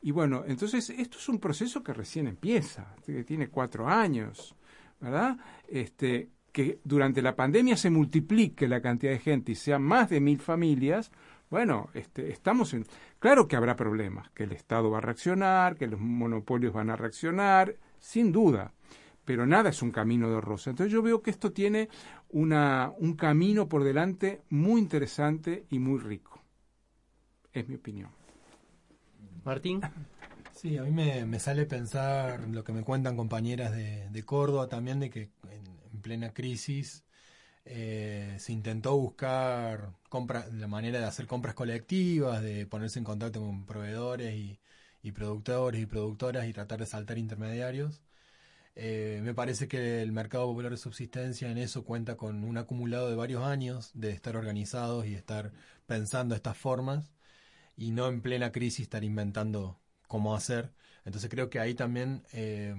Y 0.00 0.12
bueno, 0.12 0.44
entonces 0.46 0.88
esto 0.90 1.18
es 1.18 1.28
un 1.28 1.40
proceso 1.40 1.82
que 1.82 1.92
recién 1.92 2.28
empieza, 2.28 2.94
que 3.04 3.24
tiene 3.24 3.48
cuatro 3.48 3.88
años, 3.88 4.54
¿verdad? 5.00 5.36
Este, 5.68 6.30
que 6.52 6.80
durante 6.84 7.20
la 7.20 7.34
pandemia 7.34 7.76
se 7.76 7.90
multiplique 7.90 8.68
la 8.68 8.80
cantidad 8.80 9.12
de 9.12 9.18
gente 9.18 9.52
y 9.52 9.56
sean 9.56 9.82
más 9.82 10.08
de 10.08 10.20
mil 10.20 10.40
familias, 10.40 11.10
bueno, 11.50 11.90
este, 11.94 12.30
estamos 12.30 12.74
en... 12.74 12.86
Claro 13.18 13.46
que 13.46 13.56
habrá 13.56 13.76
problemas, 13.76 14.30
que 14.30 14.44
el 14.44 14.52
Estado 14.52 14.90
va 14.90 14.98
a 14.98 15.02
reaccionar, 15.02 15.76
que 15.76 15.86
los 15.86 16.00
monopolios 16.00 16.72
van 16.72 16.90
a 16.90 16.96
reaccionar, 16.96 17.76
sin 17.98 18.32
duda, 18.32 18.72
pero 19.24 19.46
nada 19.46 19.70
es 19.70 19.82
un 19.82 19.90
camino 19.90 20.30
de 20.30 20.40
rosa. 20.40 20.70
Entonces 20.70 20.92
yo 20.92 21.02
veo 21.02 21.22
que 21.22 21.30
esto 21.30 21.52
tiene 21.52 21.88
una, 22.30 22.92
un 22.98 23.14
camino 23.14 23.68
por 23.68 23.84
delante 23.84 24.42
muy 24.50 24.80
interesante 24.80 25.66
y 25.70 25.78
muy 25.78 26.00
rico. 26.00 26.42
Es 27.52 27.68
mi 27.68 27.76
opinión. 27.76 28.10
Martín. 29.44 29.80
Sí, 30.52 30.78
a 30.78 30.82
mí 30.82 30.90
me, 30.90 31.38
sale 31.38 31.66
pensar 31.66 32.48
lo 32.48 32.64
que 32.64 32.72
me 32.72 32.82
cuentan 32.82 33.16
compañeras 33.16 33.72
de, 33.72 34.22
Córdoba 34.24 34.68
también, 34.68 35.00
de 35.00 35.10
que 35.10 35.30
en, 35.50 36.00
plena 36.00 36.32
crisis 36.32 37.04
eh, 37.64 38.36
se 38.38 38.52
intentó 38.52 38.96
buscar 38.96 39.92
compra, 40.08 40.46
la 40.52 40.66
manera 40.66 40.98
de 40.98 41.04
hacer 41.04 41.26
compras 41.26 41.54
colectivas, 41.54 42.42
de 42.42 42.66
ponerse 42.66 42.98
en 42.98 43.04
contacto 43.04 43.40
con 43.40 43.66
proveedores 43.66 44.34
y, 44.34 44.58
y 45.02 45.12
productores 45.12 45.80
y 45.80 45.86
productoras 45.86 46.46
y 46.48 46.52
tratar 46.52 46.80
de 46.80 46.86
saltar 46.86 47.18
intermediarios. 47.18 48.02
Eh, 48.78 49.20
me 49.24 49.34
parece 49.34 49.68
que 49.68 50.02
el 50.02 50.12
mercado 50.12 50.46
popular 50.46 50.70
de 50.70 50.76
subsistencia 50.76 51.50
en 51.50 51.56
eso 51.58 51.84
cuenta 51.84 52.16
con 52.18 52.44
un 52.44 52.58
acumulado 52.58 53.08
de 53.08 53.16
varios 53.16 53.42
años 53.42 53.90
de 53.94 54.10
estar 54.10 54.36
organizados 54.36 55.06
y 55.06 55.14
estar 55.14 55.52
pensando 55.86 56.34
estas 56.34 56.58
formas 56.58 57.10
y 57.76 57.92
no 57.92 58.08
en 58.08 58.22
plena 58.22 58.52
crisis 58.52 58.82
estar 58.82 59.04
inventando 59.04 59.80
cómo 60.08 60.34
hacer. 60.36 60.74
Entonces 61.04 61.30
creo 61.30 61.50
que 61.50 61.60
ahí 61.60 61.74
también, 61.74 62.24
eh, 62.32 62.74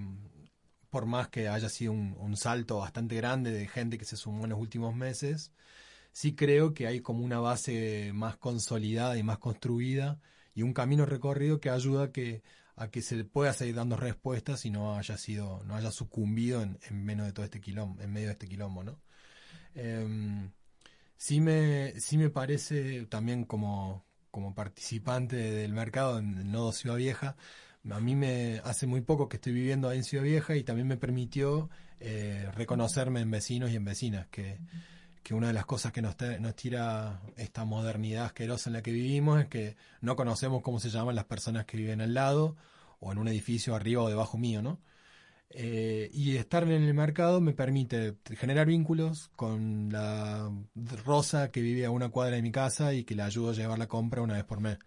por 0.90 1.06
más 1.06 1.30
que 1.30 1.50
haya 1.50 1.70
sido 1.70 1.94
un, 1.94 2.38
salto 2.38 2.80
bastante 2.80 3.16
grande 3.16 3.52
de 3.52 3.68
gente 3.68 3.98
que 3.98 4.06
se 4.06 4.18
sumó 4.18 4.46
en 4.46 4.52
los 4.52 4.60
últimos 4.60 4.96
meses, 4.96 5.54
sí 6.12 6.36
creo 6.36 6.74
que 6.74 6.88
hay 6.88 7.02
como 7.02 7.24
una 7.26 7.40
base 7.40 8.12
más 8.14 8.38
consolidada 8.38 9.18
y 9.18 9.24
más 9.24 9.40
construida 9.40 10.20
y 10.56 10.64
un 10.64 10.74
camino 10.74 11.06
recorrido 11.06 11.60
que 11.60 11.70
ayuda 11.70 12.06
a 12.06 12.12
que 12.12 12.44
a 12.78 12.90
que 12.90 13.02
se 13.02 13.24
pueda 13.26 13.54
seguir 13.54 13.76
dando 13.76 13.98
respuestas 13.98 14.66
y 14.66 14.70
no 14.70 14.96
haya 14.96 15.18
sido, 15.18 15.64
no 15.66 15.76
haya 15.76 15.92
sucumbido 15.92 16.62
en, 16.62 16.78
menos 16.92 17.26
de 17.26 17.34
todo 17.34 17.44
este 17.44 17.60
quilombo, 17.60 18.02
en 18.02 18.14
medio 18.14 18.28
de 18.28 18.34
este 18.34 18.48
quilombo, 18.48 18.84
¿no? 18.84 19.02
Em, 19.74 20.52
sí 21.18 21.42
me, 21.42 22.00
sí 22.00 22.18
me 22.18 22.30
parece 22.30 23.08
también 23.08 23.46
como, 23.46 24.06
como 24.32 24.54
participante 24.54 25.36
del 25.36 25.74
mercado 25.74 26.20
en 26.20 26.38
el 26.38 26.52
nodo 26.52 26.72
Ciudad 26.72 26.98
Vieja, 26.98 27.36
a 27.90 28.00
mí 28.00 28.16
me 28.16 28.60
hace 28.64 28.86
muy 28.86 29.02
poco 29.02 29.30
que 29.30 29.38
estoy 29.38 29.54
viviendo 29.54 29.90
ahí 29.90 30.00
en 30.00 30.04
Ciudad 30.04 30.24
Vieja 30.24 30.56
y 30.56 30.64
también 30.64 30.88
me 30.88 30.98
permitió 30.98 31.70
eh, 32.00 32.50
reconocerme 32.54 33.22
en 33.22 33.32
vecinos 33.32 33.72
y 33.72 33.76
en 33.76 33.86
vecinas, 33.86 34.28
que, 34.28 34.60
que 35.28 35.34
una 35.34 35.48
de 35.48 35.54
las 35.54 35.66
cosas 35.66 35.92
que 35.92 36.02
nos, 36.02 36.16
tira 36.56 37.22
esta 37.36 37.66
modernidad 37.66 38.28
asquerosa 38.28 38.70
en 38.70 38.76
la 38.76 38.82
que 38.82 38.94
vivimos 38.94 39.42
es 39.42 39.48
que 39.48 39.76
no 40.00 40.16
conocemos 40.16 40.62
cómo 40.62 40.80
se 40.80 40.90
llaman 40.90 41.16
las 41.16 41.26
personas 41.26 41.66
que 41.66 41.76
viven 41.76 42.00
al 42.00 42.14
lado 42.14 42.56
o 43.02 43.12
en 43.12 43.18
un 43.18 43.28
edificio 43.28 43.76
arriba 43.76 44.04
o 44.04 44.08
debajo 44.08 44.38
mío, 44.38 44.62
¿no? 44.62 44.80
Eh, 45.50 46.10
y 46.14 46.38
estar 46.38 46.64
en 46.64 46.82
el 46.82 46.94
mercado 46.94 47.42
me 47.42 47.52
permite 47.52 48.16
generar 48.38 48.68
vínculos 48.68 49.30
con 49.36 49.90
la 49.92 50.50
Rosa 51.06 51.52
que 51.52 51.60
vive 51.60 51.86
a 51.86 51.92
una 51.92 52.08
cuadra 52.08 52.38
de 52.38 52.42
mi 52.42 52.54
casa 52.54 52.94
y 52.94 53.04
que 53.04 53.16
le 53.16 53.24
ayudo 53.24 53.50
a 53.50 53.54
llevar 53.54 53.78
la 53.80 53.88
compra 53.90 54.22
una 54.22 54.36
vez 54.36 54.46
por 54.46 54.62
mes. 54.62 54.78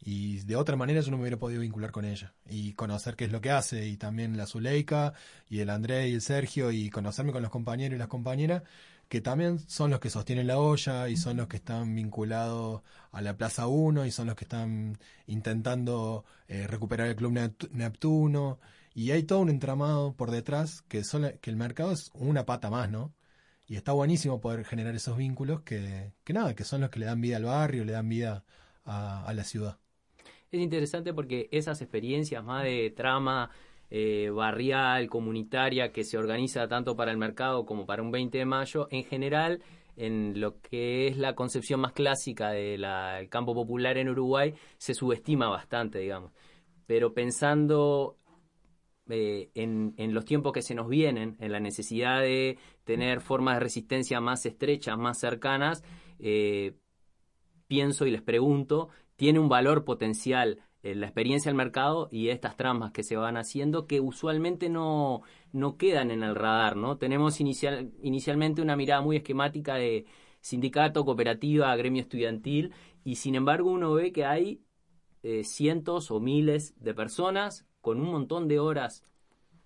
Y 0.00 0.40
de 0.40 0.56
otra 0.56 0.74
manera 0.74 1.02
yo 1.02 1.12
no 1.12 1.18
me 1.18 1.22
hubiera 1.22 1.38
podido 1.38 1.60
vincular 1.60 1.92
con 1.92 2.04
ella 2.04 2.34
y 2.48 2.72
conocer 2.72 3.14
qué 3.14 3.26
es 3.26 3.32
lo 3.32 3.40
que 3.40 3.52
hace 3.52 3.86
y 3.86 3.96
también 3.96 4.36
la 4.36 4.46
Zuleika 4.46 5.12
y 5.48 5.60
el 5.60 5.70
André 5.70 6.08
y 6.08 6.14
el 6.14 6.20
Sergio 6.20 6.72
y 6.72 6.90
conocerme 6.90 7.30
con 7.30 7.42
los 7.42 7.50
compañeros 7.52 7.94
y 7.94 7.98
las 7.98 8.08
compañeras 8.08 8.64
que 9.08 9.20
también 9.20 9.58
son 9.68 9.90
los 9.90 10.00
que 10.00 10.10
sostienen 10.10 10.46
la 10.46 10.58
olla 10.58 11.08
y 11.08 11.16
son 11.16 11.36
los 11.38 11.48
que 11.48 11.56
están 11.56 11.94
vinculados 11.94 12.82
a 13.10 13.22
la 13.22 13.36
Plaza 13.36 13.66
1 13.66 14.06
y 14.06 14.10
son 14.10 14.26
los 14.26 14.36
que 14.36 14.44
están 14.44 14.98
intentando 15.26 16.24
eh, 16.46 16.66
recuperar 16.66 17.08
el 17.08 17.16
Club 17.16 17.32
Neptuno 17.72 18.58
y 18.94 19.12
hay 19.12 19.22
todo 19.22 19.40
un 19.40 19.50
entramado 19.50 20.14
por 20.14 20.30
detrás 20.30 20.82
que, 20.82 21.02
que 21.40 21.50
el 21.50 21.56
mercado 21.56 21.92
es 21.92 22.10
una 22.14 22.44
pata 22.46 22.70
más, 22.70 22.90
¿no? 22.90 23.14
Y 23.66 23.76
está 23.76 23.92
buenísimo 23.92 24.40
poder 24.40 24.64
generar 24.64 24.94
esos 24.94 25.16
vínculos 25.16 25.60
que, 25.60 26.12
que 26.24 26.32
nada, 26.32 26.54
que 26.54 26.64
son 26.64 26.80
los 26.80 26.90
que 26.90 27.00
le 27.00 27.06
dan 27.06 27.20
vida 27.20 27.36
al 27.36 27.44
barrio, 27.44 27.84
le 27.84 27.92
dan 27.92 28.08
vida 28.08 28.44
a, 28.84 29.32
la 29.34 29.44
ciudad. 29.44 29.78
Es 30.50 30.60
interesante 30.60 31.12
porque 31.12 31.48
esas 31.52 31.82
experiencias 31.82 32.42
más 32.42 32.64
de 32.64 32.90
trama 32.96 33.50
eh, 33.90 34.30
barrial, 34.30 35.08
comunitaria, 35.08 35.92
que 35.92 36.04
se 36.04 36.18
organiza 36.18 36.68
tanto 36.68 36.96
para 36.96 37.10
el 37.10 37.18
mercado 37.18 37.64
como 37.64 37.86
para 37.86 38.02
un 38.02 38.10
20 38.10 38.38
de 38.38 38.44
mayo, 38.44 38.88
en 38.90 39.04
general 39.04 39.62
en 39.96 40.40
lo 40.40 40.60
que 40.60 41.08
es 41.08 41.16
la 41.16 41.34
concepción 41.34 41.80
más 41.80 41.92
clásica 41.92 42.50
del 42.50 42.86
campo 43.30 43.52
popular 43.52 43.98
en 43.98 44.08
Uruguay, 44.08 44.54
se 44.76 44.94
subestima 44.94 45.48
bastante, 45.48 45.98
digamos. 45.98 46.32
Pero 46.86 47.12
pensando 47.12 48.16
eh, 49.10 49.50
en, 49.54 50.14
los 50.14 50.24
tiempos 50.24 50.52
que 50.52 50.62
se 50.62 50.74
nos 50.74 50.88
vienen, 50.88 51.36
en 51.40 51.50
la 51.50 51.60
necesidad 51.60 52.20
de 52.20 52.58
tener 52.84 53.20
formas 53.20 53.56
de 53.56 53.60
resistencia 53.60 54.20
más 54.20 54.44
estrechas, 54.44 54.98
más 54.98 55.18
cercanas, 55.18 55.82
eh, 56.18 56.76
pienso 57.66 58.06
y 58.06 58.10
les 58.10 58.22
pregunto, 58.22 58.90
¿tiene 59.16 59.38
un 59.38 59.48
valor 59.48 59.84
potencial 59.84 60.60
la 60.82 61.06
experiencia 61.06 61.50
del 61.50 61.56
mercado 61.56 62.08
y 62.10 62.28
estas 62.28 62.56
tramas 62.56 62.92
que 62.92 63.02
se 63.02 63.16
van 63.16 63.36
haciendo 63.36 63.86
que 63.86 64.00
usualmente 64.00 64.68
no, 64.68 65.22
no 65.52 65.76
quedan 65.76 66.10
en 66.10 66.22
el 66.22 66.34
radar, 66.34 66.76
¿no? 66.76 66.98
Tenemos 66.98 67.40
inicial, 67.40 67.92
inicialmente 68.02 68.62
una 68.62 68.76
mirada 68.76 69.00
muy 69.02 69.16
esquemática 69.16 69.74
de 69.74 70.06
sindicato, 70.40 71.04
cooperativa, 71.04 71.74
gremio 71.76 72.02
estudiantil 72.02 72.72
y 73.04 73.16
sin 73.16 73.34
embargo 73.34 73.70
uno 73.70 73.92
ve 73.92 74.12
que 74.12 74.24
hay 74.24 74.62
eh, 75.22 75.42
cientos 75.44 76.10
o 76.10 76.20
miles 76.20 76.74
de 76.80 76.94
personas 76.94 77.66
con 77.80 78.00
un 78.00 78.10
montón 78.10 78.48
de 78.48 78.60
horas 78.60 79.04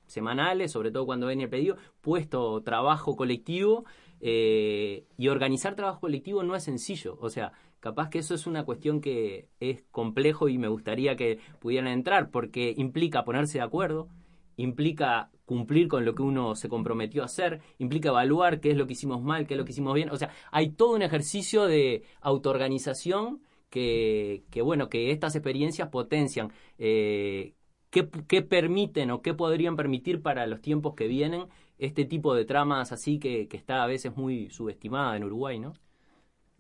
semanales, 0.07 0.73
sobre 0.73 0.91
todo 0.91 1.07
cuando 1.07 1.27
ven 1.27 1.41
el 1.41 1.49
pedido, 1.49 1.77
puesto 2.01 2.63
trabajo 2.63 3.17
colectivo 3.17 3.85
eh, 4.21 5.07
y 5.17 5.29
organizar 5.29 5.75
trabajo 5.75 6.01
colectivo 6.01 6.43
no 6.43 6.55
es 6.55 6.65
sencillo. 6.65 7.19
O 7.21 7.29
sea, 7.29 7.53
capaz 7.83 8.11
que 8.11 8.21
eso 8.21 8.35
es 8.35 8.47
una 8.47 8.65
cuestión 8.65 9.01
que 9.01 9.49
es 9.59 9.83
complejo 9.91 10.49
y 10.49 10.57
me 10.57 10.69
gustaría 10.69 11.17
que 11.17 11.41
pudieran 11.59 11.89
entrar 11.89 12.31
porque 12.31 12.73
implica 12.77 13.25
ponerse 13.25 13.59
de 13.59 13.65
acuerdo, 13.65 14.09
implica 14.57 15.31
cumplir 15.47 15.89
con 15.89 16.05
lo 16.05 16.15
que 16.15 16.23
uno 16.23 16.55
se 16.55 16.69
comprometió 16.69 17.23
a 17.23 17.27
hacer, 17.27 17.61
implica 17.79 18.11
evaluar 18.11 18.61
qué 18.61 18.71
es 18.71 18.77
lo 18.77 18.87
que 18.87 18.93
hicimos 18.93 19.21
mal, 19.21 19.47
qué 19.47 19.55
es 19.55 19.59
lo 19.59 19.65
que 19.65 19.73
hicimos 19.73 19.95
bien. 19.95 20.11
O 20.11 20.17
sea, 20.17 20.31
hay 20.53 20.71
todo 20.71 20.95
un 20.95 21.03
ejercicio 21.03 21.65
de 21.65 22.05
autoorganización 22.21 23.43
que, 23.69 24.45
que 24.51 24.63
bueno, 24.63 24.89
que 24.89 25.11
estas 25.11 25.35
experiencias 25.35 25.89
potencian. 25.89 26.53
Eh, 26.79 27.55
¿Qué, 27.91 28.05
permiten 28.43 29.11
o 29.11 29.21
qué 29.21 29.35
podrían 29.35 29.77
permitir 29.77 30.23
para 30.23 30.47
los 30.47 30.63
tiempos 30.63 30.95
que 30.95 31.09
vienen 31.09 31.49
este 31.79 32.07
tipo 32.07 32.35
de 32.35 32.47
tramas 32.47 32.91
así 32.91 33.19
que, 33.19 33.49
está 33.53 33.83
a 33.83 33.87
veces 33.87 34.17
muy 34.17 34.49
subestimada 34.51 35.15
en 35.15 35.25
Uruguay, 35.25 35.59
¿no? 35.59 35.75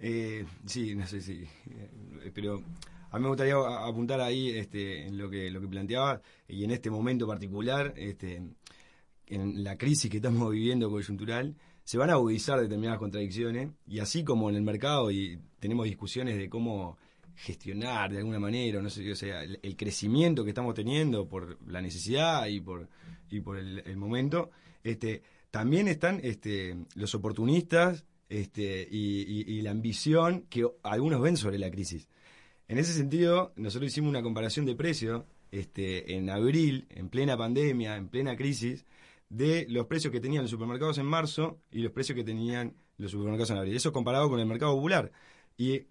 Eh, 0.04 0.44
sí, 0.66 0.96
no 0.96 1.06
sé 1.06 1.20
si. 1.20 1.44
Eh, 1.70 2.32
pero 2.34 2.60
a 3.12 3.18
mí 3.18 3.22
me 3.22 3.28
gustaría 3.28 3.54
apuntar 3.54 4.20
ahí 4.20 4.50
este, 4.50 5.06
en 5.06 5.16
lo 5.16 5.30
que, 5.30 5.48
lo 5.48 5.60
que 5.60 5.68
planteaba 5.68 6.20
y 6.48 6.64
en 6.64 6.72
este 6.72 6.90
momento 6.90 7.24
particular, 7.24 7.94
este, 7.96 8.42
en 9.28 9.62
la 9.62 9.78
crisis 9.78 10.10
que 10.10 10.16
estamos 10.16 10.50
viviendo 10.50 10.90
coyuntural, 10.90 11.54
se 11.84 11.98
van 11.98 12.10
a 12.10 12.14
agudizar 12.14 12.60
determinadas 12.60 12.98
contradicciones 12.98 13.70
y 13.86 14.00
así 14.00 14.24
como 14.24 14.50
en 14.50 14.56
el 14.56 14.62
mercado 14.62 15.10
y 15.12 15.38
tenemos 15.60 15.84
discusiones 15.86 16.36
de 16.36 16.48
cómo 16.48 16.98
gestionar 17.36 18.10
de 18.10 18.18
alguna 18.18 18.40
manera, 18.40 18.82
no 18.82 18.90
sé, 18.90 19.10
o 19.10 19.16
sea, 19.16 19.42
el, 19.44 19.76
crecimiento 19.76 20.42
que 20.42 20.50
estamos 20.50 20.74
teniendo 20.74 21.28
por 21.28 21.58
la 21.68 21.80
necesidad 21.80 22.46
y 22.46 22.60
por, 22.60 22.88
y 23.30 23.40
por 23.40 23.56
el, 23.56 23.96
momento, 23.96 24.50
este, 24.82 25.22
también 25.50 25.86
están 25.86 26.20
este, 26.22 26.76
los 26.94 27.14
oportunistas 27.14 28.04
este, 28.32 28.88
y, 28.90 29.60
la 29.60 29.72
ambición 29.72 30.46
que 30.48 30.66
algunos 30.82 31.20
ven 31.20 31.36
sobre 31.36 31.58
la 31.58 31.70
crisis. 31.70 32.08
En 32.66 32.78
ese 32.78 32.94
sentido, 32.94 33.52
nosotros 33.56 33.90
hicimos 33.90 34.08
una 34.08 34.22
comparación 34.22 34.64
de 34.64 34.74
precios 34.74 35.24
este, 35.50 36.16
en 36.16 36.30
abril, 36.30 36.86
en 36.88 37.10
plena 37.10 37.36
pandemia, 37.36 37.96
en 37.96 38.08
plena 38.08 38.34
crisis, 38.34 38.86
de 39.28 39.66
los 39.68 39.86
precios 39.86 40.12
que 40.12 40.20
tenían 40.20 40.44
los 40.44 40.50
supermercados 40.50 40.96
en 40.96 41.04
marzo 41.04 41.60
y 41.70 41.80
los 41.80 41.92
precios 41.92 42.16
que 42.16 42.24
tenían 42.24 42.74
los 42.96 43.10
supermercados 43.10 43.50
en 43.50 43.58
abril. 43.58 43.76
Eso 43.76 43.92
comparado 43.92 44.30
con 44.30 44.40
el 44.40 44.46
mercado 44.46 44.74
popular. 44.74 45.12
Y 45.58 45.82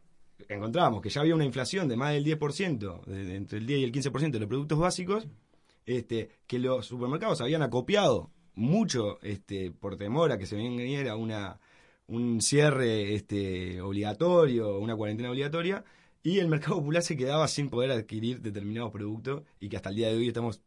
encontrábamos 0.50 1.02
que 1.02 1.10
ya 1.10 1.22
había 1.22 1.36
una 1.36 1.46
inflación 1.46 1.88
de 1.88 1.96
más 1.96 2.14
del 2.14 2.26
10%, 2.26 3.06
de, 3.06 3.36
entre 3.36 3.60
el 3.60 3.68
10 3.68 3.80
y 3.80 3.84
el 3.84 3.92
15% 3.92 4.32
de 4.32 4.40
los 4.40 4.50
productos 4.50 4.80
básicos, 4.80 5.28
este, 5.86 6.32
que 6.48 6.58
los 6.58 6.88
supermercados 6.88 7.40
habían 7.42 7.62
acopiado 7.62 8.32
mucho 8.56 9.22
este, 9.22 9.70
por 9.72 9.96
temor 9.96 10.32
a 10.32 10.40
que 10.40 10.48
se 10.48 10.56
viniera 10.56 11.16
una, 11.16 11.60
un 12.08 12.42
cierre 12.42 13.16
este, 13.16 13.82
obligatorio, 13.82 14.80
una 14.80 14.96
cuarentena 14.96 15.32
obligatoria, 15.32 15.84
y 16.24 16.40
el 16.40 16.48
mercado 16.48 16.78
popular 16.78 17.02
se 17.02 17.18
quedaba 17.18 17.48
sin 17.48 17.70
poder 17.70 17.92
adquirir 17.92 18.42
determinados 18.42 18.92
productos 18.92 19.44
y 19.60 19.70
que 19.70 19.78
hasta 19.78 19.90
el 19.90 19.96
día 19.96 20.10
de 20.10 20.18
hoy 20.18 20.28
estamos 20.28 20.62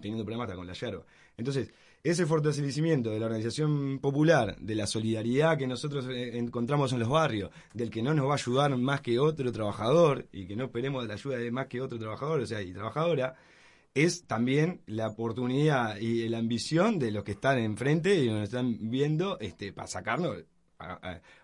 teniendo 0.00 0.24
problemas 0.24 0.46
hasta 0.46 0.56
con 0.56 0.66
la 0.66 0.74
yerba. 0.74 1.04
Entonces, 1.36 1.72
ese 2.02 2.26
fortalecimiento 2.26 3.10
de 3.10 3.20
la 3.20 3.26
organización 3.26 3.98
popular, 3.98 4.56
de 4.58 4.74
la 4.74 4.86
solidaridad 4.86 5.58
que 5.58 5.66
nosotros 5.66 6.06
eh, 6.08 6.38
encontramos 6.38 6.92
en 6.92 6.98
los 6.98 7.08
barrios, 7.08 7.50
del 7.74 7.90
que 7.90 8.02
no 8.02 8.14
nos 8.14 8.26
va 8.26 8.32
a 8.32 8.36
ayudar 8.36 8.76
más 8.76 9.00
que 9.00 9.18
otro 9.18 9.52
trabajador 9.52 10.26
y 10.32 10.46
que 10.46 10.56
no 10.56 10.64
esperemos 10.64 11.06
la 11.06 11.14
ayuda 11.14 11.38
de 11.38 11.50
más 11.50 11.66
que 11.66 11.80
otro 11.80 11.98
trabajador, 11.98 12.40
o 12.40 12.46
sea, 12.46 12.62
y 12.62 12.72
trabajadora, 12.72 13.36
es 13.94 14.24
también 14.24 14.82
la 14.86 15.08
oportunidad 15.08 15.96
y 15.96 16.28
la 16.28 16.38
ambición 16.38 16.98
de 16.98 17.10
los 17.10 17.24
que 17.24 17.32
están 17.32 17.58
enfrente 17.58 18.22
y 18.22 18.28
nos 18.28 18.44
están 18.44 18.90
viendo 18.90 19.38
este, 19.40 19.72
para 19.72 19.88
sacarnos, 19.88 20.44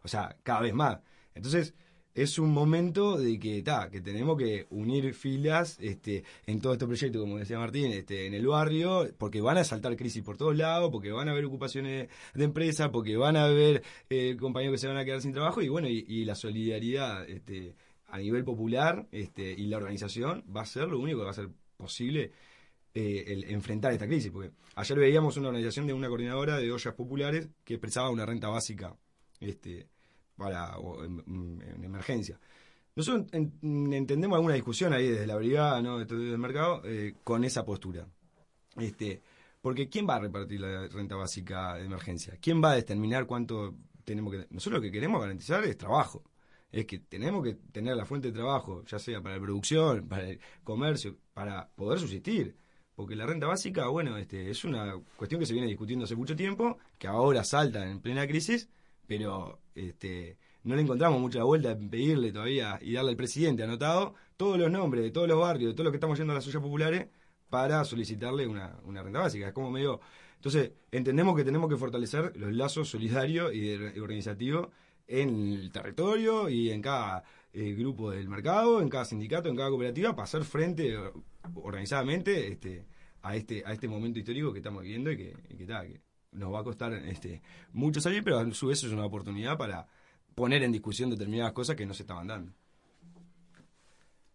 o 0.02 0.08
sea, 0.08 0.36
cada 0.42 0.60
vez 0.60 0.74
más. 0.74 0.98
Entonces, 1.34 1.74
es 2.16 2.38
un 2.38 2.50
momento 2.50 3.18
de 3.18 3.38
que 3.38 3.62
ta, 3.62 3.90
que 3.90 4.00
tenemos 4.00 4.38
que 4.38 4.66
unir 4.70 5.12
filas 5.12 5.76
este, 5.80 6.24
en 6.46 6.60
todo 6.60 6.72
este 6.72 6.86
proyecto, 6.86 7.20
como 7.20 7.36
decía 7.36 7.58
Martín, 7.58 7.92
este, 7.92 8.26
en 8.26 8.32
el 8.32 8.46
barrio, 8.46 9.06
porque 9.18 9.42
van 9.42 9.58
a 9.58 9.64
saltar 9.64 9.94
crisis 9.96 10.22
por 10.22 10.38
todos 10.38 10.56
lados, 10.56 10.90
porque 10.90 11.12
van 11.12 11.28
a 11.28 11.32
haber 11.32 11.44
ocupaciones 11.44 12.08
de 12.32 12.44
empresa, 12.44 12.90
porque 12.90 13.18
van 13.18 13.36
a 13.36 13.44
haber 13.44 13.82
eh, 14.08 14.34
compañeros 14.40 14.74
que 14.74 14.78
se 14.78 14.88
van 14.88 14.96
a 14.96 15.04
quedar 15.04 15.20
sin 15.20 15.34
trabajo 15.34 15.60
y 15.60 15.68
bueno, 15.68 15.88
y, 15.88 16.24
la 16.24 16.34
solidaridad 16.34 17.28
este, 17.28 17.76
a 18.06 18.18
nivel 18.18 18.44
popular 18.44 19.06
este, 19.12 19.52
y 19.52 19.66
la 19.66 19.76
organización 19.76 20.42
va 20.54 20.62
a 20.62 20.66
ser 20.66 20.88
lo 20.88 20.98
único 20.98 21.18
que 21.18 21.24
va 21.26 21.30
a 21.32 21.34
ser 21.34 21.50
posible 21.76 22.32
eh, 22.94 23.24
el 23.26 23.44
enfrentar 23.50 23.92
esta 23.92 24.06
crisis, 24.06 24.32
porque 24.32 24.52
ayer 24.74 24.98
veíamos 24.98 25.36
una 25.36 25.48
organización 25.48 25.86
de 25.86 25.92
una 25.92 26.08
coordinadora 26.08 26.56
de 26.56 26.72
ollas 26.72 26.94
populares 26.94 27.50
que 27.62 27.74
expresaba 27.74 28.08
una 28.08 28.24
renta 28.24 28.48
básica 28.48 28.96
este, 29.40 29.88
para 30.36 30.74
en, 31.04 31.82
emergencia. 31.82 32.38
Nosotros 32.94 33.26
entendemos 33.32 34.36
alguna 34.36 34.54
discusión 34.54 34.92
ahí 34.92 35.08
desde 35.08 35.26
la 35.26 35.36
brigada, 35.36 35.82
¿no? 35.82 35.98
del 35.98 36.38
mercado, 36.38 36.80
eh, 36.84 37.14
con 37.22 37.44
esa 37.44 37.64
postura. 37.64 38.08
Este, 38.76 39.22
porque 39.60 39.88
¿quién 39.88 40.06
va 40.08 40.16
a 40.16 40.20
repartir 40.20 40.60
la 40.60 40.86
renta 40.88 41.16
básica 41.16 41.74
de 41.74 41.84
emergencia? 41.84 42.38
¿Quién 42.40 42.62
va 42.62 42.72
a 42.72 42.76
determinar 42.76 43.26
cuánto 43.26 43.74
tenemos 44.04 44.32
que... 44.32 44.46
Nosotros 44.50 44.80
lo 44.80 44.82
que 44.82 44.92
queremos 44.92 45.20
garantizar 45.20 45.62
es 45.64 45.76
trabajo. 45.76 46.24
Es 46.70 46.86
que 46.86 47.00
tenemos 47.00 47.44
que 47.44 47.54
tener 47.72 47.96
la 47.96 48.06
fuente 48.06 48.28
de 48.28 48.34
trabajo, 48.34 48.82
ya 48.84 48.98
sea 48.98 49.20
para 49.20 49.36
la 49.36 49.42
producción, 49.42 50.08
para 50.08 50.28
el 50.28 50.40
comercio, 50.64 51.16
para 51.34 51.68
poder 51.74 51.98
subsistir. 51.98 52.56
Porque 52.94 53.14
la 53.14 53.26
renta 53.26 53.46
básica, 53.46 53.88
bueno, 53.88 54.16
este, 54.16 54.50
es 54.50 54.64
una 54.64 54.94
cuestión 55.16 55.38
que 55.38 55.46
se 55.46 55.52
viene 55.52 55.68
discutiendo 55.68 56.06
hace 56.06 56.16
mucho 56.16 56.34
tiempo, 56.34 56.78
que 56.98 57.08
ahora 57.08 57.44
salta 57.44 57.88
en 57.90 58.00
plena 58.00 58.26
crisis, 58.26 58.70
pero 59.06 59.60
este, 59.74 60.38
no 60.64 60.74
le 60.74 60.82
encontramos 60.82 61.20
mucha 61.20 61.42
vuelta 61.44 61.72
en 61.72 61.88
pedirle 61.90 62.32
todavía 62.32 62.78
y 62.82 62.92
darle 62.94 63.12
al 63.12 63.16
presidente 63.16 63.62
anotado 63.62 64.14
todos 64.36 64.58
los 64.58 64.70
nombres 64.70 65.04
de 65.04 65.10
todos 65.10 65.28
los 65.28 65.40
barrios, 65.40 65.70
de 65.70 65.74
todos 65.74 65.84
los 65.84 65.92
que 65.92 65.96
estamos 65.96 66.18
yendo 66.18 66.32
a 66.32 66.36
las 66.36 66.46
ollas 66.46 66.62
populares, 66.62 67.08
para 67.48 67.84
solicitarle 67.84 68.46
una, 68.46 68.78
una 68.84 69.02
renta 69.02 69.20
básica. 69.20 69.48
Es 69.48 69.52
como 69.52 69.70
medio... 69.70 70.00
Entonces, 70.36 70.72
entendemos 70.90 71.36
que 71.36 71.44
tenemos 71.44 71.70
que 71.70 71.76
fortalecer 71.76 72.36
los 72.36 72.52
lazos 72.52 72.88
solidarios 72.88 73.54
y, 73.54 73.74
organizativos 74.00 74.68
en 75.06 75.52
el 75.52 75.70
territorio 75.72 76.48
y 76.48 76.70
en 76.70 76.82
cada 76.82 77.24
eh, 77.52 77.72
grupo 77.74 78.10
del 78.10 78.28
mercado, 78.28 78.80
en 78.80 78.88
cada 78.88 79.04
sindicato, 79.04 79.48
en 79.48 79.56
cada 79.56 79.70
cooperativa, 79.70 80.14
para 80.14 80.24
hacer 80.24 80.44
frente 80.44 80.96
organizadamente 81.54 82.48
este, 82.48 82.86
a 83.22 83.36
este 83.36 83.62
a 83.64 83.72
este 83.72 83.88
momento 83.88 84.18
histórico 84.18 84.52
que 84.52 84.58
estamos 84.58 84.82
viviendo 84.82 85.10
y 85.12 85.16
que, 85.16 85.36
y 85.48 85.56
que, 85.56 85.66
que 85.66 86.00
nos 86.36 86.52
va 86.52 86.60
a 86.60 86.64
costar 86.64 86.92
este, 86.92 87.42
mucho 87.72 88.00
salir, 88.00 88.22
pero 88.22 88.38
a 88.38 88.50
su 88.52 88.68
vez 88.68 88.82
es 88.84 88.92
una 88.92 89.04
oportunidad 89.04 89.56
para 89.56 89.86
poner 90.34 90.62
en 90.62 90.72
discusión 90.72 91.10
determinadas 91.10 91.52
cosas 91.52 91.76
que 91.76 91.86
no 91.86 91.94
se 91.94 92.02
estaban 92.02 92.26
dando. 92.26 92.52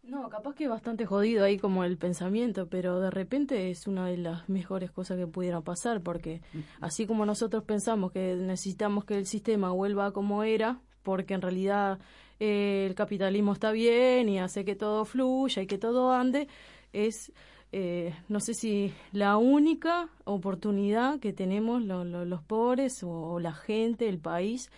No, 0.03 0.27
capaz 0.29 0.55
que 0.55 0.63
es 0.63 0.69
bastante 0.69 1.05
jodido 1.05 1.45
ahí 1.45 1.59
como 1.59 1.83
el 1.83 1.97
pensamiento, 1.97 2.67
pero 2.67 2.99
de 2.99 3.11
repente 3.11 3.69
es 3.69 3.85
una 3.87 4.07
de 4.07 4.17
las 4.17 4.49
mejores 4.49 4.91
cosas 4.91 5.17
que 5.17 5.27
pudieran 5.27 5.63
pasar, 5.63 6.01
porque 6.01 6.41
así 6.81 7.05
como 7.05 7.25
nosotros 7.25 7.63
pensamos 7.63 8.11
que 8.11 8.35
necesitamos 8.35 9.05
que 9.05 9.17
el 9.17 9.27
sistema 9.27 9.71
vuelva 9.71 10.07
a 10.07 10.11
como 10.11 10.43
era, 10.43 10.81
porque 11.03 11.35
en 11.35 11.41
realidad 11.41 11.99
eh, 12.39 12.87
el 12.89 12.95
capitalismo 12.95 13.53
está 13.53 13.71
bien 13.71 14.27
y 14.27 14.39
hace 14.39 14.65
que 14.65 14.75
todo 14.75 15.05
fluya 15.05 15.61
y 15.61 15.67
que 15.67 15.77
todo 15.77 16.11
ande, 16.11 16.47
es, 16.93 17.31
eh, 17.71 18.13
no 18.29 18.39
sé 18.39 18.53
si 18.53 18.93
la 19.13 19.37
única 19.37 20.09
oportunidad 20.25 21.19
que 21.19 21.33
tenemos 21.33 21.81
lo- 21.81 22.03
lo- 22.03 22.25
los 22.25 22.41
pobres 22.43 23.03
o, 23.03 23.39
la 23.39 23.53
gente, 23.53 24.09
el 24.09 24.19
país, 24.19 24.69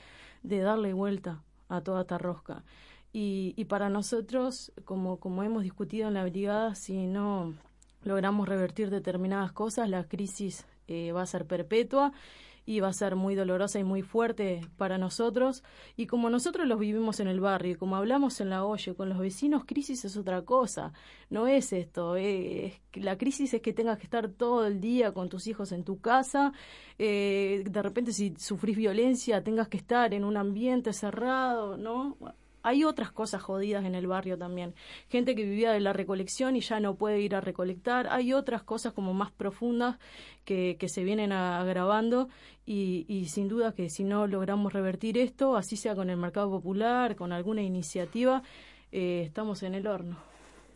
de 0.44 0.60
darle 0.60 0.94
vuelta 0.94 1.42
a 1.70 1.82
toda 1.82 2.02
esta 2.02 2.18
rosca. 2.18 2.64
Y, 3.16 3.66
para 3.66 3.90
nosotros, 3.90 4.72
como, 4.86 5.18
como 5.18 5.44
hemos 5.44 5.62
discutido 5.64 6.08
en 6.08 6.16
la 6.16 6.24
brigada, 6.26 6.74
si 6.74 7.06
no 7.06 7.54
logramos 8.04 8.48
revertir 8.50 8.90
determinadas 8.90 9.52
cosas, 9.52 9.88
la 9.88 10.04
crisis 10.06 10.66
eh, 10.88 11.12
va 11.12 11.22
a 11.22 11.28
ser 11.28 11.46
perpetua 11.46 12.12
y 12.66 12.80
va 12.80 12.90
a 12.90 12.94
ser 12.94 13.16
muy 13.16 13.36
dolorosa 13.36 13.80
y 13.80 13.84
muy 13.84 14.02
fuerte 14.02 14.62
para 14.78 14.98
nosotros. 14.98 15.64
Y 15.96 16.08
como 16.08 16.30
nosotros 16.30 16.68
los 16.68 16.80
vivimos 16.80 17.20
en 17.20 17.28
el 17.28 17.40
barrio, 17.40 17.78
como 17.78 17.96
hablamos 17.96 18.40
en 18.42 18.50
la 18.50 18.64
olla 18.66 18.94
con 18.94 19.10
los 19.10 19.20
vecinos, 19.20 19.66
crisis 19.66 20.06
es 20.06 20.18
otra 20.18 20.44
cosa. 20.44 20.94
No 21.30 21.48
es 21.48 21.74
esto. 21.74 22.16
eh, 22.18 22.82
es 22.94 23.04
la 23.04 23.18
crisis 23.18 23.54
es 23.54 23.62
que 23.62 23.74
tengas 23.74 23.98
que 23.98 24.06
estar 24.06 24.30
todo 24.30 24.66
el 24.68 24.80
día 24.80 25.12
con 25.14 25.30
tus 25.30 25.48
hijos 25.48 25.72
en 25.72 25.84
tu 25.84 26.00
casa. 26.00 26.54
eh, 27.00 27.64
de 27.70 27.82
repente, 27.82 28.14
si 28.14 28.34
sufrís 28.38 28.78
violencia, 28.78 29.44
tengas 29.44 29.68
que 29.68 29.78
estar 29.78 30.14
en 30.14 30.24
un 30.24 30.38
ambiente 30.38 30.94
cerrado, 30.94 31.78
¿no? 31.78 32.18
Hay 32.64 32.84
otras 32.84 33.12
cosas 33.12 33.42
jodidas 33.42 33.86
en 33.86 33.94
el 33.94 34.08
barrio 34.08 34.38
también. 34.38 34.74
Gente 35.10 35.36
que 35.36 35.44
vivía 35.44 35.72
de 35.72 35.80
la 35.80 35.94
recolección 35.94 36.56
y 36.56 36.62
ya 36.62 36.80
no 36.80 36.96
puede 36.96 37.20
ir 37.20 37.36
a 37.36 37.42
recolectar. 37.42 38.08
Hay 38.10 38.34
otras 38.34 38.64
cosas 38.64 38.94
como 38.94 39.14
más 39.14 39.32
profundas 39.32 40.00
que, 40.46 40.78
se 40.88 41.04
vienen 41.04 41.32
agravando 41.32 42.30
y, 42.66 43.06
y 43.08 43.26
sin 43.26 43.48
duda 43.48 43.74
que 43.74 43.90
si 43.90 44.04
no 44.04 44.28
logramos 44.28 44.74
revertir 44.74 45.18
esto, 45.18 45.56
así 45.56 45.76
sea 45.76 45.96
con 45.96 46.10
el 46.10 46.18
mercado 46.18 46.50
popular, 46.50 47.16
con 47.16 47.32
alguna 47.32 47.62
iniciativa, 47.62 48.44
eh, 48.92 49.24
estamos 49.26 49.64
en 49.64 49.74
el 49.76 49.88
horno. 49.88 50.18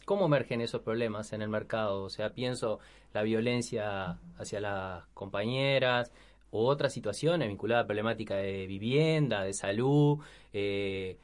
¿Cómo 0.06 0.26
emergen 0.26 0.62
esos 0.62 0.82
problemas 0.82 1.34
en 1.34 1.42
el 1.42 1.50
mercado? 1.50 2.04
O 2.04 2.10
sea, 2.10 2.32
pienso 2.34 2.80
la 3.14 3.24
violencia 3.24 4.18
hacia 4.38 4.60
las 4.60 5.06
compañeras 5.14 6.12
u 6.52 6.60
otras 6.60 6.94
situaciones 6.94 7.48
vinculadas 7.48 7.84
a 7.84 7.88
problemática 7.88 8.36
de 8.36 8.66
vivienda, 8.68 9.44
de 9.44 9.54
salud. 9.54 10.20
eh, 10.54 11.18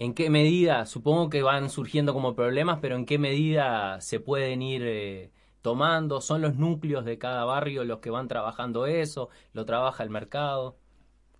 ¿En 0.00 0.14
qué 0.14 0.30
medida, 0.30 0.86
supongo 0.86 1.28
que 1.28 1.42
van 1.42 1.70
surgiendo 1.70 2.14
como 2.14 2.34
problemas, 2.36 2.78
pero 2.80 2.94
en 2.96 3.04
qué 3.04 3.18
medida 3.18 4.00
se 4.00 4.20
pueden 4.20 4.62
ir 4.62 4.82
eh, 4.84 5.32
tomando? 5.60 6.20
¿Son 6.20 6.40
los 6.40 6.54
núcleos 6.54 7.04
de 7.04 7.18
cada 7.18 7.44
barrio 7.44 7.84
los 7.84 7.98
que 7.98 8.10
van 8.10 8.28
trabajando 8.28 8.86
eso? 8.86 9.28
¿Lo 9.52 9.64
trabaja 9.66 10.04
el 10.04 10.10
mercado? 10.10 10.78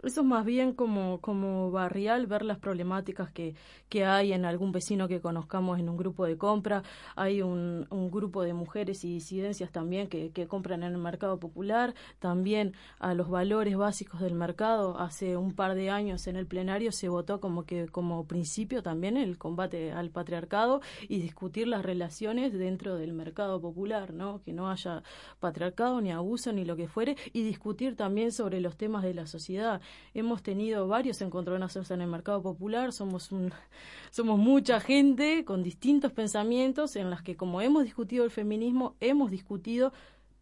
Eso 0.01 0.21
es 0.21 0.27
más 0.29 0.45
bien 0.45 0.75
como, 0.75 1.21
como 1.21 1.73
barrial, 1.73 2.29
ver 2.29 2.45
las 2.45 2.59
problemáticas 2.59 3.33
que, 3.33 3.57
que 3.89 4.05
hay 4.05 4.33
en 4.33 4.45
algún 4.45 4.71
vecino 4.71 5.09
que 5.09 5.21
conozcamos 5.21 5.81
en 5.81 5.89
un 5.89 5.97
grupo 5.97 6.25
de 6.25 6.39
compra. 6.39 6.85
Hay 7.17 7.43
un, 7.43 7.85
un 7.91 8.09
grupo 8.09 8.43
de 8.43 8.55
mujeres 8.55 9.05
y 9.05 9.13
disidencias 9.15 9.73
también 9.73 10.07
que, 10.07 10.31
que 10.31 10.47
compran 10.47 10.85
en 10.85 10.93
el 10.93 10.99
mercado 10.99 11.41
popular. 11.41 11.95
También 12.21 12.75
a 13.01 13.13
los 13.15 13.29
valores 13.29 13.77
básicos 13.77 14.21
del 14.21 14.35
mercado. 14.35 15.01
Hace 15.01 15.37
un 15.37 15.53
par 15.53 15.75
de 15.75 15.91
años 15.91 16.29
en 16.29 16.37
el 16.37 16.47
plenario 16.47 16.93
se 16.93 17.09
votó 17.09 17.41
como 17.41 17.65
que 17.65 17.89
como 17.89 18.25
principio 18.25 18.85
también 18.85 19.17
el 19.17 19.37
combate 19.37 19.91
al 19.91 20.11
patriarcado 20.11 20.81
y 21.09 21.19
discutir 21.21 21.67
las 21.67 21.85
relaciones 21.85 22.53
dentro 22.53 22.95
del 22.95 23.15
mercado 23.15 23.61
popular, 23.61 24.13
¿no? 24.15 24.43
Que 24.43 24.53
no 24.53 24.71
haya 24.71 25.03
patriarcado 25.41 26.01
ni 26.01 26.13
abuso 26.13 26.53
ni 26.53 26.65
lo 26.65 26.77
que 26.77 26.87
fuere 26.87 27.17
y 27.33 27.43
discutir 27.43 27.97
también 27.97 28.31
sobre 28.31 28.61
los 28.61 28.77
temas 28.77 29.03
de 29.03 29.15
la 29.15 29.27
sociedad. 29.27 29.81
Hemos 30.15 30.43
tenido 30.43 30.89
varios 30.89 31.21
encontronazos 31.21 31.91
en 31.91 32.01
el 32.01 32.09
mercado 32.09 32.43
popular, 32.43 32.93
somos 32.93 33.33
un, 33.33 33.53
somos 34.11 34.39
mucha 34.39 34.81
gente 34.81 35.45
con 35.45 35.63
distintos 35.63 36.13
pensamientos 36.13 36.97
en 36.97 37.11
las 37.11 37.23
que 37.23 37.37
como 37.37 37.61
hemos 37.61 37.85
discutido 37.85 38.25
el 38.25 38.31
feminismo, 38.31 38.97
hemos 39.01 39.31
discutido 39.31 39.93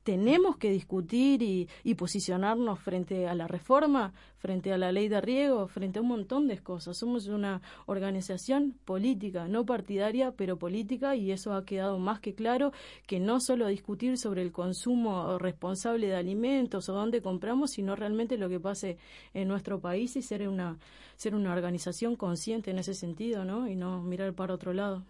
tenemos 0.07 0.57
que 0.57 0.71
discutir 0.71 1.43
y, 1.43 1.69
y 1.83 1.97
posicionarnos 1.97 2.79
frente 2.79 3.27
a 3.27 3.35
la 3.35 3.49
reforma, 3.49 4.13
frente 4.39 4.73
a 4.73 4.79
la 4.79 4.93
ley 4.93 5.09
de 5.09 5.21
riego, 5.21 5.67
frente 5.67 5.99
a 5.99 6.03
un 6.03 6.07
montón 6.07 6.47
de 6.47 6.57
cosas. 6.59 6.97
Somos 6.97 7.27
una 7.27 7.61
organización 7.87 8.77
política, 8.85 9.49
no 9.49 9.67
partidaria, 9.67 10.31
pero 10.31 10.59
política, 10.59 11.17
y 11.17 11.33
eso 11.33 11.55
ha 11.55 11.65
quedado 11.65 11.99
más 11.99 12.21
que 12.21 12.37
claro 12.37 12.71
que 13.09 13.19
no 13.19 13.41
solo 13.41 13.67
discutir 13.67 14.17
sobre 14.17 14.43
el 14.43 14.53
consumo 14.53 15.39
responsable 15.39 16.07
de 16.07 16.15
alimentos 16.15 16.89
o 16.89 16.95
dónde 16.95 17.21
compramos, 17.21 17.73
sino 17.73 17.97
realmente 17.97 18.39
lo 18.39 18.49
que 18.49 18.61
pase 18.61 18.99
en 19.35 19.49
nuestro 19.49 19.81
país 19.81 20.15
y 20.15 20.23
ser 20.23 20.49
una, 20.49 20.79
ser 21.17 21.35
una 21.35 21.53
organización 21.53 22.15
consciente 22.15 22.71
en 22.71 22.79
ese 22.79 22.95
sentido, 22.95 23.45
¿no? 23.45 23.69
Y 23.69 23.75
no 23.75 24.01
mirar 24.03 24.33
para 24.35 24.55
otro 24.55 24.73
lado. 24.73 25.03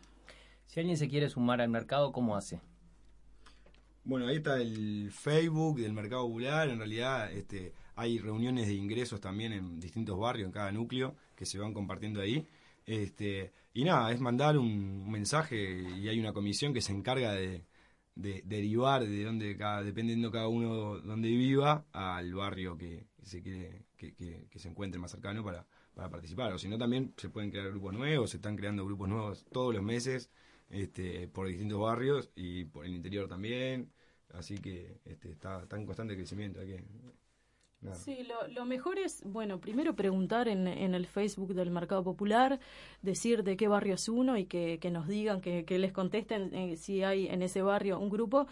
Si 0.65 0.81
alguien 0.81 0.97
se 0.97 1.11
quiere 1.11 1.29
sumar 1.29 1.61
al 1.61 1.69
mercado, 1.69 2.13
¿cómo 2.13 2.35
hace? 2.35 2.63
Bueno, 4.07 4.29
ahí 4.29 4.37
está 4.37 4.61
el 4.61 5.11
Facebook 5.11 5.81
del 5.81 5.93
Mercado 5.93 6.23
Popular. 6.29 6.69
En 6.69 6.79
realidad 6.79 7.33
este, 7.33 7.73
hay 7.97 8.21
reuniones 8.21 8.69
de 8.69 8.75
ingresos 8.75 9.21
también 9.21 9.53
en 9.53 9.81
distintos 9.81 10.17
barrios, 10.17 10.47
en 10.47 10.53
cada 10.53 10.71
núcleo, 10.71 11.17
que 11.35 11.45
se 11.45 11.59
van 11.59 11.75
compartiendo 11.75 12.21
ahí. 12.21 12.47
Este, 12.87 13.53
y 13.75 13.83
nada, 13.83 14.13
es 14.13 14.21
mandar 14.21 14.59
un 14.59 15.11
mensaje 15.11 15.83
y 15.99 16.09
hay 16.09 16.21
una 16.21 16.33
comisión 16.33 16.73
que 16.73 16.83
se 16.83 16.93
encarga 16.93 17.33
de, 17.33 17.65
de 18.15 18.43
derivar 18.47 19.05
de 19.05 19.25
donde 19.25 19.57
cada, 19.57 19.83
dependiendo 19.83 20.31
cada 20.31 20.47
uno 20.47 21.01
donde 21.01 21.29
viva 21.31 21.85
al 21.91 22.33
barrio 22.33 22.79
que 22.79 23.09
se 23.25 23.43
quiere 23.43 23.87
que 23.97 24.59
se 24.59 24.69
encuentre 24.69 25.01
más 25.01 25.11
cercano 25.11 25.43
para, 25.43 25.67
para 25.95 26.09
participar. 26.09 26.53
O 26.53 26.59
si 26.59 26.69
no, 26.69 26.79
también 26.79 27.13
se 27.17 27.29
pueden 27.29 27.51
crear 27.51 27.71
grupos 27.71 27.93
nuevos, 27.93 28.31
se 28.31 28.37
están 28.37 28.57
creando 28.57 28.85
grupos 28.87 29.09
nuevos 29.09 29.45
todos 29.51 29.75
los 29.75 29.83
meses 29.83 30.31
este, 30.71 31.29
por 31.29 31.49
distintos 31.49 31.81
barrios 31.81 32.31
y 32.37 32.67
por 32.67 32.87
el 32.87 32.95
interior 32.95 33.29
también. 33.29 33.91
Así 34.33 34.59
que 34.59 35.01
este, 35.05 35.31
está, 35.31 35.63
está 35.63 35.77
en 35.77 35.87
constante 35.87 36.15
crecimiento. 36.15 36.61
Nada. 37.81 37.97
Sí, 37.97 38.25
lo, 38.25 38.49
lo 38.49 38.65
mejor 38.65 38.99
es, 38.99 39.23
bueno, 39.25 39.61
primero 39.61 39.95
preguntar 39.95 40.49
en, 40.49 40.67
en 40.67 40.95
el 40.95 41.07
Facebook 41.07 41.53
del 41.55 41.71
Mercado 41.71 42.03
Popular, 42.03 42.59
decir 43.03 43.45
de 43.45 43.57
qué 43.59 43.69
barrio 43.69 43.95
es 43.95 44.09
uno 44.09 44.39
y 44.39 44.47
que, 44.47 44.79
que 44.81 44.91
nos 44.91 45.07
digan, 45.07 45.43
que, 45.43 45.67
que 45.67 45.79
les 45.79 45.93
contesten 45.93 46.55
eh, 46.55 46.77
si 46.79 47.03
hay 47.03 47.27
en 47.27 47.43
ese 47.43 47.61
barrio 47.61 47.99
un 48.01 48.09
grupo. 48.09 48.47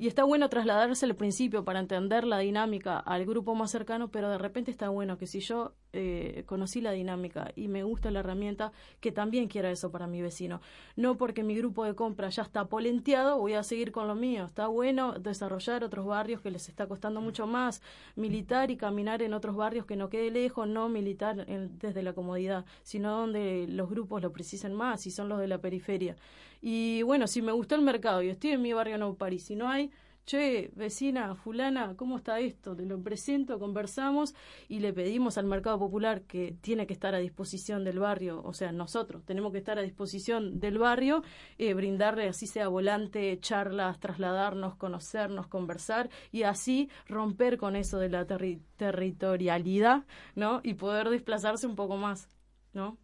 Y 0.00 0.06
está 0.06 0.24
bueno 0.24 0.48
trasladarse 0.48 1.04
al 1.04 1.14
principio 1.14 1.62
para 1.62 1.78
entender 1.78 2.24
la 2.24 2.38
dinámica 2.38 2.98
al 2.98 3.26
grupo 3.26 3.54
más 3.54 3.70
cercano, 3.70 4.10
pero 4.10 4.30
de 4.30 4.38
repente 4.38 4.70
está 4.70 4.88
bueno 4.88 5.18
que 5.18 5.26
si 5.26 5.40
yo 5.40 5.74
eh, 5.92 6.42
conocí 6.46 6.80
la 6.80 6.92
dinámica 6.92 7.52
y 7.54 7.68
me 7.68 7.82
gusta 7.82 8.10
la 8.10 8.20
herramienta, 8.20 8.72
que 9.00 9.12
también 9.12 9.46
quiera 9.46 9.70
eso 9.70 9.90
para 9.92 10.06
mi 10.06 10.22
vecino. 10.22 10.62
No 10.96 11.18
porque 11.18 11.42
mi 11.42 11.54
grupo 11.54 11.84
de 11.84 11.94
compra 11.94 12.30
ya 12.30 12.40
está 12.44 12.64
polenteado, 12.64 13.36
voy 13.36 13.52
a 13.52 13.62
seguir 13.62 13.92
con 13.92 14.08
lo 14.08 14.14
mío. 14.14 14.46
Está 14.46 14.68
bueno 14.68 15.18
desarrollar 15.18 15.84
otros 15.84 16.06
barrios 16.06 16.40
que 16.40 16.50
les 16.50 16.70
está 16.70 16.86
costando 16.86 17.20
mucho 17.20 17.46
más, 17.46 17.82
militar 18.16 18.70
y 18.70 18.78
caminar 18.78 19.20
en 19.20 19.34
otros 19.34 19.54
barrios 19.54 19.84
que 19.84 19.96
no 19.96 20.08
quede 20.08 20.30
lejos, 20.30 20.66
no 20.66 20.88
militar 20.88 21.44
en- 21.46 21.78
desde 21.78 22.02
la 22.02 22.14
comodidad, 22.14 22.64
sino 22.84 23.10
donde 23.18 23.66
los 23.68 23.90
grupos 23.90 24.22
lo 24.22 24.32
precisan 24.32 24.72
más, 24.72 25.06
y 25.06 25.10
son 25.10 25.28
los 25.28 25.38
de 25.38 25.48
la 25.48 25.58
periferia. 25.58 26.16
Y 26.60 27.02
bueno, 27.02 27.26
si 27.26 27.42
me 27.42 27.52
gustó 27.52 27.74
el 27.74 27.82
mercado 27.82 28.22
y 28.22 28.28
estoy 28.28 28.50
en 28.50 28.62
mi 28.62 28.72
barrio 28.72 28.98
No 28.98 29.14
París, 29.14 29.44
si 29.44 29.56
no 29.56 29.68
hay, 29.68 29.90
che, 30.26 30.70
vecina, 30.74 31.34
fulana, 31.34 31.94
¿cómo 31.96 32.16
está 32.18 32.38
esto? 32.40 32.76
Te 32.76 32.84
lo 32.86 33.02
presento, 33.02 33.58
conversamos 33.58 34.34
y 34.68 34.80
le 34.80 34.92
pedimos 34.92 35.38
al 35.38 35.46
mercado 35.46 35.78
popular 35.78 36.22
que 36.22 36.56
tiene 36.60 36.86
que 36.86 36.92
estar 36.92 37.14
a 37.14 37.18
disposición 37.18 37.82
del 37.84 37.98
barrio, 37.98 38.42
o 38.44 38.52
sea, 38.52 38.72
nosotros 38.72 39.24
tenemos 39.24 39.52
que 39.52 39.58
estar 39.58 39.78
a 39.78 39.82
disposición 39.82 40.60
del 40.60 40.78
barrio, 40.78 41.22
eh, 41.58 41.74
brindarle 41.74 42.28
así 42.28 42.46
sea 42.46 42.68
volante, 42.68 43.38
charlas, 43.40 43.98
trasladarnos, 44.00 44.76
conocernos, 44.76 45.46
conversar 45.48 46.10
y 46.30 46.42
así 46.44 46.90
romper 47.08 47.56
con 47.58 47.74
eso 47.76 47.98
de 47.98 48.08
la 48.10 48.26
terri- 48.26 48.60
territorialidad, 48.76 50.04
¿no? 50.34 50.60
Y 50.62 50.74
poder 50.74 51.08
desplazarse 51.10 51.66
un 51.66 51.76
poco 51.76 51.96
más, 51.96 52.28
¿no? 52.72 52.98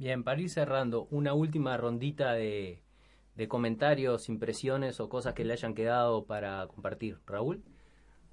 Bien, 0.00 0.24
para 0.24 0.40
ir 0.40 0.48
cerrando, 0.48 1.08
una 1.10 1.34
última 1.34 1.76
rondita 1.76 2.32
de, 2.32 2.80
de 3.36 3.48
comentarios, 3.48 4.30
impresiones 4.30 4.98
o 4.98 5.10
cosas 5.10 5.34
que 5.34 5.44
le 5.44 5.52
hayan 5.52 5.74
quedado 5.74 6.24
para 6.24 6.66
compartir. 6.68 7.18
Raúl. 7.26 7.62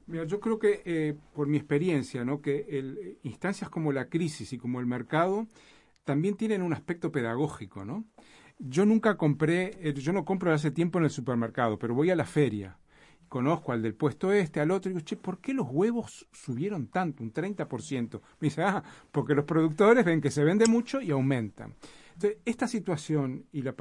Mira, 0.05 0.23
yo 0.23 0.39
creo 0.39 0.59
que 0.59 0.81
eh, 0.85 1.17
por 1.33 1.49
mi 1.49 1.57
experiencia, 1.57 2.23
¿no? 2.23 2.41
que 2.41 3.17
instancias 3.23 3.69
como 3.69 3.91
la 3.91 4.07
crisis 4.07 4.53
y 4.53 4.57
como 4.57 4.79
el 4.79 4.85
mercado 4.85 5.45
también 6.05 6.37
tienen 6.37 6.61
un 6.61 6.71
aspecto 6.71 7.11
pedagógico, 7.11 7.83
¿no? 7.83 8.05
Yo 8.59 8.85
nunca 8.85 9.17
compré, 9.17 9.71
eh, 9.81 9.93
yo 9.93 10.13
no 10.13 10.23
compro 10.23 10.53
hace 10.53 10.71
tiempo 10.71 10.99
en 10.99 11.03
el 11.03 11.09
supermercado, 11.09 11.77
pero 11.77 11.93
voy 11.93 12.11
a 12.11 12.15
la 12.15 12.25
feria 12.25 12.77
conozco 13.27 13.71
al 13.71 13.81
del 13.81 13.93
puesto 13.93 14.31
este, 14.31 14.59
al 14.59 14.71
otro, 14.71 14.89
y 14.89 14.93
digo, 14.93 15.05
che, 15.05 15.17
¿por 15.17 15.39
qué 15.39 15.53
los 15.53 15.67
huevos 15.69 16.27
subieron 16.31 16.87
tanto, 16.87 17.23
un 17.23 17.33
30%? 17.33 18.21
Me 18.39 18.47
dice, 18.47 18.63
ah, 18.63 18.83
porque 19.11 19.35
los 19.35 19.45
productores 19.45 20.05
ven 20.05 20.21
que 20.21 20.31
se 20.31 20.43
vende 20.43 20.65
mucho 20.67 21.01
y 21.01 21.11
aumentan. 21.11 21.73
Entonces, 22.13 22.39
esta 22.45 22.67
situación 22.67 23.45
y 23.51 23.61
la, 23.61 23.75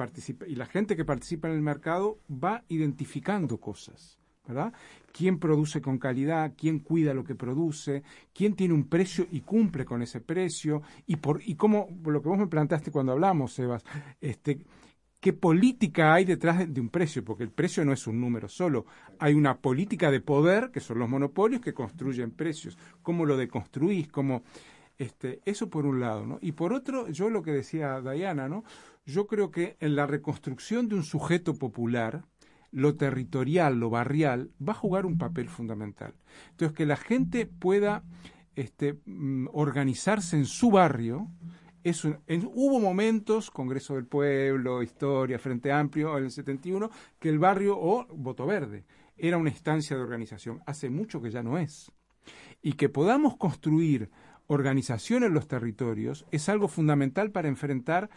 y 0.47 0.55
la 0.55 0.65
gente 0.67 0.95
que 0.95 1.05
participa 1.05 1.47
en 1.47 1.55
el 1.55 1.61
mercado 1.61 2.19
va 2.31 2.63
identificando 2.67 3.59
cosas, 3.59 4.19
¿verdad? 4.47 4.73
¿Quién 5.11 5.39
produce 5.39 5.81
con 5.81 5.97
calidad? 5.97 6.53
¿Quién 6.55 6.79
cuida 6.79 7.15
lo 7.15 7.23
que 7.23 7.33
produce? 7.33 8.03
¿Quién 8.33 8.53
tiene 8.53 8.75
un 8.75 8.83
precio 8.83 9.25
y 9.31 9.41
cumple 9.41 9.85
con 9.85 10.03
ese 10.03 10.21
precio? 10.21 10.83
Y, 11.07 11.15
por, 11.15 11.41
y 11.43 11.55
cómo, 11.55 11.87
lo 12.05 12.21
que 12.21 12.29
vos 12.29 12.37
me 12.37 12.45
planteaste 12.45 12.91
cuando 12.91 13.13
hablamos, 13.13 13.53
Sebas, 13.53 13.83
este, 14.21 14.59
qué 15.19 15.33
política 15.33 16.13
hay 16.13 16.25
detrás 16.25 16.71
de, 16.71 16.81
un 16.81 16.89
precio, 16.89 17.23
porque 17.23 17.43
el 17.43 17.51
precio 17.51 17.83
no 17.83 17.93
es 17.93 18.05
un 18.07 18.21
número 18.21 18.47
solo. 18.47 18.85
Hay 19.19 19.33
una 19.33 19.59
política 19.59 20.11
de 20.11 20.21
poder, 20.21 20.71
que 20.71 20.79
son 20.79 20.99
los 20.99 21.09
monopolios, 21.09 21.61
que 21.61 21.73
construyen 21.73 22.31
precios. 22.31 22.77
¿Cómo 23.01 23.25
lo 23.25 23.37
deconstruís? 23.37 24.07
¿Cómo, 24.09 24.43
este, 24.97 25.41
eso 25.45 25.69
por 25.69 25.85
un 25.85 25.99
lado, 25.99 26.25
¿no? 26.25 26.39
Y 26.41 26.51
por 26.51 26.73
otro, 26.73 27.09
yo 27.09 27.29
lo 27.29 27.41
que 27.41 27.51
decía 27.51 28.01
Diana, 28.01 28.47
¿no? 28.47 28.63
Yo 29.05 29.27
creo 29.27 29.51
que 29.51 29.77
en 29.79 29.95
la 29.95 30.05
reconstrucción 30.05 30.87
de 30.87 30.95
un 30.95 31.03
sujeto 31.03 31.55
popular, 31.55 32.25
lo 32.71 32.95
territorial, 32.95 33.79
lo 33.79 33.89
barrial, 33.89 34.51
va 34.65 34.73
a 34.73 34.75
jugar 34.75 35.05
un 35.05 35.17
papel 35.17 35.49
fundamental. 35.49 36.13
Entonces, 36.51 36.77
que 36.77 36.85
la 36.85 36.97
gente 36.97 37.45
pueda 37.45 38.03
este, 38.55 38.99
mm, 39.05 39.47
organizarse 39.53 40.35
en 40.35 40.45
su 40.45 40.71
barrio, 40.71 41.29
hubo 41.91 42.79
momentos, 42.79 43.51
Congreso 43.51 43.95
del 43.95 44.05
Pueblo, 44.05 44.81
Historia, 44.83 45.39
Frente 45.39 45.71
Amplio, 45.71 46.17
en 46.17 46.25
el 46.25 46.31
71, 46.31 46.89
que 47.19 47.29
el 47.29 47.39
barrio 47.39 47.77
o 47.79 48.05
Voto 48.09 48.45
Verde 48.45 48.85
era 49.17 49.37
una 49.37 49.49
instancia 49.49 49.95
de 49.95 50.01
organización. 50.01 50.61
Hace 50.65 50.89
mucho 50.89 51.21
que 51.21 51.31
ya 51.31 51.43
no 51.43 51.57
es. 51.57 51.91
Y 52.61 52.73
que 52.73 52.89
podamos 52.89 53.37
construir 53.37 54.09
organización 54.47 55.23
en 55.23 55.33
los 55.33 55.47
territorios 55.47 56.25
es 56.31 56.49
algo 56.49 56.67
fundamental 56.67 57.31
para 57.31 57.47
enfrentar 57.47 58.09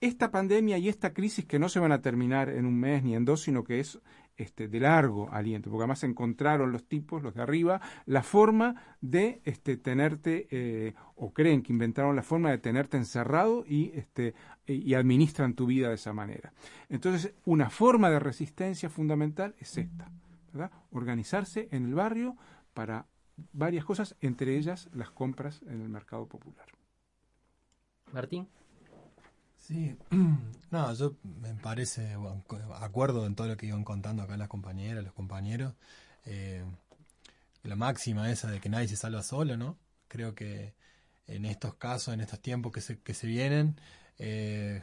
esta 0.00 0.30
pandemia 0.30 0.78
y 0.78 0.88
esta 0.88 1.12
crisis 1.12 1.44
que 1.44 1.58
no 1.58 1.68
se 1.68 1.80
van 1.80 1.92
a 1.92 2.00
terminar 2.00 2.48
en 2.48 2.66
un 2.66 2.78
mes 2.78 3.02
ni 3.02 3.14
en 3.14 3.24
dos, 3.24 3.42
sino 3.42 3.64
que 3.64 3.80
es 3.80 4.00
este, 4.36 4.68
de 4.68 4.80
largo 4.80 5.30
aliento, 5.30 5.68
porque 5.68 5.82
además 5.82 6.02
encontraron 6.04 6.72
los 6.72 6.86
tipos, 6.88 7.22
los 7.22 7.34
de 7.34 7.42
arriba, 7.42 7.80
la 8.06 8.22
forma 8.22 8.96
de 9.02 9.42
este, 9.44 9.76
tenerte, 9.76 10.48
eh, 10.50 10.94
o 11.16 11.34
creen 11.34 11.62
que 11.62 11.74
inventaron 11.74 12.16
la 12.16 12.22
forma 12.22 12.50
de 12.50 12.56
tenerte 12.56 12.96
encerrado 12.96 13.64
y, 13.66 13.90
este, 13.94 14.34
y 14.66 14.94
administran 14.94 15.52
tu 15.54 15.66
vida 15.66 15.88
de 15.88 15.96
esa 15.96 16.14
manera. 16.14 16.54
Entonces, 16.88 17.34
una 17.44 17.68
forma 17.68 18.08
de 18.08 18.18
resistencia 18.18 18.88
fundamental 18.88 19.54
es 19.58 19.76
esta, 19.76 20.10
¿verdad? 20.52 20.70
Organizarse 20.90 21.68
en 21.70 21.84
el 21.84 21.94
barrio 21.94 22.36
para 22.72 23.06
varias 23.52 23.84
cosas, 23.84 24.16
entre 24.22 24.56
ellas 24.56 24.88
las 24.94 25.10
compras 25.10 25.60
en 25.66 25.82
el 25.82 25.90
mercado 25.90 26.26
popular. 26.26 26.66
Martín. 28.12 28.48
Sí, 29.70 29.96
no, 30.72 30.94
yo 30.94 31.14
me 31.22 31.54
parece, 31.54 32.16
acuerdo 32.80 33.24
en 33.24 33.36
todo 33.36 33.46
lo 33.46 33.56
que 33.56 33.66
iban 33.66 33.84
contando 33.84 34.24
acá 34.24 34.36
las 34.36 34.48
compañeras, 34.48 35.04
los 35.04 35.12
compañeros. 35.12 35.74
Eh, 36.26 36.64
la 37.62 37.76
máxima 37.76 38.32
esa 38.32 38.50
de 38.50 38.60
que 38.60 38.68
nadie 38.68 38.88
se 38.88 38.96
salva 38.96 39.22
solo, 39.22 39.56
¿no? 39.56 39.78
Creo 40.08 40.34
que 40.34 40.74
en 41.28 41.44
estos 41.44 41.74
casos, 41.74 42.14
en 42.14 42.20
estos 42.20 42.40
tiempos 42.40 42.72
que 42.72 42.80
se, 42.80 42.98
que 42.98 43.14
se 43.14 43.28
vienen, 43.28 43.80
eh, 44.18 44.82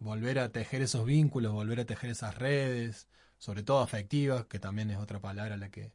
volver 0.00 0.40
a 0.40 0.50
tejer 0.50 0.82
esos 0.82 1.06
vínculos, 1.06 1.52
volver 1.52 1.78
a 1.78 1.84
tejer 1.86 2.10
esas 2.10 2.34
redes, 2.36 3.06
sobre 3.38 3.62
todo 3.62 3.82
afectivas, 3.82 4.46
que 4.46 4.58
también 4.58 4.90
es 4.90 4.98
otra 4.98 5.20
palabra 5.20 5.56
la 5.56 5.70
que 5.70 5.92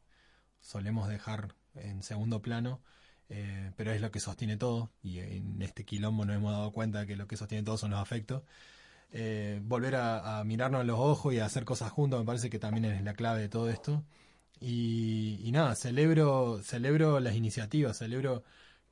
solemos 0.62 1.10
dejar 1.10 1.56
en 1.76 2.04
segundo 2.04 2.42
plano, 2.42 2.82
eh, 3.34 3.72
pero 3.78 3.94
es 3.94 4.02
lo 4.02 4.12
que 4.12 4.20
sostiene 4.20 4.58
todo, 4.58 4.92
y 5.02 5.20
en 5.20 5.62
este 5.62 5.86
quilombo 5.86 6.26
nos 6.26 6.36
hemos 6.36 6.52
dado 6.52 6.72
cuenta 6.74 7.06
que 7.06 7.16
lo 7.16 7.28
que 7.28 7.38
sostiene 7.38 7.64
todo 7.64 7.78
son 7.78 7.92
los 7.92 8.00
afectos. 8.02 8.44
Eh, 9.14 9.62
volver 9.64 9.96
a, 9.96 10.44
mirarnos 10.46 10.82
a 10.82 10.84
los 10.84 11.00
ojos 11.00 11.34
y 11.34 11.40
a 11.40 11.46
hacer 11.46 11.66
cosas 11.66 11.92
juntos 11.92 12.20
me 12.20 12.26
parece 12.26 12.50
que 12.50 12.60
también 12.60 12.86
es 12.86 13.04
la 13.04 13.14
clave 13.14 13.42
de 13.42 13.50
todo 13.50 13.70
esto. 13.70 14.04
Y, 14.60 15.50
nada, 15.54 15.76
celebro, 15.76 16.62
celebro 16.64 17.20
las 17.22 17.36
iniciativas, 17.36 17.98
celebro 17.98 18.44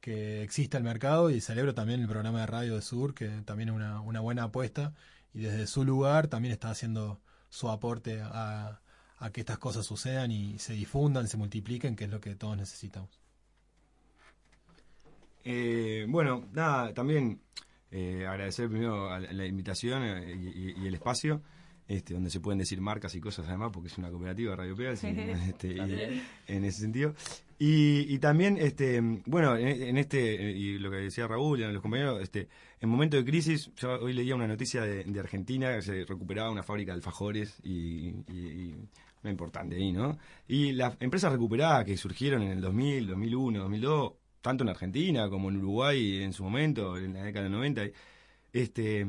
que 0.01 0.41
exista 0.43 0.77
el 0.77 0.83
mercado 0.85 1.29
y 1.31 1.41
celebro 1.41 1.73
también 1.75 2.01
el 2.01 2.07
programa 2.07 2.41
de 2.41 2.47
Radio 2.47 2.75
de 2.75 2.81
Sur, 2.81 3.13
que 3.13 3.27
también 3.43 3.69
es 3.69 3.75
una, 3.75 3.99
buena 4.21 4.43
apuesta 4.43 4.93
y 5.33 5.41
desde 5.41 5.67
su 5.67 5.83
lugar 5.83 6.27
también 6.27 6.53
está 6.53 6.69
haciendo 6.69 7.21
su 7.49 7.69
aporte 7.69 8.21
a, 8.21 8.81
a 9.17 9.31
que 9.31 9.41
estas 9.41 9.59
cosas 9.59 9.85
sucedan 9.85 10.31
y 10.31 10.59
se 10.59 10.73
difundan, 10.73 11.27
se 11.27 11.37
multipliquen, 11.37 11.95
que 11.97 12.05
es 12.05 12.09
lo 12.09 12.21
que 12.21 12.35
todos 12.35 12.57
necesitamos. 12.57 13.19
Eh, 15.43 16.05
bueno, 16.07 16.47
nada, 16.53 16.93
también 16.93 17.41
eh, 17.91 18.25
agradecer 18.27 18.69
primero 18.69 19.17
la 19.17 19.45
invitación 19.45 20.03
eh, 20.03 20.75
y, 20.77 20.87
el 20.87 20.93
espacio. 20.93 21.41
Este, 21.87 22.13
donde 22.13 22.29
se 22.29 22.39
pueden 22.39 22.59
decir 22.59 22.79
marcas 22.81 23.15
y 23.15 23.19
cosas 23.19 23.47
además, 23.47 23.71
porque 23.73 23.87
es 23.87 23.97
una 23.97 24.11
cooperativa 24.11 24.55
Radio 24.55 24.75
Pega, 24.75 24.91
este, 24.93 26.21
en 26.45 26.63
ese 26.63 26.81
sentido. 26.81 27.15
Y, 27.57 28.19
también, 28.19 28.57
este, 28.57 29.01
bueno, 29.25 29.57
en, 29.57 29.97
este, 29.97 30.51
y 30.51 30.77
lo 30.77 30.91
que 30.91 30.97
decía 30.97 31.27
Raúl 31.27 31.59
y 31.59 31.63
los 31.63 31.81
compañeros, 31.81 32.21
este, 32.21 32.47
en 32.79 32.89
momento 32.89 33.17
de 33.17 33.25
crisis, 33.25 33.71
yo 33.75 33.99
hoy 34.01 34.13
leía 34.13 34.35
una 34.35 34.47
noticia 34.47 34.83
de, 34.83 35.19
Argentina 35.19 35.75
que 35.75 35.81
se 35.81 36.05
recuperaba 36.05 36.51
una 36.51 36.61
fábrica 36.61 36.91
de 36.91 36.97
alfajores 36.97 37.59
y, 37.63 38.09
y, 38.27 38.31
y 38.31 38.75
importante 39.27 39.75
ahí, 39.75 39.91
¿no? 39.91 40.17
Y 40.47 40.71
las 40.71 40.95
empresas 41.01 41.31
recuperadas 41.31 41.85
que 41.85 41.97
surgieron 41.97 42.41
en 42.43 42.51
el 42.51 42.61
2000, 42.61 43.07
2001, 43.07 43.59
2002, 43.59 44.13
tanto 44.41 44.63
en 44.63 44.69
Argentina 44.69 45.29
como 45.29 45.49
en 45.49 45.57
Uruguay 45.57 46.23
en 46.23 46.33
su 46.33 46.43
momento, 46.43 46.97
en 46.97 47.13
la 47.13 47.23
década 47.23 47.43
del 47.43 47.53
90, 47.53 47.81
este, 48.53 49.05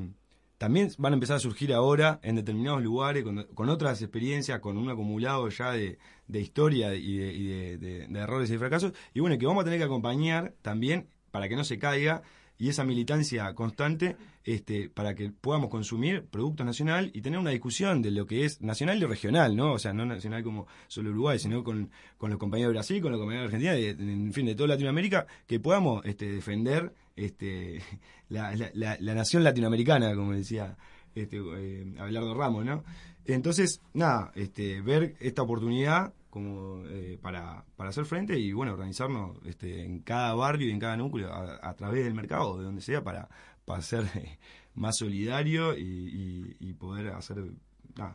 también 0.59 0.91
van 0.99 1.13
a 1.13 1.15
empezar 1.15 1.37
a 1.37 1.41
surgir 1.41 1.73
ahora 1.73 2.21
en 2.23 2.37
determinados 2.37 2.83
lugares, 2.83 3.25
con, 3.25 3.69
otras 3.69 4.03
experiencias, 4.03 4.61
con 4.61 4.77
un 4.77 4.91
acumulado 4.91 5.49
ya 5.49 5.73
de, 5.73 5.99
historia 6.29 6.95
y, 6.95 7.17
de, 7.17 7.79
de, 7.79 8.19
errores 8.19 8.51
y 8.51 8.59
fracasos, 8.59 8.93
y 9.15 9.21
bueno, 9.21 9.39
que 9.39 9.47
vamos 9.47 9.63
a 9.63 9.65
tener 9.65 9.79
que 9.79 9.87
acompañar 9.87 10.55
también 10.63 11.09
para 11.31 11.49
que 11.49 11.57
no 11.57 11.65
se 11.65 11.79
caiga 11.79 12.23
y 12.61 12.69
esa 12.69 12.85
militancia 12.85 13.53
constante 13.55 14.17
este, 14.45 14.91
para 14.91 15.15
que 15.15 15.31
podamos 15.31 15.71
consumir 15.71 16.27
productos 16.27 16.67
nacional 16.67 17.11
y 17.15 17.23
tener 17.23 17.39
una 17.39 17.51
discusión 17.51 18.03
de 18.03 18.11
lo 18.11 18.27
que 18.27 18.45
es 18.45 18.61
nacional 18.61 18.99
y 19.03 19.07
regional, 19.07 19.57
¿no? 19.57 19.73
O 19.73 19.79
sea, 19.79 19.95
no 19.95 20.05
nacional 20.05 20.45
como 20.45 20.67
solo 20.87 21.09
Uruguay, 21.09 21.39
sino 21.39 21.65
con, 21.65 21.91
los 22.21 22.39
compañeros 22.39 22.69
de 22.69 22.75
Brasil, 22.75 23.01
con 23.01 23.13
los 23.13 23.19
compañeros 23.19 23.51
de 23.51 23.57
Argentina, 23.57 23.73
de, 23.73 24.13
en 24.13 24.33
fin, 24.35 24.45
de 24.45 24.55
toda 24.55 24.69
Latinoamérica, 24.69 25.27
que 25.47 25.59
podamos 25.59 26.05
este, 26.05 26.31
defender 26.31 26.93
este, 27.17 27.81
la, 28.29 28.55
la, 28.75 29.15
nación 29.15 29.43
latinoamericana, 29.43 30.15
como 30.15 30.35
decía 30.35 30.77
este, 31.15 31.39
eh, 31.39 31.95
Abelardo 31.99 32.35
Ramos, 32.35 32.67
¿no? 32.67 32.85
Entonces, 33.25 33.81
nada, 33.95 34.33
este, 34.35 34.83
ver 34.83 35.17
esta 35.21 35.41
oportunidad 35.41 36.13
como 36.31 36.87
eh, 36.87 37.19
para, 37.21 37.65
para 37.77 37.91
hacer 37.91 38.05
frente 38.05 38.39
y 38.39 38.53
bueno 38.53 38.73
organizarnos 38.73 39.37
este, 39.45 39.85
en 39.85 40.01
cada 40.01 40.35
barrio 40.35 40.69
y 40.69 40.71
en 40.71 40.79
cada 40.79 40.97
núcleo 40.97 41.33
a, 41.33 41.75
través 41.75 42.05
del 42.05 42.15
mercado 42.15 42.57
de 42.59 42.65
donde 42.65 42.81
sea 42.81 43.03
para, 43.03 43.29
para 43.65 43.83
ser 43.83 44.05
eh, 44.15 44.39
más 44.75 44.97
solidario 44.97 45.77
y, 45.77 46.75
poder 46.79 47.09
hacer 47.09 47.45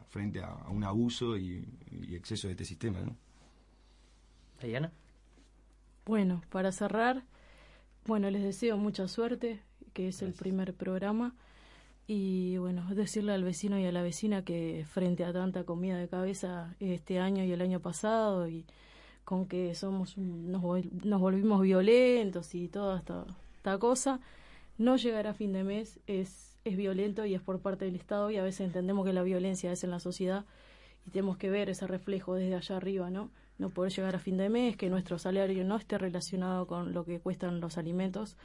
frente 0.07 0.41
a, 0.41 0.55
un 0.69 0.83
abuso 0.83 1.37
y, 1.37 1.67
exceso 2.11 2.47
de 2.47 2.53
este 2.53 2.65
sistema 2.65 2.99
¿no? 3.01 3.15
Diana. 4.61 4.91
Bueno 6.05 6.41
para 6.49 6.71
cerrar 6.71 7.23
bueno 8.05 8.29
les 8.31 8.43
deseo 8.43 8.77
mucha 8.77 9.07
suerte 9.07 9.61
que 9.93 10.07
es 10.07 10.21
el 10.21 10.33
primer 10.33 10.73
programa 10.73 11.35
y 12.07 12.57
bueno, 12.57 12.85
decirle 12.93 13.33
al 13.33 13.43
vecino 13.43 13.79
y 13.79 13.85
a 13.85 13.91
la 13.91 14.03
vecina 14.03 14.43
que 14.43 14.85
frente 14.87 15.23
a 15.23 15.33
tanta 15.33 15.63
comida 15.63 15.97
de 15.97 16.07
cabeza 16.07 16.75
este 16.79 17.19
año 17.19 17.43
y 17.43 17.51
el 17.51 17.61
año 17.61 17.79
pasado 17.79 18.47
y 18.47 18.65
con 19.23 19.47
que 19.47 19.73
somos 19.73 20.17
nos, 20.17 20.61
volvimos 20.61 21.61
violentos 21.61 22.53
y 22.53 22.67
toda 22.67 22.99
esta, 22.99 23.25
esta 23.55 23.79
cosa, 23.79 24.19
no 24.77 24.97
llegar 24.97 25.25
a 25.25 25.33
fin 25.33 25.51
de 25.51 25.63
mes 25.63 25.99
es, 26.05 26.55
es 26.63 26.77
violento 26.77 27.25
y 27.25 27.33
es 27.33 27.41
por 27.41 27.59
parte 27.59 27.85
del 27.85 27.95
Estado 27.95 28.29
y 28.29 28.37
a 28.37 28.43
veces 28.43 28.61
entendemos 28.61 29.05
que 29.05 29.13
la 29.13 29.23
violencia 29.23 29.71
es 29.71 29.83
en 29.83 29.89
la 29.89 29.99
sociedad 29.99 30.45
y 31.07 31.09
tenemos 31.09 31.37
que 31.37 31.49
ver 31.49 31.69
ese 31.69 31.87
reflejo 31.87 32.35
desde 32.35 32.55
allá 32.55 32.77
arriba, 32.77 33.09
¿no? 33.09 33.31
No 33.57 33.69
poder 33.69 33.91
llegar 33.91 34.15
a 34.15 34.19
fin 34.19 34.37
de 34.37 34.49
mes, 34.49 34.75
que 34.75 34.89
nuestro 34.89 35.17
salario 35.17 35.63
no 35.63 35.77
esté 35.77 35.97
relacionado 35.97 36.67
con 36.67 36.93
lo 36.93 37.05
que 37.05 37.19
cuestan 37.19 37.61
los 37.61 37.77
alimentos 37.77 38.35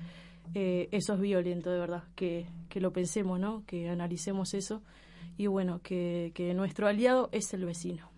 eh, 0.55 0.89
eso 0.93 1.15
es 1.15 1.21
violento, 1.21 1.71
de 1.71 1.79
verdad, 1.79 2.05
que, 2.15 2.47
que 2.69 2.81
lo 2.81 2.93
pensemos, 2.93 3.39
¿no? 3.39 3.65
Que 3.67 3.89
analicemos 3.89 4.55
eso 4.55 4.83
y 5.37 5.47
bueno, 5.47 5.81
que, 5.83 6.33
que 6.35 6.53
nuestro 6.55 6.87
aliado 6.87 7.29
es 7.33 7.53
el 7.55 7.65
vecino. 7.65 8.11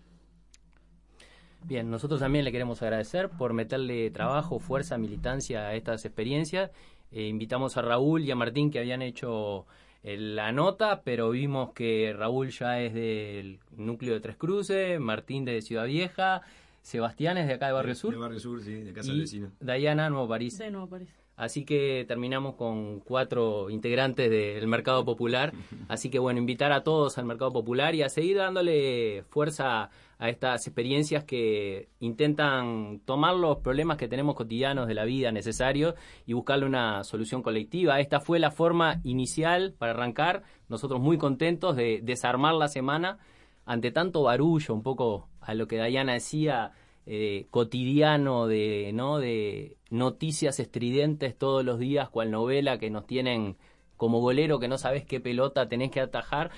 Bien, 1.65 1.89
nosotros 1.89 2.19
también 2.19 2.43
le 2.43 2.51
queremos 2.51 2.81
agradecer 2.81 3.29
por 3.29 3.53
meterle 3.53 4.11
trabajo, 4.11 4.59
fuerza, 4.59 4.97
militancia 4.97 5.67
a 5.67 5.75
estas 5.75 6.03
experiencias. 6.03 6.71
Eh, 7.11 7.27
invitamos 7.27 7.77
a 7.77 7.81
Raúl 7.81 8.25
y 8.25 8.31
a 8.31 8.35
Martín 8.35 8.69
que 8.69 8.79
habían 8.79 9.01
hecho 9.01 9.65
eh, 10.03 10.17
la 10.17 10.51
nota, 10.51 11.01
pero 11.05 11.29
vimos 11.29 11.71
que 11.71 12.13
Raúl 12.13 12.49
ya 12.49 12.81
es 12.81 12.93
del 12.93 13.59
núcleo 13.77 14.15
de 14.15 14.19
Tres 14.19 14.35
Cruces, 14.35 14.99
Martín 14.99 15.45
de 15.45 15.61
Ciudad 15.61 15.85
Vieja, 15.85 16.41
Sebastián 16.83 17.37
es 17.37 17.47
de 17.47 17.53
acá 17.53 17.67
de 17.67 17.73
Barrio 17.73 17.95
Sur. 17.95 18.13
De 18.13 18.19
Barrio 18.19 18.39
Sur, 18.39 18.61
sí, 18.61 18.73
de 18.73 18.93
Casa 18.93 19.07
y 19.07 19.11
del 19.11 19.21
Vecino. 19.21 19.51
Dayana, 19.59 20.09
Nuevo 20.09 20.27
París. 20.27 20.57
De 20.57 20.69
Nuevo 20.69 20.87
París. 20.87 21.09
Así 21.35 21.65
que 21.65 22.05
terminamos 22.07 22.55
con 22.55 22.99
cuatro 22.99 23.69
integrantes 23.71 24.29
del 24.29 24.67
Mercado 24.67 25.03
Popular. 25.03 25.51
Así 25.87 26.09
que 26.09 26.19
bueno, 26.19 26.39
invitar 26.39 26.71
a 26.71 26.83
todos 26.83 27.17
al 27.17 27.25
Mercado 27.25 27.51
Popular 27.51 27.95
y 27.95 28.03
a 28.03 28.09
seguir 28.09 28.37
dándole 28.37 29.23
fuerza 29.29 29.89
a 30.19 30.29
estas 30.29 30.67
experiencias 30.67 31.23
que 31.23 31.89
intentan 31.99 32.99
tomar 33.05 33.35
los 33.35 33.57
problemas 33.57 33.97
que 33.97 34.07
tenemos 34.07 34.35
cotidianos 34.35 34.87
de 34.87 34.93
la 34.93 35.05
vida 35.05 35.31
necesarios 35.31 35.95
y 36.25 36.33
buscarle 36.33 36.65
una 36.65 37.03
solución 37.03 37.41
colectiva. 37.41 37.99
Esta 37.99 38.19
fue 38.19 38.37
la 38.37 38.51
forma 38.51 39.01
inicial 39.03 39.73
para 39.75 39.93
arrancar. 39.93 40.43
Nosotros 40.69 41.01
muy 41.01 41.17
contentos 41.17 41.75
de 41.75 42.01
desarmar 42.03 42.53
la 42.53 42.67
semana 42.67 43.17
ante 43.65 43.91
tanto 43.91 44.23
barullo, 44.23 44.73
un 44.73 44.83
poco 44.83 45.29
a 45.41 45.53
lo 45.53 45.67
que 45.67 45.77
Dayana 45.77 46.13
decía, 46.13 46.73
eh, 47.05 47.47
cotidiano 47.51 48.47
de, 48.47 48.91
¿no? 48.93 49.19
de 49.19 49.77
noticias 49.89 50.59
estridentes 50.59 51.37
todos 51.37 51.63
los 51.63 51.79
días, 51.79 52.09
cual 52.09 52.31
novela 52.31 52.77
que 52.77 52.89
nos 52.89 53.05
tienen 53.05 53.57
como 53.97 54.21
bolero 54.21 54.59
que 54.59 54.67
no 54.67 54.77
sabes 54.77 55.05
qué 55.05 55.19
pelota 55.19 55.67
tenés 55.67 55.91
que 55.91 56.01
atajar. 56.01 56.51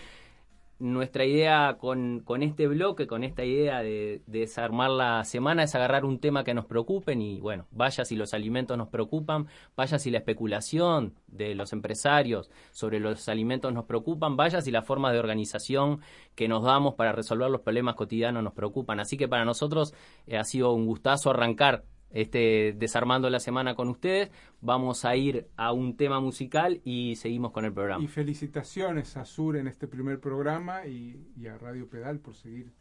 Nuestra 0.77 1.23
idea 1.23 1.77
con, 1.79 2.19
con 2.19 2.43
este 2.43 2.67
bloque, 2.67 3.07
con 3.07 3.23
esta 3.23 3.45
idea 3.45 3.81
de, 3.81 4.21
de 4.27 4.39
desarmar 4.39 4.89
la 4.89 5.23
semana, 5.23 5.63
es 5.63 5.73
agarrar 5.73 6.03
un 6.03 6.19
tema 6.19 6.43
que 6.43 6.53
nos 6.53 6.65
preocupen 6.65 7.21
y 7.21 7.39
bueno, 7.39 7.65
vaya 7.71 8.03
si 8.03 8.17
los 8.17 8.33
alimentos 8.33 8.77
nos 8.77 8.89
preocupan, 8.89 9.47
vaya 9.77 9.97
si 9.99 10.11
la 10.11 10.17
especulación 10.17 11.13
de 11.27 11.55
los 11.55 11.71
empresarios 11.71 12.51
sobre 12.71 12.99
los 12.99 13.29
alimentos 13.29 13.71
nos 13.71 13.85
preocupan, 13.85 14.35
vaya 14.35 14.61
si 14.61 14.69
las 14.69 14.85
formas 14.85 15.13
de 15.13 15.19
organización 15.19 16.01
que 16.35 16.49
nos 16.49 16.63
damos 16.63 16.95
para 16.95 17.13
resolver 17.13 17.49
los 17.49 17.61
problemas 17.61 17.95
cotidianos 17.95 18.43
nos 18.43 18.53
preocupan. 18.53 18.99
Así 18.99 19.15
que 19.15 19.29
para 19.29 19.45
nosotros 19.45 19.93
eh, 20.27 20.37
ha 20.37 20.43
sido 20.43 20.73
un 20.73 20.85
gustazo 20.85 21.29
arrancar 21.29 21.85
este, 22.11 22.73
desarmando 22.77 23.29
la 23.29 23.39
semana 23.39 23.75
con 23.75 23.89
ustedes. 23.89 24.29
Vamos 24.61 25.05
a 25.05 25.15
ir 25.15 25.47
a 25.57 25.71
un 25.73 25.95
tema 25.97 26.19
musical 26.19 26.81
y 26.83 27.15
seguimos 27.17 27.51
con 27.51 27.65
el 27.65 27.73
programa. 27.73 28.03
Y 28.03 28.07
felicitaciones 28.07 29.17
a 29.17 29.25
Sur 29.25 29.57
en 29.57 29.67
este 29.67 29.87
primer 29.87 30.19
programa 30.19 30.85
y, 30.87 31.27
y 31.37 31.47
a 31.47 31.57
Radio 31.57 31.87
Pedal 31.89 32.19
por 32.19 32.35
seguir 32.35 32.71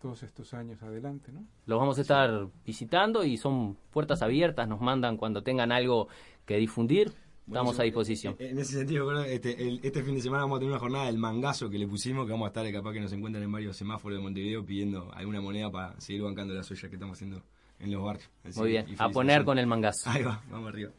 todos 0.00 0.22
estos 0.22 0.52
años 0.54 0.82
adelante, 0.82 1.32
¿no? 1.32 1.44
Los 1.64 1.78
vamos 1.80 1.98
a 1.98 2.02
estar 2.02 2.48
visitando 2.64 3.24
y 3.24 3.38
son 3.38 3.76
puertas 3.90 4.22
abiertas, 4.22 4.68
nos 4.68 4.80
mandan 4.80 5.16
cuando 5.16 5.42
tengan 5.42 5.72
algo 5.72 6.08
que 6.44 6.56
difundir. 6.58 7.12
Estamos 7.48 7.78
a 7.78 7.84
disposición. 7.84 8.34
En 8.40 8.58
ese 8.58 8.76
sentido, 8.78 9.22
este, 9.24 9.68
el- 9.68 9.78
este 9.84 10.02
fin 10.02 10.16
de 10.16 10.20
semana 10.20 10.42
vamos 10.42 10.56
a 10.56 10.58
tener 10.58 10.72
una 10.72 10.80
jornada 10.80 11.06
del 11.06 11.16
mangazo 11.16 11.70
que 11.70 11.78
le 11.78 11.86
pusimos, 11.86 12.26
que 12.26 12.32
vamos 12.32 12.46
a 12.46 12.48
estar 12.48 12.66
eh, 12.66 12.72
capaz 12.72 12.92
que 12.92 13.00
nos 13.00 13.12
encuentran 13.12 13.42
en 13.44 13.52
varios 13.52 13.76
semáforos 13.76 14.18
de 14.18 14.22
Montevideo 14.22 14.66
pidiendo 14.66 15.12
alguna 15.14 15.40
moneda 15.40 15.70
para 15.70 15.98
seguir 16.00 16.22
bancando 16.22 16.54
las 16.54 16.68
ollas 16.70 16.88
que 16.90 16.96
estamos 16.96 17.16
haciendo 17.16 17.42
en 17.80 17.92
los 17.92 18.02
barrios. 18.02 18.28
Así 18.44 18.58
Muy 18.58 18.70
bien, 18.70 18.86
a 18.98 19.08
poner 19.08 19.44
con 19.44 19.58
el 19.58 19.66
mangazo. 19.66 20.10
Ahí 20.10 20.22
va, 20.22 20.42
vamos 20.50 20.68
arriba. 20.68 20.92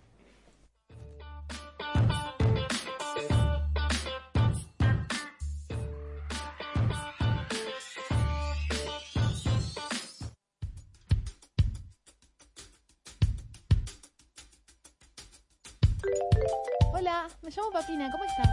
Hola, 16.93 17.27
me 17.41 17.49
llamo 17.51 17.71
Papina, 17.71 18.11
¿cómo 18.11 18.23
estás? 18.23 18.47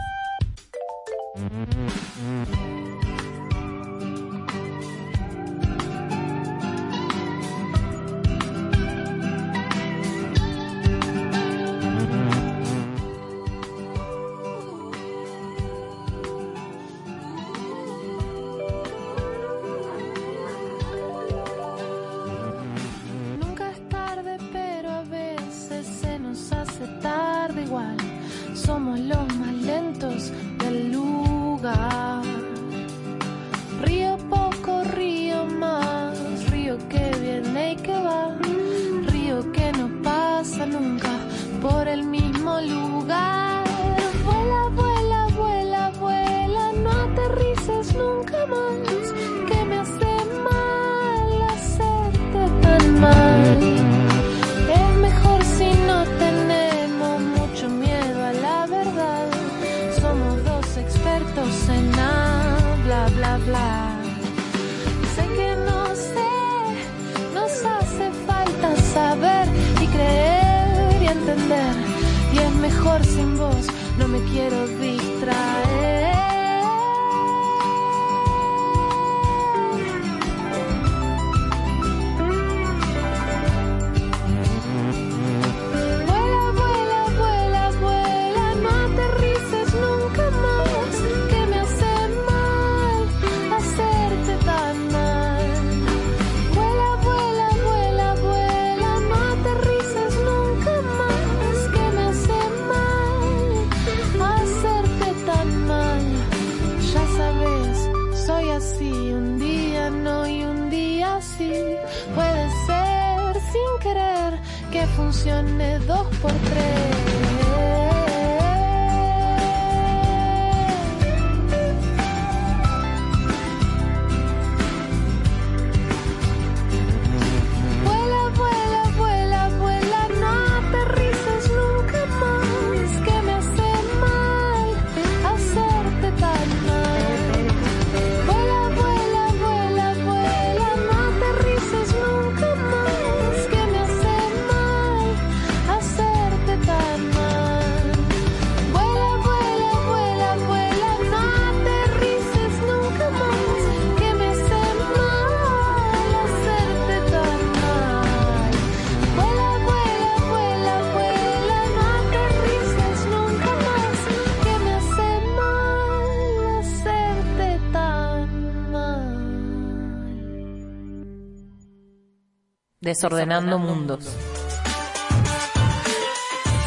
Desordenando 172.85 173.57
Mundos. 173.57 174.15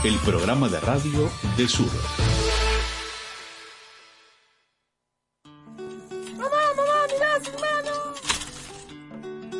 El 0.02 0.16
programa 0.26 0.68
de 0.68 0.80
radio 0.80 1.30
de 1.56 1.68
Sur. 1.68 1.86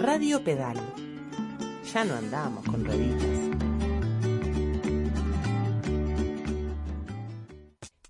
Radio 0.00 0.42
Pedal. 0.42 0.80
Ya 1.94 2.04
no 2.04 2.16
andamos 2.16 2.64
con 2.64 2.84
rueditas. 2.84 3.38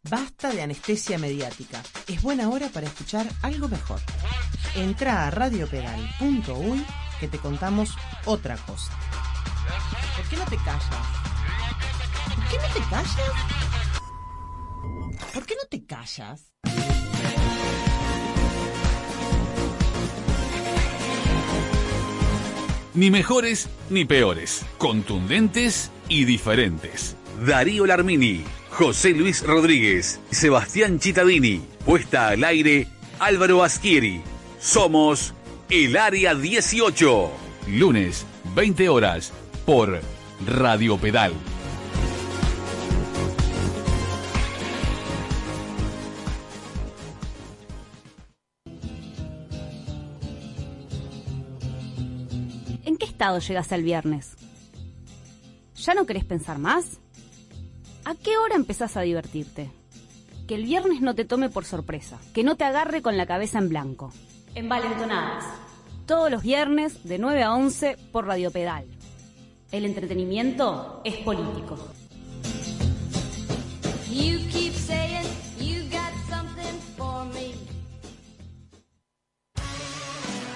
Basta 0.09 0.53
de 0.53 0.63
anestesia 0.63 1.19
mediática. 1.19 1.83
Es 2.07 2.23
buena 2.23 2.49
hora 2.49 2.71
para 2.71 2.87
escuchar 2.87 3.27
algo 3.43 3.69
mejor. 3.69 4.01
Entra 4.75 5.27
a 5.27 5.31
radiopedal.uy 5.31 7.08
que 7.19 7.29
te 7.29 7.39
contamos 7.39 7.97
otra 8.25 8.57
cosa. 8.57 8.93
¿Por 10.16 10.29
qué 10.29 10.37
no 10.37 10.45
te 10.45 10.57
callas? 10.57 10.89
¿Por 12.35 12.45
qué 12.49 12.57
no 12.57 12.75
te 12.75 12.81
callas? 12.91 13.59
¿Por 15.35 15.47
qué 15.47 15.55
no 15.55 15.69
te 15.69 15.85
callas? 15.85 16.53
Ni 22.95 23.11
mejores 23.11 23.69
ni 23.91 24.05
peores, 24.05 24.64
contundentes 24.77 25.93
y 26.09 26.25
diferentes. 26.25 27.16
Darío 27.47 27.87
Larmini, 27.87 28.45
José 28.71 29.11
Luis 29.11 29.47
Rodríguez, 29.47 30.21
Sebastián 30.31 30.99
Chitadini, 30.99 31.62
puesta 31.85 32.29
al 32.29 32.43
aire 32.43 32.89
Álvaro 33.21 33.62
Asquieri. 33.62 34.23
Somos 34.59 35.35
el 35.71 35.99
Área 35.99 36.35
18. 36.35 37.31
Lunes, 37.69 38.25
20 38.55 38.89
horas, 38.89 39.33
por 39.66 40.01
Radio 40.47 40.97
Pedal. 40.97 41.35
¿En 52.87 52.97
qué 52.97 53.05
estado 53.05 53.39
llegaste 53.39 53.75
el 53.75 53.83
viernes? 53.83 54.37
¿Ya 55.77 55.93
no 55.93 56.07
querés 56.07 56.25
pensar 56.25 56.59
más? 56.59 56.99
¿A 58.07 58.14
qué 58.14 58.39
hora 58.39 58.55
empezás 58.55 58.97
a 58.97 59.03
divertirte? 59.03 59.71
Que 60.47 60.55
el 60.55 60.64
viernes 60.64 61.03
no 61.03 61.14
te 61.14 61.27
tome 61.27 61.51
por 61.51 61.66
sorpresa, 61.66 62.19
que 62.33 62.43
no 62.43 62.57
te 62.57 62.64
agarre 62.64 63.03
con 63.03 63.19
la 63.19 63.27
cabeza 63.27 63.59
en 63.59 63.69
blanco. 63.69 64.11
Envalentonadas. 64.55 65.45
Todos 66.07 66.31
los 66.31 66.43
viernes 66.43 67.03
de 67.05 67.19
9 67.19 67.43
a 67.43 67.53
11 67.55 67.97
por 68.13 68.27
Radio 68.27 68.51
Pedal. 68.51 68.87
El 69.71 69.85
entretenimiento 69.85 71.03
es 71.05 71.17
político. 71.19 71.77
You 74.11 74.39
keep 74.51 74.73
saying 74.75 75.27
you 75.59 75.83
got 75.91 76.13
something 76.29 76.79
for 76.97 77.25
me. 77.27 77.53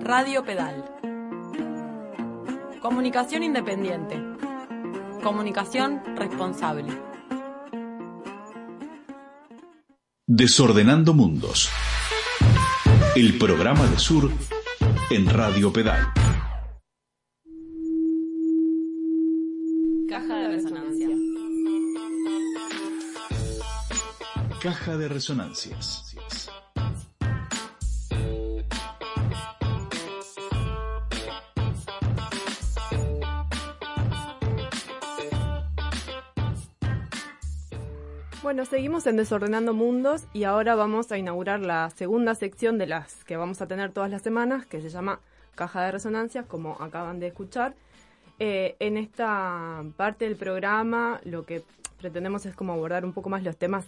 Radio 0.00 0.44
Pedal. 0.44 0.84
Comunicación 2.82 3.42
independiente. 3.42 4.22
Comunicación 5.22 6.02
responsable. 6.14 6.92
Desordenando 10.26 11.14
Mundos. 11.14 11.70
El 13.16 13.38
programa 13.38 13.86
de 13.86 13.98
Sur 13.98 14.30
en 15.08 15.30
Radio 15.30 15.72
Pedal. 15.72 16.23
Caja 24.64 24.96
de 24.96 25.08
resonancias. 25.08 26.16
Bueno, 38.42 38.64
seguimos 38.64 39.06
en 39.06 39.18
Desordenando 39.18 39.74
Mundos 39.74 40.22
y 40.32 40.44
ahora 40.44 40.74
vamos 40.74 41.12
a 41.12 41.18
inaugurar 41.18 41.60
la 41.60 41.90
segunda 41.90 42.34
sección 42.34 42.78
de 42.78 42.86
las 42.86 43.22
que 43.24 43.36
vamos 43.36 43.60
a 43.60 43.66
tener 43.66 43.92
todas 43.92 44.10
las 44.10 44.22
semanas, 44.22 44.64
que 44.64 44.80
se 44.80 44.88
llama 44.88 45.20
Caja 45.54 45.82
de 45.82 45.92
Resonancias, 45.92 46.46
como 46.46 46.78
acaban 46.80 47.20
de 47.20 47.26
escuchar. 47.26 47.74
Eh, 48.38 48.76
en 48.78 48.96
esta 48.96 49.84
parte 49.98 50.24
del 50.24 50.36
programa 50.36 51.20
lo 51.24 51.44
que 51.44 51.62
pretendemos 51.98 52.46
es 52.46 52.56
como 52.56 52.72
abordar 52.72 53.04
un 53.04 53.12
poco 53.12 53.28
más 53.28 53.42
los 53.42 53.58
temas 53.58 53.84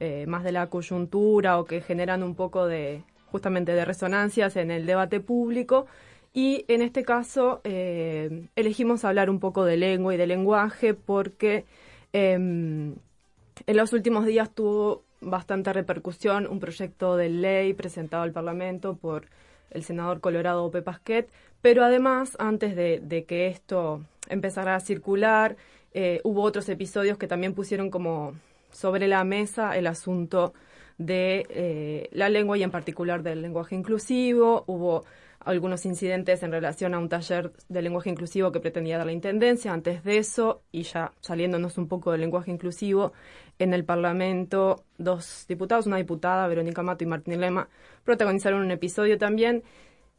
eh, 0.00 0.26
más 0.26 0.44
de 0.44 0.52
la 0.52 0.68
coyuntura 0.68 1.58
o 1.58 1.64
que 1.64 1.80
generan 1.80 2.22
un 2.22 2.34
poco 2.34 2.66
de 2.66 3.02
justamente 3.26 3.72
de 3.72 3.84
resonancias 3.84 4.56
en 4.56 4.70
el 4.70 4.86
debate 4.86 5.20
público. 5.20 5.86
Y 6.32 6.64
en 6.68 6.82
este 6.82 7.02
caso 7.02 7.60
eh, 7.64 8.48
elegimos 8.56 9.04
hablar 9.04 9.30
un 9.30 9.40
poco 9.40 9.64
de 9.64 9.76
lengua 9.76 10.14
y 10.14 10.18
de 10.18 10.26
lenguaje 10.26 10.94
porque 10.94 11.64
em, 12.12 12.94
en 13.66 13.76
los 13.76 13.92
últimos 13.92 14.26
días 14.26 14.50
tuvo 14.50 15.02
bastante 15.20 15.72
repercusión 15.72 16.46
un 16.46 16.60
proyecto 16.60 17.16
de 17.16 17.30
ley 17.30 17.72
presentado 17.72 18.22
al 18.22 18.32
Parlamento 18.32 18.96
por 18.96 19.26
el 19.70 19.82
senador 19.82 20.20
colorado 20.20 20.70
Pepe 20.70 20.84
Pasquet, 20.84 21.28
pero 21.60 21.84
además, 21.84 22.36
antes 22.38 22.76
de, 22.76 23.24
que 23.26 23.48
esto 23.48 24.02
empezara 24.28 24.74
a 24.74 24.80
circular, 24.80 25.56
eh, 25.94 26.20
hubo 26.22 26.42
otros 26.42 26.68
episodios 26.68 27.18
que 27.18 27.26
también 27.26 27.54
pusieron 27.54 27.90
como 27.90 28.34
sobre 28.76 29.08
la 29.08 29.24
mesa 29.24 29.76
el 29.76 29.86
asunto 29.86 30.52
de 30.98 31.46
eh, 31.48 32.08
la 32.12 32.28
lengua 32.28 32.58
y 32.58 32.62
en 32.62 32.70
particular 32.70 33.22
del 33.22 33.40
lenguaje 33.40 33.74
inclusivo. 33.74 34.64
Hubo 34.66 35.04
algunos 35.40 35.86
incidentes 35.86 36.42
en 36.42 36.52
relación 36.52 36.92
a 36.92 36.98
un 36.98 37.08
taller 37.08 37.52
de 37.68 37.82
lenguaje 37.82 38.10
inclusivo 38.10 38.52
que 38.52 38.60
pretendía 38.60 38.98
dar 38.98 39.06
la 39.06 39.12
Intendencia. 39.12 39.72
Antes 39.72 40.04
de 40.04 40.18
eso, 40.18 40.62
y 40.72 40.82
ya 40.82 41.12
saliéndonos 41.20 41.78
un 41.78 41.88
poco 41.88 42.12
del 42.12 42.20
lenguaje 42.20 42.50
inclusivo, 42.50 43.12
en 43.58 43.72
el 43.72 43.84
Parlamento 43.84 44.84
dos 44.98 45.46
diputados, 45.48 45.86
una 45.86 45.96
diputada, 45.96 46.46
Verónica 46.46 46.82
Mato 46.82 47.04
y 47.04 47.06
Martín 47.06 47.40
Lema, 47.40 47.68
protagonizaron 48.04 48.60
un 48.60 48.70
episodio 48.70 49.16
también. 49.16 49.62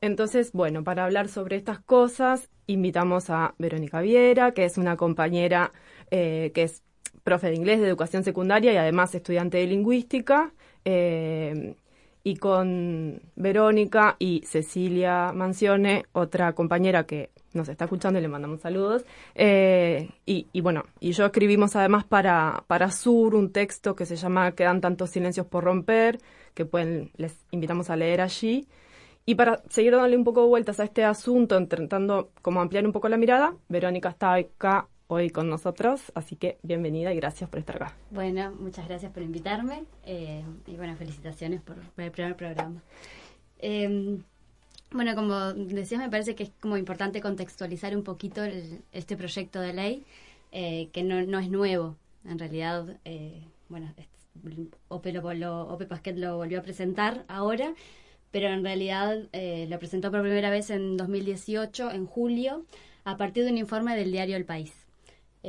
Entonces, 0.01 0.51
bueno, 0.51 0.83
para 0.83 1.05
hablar 1.05 1.27
sobre 1.27 1.57
estas 1.57 1.79
cosas, 1.79 2.49
invitamos 2.65 3.29
a 3.29 3.53
Verónica 3.59 4.01
Viera, 4.01 4.51
que 4.53 4.65
es 4.65 4.77
una 4.77 4.95
compañera 4.95 5.73
eh, 6.09 6.51
que 6.53 6.63
es 6.63 6.83
profe 7.27 7.47
de 7.47 7.55
inglés 7.55 7.81
de 7.81 7.87
educación 7.87 8.23
secundaria 8.23 8.71
y 8.71 8.77
además 8.77 9.13
estudiante 9.13 9.57
de 9.57 9.67
lingüística. 9.67 10.53
Eh, 10.85 11.75
y 12.23 12.37
con 12.37 13.21
Verónica 13.35 14.15
y 14.17 14.43
Cecilia 14.45 15.33
Mancione, 15.33 16.05
otra 16.13 16.53
compañera 16.53 17.05
que 17.05 17.31
nos 17.51 17.67
está 17.67 17.83
escuchando 17.83 18.17
y 18.17 18.21
le 18.21 18.29
mandamos 18.29 18.61
saludos. 18.61 19.03
Eh, 19.35 20.09
y, 20.25 20.61
bueno, 20.61 20.85
y 21.01 21.11
yo 21.11 21.25
escribimos 21.25 21.75
además 21.75 22.05
para, 22.05 22.63
para 22.67 22.91
Sur 22.91 23.35
un 23.35 23.51
texto 23.51 23.93
que 23.93 24.05
se 24.05 24.15
llama 24.15 24.53
Quedan 24.53 24.79
tantos 24.79 25.09
silencios 25.09 25.47
por 25.47 25.65
romper, 25.65 26.19
que 26.53 26.63
pueden, 26.63 27.11
les 27.17 27.35
invitamos 27.51 27.89
a 27.89 27.97
leer 27.97 28.21
allí. 28.21 28.69
Y 29.25 29.35
para 29.35 29.61
seguir 29.67 29.91
dándole 29.91 30.15
un 30.15 30.23
poco 30.23 30.43
de 30.43 30.47
vueltas 30.47 30.79
a 30.79 30.85
este 30.85 31.03
asunto, 31.03 31.59
intentando 31.59 32.29
como 32.41 32.61
ampliar 32.61 32.85
un 32.85 32.93
poco 32.93 33.09
la 33.09 33.17
mirada, 33.17 33.53
Verónica 33.67 34.07
está 34.07 34.33
acá 34.35 34.87
hoy 35.07 35.29
con 35.29 35.49
nosotros, 35.49 36.11
así 36.15 36.35
que 36.35 36.57
bienvenida 36.63 37.13
y 37.13 37.15
gracias 37.15 37.49
por 37.49 37.59
estar 37.59 37.75
acá. 37.77 37.95
Bueno, 38.11 38.51
muchas 38.59 38.87
gracias 38.87 39.11
por 39.11 39.23
invitarme 39.23 39.85
eh, 40.05 40.43
y 40.65 40.75
bueno, 40.75 40.95
felicitaciones 40.95 41.61
por, 41.61 41.77
el 41.97 42.11
primer 42.11 42.35
programa. 42.35 42.81
Eh, 43.59 44.17
bueno, 44.91 45.15
como 45.15 45.53
decías, 45.53 46.01
me 46.01 46.09
parece 46.09 46.35
que 46.35 46.43
es 46.43 46.51
como 46.61 46.77
importante 46.77 47.21
contextualizar 47.21 47.95
un 47.95 48.03
poquito 48.03 48.43
el- 48.43 48.81
este 48.91 49.17
proyecto 49.17 49.59
de 49.59 49.73
ley, 49.73 50.03
eh, 50.51 50.89
que 50.93 51.03
no, 51.03 51.39
es 51.39 51.49
nuevo. 51.49 51.95
En 52.25 52.39
realidad, 52.39 52.97
eh, 53.05 53.41
bueno, 53.69 53.93
OPE, 54.89 55.13
lo, 55.13 55.33
lo- 55.33 55.67
OPE 55.69 55.85
Pasquet 55.87 56.17
lo 56.17 56.37
volvió 56.37 56.59
a 56.59 56.63
presentar 56.63 57.25
ahora, 57.27 57.73
pero 58.31 58.47
en 58.49 58.63
realidad 58.63 59.27
eh, 59.33 59.67
lo 59.69 59.79
presentó 59.79 60.11
por 60.11 60.21
primera 60.21 60.49
vez 60.49 60.69
en 60.69 60.95
2018, 60.97 61.91
en 61.91 62.05
julio, 62.05 62.65
a 63.03 63.17
partir 63.17 63.43
de 63.45 63.51
un 63.51 63.57
informe 63.57 63.95
del 63.95 64.11
diario 64.11 64.35
El 64.37 64.45
País. 64.45 64.86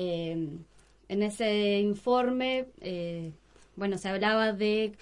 Eh, 0.00 0.48
en 1.08 1.22
ese 1.24 1.80
informe, 1.80 2.68
eh, 2.80 3.32
bueno, 3.74 3.98
se 3.98 4.08
hablaba 4.08 4.52
de 4.52 4.92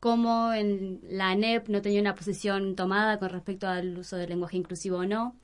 cómo 0.00 0.52
en 0.52 1.00
la 1.08 1.30
ANEP 1.30 1.68
no 1.68 1.82
tenía 1.82 2.00
una 2.00 2.16
posición 2.16 2.74
tomada 2.74 3.18
con 3.20 3.28
respecto 3.30 3.68
al 3.68 3.98
uso 3.98 4.16
del 4.16 4.30
lenguaje 4.30 4.56
inclusivo 4.56 4.98
o 4.98 5.06
no, 5.06 5.36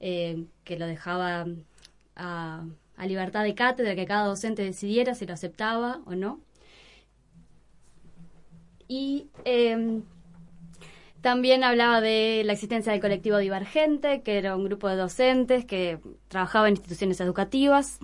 eh, 0.00 0.44
que 0.64 0.78
lo 0.78 0.86
dejaba 0.86 1.46
a, 2.16 2.64
libertad 3.06 3.44
de 3.44 3.54
cátedra, 3.54 3.94
que 3.94 4.04
cada 4.04 4.26
docente 4.26 4.62
decidiera 4.62 5.14
si 5.14 5.26
lo 5.26 5.32
aceptaba 5.32 6.02
o 6.04 6.14
no. 6.14 6.40
Y 8.88 9.28
eh, 9.46 10.02
también 11.20 11.64
hablaba 11.64 12.00
de 12.00 12.42
la 12.46 12.54
existencia 12.54 12.92
del 12.92 13.00
colectivo 13.00 13.36
Divergente, 13.38 14.22
que 14.22 14.38
era 14.38 14.56
un 14.56 14.64
grupo 14.64 14.88
de 14.88 14.96
docentes 14.96 15.66
que 15.66 15.98
trabajaba 16.28 16.68
en 16.68 16.74
instituciones 16.74 17.20
educativas. 17.20 17.98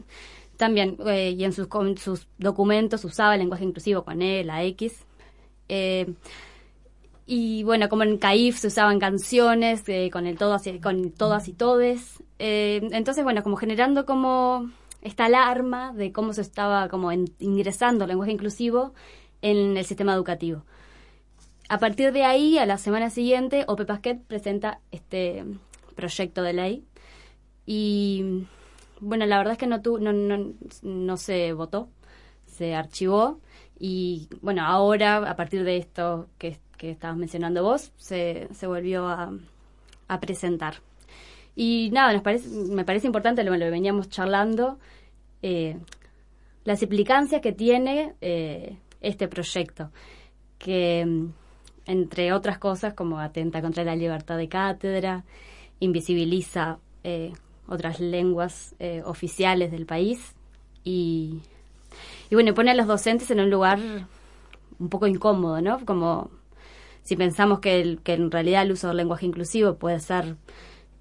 También, 0.57 0.97
eh, 1.07 1.35
y 1.37 1.45
en 1.45 1.53
sus, 1.53 1.67
con 1.67 1.99
sus 1.99 2.27
documentos 2.39 3.05
usaba 3.05 3.35
el 3.35 3.41
lenguaje 3.41 3.65
inclusivo 3.65 4.05
con 4.05 4.23
E, 4.23 4.45
la 4.45 4.65
X. 4.65 5.05
Eh, 5.69 6.15
y 7.27 7.65
bueno, 7.65 7.89
como 7.89 8.05
en 8.05 8.19
CAIF 8.19 8.57
se 8.57 8.69
usaban 8.69 9.01
canciones 9.01 9.83
eh, 9.89 10.11
con 10.13 10.27
el 10.29 10.39
todas 10.39 10.67
y, 10.69 10.79
con 10.79 11.11
todas 11.11 11.49
y 11.49 11.53
todes. 11.53 12.23
Eh, 12.39 12.89
entonces, 12.93 13.25
bueno, 13.25 13.43
como 13.43 13.57
generando 13.57 14.07
como 14.07 14.71
esta 15.03 15.25
alarma 15.25 15.93
de 15.93 16.13
cómo 16.13 16.33
se 16.33 16.43
estaba 16.43 16.89
como 16.89 17.11
ingresando 17.13 18.05
el 18.05 18.09
lenguaje 18.11 18.31
inclusivo 18.33 18.95
en 19.43 19.77
el 19.77 19.85
sistema 19.85 20.15
educativo. 20.15 20.65
A 21.69 21.79
partir 21.79 22.13
de 22.13 22.23
ahí, 22.25 22.59
a 22.59 22.67
la 22.67 22.79
semana 22.79 23.11
siguiente, 23.11 23.65
OPE 23.67 23.87
Pasquet 23.87 24.23
presenta 24.23 24.81
este 24.93 25.45
proyecto 25.97 26.43
de 26.43 26.53
ley 26.53 26.85
y 27.67 28.47
bueno, 29.01 29.27
la 29.27 29.39
verdad 29.39 29.53
es 29.53 29.59
que 29.59 29.67
no, 29.67 29.83
tu- 29.83 29.99
no, 29.99 30.13
no, 30.13 30.53
no 30.83 31.17
se 31.17 31.53
votó, 31.53 31.89
se 32.47 32.75
archivó 32.75 33.41
y 33.79 34.29
bueno, 34.41 34.65
ahora 34.65 35.19
a 35.29 35.37
partir 35.37 35.65
de 35.65 35.77
esto 35.77 36.29
que, 36.39 36.59
que 36.79 36.91
estabas 36.91 37.17
mencionando 37.17 37.63
vos, 37.63 37.93
se, 37.97 38.49
se 38.53 38.67
volvió 38.67 39.09
a, 39.09 39.33
presentar. 40.21 40.77
Y 41.55 41.91
nada, 41.93 42.13
me 42.13 42.85
parece 42.85 43.07
importante, 43.07 43.43
lo, 43.43 43.57
lo 43.57 43.71
veníamos 43.71 44.09
charlando, 44.09 44.79
eh, 45.43 45.79
las 46.65 46.83
implicancias 46.83 47.41
que 47.41 47.53
tiene 47.53 48.15
eh, 48.21 48.77
este 49.01 49.29
proyecto, 49.29 49.91
que 50.59 51.07
entre 51.87 52.33
otras 52.33 52.59
cosas 52.59 52.95
como 52.95 53.19
atenta 53.21 53.63
contra 53.63 53.85
la 53.85 53.97
libertad 53.97 54.37
de 54.37 54.49
cátedra, 54.49 55.25
invisibiliza 55.81 56.79
eh, 57.05 57.33
otras 57.69 58.01
lenguas 58.01 58.75
eh, 58.79 59.03
oficiales 59.05 59.71
del 59.71 59.87
país 59.87 60.35
y, 60.85 61.41
y 62.31 62.35
bueno, 62.35 62.55
pone 62.55 62.71
a 62.71 62.75
los 62.75 62.87
docentes 62.87 63.31
en 63.31 63.41
un 63.41 63.51
lugar 63.51 63.79
un 64.79 64.89
poco 64.89 65.07
incómodo, 65.07 65.61
¿no? 65.61 65.85
Como 65.85 66.31
si 67.03 67.17
pensamos 67.17 67.61
que, 67.61 67.81
el- 67.81 68.01
que 68.03 68.15
en 68.15 68.31
realidad 68.31 68.63
el 68.63 68.73
uso 68.73 68.89
del 68.89 68.97
lenguaje 68.99 69.27
inclusivo 69.27 69.75
puede 69.77 70.01
ser, 70.01 70.37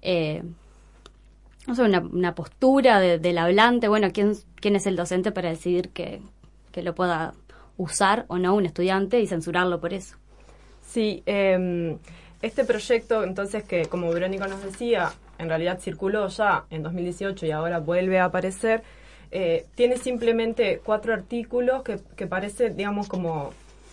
eh, 0.02 0.42
no 1.66 1.74
sé, 1.74 1.82
una, 1.82 1.98
una 2.00 2.34
postura 2.34 3.00
de- 3.00 3.18
del 3.18 3.38
hablante, 3.38 3.88
bueno, 3.88 4.08
¿quién, 4.12 4.34
¿quién 4.56 4.76
es 4.76 4.86
el 4.86 4.96
docente 4.96 5.32
para 5.32 5.48
decidir 5.50 5.90
que, 5.90 6.20
que 6.72 6.82
lo 6.82 6.94
pueda 6.94 7.34
usar 7.76 8.24
o 8.28 8.38
no 8.38 8.54
un 8.54 8.66
estudiante 8.66 9.20
y 9.20 9.26
censurarlo 9.26 9.80
por 9.80 9.92
eso? 9.92 10.16
Sí, 10.86 11.22
eh, 11.26 11.96
este 12.40 12.64
proyecto, 12.64 13.24
entonces, 13.24 13.64
que 13.64 13.86
como 13.86 14.10
Verónica 14.12 14.46
nos 14.46 14.62
decía, 14.62 15.12
en 15.38 15.48
realidad 15.48 15.78
circuló 15.80 16.28
ya 16.28 16.64
en 16.70 16.82
2018 16.82 17.46
y 17.46 17.50
ahora 17.50 17.78
vuelve 17.78 18.18
a 18.18 18.26
aparecer, 18.26 18.82
eh, 19.30 19.66
tiene 19.74 19.96
simplemente 19.96 20.80
cuatro 20.84 21.12
artículos 21.12 21.82
que, 21.82 22.26
parece, 22.26 22.70
digamos, 22.70 23.08
como 23.08 23.52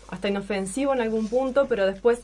hasta 0.09 0.27
inofensivo 0.27 0.93
en 0.93 1.01
algún 1.01 1.27
punto, 1.27 1.65
pero 1.67 1.85
después, 1.85 2.21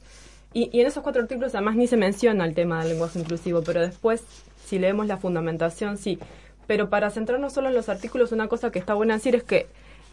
y, 0.53 0.69
en 0.79 0.85
esos 0.85 1.03
cuatro 1.03 1.21
artículos 1.23 1.55
además 1.55 1.75
ni 1.75 1.87
se 1.87 1.97
menciona 1.97 2.45
el 2.45 2.53
tema 2.53 2.79
del 2.79 2.89
lenguaje 2.89 3.19
inclusivo, 3.19 3.63
pero 3.63 3.81
después, 3.81 4.23
si 4.63 4.77
leemos 4.77 5.07
la 5.07 5.17
fundamentación, 5.17 5.97
sí. 5.97 6.19
Pero 6.67 6.89
para 6.89 7.09
centrarnos 7.09 7.53
solo 7.53 7.69
en 7.69 7.73
los 7.73 7.89
artículos, 7.89 8.31
una 8.31 8.47
cosa 8.47 8.71
que 8.71 8.77
está 8.77 8.93
buena 8.93 9.15
decir 9.15 9.35
es 9.35 9.43
que 9.43 9.65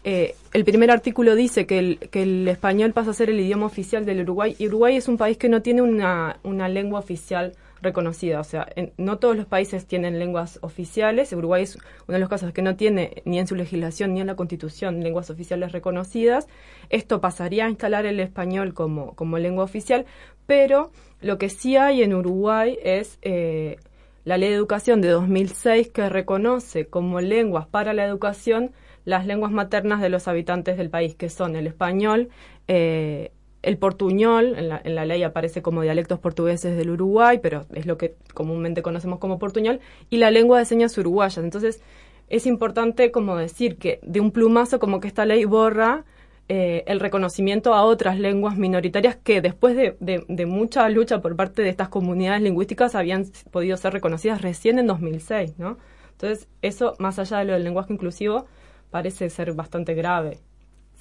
eh, 0.03 0.35
el 0.53 0.65
primer 0.65 0.89
artículo 0.89 1.35
dice 1.35 1.67
que 1.67 1.99
el, 2.11 2.47
español 2.47 2.93
pasa 2.93 3.11
a 3.11 3.13
ser 3.13 3.29
el 3.29 3.39
idioma 3.39 3.67
oficial 3.67 4.05
del 4.05 4.21
Uruguay 4.21 4.55
y 4.57 4.67
Uruguay 4.67 4.95
es 4.95 5.07
un 5.07 5.17
país 5.17 5.37
que 5.37 5.49
no 5.49 5.61
tiene 5.61 5.81
una 5.81 6.69
lengua 6.69 6.99
oficial 6.99 7.53
reconocida. 7.81 8.39
O 8.39 8.43
sea, 8.43 8.67
en- 8.75 8.93
no 8.97 9.17
todos 9.19 9.35
los 9.35 9.45
países 9.45 9.85
tienen 9.85 10.19
lenguas 10.19 10.59
oficiales. 10.61 11.31
Uruguay 11.33 11.63
es 11.63 11.75
uno 11.75 12.13
de 12.15 12.19
los 12.19 12.29
casos 12.29 12.51
que 12.53 12.61
no 12.61 12.75
tiene 12.75 13.21
ni 13.25 13.39
en 13.39 13.47
su 13.47 13.55
legislación 13.55 14.13
ni 14.13 14.21
en 14.21 14.27
la 14.27 14.35
constitución 14.35 15.03
lenguas 15.03 15.29
oficiales 15.29 15.71
reconocidas. 15.71 16.47
Esto 16.89 17.21
pasaría 17.21 17.65
a 17.65 17.69
instalar 17.69 18.05
el 18.05 18.19
español 18.19 18.73
como, 18.73 19.13
como 19.15 19.37
lengua 19.37 19.63
oficial, 19.63 20.05
pero 20.45 20.91
lo 21.21 21.37
que 21.37 21.49
sí 21.49 21.75
hay 21.77 22.03
en 22.03 22.13
Uruguay 22.13 22.77
es 22.83 23.19
eh, 23.21 23.77
la 24.23 24.37
ley 24.37 24.49
de 24.49 24.55
educación 24.55 25.01
de 25.01 25.09
2006 25.09 25.89
que 25.89 26.09
reconoce 26.09 26.87
como 26.87 27.21
lenguas 27.21 27.67
para 27.67 27.93
la 27.93 28.05
educación 28.05 28.71
las 29.05 29.25
lenguas 29.25 29.53
maternas 29.53 30.01
de 30.01 30.09
los 30.09 30.27
habitantes 30.27 30.75
del 30.77 30.89
país, 30.89 31.15
que 31.15 31.29
son 31.29 31.55
el 31.55 31.65
español, 31.65 32.27
eh, 32.67 33.31
el 33.67 33.77
portuñol, 33.77 34.55
en 34.57 34.69
la, 34.69 34.81
en 34.83 34.95
la 34.95 35.05
ley 35.05 35.23
aparece 35.23 35.61
como 35.61 35.81
dialectos 35.81 36.19
portugueses 36.19 36.77
del 36.77 36.89
Uruguay, 36.91 37.39
pero 37.41 37.65
es 37.73 37.85
lo 37.85 37.97
que 37.97 38.15
comúnmente 38.33 38.81
conocemos 38.81 39.19
como 39.19 39.39
portuñol, 39.39 39.79
y 40.09 40.17
la 40.17 40.31
lengua 40.31 40.59
de 40.59 40.65
señas 40.65 40.97
uruguayas. 40.97 41.43
Entonces, 41.43 41.81
es 42.29 42.45
importante 42.45 43.11
como 43.11 43.37
decir 43.37 43.77
que 43.77 43.99
de 44.03 44.19
un 44.19 44.31
plumazo 44.31 44.79
como 44.79 44.99
que 44.99 45.07
esta 45.07 45.25
ley 45.25 45.45
borra 45.45 46.05
eh, 46.49 46.83
el 46.87 46.99
reconocimiento 46.99 47.73
a 47.73 47.83
otras 47.83 48.19
lenguas 48.19 48.57
minoritarias 48.57 49.17
que 49.17 49.41
después 49.41 49.75
de, 49.75 49.95
de- 49.99 50.45
mucha 50.45 50.87
lucha 50.89 51.21
por 51.21 51.35
parte 51.35 51.61
de 51.61 51.69
estas 51.69 51.89
comunidades 51.89 52.41
lingüísticas 52.41 52.95
habían 52.95 53.25
podido 53.51 53.75
ser 53.77 53.93
reconocidas 53.93 54.41
recién 54.41 54.79
en 54.79 54.87
2006, 54.87 55.55
¿no? 55.57 55.77
Entonces, 56.11 56.47
eso, 56.61 56.93
más 56.99 57.19
allá 57.19 57.39
de 57.39 57.45
lo 57.45 57.53
del 57.53 57.63
lenguaje 57.63 57.93
inclusivo, 57.93 58.45
parece 58.91 59.29
ser 59.29 59.53
bastante 59.53 59.93
grave. 59.93 60.39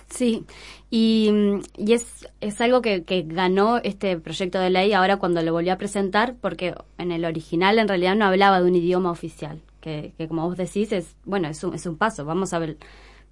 Sí, 0.09 0.45
y, 0.91 1.31
mm, 1.33 1.61
y 1.79 1.93
es, 1.93 2.29
es 2.41 2.61
algo 2.61 2.81
que, 2.81 3.03
que 3.05 3.23
ganó 3.23 3.79
este 3.79 4.17
proyecto 4.19 4.59
de 4.61 4.71
ley 4.71 4.93
ahora 4.93 5.17
cuando 5.19 5.43
lo 5.43 5.53
volvió 5.53 5.73
a 5.73 5.79
presentar, 5.79 6.37
porque 6.41 6.75
en 6.99 7.11
el 7.13 7.25
original 7.25 7.79
en 7.79 7.89
realidad 7.89 8.15
no 8.15 8.25
hablaba 8.27 8.61
de 8.61 8.69
un 8.69 8.77
idioma 8.77 9.11
oficial, 9.11 9.61
que, 9.81 10.13
que 10.17 10.29
como 10.29 10.47
vos 10.47 10.57
decís 10.57 10.93
es, 10.93 11.17
bueno, 11.25 11.49
es 11.49 11.63
un, 11.65 11.75
es 11.75 11.87
un 11.87 11.97
paso, 11.97 12.25
vamos 12.25 12.53
a 12.53 12.59
ver, 12.61 12.77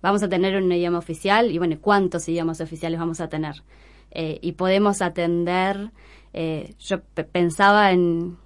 vamos 0.02 0.22
a 0.24 0.28
tener 0.28 0.56
un 0.60 0.70
idioma 0.72 0.98
oficial 0.98 1.50
y 1.52 1.58
bueno, 1.58 1.76
¿cuántos 1.80 2.28
idiomas 2.28 2.60
oficiales 2.60 2.98
vamos 3.00 3.20
a 3.20 3.28
tener? 3.28 3.62
Eh, 4.10 4.38
y 4.42 4.52
podemos 4.52 5.00
atender, 5.02 5.90
eh, 6.32 6.74
yo 6.80 7.00
pe- 7.02 7.24
pensaba 7.24 7.92
en, 7.92 8.36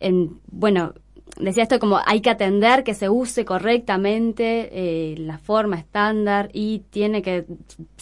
en, 0.00 0.40
bueno, 0.46 0.94
decía 1.38 1.62
esto 1.64 1.78
como 1.78 2.00
hay 2.04 2.20
que 2.20 2.30
atender 2.30 2.84
que 2.84 2.94
se 2.94 3.08
use 3.08 3.44
correctamente 3.44 4.70
eh, 4.72 5.16
la 5.18 5.38
forma 5.38 5.76
estándar 5.78 6.48
y 6.52 6.80
tiene 6.90 7.22
que 7.22 7.44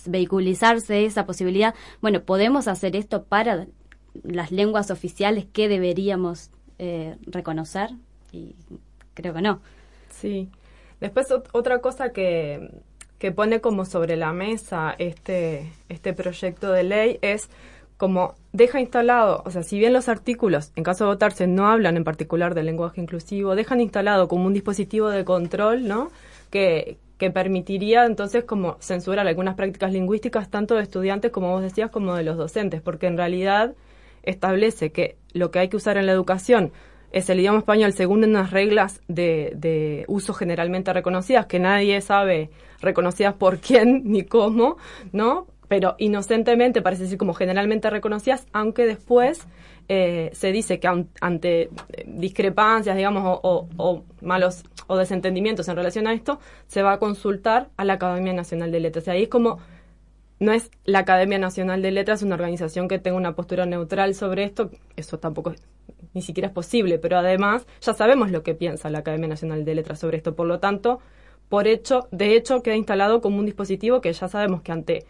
vehiculizarse 0.07 1.05
esa 1.05 1.26
posibilidad. 1.26 1.74
Bueno, 2.01 2.22
podemos 2.22 2.68
hacer 2.68 2.97
esto 2.97 3.24
para 3.24 3.66
las 4.22 4.53
lenguas 4.53 4.91
oficiales 4.91 5.47
que 5.53 5.68
deberíamos 5.68 6.51
eh, 6.78 7.16
reconocer 7.26 7.91
y 8.32 8.55
creo 9.14 9.35
que 9.35 9.43
no. 9.43 9.61
Sí. 10.11 10.49
Después 11.01 11.28
ot- 11.30 11.49
otra 11.53 11.80
cosa 11.80 12.12
que, 12.12 12.70
que 13.18 13.32
pone 13.32 13.61
como 13.61 13.85
sobre 13.85 14.16
la 14.16 14.32
mesa 14.32 14.95
este, 14.99 15.72
este 15.89 16.12
proyecto 16.12 16.70
de 16.72 16.85
ley 16.85 17.18
es 17.22 17.49
como 17.97 18.35
deja 18.53 18.81
instalado, 18.81 19.43
o 19.45 19.51
sea, 19.51 19.63
si 19.63 19.79
bien 19.79 19.93
los 19.93 20.09
artículos, 20.09 20.73
en 20.77 20.85
caso 20.85 21.05
de 21.05 21.11
votarse, 21.11 21.47
no 21.47 21.69
hablan 21.69 21.97
en 21.97 22.05
particular 22.05 22.55
del 22.55 22.67
lenguaje 22.67 23.01
inclusivo, 23.01 23.55
dejan 23.55 23.81
instalado 23.81 24.29
como 24.29 24.47
un 24.47 24.53
dispositivo 24.53 25.11
de 25.11 25.25
control, 25.25 25.87
¿no? 25.87 26.11
Que, 26.51 26.99
que 27.19 27.31
permitiría 27.31 28.05
entonces 28.05 28.45
como 28.45 28.77
censurar 28.81 29.27
algunas 29.27 29.55
prácticas 29.55 29.93
lingüísticas 29.93 30.51
tanto 30.51 30.75
de 30.75 30.83
estudiantes 30.83 31.31
como 31.31 31.51
vos 31.51 31.63
decías 31.63 31.91
como 31.91 32.15
de 32.15 32.25
los 32.25 32.37
docentes, 32.37 32.81
porque 32.83 33.07
en 33.07 33.17
realidad 33.17 33.75
establece 34.23 34.91
que 34.91 35.17
lo 35.33 35.51
que 35.51 35.61
hay 35.61 35.69
que 35.69 35.77
usar 35.77 35.97
en 35.97 36.07
la 36.07 36.13
educación 36.13 36.73
es 37.13 37.31
el 37.31 37.39
idioma 37.39 37.59
español 37.59 37.93
según 37.93 38.25
unas 38.25 38.51
reglas 38.51 39.01
de, 39.07 39.53
de 39.55 40.05
uso 40.09 40.35
generalmente 40.35 40.93
reconocidas, 40.93 41.47
que 41.47 41.61
nadie 41.61 42.01
sabe 42.01 42.51
reconocidas 42.81 43.35
por 43.35 43.59
quién 43.59 44.03
ni 44.05 44.25
cómo, 44.25 44.79
¿no? 45.13 45.47
Pero 45.75 45.97
inocentemente 45.99 46.83
parece 46.83 47.03
decir 47.03 47.18
como 47.18 47.35
generalmente 47.35 47.91
reconocidas, 47.91 48.47
aunque 48.53 48.87
después 48.87 49.45
eh, 49.89 50.31
se 50.33 50.53
dice 50.53 50.79
que 50.79 50.87
an- 50.87 51.09
ante 51.20 51.62
eh, 51.62 51.70
discrepancias, 52.07 52.97
digamos, 52.97 53.25
o, 53.27 53.41
o- 53.43 53.68
o 53.77 54.05
malos 54.22 54.62
o 54.87 54.97
desentendimientos 54.97 55.66
en 55.68 55.75
relación 55.75 56.07
a 56.07 56.12
esto, 56.12 56.39
se 56.68 56.83
va 56.83 56.93
a 56.93 56.99
consultar 57.01 57.70
a 57.77 57.85
la 57.85 57.95
Academia 57.95 58.33
Nacional 58.33 58.70
de 58.70 58.79
Letras. 58.79 59.09
Y 59.09 59.11
ahí 59.11 59.22
es 59.25 59.29
como 59.29 59.59
no 60.39 60.53
es 60.53 60.70
la 60.85 61.01
Academia 61.01 61.39
Nacional 61.41 61.83
de 61.83 61.91
Letras 61.91 62.22
una 62.22 62.37
organización 62.37 62.87
que 62.87 63.01
tenga 63.01 63.16
una 63.16 63.35
postura 63.35 63.66
neutral 63.66 64.14
sobre 64.14 64.45
esto, 64.45 64.70
eso 64.95 65.18
tampoco 65.18 65.51
es- 65.51 65.62
ni 66.12 66.22
siquiera 66.22 66.47
es 66.49 66.55
posible, 66.55 67.01
pero 67.01 67.18
además 67.18 67.66
ya 67.81 67.95
sabemos 67.95 68.31
lo 68.31 68.45
que 68.45 68.55
piensa 68.55 68.91
la 68.91 68.99
Academia 69.01 69.27
Nacional 69.27 69.64
de 69.64 69.75
Letras 69.75 69.99
sobre 69.99 70.18
esto, 70.18 70.37
por 70.37 70.47
lo 70.47 70.61
tanto, 70.61 71.01
por 71.49 71.66
hecho, 71.66 72.07
de 72.12 72.37
hecho 72.37 72.62
queda 72.62 72.77
instalado 72.77 73.20
como 73.20 73.39
un 73.41 73.45
dispositivo 73.47 74.01
que 74.01 74.12
ya 74.12 74.29
sabemos 74.29 74.62
que 74.62 74.70
ante 74.72 75.05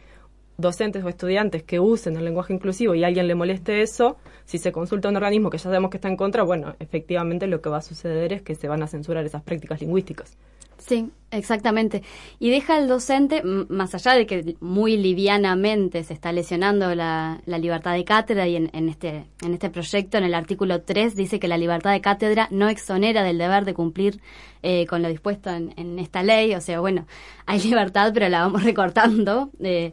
docentes 0.56 1.04
o 1.04 1.08
estudiantes 1.08 1.62
que 1.62 1.80
usen 1.80 2.16
el 2.16 2.24
lenguaje 2.24 2.52
inclusivo 2.52 2.94
y 2.94 3.04
alguien 3.04 3.26
le 3.26 3.34
moleste 3.34 3.82
eso, 3.82 4.16
si 4.44 4.58
se 4.58 4.72
consulta 4.72 5.08
a 5.08 5.10
un 5.10 5.16
organismo 5.16 5.50
que 5.50 5.58
ya 5.58 5.64
sabemos 5.64 5.90
que 5.90 5.96
está 5.98 6.08
en 6.08 6.16
contra, 6.16 6.42
bueno, 6.44 6.74
efectivamente 6.80 7.46
lo 7.46 7.60
que 7.60 7.70
va 7.70 7.78
a 7.78 7.82
suceder 7.82 8.32
es 8.32 8.42
que 8.42 8.54
se 8.54 8.68
van 8.68 8.82
a 8.82 8.86
censurar 8.86 9.24
esas 9.24 9.42
prácticas 9.42 9.80
lingüísticas. 9.80 10.36
Sí, 10.76 11.10
exactamente. 11.30 12.02
Y 12.38 12.50
deja 12.50 12.76
al 12.76 12.88
docente, 12.88 13.42
más 13.42 13.94
allá 13.94 14.12
de 14.12 14.26
que 14.26 14.56
muy 14.60 14.98
livianamente 14.98 16.02
se 16.04 16.12
está 16.12 16.30
lesionando 16.32 16.94
la, 16.94 17.40
la 17.46 17.58
libertad 17.58 17.94
de 17.94 18.04
cátedra 18.04 18.46
y 18.48 18.56
en, 18.56 18.70
en 18.74 18.90
este, 18.90 19.24
en 19.42 19.54
este 19.54 19.70
proyecto, 19.70 20.18
en 20.18 20.24
el 20.24 20.34
artículo 20.34 20.82
3, 20.82 21.14
dice 21.16 21.38
que 21.40 21.48
la 21.48 21.56
libertad 21.56 21.92
de 21.92 22.02
cátedra 22.02 22.48
no 22.50 22.68
exonera 22.68 23.22
del 23.22 23.38
deber 23.38 23.64
de 23.64 23.72
cumplir 23.72 24.20
eh, 24.62 24.84
con 24.86 25.00
lo 25.00 25.08
dispuesto 25.08 25.48
en, 25.50 25.72
en 25.78 25.98
esta 25.98 26.22
ley. 26.22 26.54
O 26.54 26.60
sea, 26.60 26.80
bueno, 26.80 27.06
hay 27.46 27.60
libertad, 27.62 28.10
pero 28.12 28.28
la 28.28 28.40
vamos 28.40 28.62
recortando. 28.64 29.50
eh, 29.62 29.92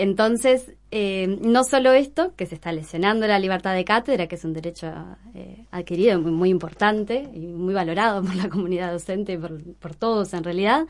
entonces, 0.00 0.72
eh, 0.90 1.38
no 1.42 1.62
solo 1.64 1.92
esto, 1.92 2.34
que 2.36 2.46
se 2.46 2.54
está 2.54 2.72
lesionando 2.72 3.26
la 3.26 3.38
libertad 3.38 3.74
de 3.74 3.84
cátedra, 3.84 4.26
que 4.26 4.36
es 4.36 4.44
un 4.44 4.52
derecho 4.52 4.92
eh, 5.34 5.66
adquirido 5.70 6.20
muy, 6.20 6.48
importante 6.50 7.28
y 7.34 7.46
muy 7.48 7.74
valorado 7.74 8.22
por 8.22 8.34
la 8.34 8.48
comunidad 8.50 8.92
docente 8.92 9.34
y 9.34 9.38
por, 9.38 9.62
por 9.74 9.94
todos 9.94 10.32
en 10.32 10.44
realidad, 10.44 10.86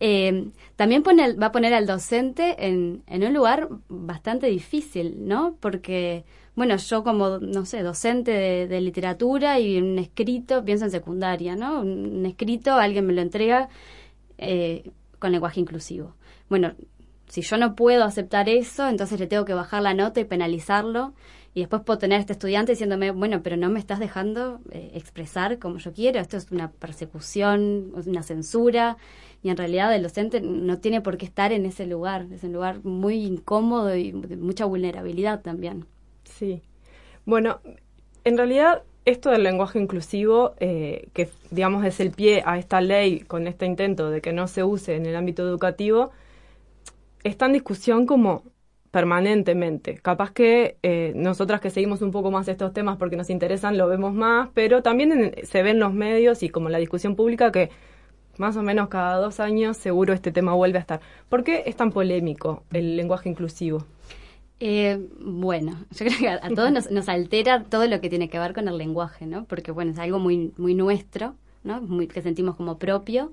eh, 0.00 0.50
también 0.76 1.02
pone, 1.02 1.34
va 1.34 1.46
a 1.46 1.52
poner 1.52 1.74
al 1.74 1.86
docente 1.86 2.66
en, 2.66 3.02
un 3.08 3.34
lugar 3.34 3.68
bastante 3.88 4.48
difícil, 4.48 5.26
¿no? 5.26 5.56
Porque, 5.60 6.24
bueno, 6.54 6.76
yo 6.76 7.04
como, 7.04 7.38
no 7.38 7.64
sé, 7.64 7.82
docente 7.82 8.32
de, 8.66 8.80
literatura 8.80 9.58
y 9.60 9.78
un 9.78 9.98
escrito, 9.98 10.64
pienso 10.64 10.84
en 10.84 10.90
secundaria, 10.90 11.56
¿no? 11.56 11.80
Un, 11.80 12.18
un 12.18 12.26
escrito, 12.26 12.74
alguien 12.74 13.06
me 13.06 13.12
lo 13.12 13.22
entrega 13.22 13.68
eh, 14.38 14.90
con 15.18 15.32
lenguaje 15.32 15.60
inclusivo. 15.60 16.14
Bueno, 16.48 16.74
si 17.28 17.42
yo 17.42 17.56
no 17.58 17.74
puedo 17.74 18.04
aceptar 18.04 18.48
eso, 18.48 18.88
entonces 18.88 19.20
le 19.20 19.26
tengo 19.26 19.44
que 19.44 19.54
bajar 19.54 19.82
la 19.82 19.94
nota 19.94 20.20
y 20.20 20.24
penalizarlo. 20.24 21.12
Y 21.54 21.60
después 21.60 21.82
puedo 21.82 21.98
tener 21.98 22.18
a 22.18 22.20
este 22.20 22.34
estudiante 22.34 22.72
diciéndome, 22.72 23.10
bueno, 23.10 23.42
pero 23.42 23.56
no 23.56 23.68
me 23.68 23.80
estás 23.80 23.98
dejando 23.98 24.60
eh, 24.70 24.92
expresar 24.94 25.58
como 25.58 25.78
yo 25.78 25.92
quiero. 25.92 26.20
Esto 26.20 26.36
es 26.36 26.50
una 26.50 26.70
persecución, 26.70 27.92
es 27.98 28.06
una 28.06 28.22
censura. 28.22 28.96
Y 29.42 29.50
en 29.50 29.56
realidad 29.56 29.94
el 29.94 30.02
docente 30.02 30.40
no 30.40 30.78
tiene 30.78 31.00
por 31.00 31.16
qué 31.16 31.26
estar 31.26 31.52
en 31.52 31.66
ese 31.66 31.86
lugar. 31.86 32.26
Es 32.32 32.44
un 32.44 32.52
lugar 32.52 32.84
muy 32.84 33.24
incómodo 33.24 33.94
y 33.96 34.12
de 34.12 34.36
mucha 34.36 34.66
vulnerabilidad 34.66 35.40
también. 35.40 35.86
Sí. 36.24 36.62
Bueno, 37.24 37.60
en 38.24 38.36
realidad 38.36 38.82
esto 39.04 39.30
del 39.30 39.42
lenguaje 39.42 39.78
inclusivo, 39.78 40.54
eh, 40.60 41.08
que 41.12 41.28
digamos 41.50 41.84
es 41.84 41.98
el 42.00 42.10
pie 42.10 42.42
a 42.44 42.58
esta 42.58 42.80
ley 42.80 43.20
con 43.20 43.46
este 43.46 43.66
intento 43.66 44.10
de 44.10 44.20
que 44.20 44.32
no 44.32 44.48
se 44.48 44.64
use 44.64 44.96
en 44.96 45.06
el 45.06 45.16
ámbito 45.16 45.42
educativo, 45.42 46.10
está 47.24 47.46
en 47.46 47.52
discusión 47.54 48.06
como 48.06 48.44
permanentemente. 48.90 49.96
Capaz 49.98 50.32
que 50.32 50.78
eh, 50.82 51.12
nosotras 51.14 51.60
que 51.60 51.70
seguimos 51.70 52.02
un 52.02 52.10
poco 52.10 52.30
más 52.30 52.48
estos 52.48 52.72
temas 52.72 52.96
porque 52.96 53.16
nos 53.16 53.30
interesan 53.30 53.76
lo 53.78 53.86
vemos 53.88 54.14
más, 54.14 54.48
pero 54.54 54.82
también 54.82 55.12
en- 55.12 55.46
se 55.46 55.62
ven 55.62 55.78
los 55.78 55.92
medios 55.92 56.42
y 56.42 56.48
como 56.48 56.68
la 56.70 56.78
discusión 56.78 57.14
pública 57.16 57.52
que 57.52 57.70
más 58.38 58.56
o 58.56 58.62
menos 58.62 58.88
cada 58.88 59.16
dos 59.18 59.40
años 59.40 59.76
seguro 59.76 60.12
este 60.14 60.32
tema 60.32 60.54
vuelve 60.54 60.78
a 60.78 60.80
estar. 60.80 61.00
¿Por 61.28 61.44
qué 61.44 61.64
es 61.66 61.76
tan 61.76 61.92
polémico 61.92 62.64
el 62.72 62.96
lenguaje 62.96 63.28
inclusivo? 63.28 63.84
Eh, 64.60 64.98
bueno, 65.20 65.72
yo 65.90 66.06
creo 66.06 66.18
que 66.18 66.28
a, 66.28 66.40
todos 66.54 66.72
nos, 66.72 66.90
nos 66.90 67.08
altera 67.08 67.64
todo 67.64 67.86
lo 67.86 68.00
que 68.00 68.08
tiene 68.10 68.28
que 68.28 68.38
ver 68.38 68.54
con 68.54 68.68
el 68.68 68.78
lenguaje, 68.78 69.26
¿no? 69.26 69.44
Porque, 69.44 69.70
bueno, 69.72 69.92
es 69.92 69.98
algo 69.98 70.18
muy, 70.18 70.52
muy 70.56 70.74
nuestro, 70.74 71.34
¿no? 71.64 71.80
Muy, 71.82 72.06
que 72.08 72.22
sentimos 72.22 72.56
como 72.56 72.78
propio. 72.78 73.32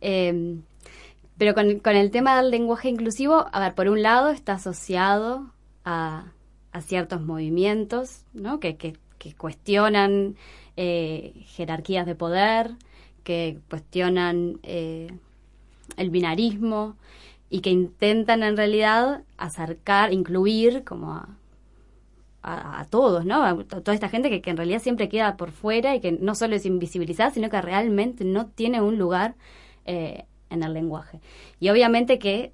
Eh, 0.00 0.56
pero 1.38 1.54
con, 1.54 1.78
con 1.80 1.96
el 1.96 2.10
tema 2.10 2.36
del 2.40 2.50
lenguaje 2.50 2.88
inclusivo, 2.88 3.46
a 3.52 3.60
ver, 3.60 3.74
por 3.74 3.88
un 3.88 4.02
lado 4.02 4.30
está 4.30 4.54
asociado 4.54 5.52
a, 5.84 6.32
a 6.72 6.80
ciertos 6.82 7.20
movimientos, 7.22 8.24
¿no? 8.32 8.60
Que, 8.60 8.76
que, 8.76 8.94
cuestionan 9.38 10.34
eh, 10.76 11.32
jerarquías 11.46 12.06
de 12.06 12.16
poder, 12.16 12.72
que 13.22 13.60
cuestionan 13.70 14.58
eh, 14.64 15.16
el 15.96 16.10
binarismo 16.10 16.96
y 17.50 17.60
que 17.60 17.70
intentan 17.70 18.42
en 18.42 18.56
realidad 18.56 19.22
acercar, 19.38 20.12
incluir 20.12 20.84
como 20.84 21.12
a, 21.12 21.28
a, 22.42 22.84
todos, 22.86 23.24
¿no? 23.24 23.42
A 23.44 23.54
to- 23.64 23.82
toda 23.82 23.94
esta 23.94 24.08
gente 24.08 24.28
que, 24.30 24.42
que 24.42 24.50
en 24.50 24.56
realidad 24.56 24.80
siempre 24.80 25.08
queda 25.08 25.36
por 25.36 25.52
fuera 25.52 25.94
y 25.94 26.00
que 26.00 26.12
no 26.12 26.34
solo 26.34 26.56
es 26.56 26.66
invisibilizada, 26.66 27.30
sino 27.30 27.50
que 27.50 27.60
realmente 27.62 28.24
no 28.24 28.46
tiene 28.46 28.80
un 28.80 28.98
lugar 28.98 29.34
eh, 29.84 30.24
en 30.52 30.62
el 30.62 30.72
lenguaje. 30.72 31.20
Y 31.60 31.70
obviamente 31.70 32.18
que 32.18 32.52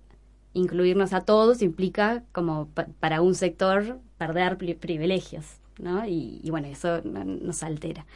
incluirnos 0.54 1.12
a 1.12 1.20
todos 1.20 1.62
implica 1.62 2.22
como 2.32 2.68
pa- 2.68 2.86
para 3.00 3.20
un 3.20 3.34
sector 3.34 3.98
perder 4.16 4.56
pri- 4.56 4.74
privilegios, 4.74 5.44
¿no? 5.78 6.06
Y, 6.06 6.40
bueno, 6.50 6.66
eso 6.68 7.00
no- 7.04 7.24
nos 7.24 7.62
altera. 7.62 8.06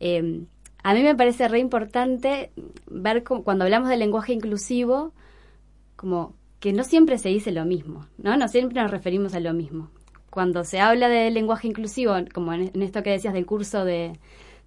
Eh, 0.00 0.42
a 0.84 0.94
mí 0.94 1.02
me 1.02 1.14
parece 1.14 1.48
re 1.48 1.58
importante 1.58 2.50
ver 2.86 3.22
cómo- 3.24 3.44
cuando 3.44 3.64
hablamos 3.64 3.88
del 3.88 3.98
lenguaje 4.00 4.32
inclusivo, 4.32 5.12
como 5.96 6.34
que 6.60 6.72
no 6.72 6.84
siempre 6.84 7.18
se 7.18 7.28
dice 7.28 7.52
lo 7.52 7.64
mismo, 7.64 8.06
¿no? 8.18 8.36
No 8.36 8.48
siempre 8.48 8.80
nos 8.80 8.90
referimos 8.90 9.34
a 9.34 9.40
lo 9.40 9.52
mismo. 9.52 9.90
Cuando 10.30 10.64
se 10.64 10.80
habla 10.80 11.08
de 11.08 11.30
lenguaje 11.30 11.68
inclusivo, 11.68 12.14
como 12.32 12.52
en, 12.52 12.70
en 12.72 12.82
esto 12.82 13.02
que 13.02 13.10
decías 13.10 13.34
del 13.34 13.44
curso 13.46 13.84
de, 13.84 14.12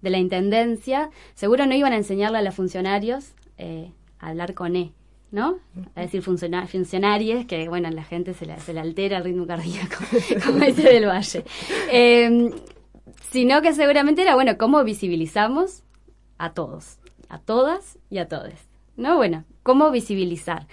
de 0.02 0.10
la 0.10 0.18
intendencia, 0.18 1.10
seguro 1.34 1.66
no 1.66 1.74
iban 1.74 1.92
a 1.92 1.96
enseñarle 1.96 2.38
a 2.38 2.42
los 2.42 2.54
funcionarios 2.54 3.32
eh, 3.58 3.90
hablar 4.18 4.54
con 4.54 4.76
E, 4.76 4.92
¿no? 5.30 5.58
A 5.94 6.00
decir 6.02 6.22
funciona- 6.22 6.66
funcionarios, 6.66 7.44
que 7.46 7.68
bueno, 7.68 7.90
la 7.90 8.04
gente 8.04 8.34
se 8.34 8.46
le, 8.46 8.58
se 8.60 8.72
le 8.72 8.80
altera 8.80 9.18
el 9.18 9.24
ritmo 9.24 9.46
cardíaco, 9.46 9.96
como 10.44 10.58
dice 10.64 10.82
del 10.82 11.06
Valle. 11.06 11.44
Eh, 11.90 12.50
sino 13.30 13.62
que 13.62 13.72
seguramente 13.74 14.22
era, 14.22 14.34
bueno, 14.34 14.56
cómo 14.58 14.82
visibilizamos 14.84 15.82
a 16.38 16.52
todos, 16.52 16.98
a 17.28 17.38
todas 17.38 17.98
y 18.10 18.18
a 18.18 18.28
todos. 18.28 18.52
¿No? 18.96 19.16
Bueno, 19.16 19.44
¿cómo 19.62 19.90
visibilizar? 19.90 20.66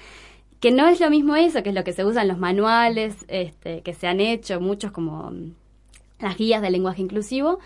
Que 0.61 0.71
no 0.71 0.87
es 0.87 1.01
lo 1.01 1.09
mismo 1.09 1.35
eso, 1.35 1.61
que 1.61 1.69
es 1.69 1.75
lo 1.75 1.83
que 1.83 1.91
se 1.91 2.05
usa 2.05 2.21
en 2.21 2.29
los 2.29 2.37
manuales 2.37 3.25
este, 3.27 3.81
que 3.81 3.93
se 3.93 4.07
han 4.07 4.21
hecho, 4.21 4.61
muchos 4.61 4.91
como 4.91 5.29
las 6.19 6.37
guías 6.37 6.61
de 6.61 6.71
lenguaje 6.71 7.01
inclusivo, 7.01 7.59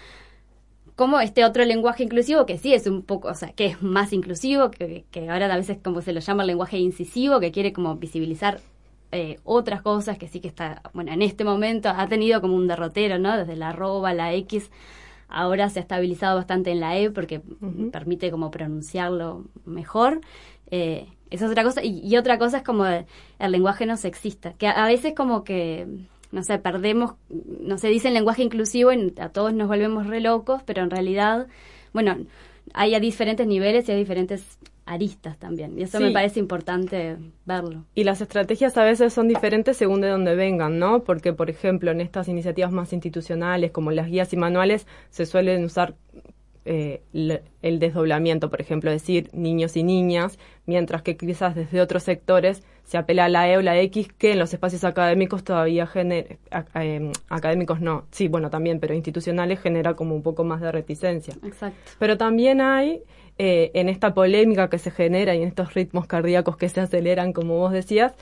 como 0.97 1.19
este 1.21 1.45
otro 1.45 1.63
lenguaje 1.63 2.03
inclusivo 2.03 2.45
que 2.47 2.57
sí 2.57 2.73
es 2.73 2.87
un 2.87 3.03
poco, 3.03 3.29
o 3.29 3.35
sea, 3.35 3.53
que 3.53 3.67
es 3.67 3.81
más 3.83 4.11
inclusivo, 4.11 4.71
que, 4.71 5.05
que 5.11 5.29
ahora 5.29 5.45
a 5.53 5.55
veces 5.55 5.77
como 5.81 6.01
se 6.01 6.11
lo 6.11 6.19
llama 6.19 6.41
el 6.43 6.47
lenguaje 6.47 6.79
incisivo, 6.79 7.39
que 7.39 7.51
quiere 7.51 7.71
como 7.71 7.95
visibilizar 7.95 8.59
eh, 9.11 9.37
otras 9.43 9.83
cosas 9.83 10.17
que 10.17 10.27
sí 10.27 10.39
que 10.41 10.47
está, 10.47 10.81
bueno, 10.93 11.13
en 11.13 11.21
este 11.21 11.43
momento 11.45 11.87
ha 11.87 12.07
tenido 12.07 12.41
como 12.41 12.55
un 12.55 12.67
derrotero, 12.67 13.19
¿no? 13.19 13.37
Desde 13.37 13.55
la 13.55 13.69
arroba, 13.69 14.13
la 14.15 14.33
X, 14.33 14.71
ahora 15.29 15.69
se 15.69 15.79
ha 15.79 15.83
estabilizado 15.83 16.35
bastante 16.35 16.71
en 16.71 16.79
la 16.79 16.97
E 16.97 17.11
porque 17.11 17.41
permite 17.91 18.31
como 18.31 18.49
pronunciarlo 18.49 19.45
mejor. 19.65 20.21
Eh, 20.71 21.05
esa 21.29 21.45
es 21.45 21.51
otra 21.51 21.63
cosa. 21.63 21.83
Y, 21.83 21.99
y 22.03 22.17
otra 22.17 22.39
cosa 22.39 22.57
es 22.57 22.63
como 22.63 22.85
el, 22.87 23.05
el 23.37 23.51
lenguaje 23.51 23.85
no 23.85 23.97
sexista, 23.97 24.53
que 24.53 24.67
a, 24.67 24.83
a 24.83 24.87
veces 24.87 25.13
como 25.15 25.43
que, 25.43 25.87
no 26.31 26.43
sé, 26.43 26.59
perdemos, 26.59 27.13
no 27.29 27.77
se 27.77 27.87
dice 27.87 28.09
el 28.09 28.13
lenguaje 28.13 28.43
inclusivo 28.43 28.91
y 28.91 29.13
a 29.19 29.29
todos 29.29 29.53
nos 29.53 29.67
volvemos 29.67 30.07
re 30.07 30.19
locos, 30.21 30.61
pero 30.65 30.81
en 30.83 30.89
realidad, 30.89 31.47
bueno, 31.93 32.17
hay 32.73 32.95
a 32.95 32.99
diferentes 32.99 33.47
niveles 33.47 33.87
y 33.87 33.91
hay 33.93 33.97
diferentes 33.97 34.57
aristas 34.85 35.37
también. 35.37 35.77
Y 35.77 35.83
eso 35.83 35.97
Sí. 35.97 36.03
me 36.05 36.11
parece 36.11 36.39
importante 36.39 37.17
verlo. 37.45 37.83
Y 37.93 38.03
las 38.05 38.21
estrategias 38.21 38.77
a 38.77 38.83
veces 38.83 39.13
son 39.13 39.27
diferentes 39.27 39.75
según 39.77 40.01
de 40.01 40.07
dónde 40.09 40.35
vengan, 40.35 40.79
¿no? 40.79 41.03
Porque, 41.03 41.33
por 41.33 41.49
ejemplo, 41.49 41.91
en 41.91 41.99
estas 42.01 42.27
iniciativas 42.29 42.71
más 42.71 42.93
institucionales, 42.93 43.71
como 43.71 43.91
las 43.91 44.07
guías 44.07 44.31
y 44.33 44.37
manuales, 44.37 44.87
se 45.09 45.25
suelen 45.25 45.65
usar 45.65 45.95
eh, 46.67 47.01
le- 47.13 47.41
el 47.61 47.79
desdoblamiento, 47.79 48.49
por 48.49 48.61
ejemplo, 48.61 48.91
decir 48.91 49.29
niños 49.33 49.75
y 49.77 49.83
niñas, 49.83 50.37
mientras 50.65 51.01
que 51.01 51.17
quizás 51.17 51.55
desde 51.55 51.81
otros 51.81 52.03
sectores 52.03 52.63
se 52.83 52.97
apela 52.97 53.25
a 53.25 53.29
la 53.29 53.49
E 53.49 53.57
o 53.57 53.61
la 53.61 53.77
X, 53.79 54.07
que 54.17 54.31
en 54.33 54.39
los 54.39 54.53
espacios 54.53 54.83
académicos 54.83 55.43
todavía 55.43 55.87
genera, 55.87 56.37
em, 56.75 57.11
académicos 57.29 57.81
no, 57.81 58.05
sí, 58.11 58.27
bueno, 58.27 58.49
también, 58.49 58.79
pero 58.79 58.93
institucionales 58.93 59.59
genera 59.59 59.95
como 59.95 60.15
un 60.15 60.21
poco 60.23 60.43
más 60.43 60.61
de 60.61 60.71
reticencia. 60.71 61.33
Exacto. 61.43 61.77
Pero 61.99 62.17
también 62.17 62.61
hay, 62.61 63.01
eh, 63.37 63.71
en 63.73 63.89
esta 63.89 64.13
polémica 64.13 64.69
que 64.69 64.77
se 64.77 64.91
genera 64.91 65.35
y 65.35 65.41
en 65.41 65.47
estos 65.49 65.73
ritmos 65.73 66.07
cardíacos 66.07 66.57
que 66.57 66.69
se 66.69 66.79
aceleran, 66.81 67.33
como 67.33 67.57
vos 67.57 67.71
decías, 67.73 68.13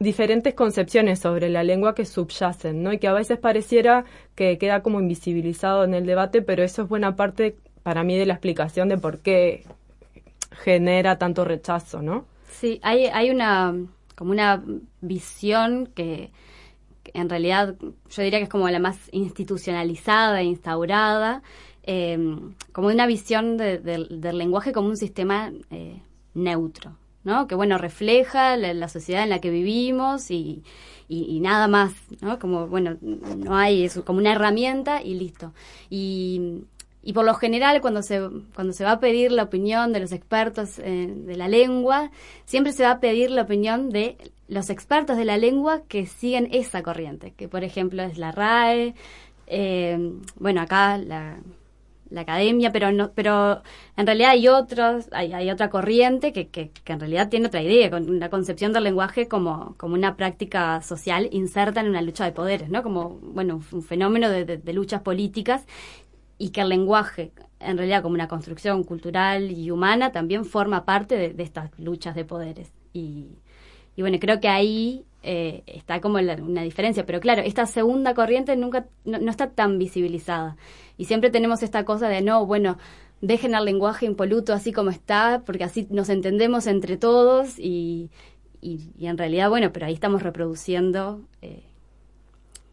diferentes 0.00 0.54
concepciones 0.54 1.20
sobre 1.20 1.48
la 1.50 1.62
lengua 1.62 1.94
que 1.94 2.04
subyacen, 2.06 2.82
¿no? 2.82 2.92
Y 2.92 2.98
que 2.98 3.06
a 3.06 3.12
veces 3.12 3.38
pareciera 3.38 4.04
que 4.34 4.58
queda 4.58 4.82
como 4.82 4.98
invisibilizado 5.00 5.84
en 5.84 5.94
el 5.94 6.06
debate, 6.06 6.42
pero 6.42 6.62
eso 6.64 6.82
es 6.82 6.88
buena 6.88 7.14
parte 7.16 7.56
para 7.82 8.02
mí 8.02 8.16
de 8.18 8.26
la 8.26 8.32
explicación 8.34 8.88
de 8.88 8.96
por 8.98 9.18
qué 9.18 9.64
genera 10.50 11.18
tanto 11.18 11.44
rechazo, 11.44 12.02
¿no? 12.02 12.24
Sí, 12.48 12.80
hay, 12.82 13.06
hay 13.06 13.30
una 13.30 13.74
como 14.16 14.32
una 14.32 14.62
visión 15.00 15.86
que, 15.94 16.30
en 17.14 17.28
realidad 17.30 17.74
yo 18.10 18.22
diría 18.22 18.38
que 18.38 18.44
es 18.44 18.48
como 18.50 18.68
la 18.68 18.78
más 18.78 18.98
institucionalizada 19.12 20.40
e 20.42 20.44
instaurada, 20.44 21.42
eh, 21.84 22.18
como 22.72 22.88
una 22.88 23.06
visión 23.06 23.56
de- 23.56 23.78
del- 23.78 24.20
del 24.20 24.36
lenguaje 24.38 24.72
como 24.72 24.88
un 24.88 24.98
sistema 24.98 25.50
eh, 25.70 26.02
neutro, 26.34 26.96
¿no? 27.24 27.46
Que 27.46 27.54
bueno, 27.54 27.78
refleja 27.78 28.56
la, 28.56 28.88
sociedad 28.88 29.22
en 29.24 29.30
la 29.30 29.40
que 29.40 29.50
vivimos 29.50 30.30
y, 30.30 30.62
y- 31.08 31.24
y 31.36 31.40
nada 31.40 31.68
más, 31.68 31.92
¿no? 32.20 32.38
Como, 32.38 32.66
bueno, 32.66 32.96
no 33.00 33.56
hay 33.56 33.84
eso, 33.84 34.04
como 34.04 34.18
una 34.18 34.32
herramienta 34.32 35.02
y 35.02 35.14
listo. 35.14 35.52
Y, 35.90 36.62
y 37.02 37.12
por 37.14 37.24
lo 37.24 37.34
general, 37.34 37.80
cuando 37.80 38.02
se, 38.02 38.20
cuando 38.54 38.72
se 38.72 38.84
va 38.84 38.92
a 38.92 39.00
pedir 39.00 39.32
la 39.32 39.44
opinión 39.44 39.92
de 39.92 40.00
los 40.00 40.12
expertos 40.12 40.78
eh, 40.78 41.12
de 41.14 41.36
la 41.36 41.48
lengua, 41.48 42.10
siempre 42.44 42.72
se 42.72 42.82
va 42.84 42.92
a 42.92 43.00
pedir 43.00 43.30
la 43.30 43.42
opinión 43.42 43.90
de 43.90 44.16
los 44.48 44.68
expertos 44.70 45.16
de 45.16 45.24
la 45.24 45.36
lengua 45.38 45.82
que 45.88 46.06
siguen 46.06 46.48
esa 46.52 46.82
corriente, 46.82 47.32
que 47.36 47.48
por 47.48 47.64
ejemplo 47.64 48.02
es 48.02 48.18
la 48.18 48.32
RAE, 48.32 48.94
eh, 49.46 49.98
bueno, 50.36 50.60
acá 50.60 50.98
la, 50.98 51.38
la 52.10 52.22
academia, 52.22 52.72
pero 52.72 52.92
no, 52.92 53.12
pero 53.14 53.62
en 53.96 54.06
realidad 54.06 54.30
hay 54.30 54.48
otros, 54.48 55.08
hay, 55.12 55.32
hay 55.32 55.50
otra 55.50 55.70
corriente 55.70 56.32
que, 56.32 56.48
que, 56.48 56.70
que 56.70 56.92
en 56.92 57.00
realidad 57.00 57.28
tiene 57.28 57.46
otra 57.46 57.62
idea, 57.62 57.90
con 57.90 58.18
la 58.20 58.30
concepción 58.30 58.72
del 58.72 58.84
lenguaje 58.84 59.28
como, 59.28 59.76
como 59.78 59.94
una 59.94 60.16
práctica 60.16 60.82
social 60.82 61.28
inserta 61.32 61.80
en 61.80 61.88
una 61.88 62.02
lucha 62.02 62.24
de 62.24 62.32
poderes, 62.32 62.68
¿no? 62.70 62.82
Como, 62.82 63.18
bueno, 63.22 63.60
un 63.72 63.82
fenómeno 63.82 64.28
de, 64.30 64.44
de- 64.44 64.72
luchas 64.72 65.02
políticas 65.02 65.66
y 66.38 66.50
que 66.50 66.62
el 66.62 66.68
lenguaje, 66.70 67.32
en 67.60 67.76
realidad 67.76 68.02
como 68.02 68.14
una 68.14 68.28
construcción 68.28 68.84
cultural 68.84 69.50
y 69.50 69.70
humana, 69.70 70.12
también 70.12 70.44
forma 70.44 70.84
parte 70.84 71.16
de, 71.16 71.32
de 71.34 71.42
estas 71.42 71.70
luchas 71.78 72.14
de 72.14 72.24
poderes. 72.24 72.72
Y, 72.92 73.26
y 73.96 74.02
bueno, 74.02 74.18
creo 74.20 74.40
que 74.40 74.48
ahí 74.48 75.04
eh, 75.22 75.62
está 75.66 76.00
como 76.00 76.20
la- 76.20 76.36
una 76.36 76.62
diferencia. 76.62 77.06
Pero 77.06 77.20
claro, 77.20 77.42
esta 77.42 77.66
segunda 77.66 78.14
corriente 78.14 78.56
nunca 78.56 78.86
no, 79.04 79.30
está 79.30 79.50
tan 79.50 79.78
visibilizada. 79.78 80.56
Y 80.96 81.04
siempre 81.06 81.30
tenemos 81.30 81.62
esta 81.62 81.84
cosa 81.84 82.08
de, 82.08 82.22
no, 82.22 82.46
bueno, 82.46 82.78
dejen 83.20 83.54
el 83.54 83.64
lenguaje 83.64 84.06
impoluto 84.06 84.52
así 84.52 84.72
como 84.72 84.90
está, 84.90 85.42
porque 85.44 85.64
así 85.64 85.86
nos 85.90 86.08
entendemos 86.08 86.66
entre 86.66 86.96
todos 86.96 87.58
y, 87.58 88.10
y, 88.60 88.90
y 88.98 89.06
en 89.06 89.18
realidad, 89.18 89.50
bueno, 89.50 89.72
pero 89.72 89.86
ahí 89.86 89.94
estamos 89.94 90.22
reproduciendo 90.22 91.20
eh, 91.42 91.62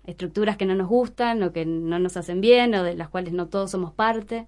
estructuras 0.06 0.56
que 0.58 0.66
no 0.66 0.76
nos 0.76 0.88
gustan 0.88 1.44
o 1.44 1.52
que 1.52 1.66
no 1.66 2.00
nos 2.00 2.16
hacen 2.18 2.40
bien 2.42 2.74
o 2.76 2.84
de 2.84 2.96
las 2.96 3.10
cuales 3.10 3.34
no 3.34 3.48
todos 3.48 3.72
somos 3.72 3.92
parte. 3.94 4.48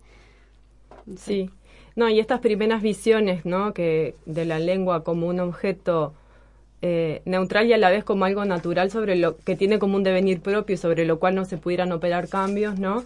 Sí. 1.17 1.49
No, 1.95 2.07
y 2.09 2.19
estas 2.19 2.39
primeras 2.39 2.81
visiones, 2.81 3.45
¿no? 3.45 3.73
Que 3.73 4.15
de 4.25 4.45
la 4.45 4.59
lengua 4.59 5.03
como 5.03 5.27
un 5.27 5.39
objeto 5.39 6.13
eh, 6.81 7.21
neutral 7.25 7.67
y 7.67 7.73
a 7.73 7.77
la 7.77 7.89
vez 7.89 8.03
como 8.03 8.25
algo 8.25 8.45
natural 8.45 8.91
sobre 8.91 9.15
lo 9.15 9.37
que 9.37 9.55
tiene 9.55 9.79
como 9.79 9.97
un 9.97 10.03
devenir 10.03 10.41
propio 10.41 10.75
y 10.75 10.77
sobre 10.77 11.05
lo 11.05 11.19
cual 11.19 11.35
no 11.35 11.45
se 11.45 11.57
pudieran 11.57 11.91
operar 11.91 12.29
cambios, 12.29 12.79
¿no? 12.79 13.03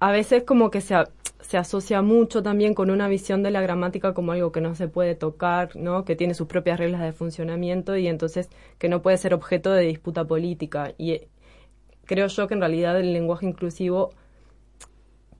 A 0.00 0.10
veces 0.12 0.44
como 0.44 0.70
que 0.70 0.80
se, 0.80 0.96
se 1.40 1.58
asocia 1.58 2.02
mucho 2.02 2.42
también 2.42 2.74
con 2.74 2.90
una 2.90 3.08
visión 3.08 3.42
de 3.42 3.50
la 3.50 3.60
gramática 3.60 4.14
como 4.14 4.32
algo 4.32 4.52
que 4.52 4.60
no 4.60 4.74
se 4.74 4.88
puede 4.88 5.14
tocar, 5.14 5.76
¿no? 5.76 6.04
Que 6.04 6.16
tiene 6.16 6.34
sus 6.34 6.46
propias 6.46 6.78
reglas 6.78 7.02
de 7.02 7.12
funcionamiento 7.12 7.96
y 7.96 8.08
entonces 8.08 8.48
que 8.78 8.88
no 8.88 9.02
puede 9.02 9.18
ser 9.18 9.34
objeto 9.34 9.72
de 9.72 9.82
disputa 9.82 10.24
política. 10.24 10.94
Y 10.98 11.12
eh, 11.12 11.28
creo 12.06 12.26
yo 12.28 12.48
que 12.48 12.54
en 12.54 12.60
realidad 12.60 12.98
el 12.98 13.12
lenguaje 13.12 13.46
inclusivo 13.46 14.12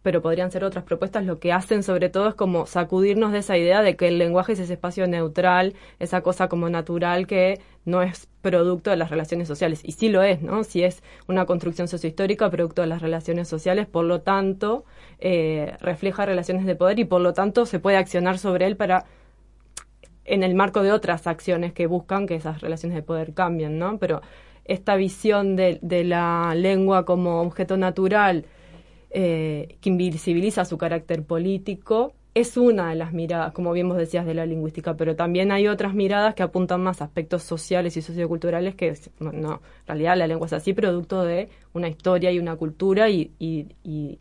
pero 0.03 0.21
podrían 0.21 0.51
ser 0.51 0.65
otras 0.65 0.85
propuestas, 0.85 1.25
lo 1.25 1.39
que 1.39 1.53
hacen 1.53 1.83
sobre 1.83 2.09
todo 2.09 2.29
es 2.29 2.35
como 2.35 2.67
sacudirnos 2.67 3.33
de 3.33 3.39
esa 3.39 3.57
idea 3.57 3.83
de 3.83 3.97
que 3.97 4.09
el 4.09 4.19
lenguaje 4.19 4.53
es 4.53 4.59
ese 4.59 4.75
espacio 4.75 5.07
neutral, 5.07 5.75
esa 6.01 6.23
cosa 6.23 6.49
como 6.49 6.69
natural 6.69 7.27
que 7.27 7.61
no 7.85 8.03
es 8.03 8.29
producto 8.43 8.91
de 8.91 8.97
las 8.97 9.11
relaciones 9.11 9.49
sociales. 9.49 9.81
Y 9.85 9.93
sí 9.93 10.09
lo 10.09 10.23
es, 10.23 10.43
¿no? 10.43 10.65
Si 10.65 10.83
es 10.83 11.03
una 11.29 11.47
construcción 11.47 11.89
sociohistórica 11.89 12.51
producto 12.51 12.83
de 12.83 12.89
las 12.89 13.01
relaciones 13.01 13.49
sociales, 13.49 13.87
por 13.87 14.05
lo 14.05 14.21
tanto, 14.21 14.85
eh, 15.21 15.77
refleja 15.81 16.27
relaciones 16.27 16.67
de 16.67 16.75
poder 16.75 16.99
y 16.99 17.05
por 17.05 17.21
lo 17.21 17.33
tanto 17.33 17.65
se 17.65 17.79
puede 17.79 17.97
accionar 17.97 18.39
sobre 18.39 18.67
él 18.67 18.77
para 18.77 19.07
en 20.25 20.43
el 20.43 20.55
marco 20.55 20.83
de 20.83 20.93
otras 20.93 21.27
acciones 21.27 21.73
que 21.73 21.87
buscan 21.87 22.27
que 22.27 22.37
esas 22.37 22.61
relaciones 22.61 22.97
de 22.97 23.03
poder 23.03 23.35
cambien, 23.35 23.79
¿no? 23.79 23.99
Pero 23.99 24.23
esta 24.65 24.95
visión 24.97 25.57
de, 25.57 25.79
de 25.83 26.05
la 26.05 26.55
lengua 26.55 27.05
como 27.05 27.41
objeto 27.43 27.77
natural 27.77 28.47
eh, 29.15 29.77
que 29.81 29.91
invisibiliza 29.91 30.65
su 30.65 30.79
carácter 30.79 31.25
político 31.25 32.15
es 32.35 32.57
una 32.57 32.91
de 32.91 32.95
las 32.95 33.13
miradas, 33.13 33.53
como 33.53 33.73
bien 33.73 33.89
vos 33.89 33.99
decías, 33.99 34.25
de 34.25 34.33
la 34.33 34.47
lingüística, 34.47 34.97
pero 34.97 35.15
también 35.17 35.53
hay 35.53 35.69
otras 35.69 35.95
miradas 35.95 36.35
que 36.35 36.43
apuntan 36.43 36.83
más 36.83 37.03
a 37.03 37.05
aspectos 37.05 37.43
sociales 37.43 37.97
y 37.97 38.03
socioculturales 38.03 38.75
que, 38.75 38.97
no, 39.21 39.31
en 39.33 39.61
realidad 39.87 40.17
la 40.17 40.27
lengua 40.27 40.47
es 40.47 40.55
así, 40.55 40.73
producto 40.73 41.25
de 41.25 41.51
una 41.75 41.89
historia 41.89 42.33
y 42.33 42.39
una 42.39 42.57
cultura 42.57 43.11
y, 43.11 43.33
y, 43.39 43.67
y, 43.85 44.19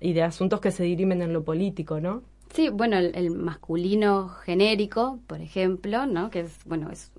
y 0.00 0.12
de 0.12 0.22
asuntos 0.22 0.60
que 0.60 0.70
se 0.70 0.84
dirimen 0.84 1.22
en 1.22 1.32
lo 1.32 1.42
político, 1.42 2.00
¿no? 2.00 2.22
Sí, 2.52 2.68
bueno, 2.68 2.98
el, 2.98 3.30
masculino 3.30 4.28
genérico, 4.28 5.18
por 5.26 5.40
ejemplo, 5.40 6.04
¿no? 6.04 6.28
Que 6.28 6.40
es, 6.40 6.58
bueno, 6.66 6.90
es 6.90 7.12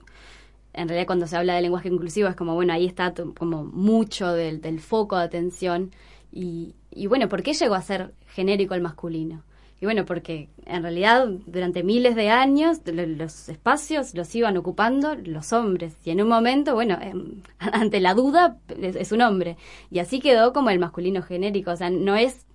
en 0.73 0.87
realidad 0.87 1.07
cuando 1.07 1.25
se 1.25 1.37
habla 1.37 1.55
de 1.55 1.61
lenguaje 1.63 1.89
inclusivo 1.89 2.27
es 2.27 2.35
como, 2.35 2.53
bueno, 2.53 2.73
ahí 2.73 2.85
está 2.85 3.13
como 3.37 3.63
mucho 3.63 4.31
del 4.31 4.79
foco 4.79 5.17
de 5.17 5.23
atención. 5.23 5.91
Y, 6.33 6.73
y 6.91 7.07
bueno, 7.07 7.29
¿por 7.29 7.43
qué 7.43 7.53
llegó 7.53 7.75
a 7.75 7.81
ser 7.81 8.13
genérico 8.27 8.73
el 8.73 8.81
masculino? 8.81 9.43
Y 9.79 9.85
bueno, 9.85 10.05
porque 10.05 10.49
en 10.65 10.81
realidad 10.81 11.27
durante 11.45 11.83
miles 11.83 12.15
de 12.15 12.29
años 12.29 12.79
lo- 12.85 13.05
los 13.05 13.49
espacios 13.49 14.13
los 14.15 14.33
iban 14.33 14.57
ocupando 14.57 15.15
los 15.15 15.53
hombres. 15.53 15.95
Y 16.05 16.11
en 16.11 16.21
un 16.21 16.29
momento, 16.29 16.73
bueno, 16.73 16.97
em, 17.01 17.41
ante 17.59 17.99
la 17.99 18.13
duda 18.15 18.57
es, 18.81 19.11
un 19.11 19.21
hombre. 19.21 19.57
Y 19.91 19.99
así 19.99 20.19
quedó 20.21 20.53
como 20.53 20.69
el 20.71 20.79
masculino 20.79 21.21
genérico. 21.21 21.71
O 21.71 21.75
sea, 21.75 21.89
no 21.89 22.15
es, 22.15 22.45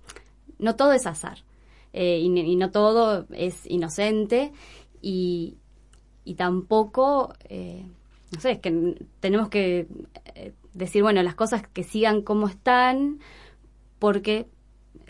no 0.57 0.75
todo 0.75 0.91
es 0.93 1.05
azar. 1.07 1.39
Eh, 1.93 2.19
y, 2.19 2.39
y 2.39 2.55
no 2.55 2.71
todo 2.71 3.27
es 3.33 3.65
inocente. 3.69 4.51
Y, 5.01 5.55
y 6.25 6.35
tampoco, 6.35 7.33
eh, 7.49 7.85
no 8.33 8.41
sé, 8.41 8.51
es 8.53 8.59
que 8.59 8.95
tenemos 9.19 9.49
que 9.49 9.87
eh, 10.35 10.53
decir, 10.73 11.03
bueno, 11.03 11.23
las 11.23 11.35
cosas 11.35 11.63
que 11.67 11.83
sigan 11.83 12.21
como 12.21 12.47
están, 12.47 13.19
porque 13.99 14.47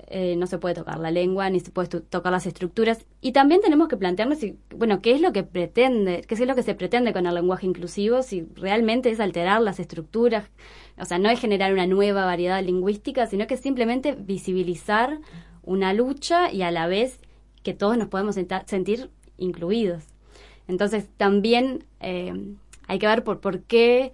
eh, 0.08 0.36
no 0.36 0.48
se 0.48 0.58
puede 0.58 0.74
tocar 0.74 1.00
la 1.00 1.12
lengua, 1.12 1.50
ni 1.50 1.60
se 1.60 1.72
puede 1.72 1.88
tocar 1.88 2.32
las 2.32 2.48
estructuras. 2.48 3.06
Y 3.22 3.32
también 3.32 3.62
tenemos 3.62 3.88
que 3.88 3.98
plantearnos, 3.98 4.40
bueno, 4.76 5.02
qué 5.02 5.12
es 5.12 5.22
lo 5.22 5.32
que 5.32 5.44
pretende, 5.44 6.24
qué 6.28 6.34
es 6.34 6.42
lo 6.42 6.56
que 6.56 6.64
se 6.64 6.74
pretende 6.74 7.14
con 7.14 7.28
el 7.28 7.36
lenguaje 7.36 7.68
inclusivo, 7.68 8.24
si 8.24 8.48
realmente 8.56 9.12
es 9.12 9.20
alterar 9.20 9.62
las 9.62 9.80
estructuras, 9.80 10.50
o 10.98 11.06
sea, 11.06 11.20
no 11.20 11.30
es 11.30 11.40
generar 11.40 11.72
una 11.74 11.86
nueva 11.86 12.26
variedad 12.26 12.64
lingüística, 12.64 13.28
sino 13.28 13.46
que 13.48 13.54
es 13.54 13.60
simplemente 13.60 14.16
visibilizar 14.16 15.20
una 15.64 15.94
lucha 15.94 16.52
y 16.52 16.64
a 16.64 16.72
la 16.72 16.88
vez 16.88 17.20
que 17.62 17.74
todos 17.74 17.98
nos 17.98 18.08
podemos 18.08 18.36
sentir 18.66 19.12
incluidos. 19.38 20.04
Entonces 20.68 21.08
también 21.18 21.86
eh, 22.00 22.34
hay 22.88 23.00
que 23.00 23.08
ver 23.08 23.24
por, 23.24 23.40
por 23.40 23.62
qué, 23.62 24.12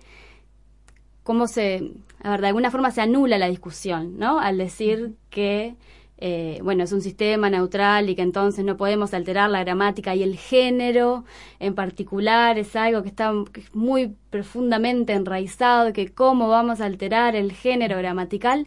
cómo 1.23 1.47
se, 1.47 1.91
a 2.25 2.31
ver, 2.31 2.41
de 2.41 2.47
alguna 2.47 2.71
forma 2.71 2.89
se 2.89 3.01
anula 3.01 3.37
la 3.37 3.47
discusión, 3.47 4.17
¿no? 4.17 4.39
Al 4.39 4.57
decir 4.57 5.13
que, 5.29 5.75
eh, 6.17 6.59
bueno, 6.63 6.83
es 6.83 6.91
un 6.91 7.01
sistema 7.01 7.51
neutral 7.51 8.09
y 8.09 8.15
que 8.15 8.23
entonces 8.23 8.65
no 8.65 8.77
podemos 8.77 9.13
alterar 9.13 9.47
la 9.51 9.63
gramática 9.63 10.15
y 10.15 10.23
el 10.23 10.35
género 10.35 11.23
en 11.59 11.75
particular 11.75 12.57
es 12.57 12.75
algo 12.75 13.03
que 13.03 13.09
está 13.09 13.31
muy 13.73 14.15
profundamente 14.31 15.13
enraizado, 15.13 15.93
que 15.93 16.11
cómo 16.11 16.49
vamos 16.49 16.81
a 16.81 16.85
alterar 16.85 17.35
el 17.35 17.51
género 17.51 17.95
gramatical, 17.99 18.65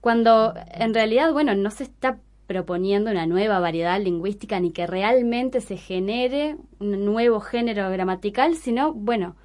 cuando 0.00 0.54
en 0.72 0.94
realidad, 0.94 1.32
bueno, 1.32 1.54
no 1.54 1.70
se 1.70 1.84
está 1.84 2.18
proponiendo 2.48 3.12
una 3.12 3.26
nueva 3.26 3.60
variedad 3.60 4.00
lingüística 4.00 4.58
ni 4.58 4.72
que 4.72 4.88
realmente 4.88 5.60
se 5.60 5.76
genere 5.76 6.56
un 6.80 7.04
nuevo 7.04 7.38
género 7.38 7.88
gramatical, 7.90 8.56
sino, 8.56 8.92
bueno, 8.92 9.36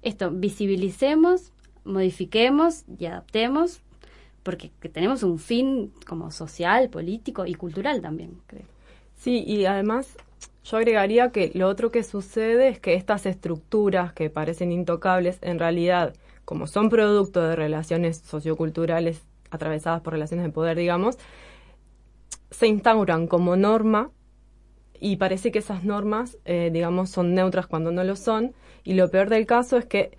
esto, 0.00 0.30
visibilicemos, 0.30 1.52
modifiquemos 1.88 2.84
y 2.98 3.06
adaptemos, 3.06 3.80
porque 4.42 4.70
que 4.80 4.88
tenemos 4.88 5.22
un 5.22 5.38
fin 5.38 5.92
como 6.06 6.30
social, 6.30 6.88
político 6.90 7.46
y 7.46 7.54
cultural 7.54 8.00
también, 8.00 8.38
creo. 8.46 8.64
Sí, 9.16 9.42
y 9.44 9.66
además 9.66 10.16
yo 10.64 10.76
agregaría 10.76 11.30
que 11.32 11.50
lo 11.54 11.66
otro 11.66 11.90
que 11.90 12.02
sucede 12.02 12.68
es 12.68 12.78
que 12.78 12.94
estas 12.94 13.26
estructuras 13.26 14.12
que 14.12 14.30
parecen 14.30 14.70
intocables, 14.70 15.38
en 15.40 15.58
realidad, 15.58 16.14
como 16.44 16.66
son 16.66 16.88
producto 16.88 17.42
de 17.42 17.56
relaciones 17.56 18.18
socioculturales 18.18 19.22
atravesadas 19.50 20.02
por 20.02 20.12
relaciones 20.12 20.44
de 20.46 20.52
poder, 20.52 20.76
digamos, 20.76 21.18
se 22.50 22.66
instauran 22.66 23.26
como 23.26 23.56
norma 23.56 24.10
y 25.00 25.16
parece 25.16 25.52
que 25.52 25.60
esas 25.60 25.84
normas, 25.84 26.38
eh, 26.44 26.70
digamos, 26.72 27.10
son 27.10 27.34
neutras 27.34 27.66
cuando 27.66 27.92
no 27.92 28.04
lo 28.04 28.16
son. 28.16 28.52
Y 28.84 28.94
lo 28.94 29.10
peor 29.10 29.28
del 29.28 29.46
caso 29.46 29.76
es 29.76 29.84
que 29.84 30.18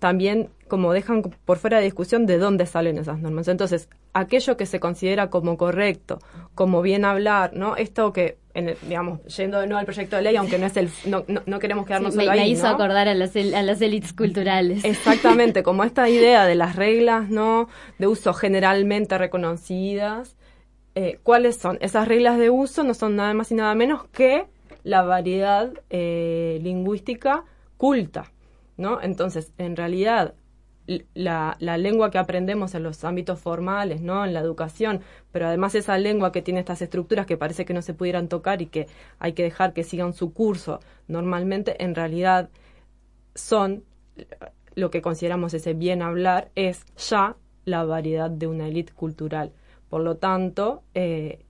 también 0.00 0.48
como 0.66 0.92
dejan 0.92 1.22
por 1.44 1.58
fuera 1.58 1.78
de 1.78 1.84
discusión 1.84 2.26
de 2.26 2.38
dónde 2.38 2.66
salen 2.66 2.98
esas 2.98 3.20
normas. 3.20 3.46
Entonces, 3.48 3.88
aquello 4.12 4.56
que 4.56 4.66
se 4.66 4.80
considera 4.80 5.30
como 5.30 5.56
correcto, 5.56 6.18
como 6.56 6.82
bien 6.82 7.04
hablar, 7.04 7.52
¿no? 7.54 7.76
Esto 7.76 8.12
que, 8.12 8.38
en 8.54 8.70
el- 8.70 8.76
digamos, 8.88 9.20
yendo 9.36 9.60
de 9.60 9.66
nuevo 9.66 9.78
al 9.78 9.84
proyecto 9.86 10.16
de 10.16 10.22
ley, 10.22 10.36
aunque 10.36 10.58
no 10.58 10.66
es 10.66 10.76
el, 10.76 10.88
no, 11.06 11.24
no, 11.28 11.42
no 11.46 11.58
queremos 11.58 11.86
quedarnos 11.86 12.12
Sí, 12.14 12.18
me, 12.18 12.24
solo 12.24 12.36
me 12.36 12.42
ahí, 12.42 12.52
hizo 12.52 12.64
¿no? 12.64 12.70
acordar 12.74 13.08
a 13.08 13.14
las, 13.14 13.34
a 13.36 13.62
las 13.62 13.80
élites 13.80 14.12
culturales. 14.12 14.84
Exactamente, 14.84 15.62
como 15.64 15.84
esta 15.84 16.08
idea 16.08 16.46
de 16.46 16.54
las 16.54 16.76
reglas 16.76 17.28
no 17.30 17.68
de 17.98 18.06
uso 18.06 18.32
generalmente 18.32 19.18
reconocidas. 19.18 20.36
eh, 20.94 21.18
¿Cuáles 21.22 21.56
son? 21.56 21.78
Esas 21.80 22.08
reglas 22.08 22.38
de 22.38 22.50
uso 22.50 22.82
no 22.84 22.94
son 22.94 23.16
nada 23.16 23.34
más 23.34 23.50
y 23.52 23.54
nada 23.54 23.74
menos 23.74 24.04
que 24.12 24.46
la 24.82 25.02
variedad 25.02 25.70
eh, 25.90 26.58
lingüística 26.62 27.44
culta, 27.76 28.30
¿no? 28.80 29.00
Entonces, 29.00 29.52
en 29.58 29.76
realidad, 29.76 30.34
la 31.14 31.78
lengua 31.78 32.10
que 32.10 32.18
aprendemos 32.18 32.74
en 32.74 32.82
los 32.82 33.04
ámbitos 33.04 33.38
formales, 33.38 34.00
¿no? 34.00 34.24
En 34.24 34.34
la 34.34 34.40
educación, 34.40 35.02
pero 35.30 35.46
además 35.46 35.76
esa 35.76 35.96
lengua 35.98 36.32
que 36.32 36.42
tiene 36.42 36.58
estas 36.60 36.82
estructuras 36.82 37.26
que 37.26 37.36
parece 37.36 37.64
que 37.64 37.74
no 37.74 37.82
se 37.82 37.94
pudieran 37.94 38.28
tocar 38.28 38.60
y 38.60 38.66
que 38.66 38.88
hay 39.20 39.34
que 39.34 39.44
dejar 39.44 39.72
que 39.72 39.84
sigan 39.84 40.12
su 40.14 40.32
curso 40.32 40.80
normalmente, 41.06 41.82
en 41.84 41.94
realidad 41.94 42.50
son 43.34 43.84
lo 44.74 44.90
que 44.90 45.02
consideramos 45.02 45.54
ese 45.54 45.74
bien 45.74 46.02
hablar 46.02 46.50
es 46.54 46.84
ya 46.96 47.36
la 47.64 47.84
variedad 47.84 48.30
de 48.30 48.46
una 48.46 48.68
élite 48.68 48.92
cultural. 48.92 49.52
Por 49.88 50.02
lo 50.02 50.16
tanto, 50.16 50.82
eh, 50.94 51.44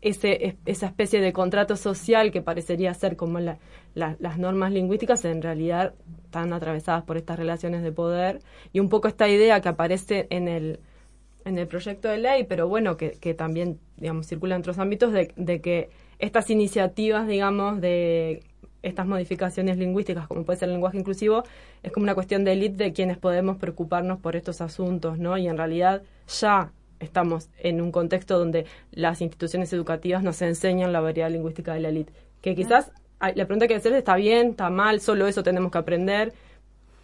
ese, 0.00 0.46
es- 0.46 0.54
esa 0.66 0.86
especie 0.86 1.20
de 1.20 1.32
contrato 1.32 1.76
social 1.76 2.30
que 2.30 2.42
parecería 2.42 2.94
ser 2.94 3.16
como 3.16 3.40
la- 3.40 3.58
la- 3.94 4.16
las 4.20 4.38
normas 4.38 4.72
lingüísticas, 4.72 5.24
en 5.24 5.42
realidad 5.42 5.94
están 6.24 6.52
atravesadas 6.52 7.04
por 7.04 7.16
estas 7.16 7.38
relaciones 7.38 7.82
de 7.82 7.92
poder 7.92 8.40
y 8.72 8.80
un 8.80 8.88
poco 8.88 9.08
esta 9.08 9.28
idea 9.28 9.60
que 9.60 9.68
aparece 9.70 10.26
en 10.30 10.48
el, 10.48 10.80
en 11.44 11.58
el 11.58 11.66
proyecto 11.66 12.08
de 12.08 12.18
ley, 12.18 12.44
pero 12.44 12.68
bueno, 12.68 12.96
que, 12.96 13.12
que 13.12 13.34
también, 13.34 13.78
digamos, 13.96 14.26
circula 14.26 14.54
en 14.54 14.60
otros 14.60 14.78
ámbitos, 14.78 15.12
de, 15.12 15.32
de 15.36 15.60
que 15.60 15.90
estas 16.18 16.50
iniciativas, 16.50 17.26
digamos, 17.26 17.80
de 17.80 18.42
estas 18.82 19.06
modificaciones 19.06 19.76
lingüísticas, 19.78 20.28
como 20.28 20.44
puede 20.44 20.58
ser 20.58 20.68
el 20.68 20.74
lenguaje 20.74 20.98
inclusivo, 20.98 21.44
es 21.82 21.92
como 21.92 22.04
una 22.04 22.14
cuestión 22.14 22.44
de 22.44 22.52
élite 22.52 22.84
de 22.84 22.92
quienes 22.92 23.18
podemos 23.18 23.56
preocuparnos 23.56 24.18
por 24.20 24.36
estos 24.36 24.60
asuntos, 24.60 25.18
¿no? 25.18 25.36
Y 25.38 25.48
en 25.48 25.56
realidad 25.56 26.02
ya 26.28 26.72
estamos 27.00 27.48
en 27.58 27.80
un 27.80 27.92
contexto 27.92 28.38
donde 28.38 28.66
las 28.92 29.20
instituciones 29.20 29.72
educativas 29.72 30.22
nos 30.22 30.40
enseñan 30.42 30.92
la 30.92 31.00
variedad 31.00 31.30
lingüística 31.30 31.74
de 31.74 31.80
la 31.80 31.88
élite. 31.88 32.12
Que 32.40 32.54
quizás 32.54 32.92
la 33.20 33.46
pregunta 33.46 33.66
que 33.66 33.74
hacer 33.74 33.92
es, 33.92 33.98
¿está 33.98 34.16
bien? 34.16 34.50
¿Está 34.50 34.70
mal? 34.70 35.00
¿Solo 35.00 35.26
eso 35.26 35.42
tenemos 35.42 35.72
que 35.72 35.78
aprender? 35.78 36.32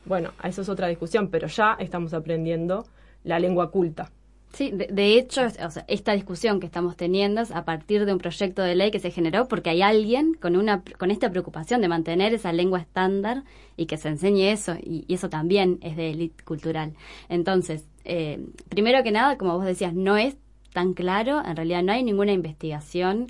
Bueno, 0.04 0.32
eso 0.42 0.62
es 0.62 0.68
otra 0.68 0.88
discusión, 0.88 1.28
pero 1.28 1.48
ya 1.48 1.76
estamos 1.78 2.14
aprendiendo 2.14 2.86
la 3.24 3.38
lengua 3.38 3.70
culta. 3.70 4.10
Sí, 4.52 4.70
de, 4.70 4.86
de 4.86 5.18
hecho, 5.18 5.46
o 5.46 5.70
sea, 5.70 5.84
esta 5.88 6.12
discusión 6.12 6.60
que 6.60 6.66
estamos 6.66 6.96
teniendo 6.96 7.40
es 7.40 7.50
a 7.50 7.64
partir 7.64 8.04
de 8.06 8.12
un 8.12 8.18
proyecto 8.18 8.62
de 8.62 8.76
ley 8.76 8.92
que 8.92 9.00
se 9.00 9.10
generó 9.10 9.48
porque 9.48 9.70
hay 9.70 9.82
alguien 9.82 10.34
con 10.34 10.54
una 10.54 10.84
con 10.96 11.10
esta 11.10 11.28
preocupación 11.28 11.80
de 11.80 11.88
mantener 11.88 12.32
esa 12.32 12.52
lengua 12.52 12.78
estándar 12.78 13.42
y 13.76 13.86
que 13.86 13.96
se 13.96 14.10
enseñe 14.10 14.52
eso 14.52 14.76
y, 14.80 15.04
y 15.08 15.14
eso 15.14 15.28
también 15.28 15.78
es 15.82 15.96
de 15.96 16.10
élite 16.10 16.44
cultural. 16.44 16.92
Entonces, 17.28 17.88
eh, 18.04 18.44
primero 18.68 19.02
que 19.02 19.12
nada, 19.12 19.38
como 19.38 19.56
vos 19.56 19.64
decías, 19.64 19.94
no 19.94 20.16
es 20.16 20.36
tan 20.72 20.94
claro, 20.94 21.42
en 21.44 21.56
realidad 21.56 21.82
no 21.82 21.92
hay 21.92 22.02
ninguna 22.02 22.32
investigación 22.32 23.28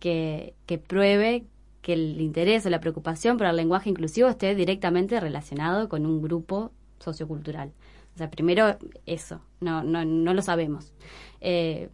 que, 0.00 0.54
que 0.66 0.78
pruebe 0.78 1.44
que 1.82 1.92
el 1.92 2.20
interés 2.20 2.66
o 2.66 2.70
la 2.70 2.80
preocupación 2.80 3.36
por 3.36 3.46
el 3.46 3.56
lenguaje 3.56 3.90
inclusivo 3.90 4.28
esté 4.28 4.54
directamente 4.54 5.20
relacionado 5.20 5.88
con 5.88 6.04
un 6.04 6.20
grupo 6.20 6.72
sociocultural. 6.98 7.72
O 8.14 8.18
sea, 8.18 8.30
primero 8.30 8.76
eso, 9.04 9.40
no, 9.60 9.84
no, 9.84 10.04
no 10.04 10.34
lo 10.34 10.42
sabemos. 10.42 10.92
Eh, 11.40 11.90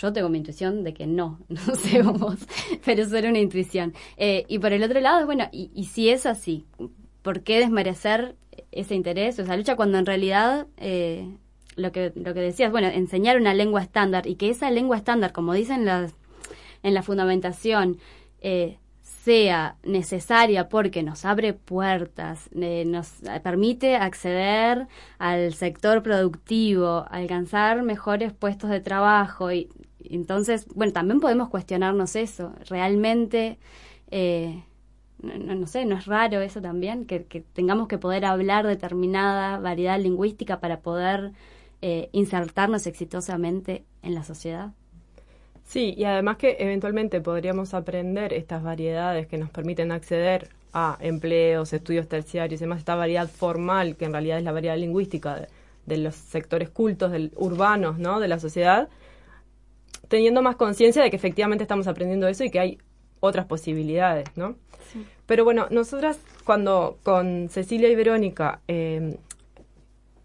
yo 0.00 0.12
tengo 0.12 0.28
mi 0.28 0.38
intuición 0.38 0.84
de 0.84 0.92
que 0.92 1.06
no, 1.06 1.38
no 1.48 1.74
sé 1.76 2.02
vos, 2.02 2.36
pero 2.84 3.02
es 3.02 3.10
solo 3.10 3.28
una 3.28 3.38
intuición. 3.38 3.94
Eh, 4.16 4.44
y 4.48 4.58
por 4.58 4.72
el 4.72 4.82
otro 4.82 5.00
lado, 5.00 5.24
bueno, 5.24 5.48
y, 5.52 5.70
y 5.74 5.84
si 5.84 6.10
es 6.10 6.26
así, 6.26 6.66
¿por 7.22 7.42
qué 7.42 7.58
desmerecer 7.60 8.36
ese 8.72 8.94
interés 8.94 9.38
o 9.38 9.42
esa 9.42 9.56
lucha 9.56 9.76
cuando 9.76 9.98
en 9.98 10.06
realidad 10.06 10.66
eh, 10.76 11.36
lo, 11.76 11.92
que, 11.92 12.12
lo 12.16 12.34
que 12.34 12.40
decías, 12.40 12.70
bueno, 12.70 12.88
enseñar 12.88 13.36
una 13.38 13.54
lengua 13.54 13.82
estándar 13.82 14.26
y 14.26 14.36
que 14.36 14.50
esa 14.50 14.70
lengua 14.70 14.96
estándar, 14.96 15.32
como 15.32 15.52
dicen 15.54 15.84
las, 15.84 16.14
en 16.82 16.94
la 16.94 17.02
fundamentación, 17.02 17.98
eh, 18.40 18.78
sea 19.02 19.76
necesaria 19.82 20.68
porque 20.68 21.02
nos 21.02 21.24
abre 21.24 21.52
puertas, 21.52 22.48
eh, 22.54 22.84
nos 22.86 23.10
permite 23.42 23.96
acceder 23.96 24.86
al 25.18 25.52
sector 25.54 26.02
productivo, 26.02 27.04
alcanzar 27.10 27.82
mejores 27.82 28.32
puestos 28.32 28.70
de 28.70 28.80
trabajo 28.80 29.50
y, 29.52 29.68
entonces, 30.08 30.66
bueno, 30.74 30.92
también 30.92 31.18
podemos 31.20 31.48
cuestionarnos 31.48 32.14
eso. 32.14 32.52
Realmente, 32.68 33.58
eh, 34.12 34.62
no- 35.20 35.54
no 35.56 35.66
sé, 35.66 35.84
¿no 35.86 35.96
es 35.96 36.06
raro 36.06 36.40
eso 36.40 36.60
también? 36.60 37.06
Que, 37.06 37.24
que 37.24 37.40
tengamos 37.40 37.88
que 37.88 37.98
poder 37.98 38.24
hablar 38.24 38.66
determinada 38.66 39.58
variedad 39.58 39.98
lingüística 39.98 40.60
para 40.60 40.80
poder 40.80 41.32
eh, 41.82 42.08
insertarnos 42.12 42.86
exitosamente 42.86 43.84
en 44.02 44.14
la 44.14 44.24
sociedad. 44.24 44.72
Sí, 45.64 45.94
y 45.96 46.04
además 46.04 46.36
que 46.36 46.56
eventualmente 46.60 47.20
podríamos 47.20 47.74
aprender 47.74 48.32
estas 48.32 48.62
variedades 48.62 49.26
que 49.26 49.36
nos 49.36 49.50
permiten 49.50 49.90
acceder 49.90 50.48
a 50.72 50.96
empleos, 51.00 51.72
estudios 51.72 52.08
terciarios 52.08 52.60
y 52.60 52.64
demás, 52.64 52.78
esta 52.78 52.94
variedad 52.94 53.28
formal, 53.28 53.96
que 53.96 54.04
en 54.04 54.12
realidad 54.12 54.38
es 54.38 54.44
la 54.44 54.52
variedad 54.52 54.76
lingüística 54.76 55.34
de, 55.34 55.48
de 55.86 55.96
los 55.96 56.14
sectores 56.14 56.68
cultos, 56.68 57.10
del, 57.10 57.32
urbanos, 57.36 57.98
¿no? 57.98 58.20
de 58.20 58.28
la 58.28 58.38
sociedad, 58.38 58.88
teniendo 60.08 60.42
más 60.42 60.56
conciencia 60.56 61.02
de 61.02 61.10
que 61.10 61.16
efectivamente 61.16 61.64
estamos 61.64 61.86
aprendiendo 61.86 62.28
eso 62.28 62.44
y 62.44 62.50
que 62.50 62.60
hay 62.60 62.78
otras 63.20 63.46
posibilidades, 63.46 64.28
¿no? 64.36 64.56
Pero 65.26 65.44
bueno, 65.44 65.66
nosotras 65.70 66.18
cuando 66.44 66.98
con 67.02 67.48
Cecilia 67.48 67.88
y 67.88 67.96
Verónica 67.96 68.60
eh, 68.68 69.16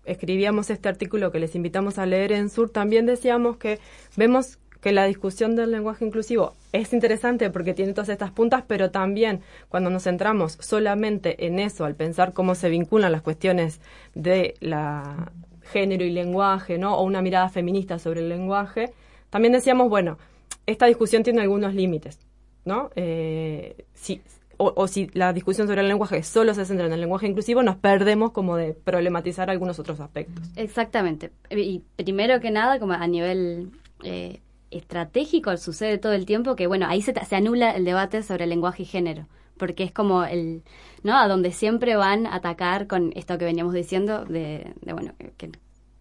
escribíamos 0.05 0.69
este 0.69 0.89
artículo 0.89 1.31
que 1.31 1.39
les 1.39 1.55
invitamos 1.55 1.97
a 1.97 2.05
leer 2.05 2.31
en 2.31 2.49
Sur, 2.49 2.69
también 2.69 3.05
decíamos 3.05 3.57
que 3.57 3.79
vemos 4.15 4.57
que 4.81 4.91
la 4.91 5.05
discusión 5.05 5.55
del 5.55 5.71
lenguaje 5.71 6.05
inclusivo 6.05 6.55
es 6.73 6.91
interesante 6.91 7.49
porque 7.51 7.73
tiene 7.73 7.93
todas 7.93 8.09
estas 8.09 8.31
puntas, 8.31 8.63
pero 8.67 8.89
también 8.89 9.41
cuando 9.69 9.89
nos 9.89 10.03
centramos 10.03 10.57
solamente 10.59 11.45
en 11.45 11.59
eso, 11.59 11.85
al 11.85 11.95
pensar 11.95 12.33
cómo 12.33 12.55
se 12.55 12.69
vinculan 12.69 13.11
las 13.11 13.21
cuestiones 13.21 13.79
de 14.15 14.55
la 14.59 15.31
género 15.61 16.03
y 16.03 16.09
lenguaje, 16.09 16.77
¿no? 16.77 16.97
O 16.97 17.03
una 17.03 17.21
mirada 17.21 17.49
feminista 17.49 17.99
sobre 17.99 18.21
el 18.21 18.29
lenguaje, 18.29 18.91
también 19.29 19.53
decíamos, 19.53 19.87
bueno, 19.89 20.17
esta 20.65 20.87
discusión 20.87 21.23
tiene 21.23 21.41
algunos 21.41 21.73
límites, 21.73 22.19
¿no? 22.65 22.89
Eh, 22.95 23.85
si, 23.93 24.21
o, 24.61 24.87
si 24.87 25.09
la 25.13 25.33
discusión 25.33 25.67
sobre 25.67 25.81
el 25.81 25.87
lenguaje 25.87 26.21
solo 26.23 26.53
se 26.53 26.65
centra 26.65 26.85
en 26.85 26.93
el 26.93 27.01
lenguaje 27.01 27.27
inclusivo, 27.27 27.63
nos 27.63 27.77
perdemos 27.77 28.31
como 28.31 28.55
de 28.55 28.73
problematizar 28.73 29.49
algunos 29.49 29.79
otros 29.79 29.99
aspectos. 29.99 30.45
Exactamente. 30.55 31.31
Y 31.49 31.83
primero 31.95 32.39
que 32.39 32.51
nada, 32.51 32.79
como 32.79 32.93
a 32.93 33.07
nivel 33.07 33.71
eh, 34.03 34.39
estratégico, 34.69 35.55
sucede 35.57 35.97
todo 35.97 36.13
el 36.13 36.25
tiempo 36.25 36.55
que, 36.55 36.67
bueno, 36.67 36.85
ahí 36.87 37.01
se, 37.01 37.13
se 37.13 37.35
anula 37.35 37.71
el 37.71 37.85
debate 37.85 38.23
sobre 38.23 38.43
el 38.43 38.51
lenguaje 38.51 38.83
y 38.83 38.85
género, 38.85 39.27
porque 39.57 39.83
es 39.83 39.91
como 39.91 40.23
el, 40.23 40.63
¿no? 41.03 41.17
A 41.17 41.27
donde 41.27 41.51
siempre 41.51 41.95
van 41.95 42.27
a 42.27 42.35
atacar 42.35 42.87
con 42.87 43.11
esto 43.15 43.37
que 43.37 43.45
veníamos 43.45 43.73
diciendo 43.73 44.25
de, 44.25 44.73
de 44.81 44.93
bueno, 44.93 45.13
que, 45.37 45.51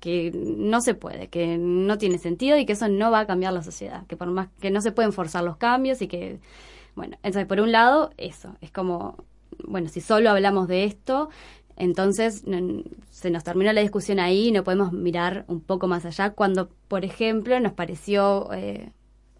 que 0.00 0.32
no 0.34 0.80
se 0.80 0.94
puede, 0.94 1.28
que 1.28 1.56
no 1.58 1.98
tiene 1.98 2.18
sentido 2.18 2.58
y 2.58 2.66
que 2.66 2.72
eso 2.74 2.88
no 2.88 3.10
va 3.10 3.20
a 3.20 3.26
cambiar 3.26 3.52
la 3.52 3.62
sociedad, 3.62 4.06
que 4.06 4.16
por 4.16 4.30
más 4.30 4.48
que 4.60 4.70
no 4.70 4.80
se 4.80 4.92
pueden 4.92 5.12
forzar 5.12 5.44
los 5.44 5.56
cambios 5.56 6.02
y 6.02 6.08
que, 6.08 6.38
bueno, 6.94 7.16
entonces 7.22 7.46
por 7.46 7.60
un 7.60 7.72
lado, 7.72 8.10
eso, 8.16 8.56
es 8.60 8.70
como, 8.70 9.16
bueno, 9.66 9.88
si 9.88 10.00
solo 10.00 10.30
hablamos 10.30 10.68
de 10.68 10.84
esto, 10.84 11.28
entonces 11.76 12.44
se 13.10 13.30
nos 13.30 13.44
terminó 13.44 13.72
la 13.72 13.80
discusión 13.80 14.20
ahí 14.20 14.48
y 14.48 14.52
no 14.52 14.64
podemos 14.64 14.92
mirar 14.92 15.44
un 15.48 15.60
poco 15.60 15.86
más 15.88 16.04
allá 16.04 16.30
cuando, 16.30 16.68
por 16.88 17.04
ejemplo, 17.04 17.58
nos 17.60 17.72
pareció 17.72 18.52
eh, 18.52 18.92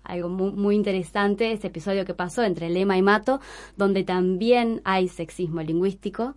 algo 0.05 0.29
muy, 0.29 0.53
muy 0.53 0.75
interesante, 0.77 1.53
ese 1.53 1.67
episodio 1.69 2.05
que 2.05 2.15
pasó 2.15 2.43
entre 2.43 2.71
Lema 2.71 2.97
y 2.97 3.03
Mato, 3.03 3.41
donde 3.77 4.05
también 4.05 4.81
hay 4.85 5.09
sexismo 5.09 5.63
lingüístico. 5.63 6.35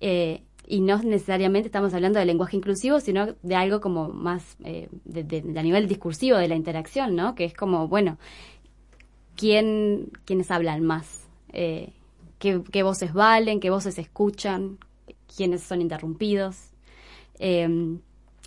eh, 0.00 0.42
y 0.66 0.80
no 0.80 0.96
necesariamente 1.02 1.66
estamos 1.66 1.92
hablando 1.92 2.18
de 2.20 2.24
lenguaje 2.24 2.56
inclusivo, 2.56 3.00
sino 3.00 3.34
de 3.42 3.54
algo 3.56 3.80
como 3.80 4.08
más 4.08 4.56
eh, 4.64 4.88
de- 5.04 5.24
de 5.24 5.58
a 5.58 5.62
nivel 5.62 5.88
discursivo 5.88 6.38
de 6.38 6.46
la 6.48 6.54
interacción, 6.54 7.16
¿no? 7.16 7.34
Que 7.34 7.44
es 7.44 7.52
como, 7.52 7.88
bueno, 7.88 8.16
quién, 9.36 10.10
quiénes 10.24 10.50
hablan 10.50 10.82
más, 10.84 11.28
eh, 11.52 11.92
qué, 12.38 12.62
qué 12.72 12.82
voces 12.82 13.12
valen, 13.12 13.60
qué 13.60 13.70
voces 13.70 13.98
escuchan, 13.98 14.78
quiénes 15.36 15.62
son 15.62 15.80
interrumpidos. 15.82 16.70
Eh, 17.38 17.68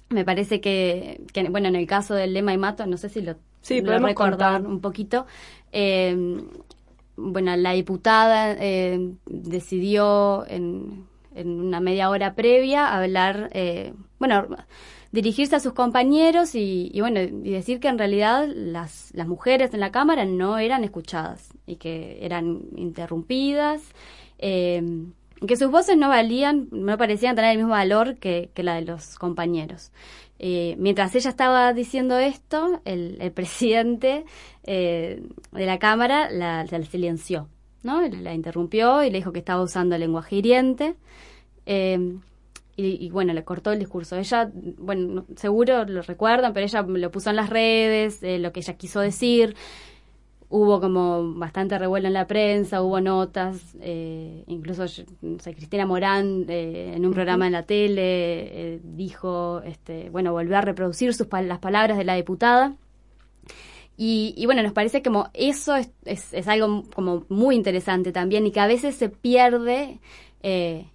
me 0.09 0.25
parece 0.25 0.61
que, 0.61 1.21
que, 1.33 1.49
bueno, 1.49 1.67
en 1.67 1.75
el 1.75 1.87
caso 1.87 2.13
del 2.15 2.33
lema 2.33 2.53
y 2.53 2.57
mato, 2.57 2.85
no 2.85 2.97
sé 2.97 3.09
si 3.09 3.21
lo, 3.21 3.35
Sí, 3.61 3.81
lo 3.81 3.93
podemos 3.93 4.01
recordar 4.01 4.15
contar. 4.15 4.65
un 4.65 4.81
poquito. 4.81 5.25
Eh, 5.71 6.15
bueno, 7.17 7.55
la 7.55 7.71
diputada 7.71 8.55
eh, 8.59 9.13
decidió 9.25 10.45
en, 10.47 11.05
en 11.33 11.49
una 11.61 11.79
media 11.79 12.09
hora 12.09 12.35
previa 12.35 12.95
hablar, 12.95 13.49
eh, 13.53 13.93
bueno, 14.19 14.47
dirigirse 15.15 15.55
a 15.55 15.61
sus 15.61 15.71
compañeros 15.71 16.55
y, 16.55 16.91
bueno, 16.99 17.21
y 17.21 17.51
decir 17.51 17.79
que 17.79 17.87
en 17.87 17.97
realidad 17.97 18.47
las, 18.53 19.13
mujeres 19.25 19.73
en 19.73 19.79
la 19.79 19.91
Cámara 19.91 20.25
no 20.25 20.57
eran 20.57 20.83
escuchadas 20.83 21.53
y 21.65 21.77
que 21.77 22.19
eran 22.21 22.63
interrumpidas, 22.75 23.81
eh, 24.39 24.83
que 25.47 25.55
sus 25.55 25.71
voces 25.71 25.97
no 25.97 26.09
valían, 26.09 26.67
no 26.71 26.97
parecían 26.97 27.35
tener 27.35 27.51
el 27.51 27.57
mismo 27.57 27.71
valor 27.71 28.17
que, 28.17 28.51
la 28.57 28.75
de 28.75 28.81
los 28.81 29.17
compañeros. 29.17 29.91
Eh, 30.37 30.75
mientras 30.77 31.15
ella 31.15 31.29
estaba 31.29 31.71
diciendo 31.71 32.19
esto, 32.19 32.81
el, 32.83 33.31
presidente 33.35 34.25
eh, 34.63 35.23
de 35.53 35.65
la 35.65 35.79
Cámara 35.79 36.29
la, 36.29 36.67
silenció, 36.91 37.47
¿no? 37.83 38.01
La, 38.01 38.09
la 38.09 38.33
interrumpió 38.33 39.01
y 39.01 39.09
le 39.09 39.19
dijo 39.19 39.31
que 39.31 39.39
estaba 39.39 39.63
usando 39.63 39.95
el 39.95 40.01
lenguaje 40.01 40.35
hiriente. 40.35 40.95
Y, 42.77 42.97
y, 43.05 43.09
bueno, 43.09 43.33
le 43.33 43.45
cortó 43.45 43.71
el 43.71 43.79
discurso. 43.79 44.17
Ella, 44.17 44.51
bueno, 44.77 45.07
no- 45.07 45.25
seguro 45.37 45.85
lo 45.85 46.01
recuerdan, 46.01 46.53
pero 46.53 46.65
ella 46.65 46.81
lo 46.81 47.11
puso 47.11 47.29
en 47.29 47.37
las 47.37 47.49
redes, 47.49 48.21
eh, 48.23 48.37
lo 48.39 48.51
que 48.51 48.59
ella 48.59 48.73
quiso 48.75 48.99
decir. 48.99 49.55
Hubo 50.49 50.79
como 50.79 51.33
bastante 51.35 51.77
revuelo 51.79 52.07
en 52.07 52.13
la 52.13 52.27
prensa, 52.27 52.81
hubo 52.83 53.01
notas, 53.01 53.75
eh, 53.81 54.43
incluso 54.47 54.85
no 55.21 55.39
sé, 55.39 55.55
Cristina 55.55 55.85
Morán 55.87 56.45
eh, 56.49 56.93
en 56.95 57.05
un 57.05 57.13
programa 57.13 57.47
en 57.47 57.53
la 57.53 57.63
tele 57.63 58.75
eh, 58.75 58.79
dijo, 58.83 59.61
este, 59.65 60.09
bueno, 60.11 60.33
volvió 60.33 60.57
a 60.57 60.61
reproducir 60.61 61.13
sus, 61.15 61.27
las 61.45 61.59
palabras 61.59 61.97
de 61.97 62.03
la 62.05 62.15
diputada. 62.15 62.75
Y, 63.97 64.33
y 64.37 64.45
bueno, 64.45 64.61
nos 64.61 64.73
parece 64.73 65.01
como 65.01 65.29
eso 65.33 65.75
es, 65.75 65.89
es, 66.03 66.33
es 66.33 66.47
algo 66.47 66.83
como 66.93 67.25
muy 67.29 67.55
interesante 67.55 68.11
también 68.11 68.45
y 68.45 68.51
que 68.51 68.59
a 68.59 68.67
veces 68.67 68.95
se 68.95 69.07
pierde 69.09 69.99
eh, 70.43 70.87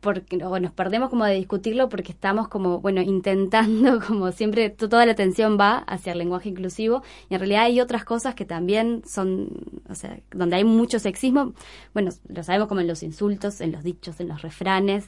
porque 0.00 0.44
o 0.44 0.60
nos 0.60 0.72
perdemos 0.72 1.10
como 1.10 1.24
de 1.24 1.34
discutirlo 1.34 1.88
porque 1.88 2.12
estamos 2.12 2.48
como 2.48 2.80
bueno 2.80 3.00
intentando 3.02 4.00
como 4.06 4.30
siempre 4.32 4.70
to- 4.70 4.88
toda 4.88 5.06
la 5.06 5.12
atención 5.12 5.56
va 5.58 5.78
hacia 5.78 6.12
el 6.12 6.18
lenguaje 6.18 6.48
inclusivo 6.50 7.02
y 7.28 7.34
en 7.34 7.40
realidad 7.40 7.62
hay 7.64 7.80
otras 7.80 8.04
cosas 8.04 8.34
que 8.34 8.44
también 8.44 9.02
son 9.06 9.48
o 9.88 9.94
sea 9.94 10.18
donde 10.32 10.56
hay 10.56 10.64
mucho 10.64 10.98
sexismo 10.98 11.54
bueno 11.94 12.10
lo 12.28 12.42
sabemos 12.42 12.68
como 12.68 12.80
en 12.82 12.86
los 12.88 13.02
insultos 13.02 13.60
en 13.60 13.72
los 13.72 13.82
dichos 13.82 14.20
en 14.20 14.28
los 14.28 14.42
refranes 14.42 15.06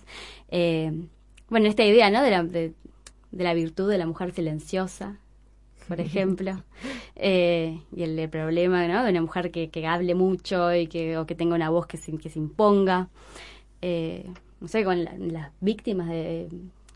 eh, 0.51 0.93
bueno 1.48 1.69
esta 1.69 1.85
idea 1.85 2.10
no 2.10 2.23
de 2.23 2.31
la 2.31 2.43
de, 2.43 2.74
de 3.31 3.44
la 3.44 3.55
virtud 3.55 3.89
de 3.90 3.98
la 3.98 4.06
mujer 4.06 4.32
silenciosa 4.32 5.19
por 5.89 6.01
ejemplo, 6.02 6.62
eh, 7.16 7.81
y 7.97 8.02
el, 8.02 8.19
el 8.19 8.28
problema 8.28 8.86
¿no? 8.89 9.05
de 9.05 9.10
una 9.10 9.23
mujer 9.23 9.51
que, 9.51 9.70
que 9.70 9.86
hable 9.86 10.15
mucho 10.15 10.74
y 10.74 10.86
que, 10.86 11.16
o 11.16 11.27
que 11.27 11.35
tenga 11.35 11.55
una 11.55 11.70
voz 11.70 11.86
que 11.86 11.97
se, 11.97 12.16
que 12.19 12.28
se 12.28 12.39
imponga. 12.39 13.09
Eh, 13.82 14.27
no 14.60 14.68
sé, 14.68 14.85
con 14.85 15.05
la- 15.05 15.14
las 15.18 15.51
víctimas 15.60 16.09
de, 16.09 16.48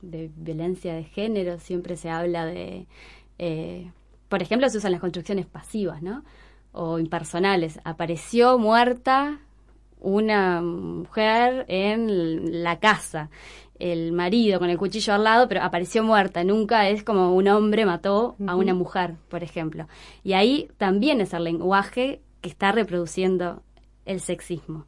de 0.02 0.30
violencia 0.36 0.94
de 0.94 1.05
género 1.05 1.59
siempre 1.59 1.97
se 1.97 2.10
habla 2.10 2.44
de, 2.47 2.86
eh, 3.39 3.90
por 4.28 4.43
ejemplo, 4.43 4.68
se 4.68 4.78
usan 4.78 4.93
las 4.93 5.01
construcciones 5.01 5.47
pasivas, 5.47 6.02
¿no? 6.02 6.24
O 6.72 6.98
impersonales. 6.98 7.78
Apareció 7.84 8.59
muerta 8.59 9.39
una 10.01 10.60
mujer 10.62 11.64
en 11.68 12.62
la 12.64 12.80
casa, 12.80 13.30
el 13.78 14.12
marido 14.12 14.59
con 14.59 14.68
el 14.70 14.78
cuchillo 14.78 15.14
al 15.14 15.24
lado, 15.24 15.48
pero 15.48 15.62
apareció 15.62 16.02
muerta. 16.02 16.43
Nunca 16.44 16.89
es 16.89 17.05
como 17.05 17.34
un 17.34 17.47
hombre 17.48 17.84
mató 17.86 18.36
a 18.47 18.56
una 18.56 18.74
mujer, 18.74 19.14
por 19.28 19.43
ejemplo. 19.44 19.86
Y 20.24 20.32
ahí 20.32 20.68
también 20.78 21.20
es 21.20 21.32
el 21.34 21.44
lenguaje 21.44 22.20
que 22.40 22.48
está 22.48 22.72
reproduciendo 22.72 23.62
el 24.05 24.20
sexismo. 24.20 24.86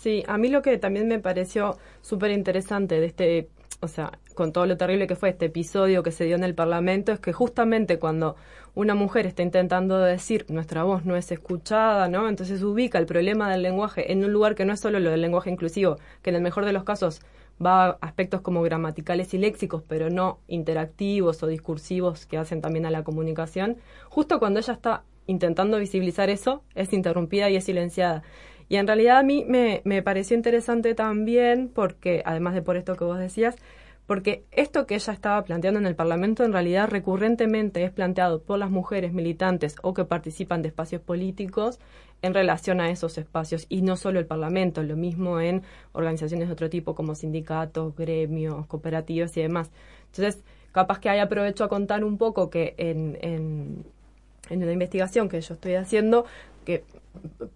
Sí, 0.00 0.24
a 0.26 0.38
mí 0.38 0.48
lo 0.48 0.62
que 0.62 0.78
también 0.78 1.08
me 1.08 1.18
pareció 1.18 1.76
súper 2.00 2.30
interesante 2.30 2.98
de 3.00 3.04
este, 3.04 3.48
o 3.80 3.86
sea, 3.86 4.18
con 4.34 4.50
todo 4.50 4.64
lo 4.64 4.78
terrible 4.78 5.06
que 5.06 5.14
fue 5.14 5.28
este 5.28 5.44
episodio 5.44 6.02
que 6.02 6.10
se 6.10 6.24
dio 6.24 6.36
en 6.36 6.42
el 6.42 6.54
Parlamento, 6.54 7.12
es 7.12 7.20
que 7.20 7.34
justamente 7.34 7.98
cuando 7.98 8.34
una 8.74 8.94
mujer 8.94 9.26
está 9.26 9.42
intentando 9.42 9.98
decir 9.98 10.46
nuestra 10.48 10.84
voz 10.84 11.04
no 11.04 11.16
es 11.16 11.30
escuchada, 11.30 12.08
¿no? 12.08 12.30
Entonces 12.30 12.62
ubica 12.62 12.96
el 12.96 13.04
problema 13.04 13.50
del 13.50 13.60
lenguaje 13.60 14.10
en 14.10 14.24
un 14.24 14.32
lugar 14.32 14.54
que 14.54 14.64
no 14.64 14.72
es 14.72 14.80
solo 14.80 15.00
lo 15.00 15.10
del 15.10 15.20
lenguaje 15.20 15.50
inclusivo, 15.50 15.98
que 16.22 16.30
en 16.30 16.36
el 16.36 16.42
mejor 16.42 16.64
de 16.64 16.72
los 16.72 16.84
casos 16.84 17.20
va 17.62 17.84
a 17.84 17.98
aspectos 18.00 18.40
como 18.40 18.62
gramaticales 18.62 19.34
y 19.34 19.38
léxicos, 19.38 19.82
pero 19.86 20.08
no 20.08 20.38
interactivos 20.48 21.42
o 21.42 21.46
discursivos 21.46 22.24
que 22.24 22.38
hacen 22.38 22.62
también 22.62 22.86
a 22.86 22.90
la 22.90 23.04
comunicación. 23.04 23.76
Justo 24.08 24.38
cuando 24.38 24.60
ella 24.60 24.72
está 24.72 25.02
intentando 25.26 25.76
visibilizar 25.78 26.30
eso, 26.30 26.62
es 26.74 26.94
interrumpida 26.94 27.50
y 27.50 27.56
es 27.56 27.64
silenciada. 27.64 28.22
Y 28.70 28.76
en 28.76 28.86
realidad 28.86 29.18
a 29.18 29.22
mí 29.24 29.44
me, 29.46 29.82
me 29.84 30.00
pareció 30.00 30.36
interesante 30.36 30.94
también 30.94 31.68
porque, 31.74 32.22
además 32.24 32.54
de 32.54 32.62
por 32.62 32.76
esto 32.76 32.94
que 32.94 33.02
vos 33.02 33.18
decías, 33.18 33.56
porque 34.06 34.44
esto 34.52 34.86
que 34.86 34.94
ella 34.94 35.12
estaba 35.12 35.42
planteando 35.42 35.80
en 35.80 35.86
el 35.86 35.96
Parlamento 35.96 36.44
en 36.44 36.52
realidad 36.52 36.88
recurrentemente 36.88 37.82
es 37.82 37.90
planteado 37.90 38.42
por 38.42 38.60
las 38.60 38.70
mujeres 38.70 39.12
militantes 39.12 39.74
o 39.82 39.92
que 39.92 40.04
participan 40.04 40.62
de 40.62 40.68
espacios 40.68 41.02
políticos 41.02 41.80
en 42.22 42.32
relación 42.32 42.80
a 42.80 42.90
esos 42.90 43.18
espacios 43.18 43.66
y 43.68 43.82
no 43.82 43.96
solo 43.96 44.20
el 44.20 44.26
Parlamento, 44.26 44.84
lo 44.84 44.96
mismo 44.96 45.40
en 45.40 45.62
organizaciones 45.90 46.46
de 46.46 46.52
otro 46.52 46.70
tipo 46.70 46.94
como 46.94 47.16
sindicatos, 47.16 47.96
gremios, 47.96 48.66
cooperativas 48.68 49.36
y 49.36 49.42
demás. 49.42 49.72
Entonces, 50.06 50.44
capaz 50.70 51.00
que 51.00 51.08
ahí 51.10 51.18
aprovecho 51.18 51.64
a 51.64 51.68
contar 51.68 52.04
un 52.04 52.18
poco 52.18 52.50
que 52.50 52.74
en, 52.78 53.18
en, 53.20 53.84
en 54.48 54.62
una 54.62 54.72
investigación 54.72 55.28
que 55.28 55.40
yo 55.40 55.54
estoy 55.54 55.74
haciendo, 55.74 56.24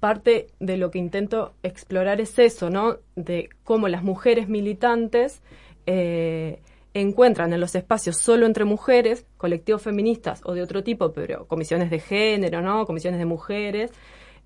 parte 0.01 0.49
de 0.61 0.77
lo 0.77 0.91
que 0.91 0.99
intento 0.99 1.55
explorar 1.63 2.21
es 2.21 2.39
eso, 2.39 2.71
¿no? 2.71 2.99
De 3.17 3.49
cómo 3.63 3.89
las 3.89 4.03
mujeres 4.03 4.49
militantes 4.49 5.43
eh, 5.87 6.61
encuentran 6.95 7.53
en 7.53 7.61
los 7.61 7.75
espacios 7.75 8.17
solo 8.17 8.47
entre 8.47 8.65
mujeres, 8.65 9.27
colectivos 9.37 9.83
feministas 9.83 10.41
o 10.45 10.55
de 10.55 10.63
otro 10.63 10.83
tipo, 10.83 11.13
pero 11.13 11.47
comisiones 11.47 11.91
de 11.91 11.99
género, 11.99 12.63
¿no? 12.63 12.87
Comisiones 12.87 13.19
de 13.19 13.27
mujeres, 13.27 13.93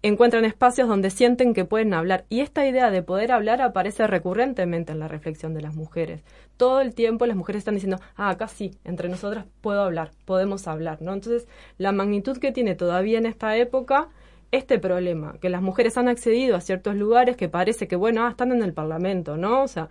encuentran 0.03 0.45
espacios 0.45 0.89
donde 0.89 1.11
sienten 1.11 1.55
que 1.55 1.65
pueden 1.65 1.93
hablar. 1.93 2.24
Y 2.28 2.40
esta 2.40 2.66
idea 2.66 2.90
de 2.90 3.03
poder 3.03 3.32
hablar 3.32 3.61
aparece 3.61 4.07
recurrentemente 4.07 4.93
en 4.93 4.99
la 4.99 5.09
reflexión 5.09 5.55
de 5.55 5.62
las 5.62 5.74
mujeres. 5.74 6.23
Todo 6.57 6.81
el 6.81 6.95
tiempo 6.95 7.27
las 7.27 7.36
mujeres 7.36 7.61
están 7.61 7.74
diciendo, 7.74 7.99
ah, 8.16 8.31
acá 8.31 8.49
sí, 8.49 8.73
entre 8.85 9.09
nosotras 9.09 9.47
puedo 9.61 9.82
hablar, 9.82 10.12
podemos 10.24 10.66
hablar, 10.69 11.03
¿no? 11.03 11.12
Entonces, 11.12 11.49
la 11.77 11.93
magnitud 11.93 12.39
que 12.39 12.53
tiene 12.53 12.74
todavía 12.74 13.19
en 13.19 13.27
esta 13.27 13.57
época 13.57 14.09
este 14.51 14.79
problema, 14.79 15.35
que 15.41 15.51
las 15.51 15.61
mujeres 15.61 15.99
han 15.99 16.09
accedido 16.09 16.57
a 16.57 16.61
ciertos 16.61 16.95
lugares 16.97 17.37
que 17.37 17.49
parece 17.49 17.87
que, 17.87 17.97
bueno, 17.97 18.25
ah, 18.25 18.31
están 18.31 18.53
en 18.53 18.62
el 18.62 18.73
Parlamento, 18.73 19.37
¿no? 19.37 19.62
O 19.62 19.69
sea, 19.69 19.89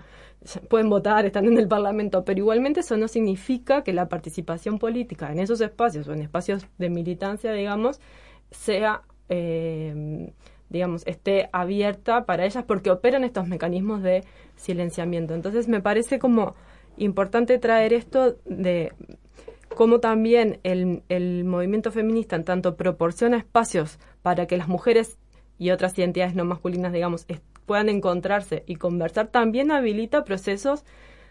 pueden 0.69 0.89
votar, 0.89 1.25
están 1.25 1.45
en 1.45 1.57
el 1.57 1.67
Parlamento, 1.67 2.23
pero 2.25 2.39
igualmente 2.39 2.79
eso 2.79 2.97
no 2.97 3.07
significa 3.07 3.83
que 3.83 3.93
la 3.93 4.09
participación 4.09 4.79
política 4.79 5.31
en 5.31 5.39
esos 5.39 5.61
espacios 5.61 6.07
o 6.07 6.13
en 6.13 6.21
espacios 6.21 6.67
de 6.77 6.89
militancia, 6.89 7.51
digamos, 7.51 7.99
sea, 8.49 9.03
eh, 9.29 10.31
digamos, 10.69 11.05
esté 11.05 11.49
abierta 11.53 12.25
para 12.25 12.45
ellas 12.45 12.63
porque 12.67 12.89
operan 12.89 13.23
estos 13.23 13.47
mecanismos 13.47 14.01
de 14.01 14.23
silenciamiento. 14.55 15.35
Entonces, 15.35 15.67
me 15.67 15.81
parece 15.81 16.19
como 16.19 16.55
importante 16.97 17.59
traer 17.59 17.93
esto 17.93 18.37
de 18.45 18.91
cómo 19.75 19.99
también 19.99 20.59
el, 20.63 21.03
el 21.09 21.43
movimiento 21.45 21.91
feminista 21.91 22.35
en 22.35 22.43
tanto 22.43 22.75
proporciona 22.75 23.37
espacios 23.37 23.99
para 24.21 24.47
que 24.47 24.57
las 24.57 24.67
mujeres 24.67 25.17
y 25.57 25.71
otras 25.71 25.97
identidades 25.97 26.35
no 26.35 26.45
masculinas, 26.45 26.93
digamos, 26.93 27.25
puedan 27.65 27.89
encontrarse 27.89 28.63
y 28.65 28.75
conversar, 28.75 29.27
también 29.27 29.71
habilita 29.71 30.23
procesos 30.23 30.85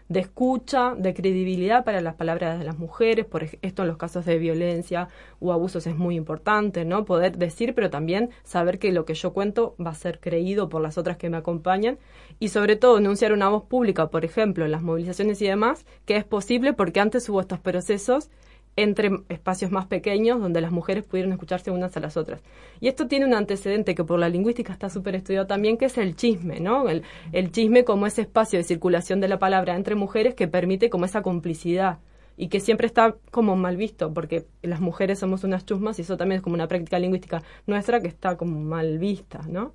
de 0.09 0.19
escucha, 0.19 0.95
de 0.95 1.13
credibilidad 1.13 1.83
para 1.83 2.01
las 2.01 2.15
palabras 2.15 2.59
de 2.59 2.65
las 2.65 2.77
mujeres, 2.77 3.25
por 3.25 3.43
esto 3.43 3.81
en 3.81 3.87
los 3.87 3.97
casos 3.97 4.25
de 4.25 4.37
violencia 4.37 5.09
o 5.39 5.51
abusos 5.51 5.87
es 5.87 5.95
muy 5.95 6.15
importante, 6.15 6.85
¿no? 6.85 7.05
Poder 7.05 7.37
decir, 7.37 7.73
pero 7.75 7.89
también 7.89 8.29
saber 8.43 8.79
que 8.79 8.91
lo 8.91 9.05
que 9.05 9.13
yo 9.13 9.33
cuento 9.33 9.75
va 9.83 9.91
a 9.91 9.95
ser 9.95 10.19
creído 10.19 10.69
por 10.69 10.81
las 10.81 10.97
otras 10.97 11.17
que 11.17 11.29
me 11.29 11.37
acompañan 11.37 11.97
y 12.39 12.49
sobre 12.49 12.75
todo 12.75 12.97
enunciar 12.97 13.33
una 13.33 13.49
voz 13.49 13.63
pública, 13.63 14.09
por 14.09 14.25
ejemplo, 14.25 14.65
en 14.65 14.71
las 14.71 14.81
movilizaciones 14.81 15.41
y 15.41 15.47
demás, 15.47 15.85
que 16.05 16.15
es 16.15 16.23
posible 16.23 16.73
porque 16.73 16.99
antes 16.99 17.27
hubo 17.29 17.41
estos 17.41 17.59
procesos 17.59 18.29
entre 18.77 19.09
espacios 19.27 19.71
más 19.71 19.87
pequeños 19.87 20.39
donde 20.39 20.61
las 20.61 20.71
mujeres 20.71 21.03
pudieron 21.03 21.33
escucharse 21.33 21.71
unas 21.71 21.97
a 21.97 21.99
las 21.99 22.15
otras. 22.15 22.41
Y 22.79 22.87
esto 22.87 23.07
tiene 23.07 23.25
un 23.25 23.33
antecedente 23.33 23.95
que 23.95 24.03
por 24.03 24.19
la 24.19 24.29
lingüística 24.29 24.71
está 24.71 24.89
súper 24.89 25.15
estudiado 25.15 25.47
también, 25.47 25.77
que 25.77 25.85
es 25.85 25.97
el 25.97 26.15
chisme, 26.15 26.59
¿no? 26.59 26.87
El, 26.87 27.03
el 27.33 27.51
chisme 27.51 27.83
como 27.83 28.07
ese 28.07 28.21
espacio 28.21 28.59
de 28.59 28.63
circulación 28.63 29.19
de 29.19 29.27
la 29.27 29.39
palabra 29.39 29.75
entre 29.75 29.95
mujeres 29.95 30.35
que 30.35 30.47
permite 30.47 30.89
como 30.89 31.05
esa 31.05 31.23
complicidad 31.23 31.97
y 32.37 32.49
que 32.49 32.59
siempre 32.59 32.85
está 32.85 33.15
como 33.31 33.55
mal 33.55 33.77
visto, 33.77 34.13
porque 34.13 34.45
las 34.61 34.79
mujeres 34.79 35.17
somos 35.17 35.43
unas 35.43 35.65
chusmas 35.65 35.97
y 35.97 36.03
eso 36.03 36.15
también 36.15 36.37
es 36.37 36.43
como 36.43 36.53
una 36.53 36.67
práctica 36.67 36.99
lingüística 36.99 37.41
nuestra 37.65 37.99
que 37.99 38.07
está 38.07 38.37
como 38.37 38.59
mal 38.59 38.99
vista, 38.99 39.41
¿no? 39.49 39.73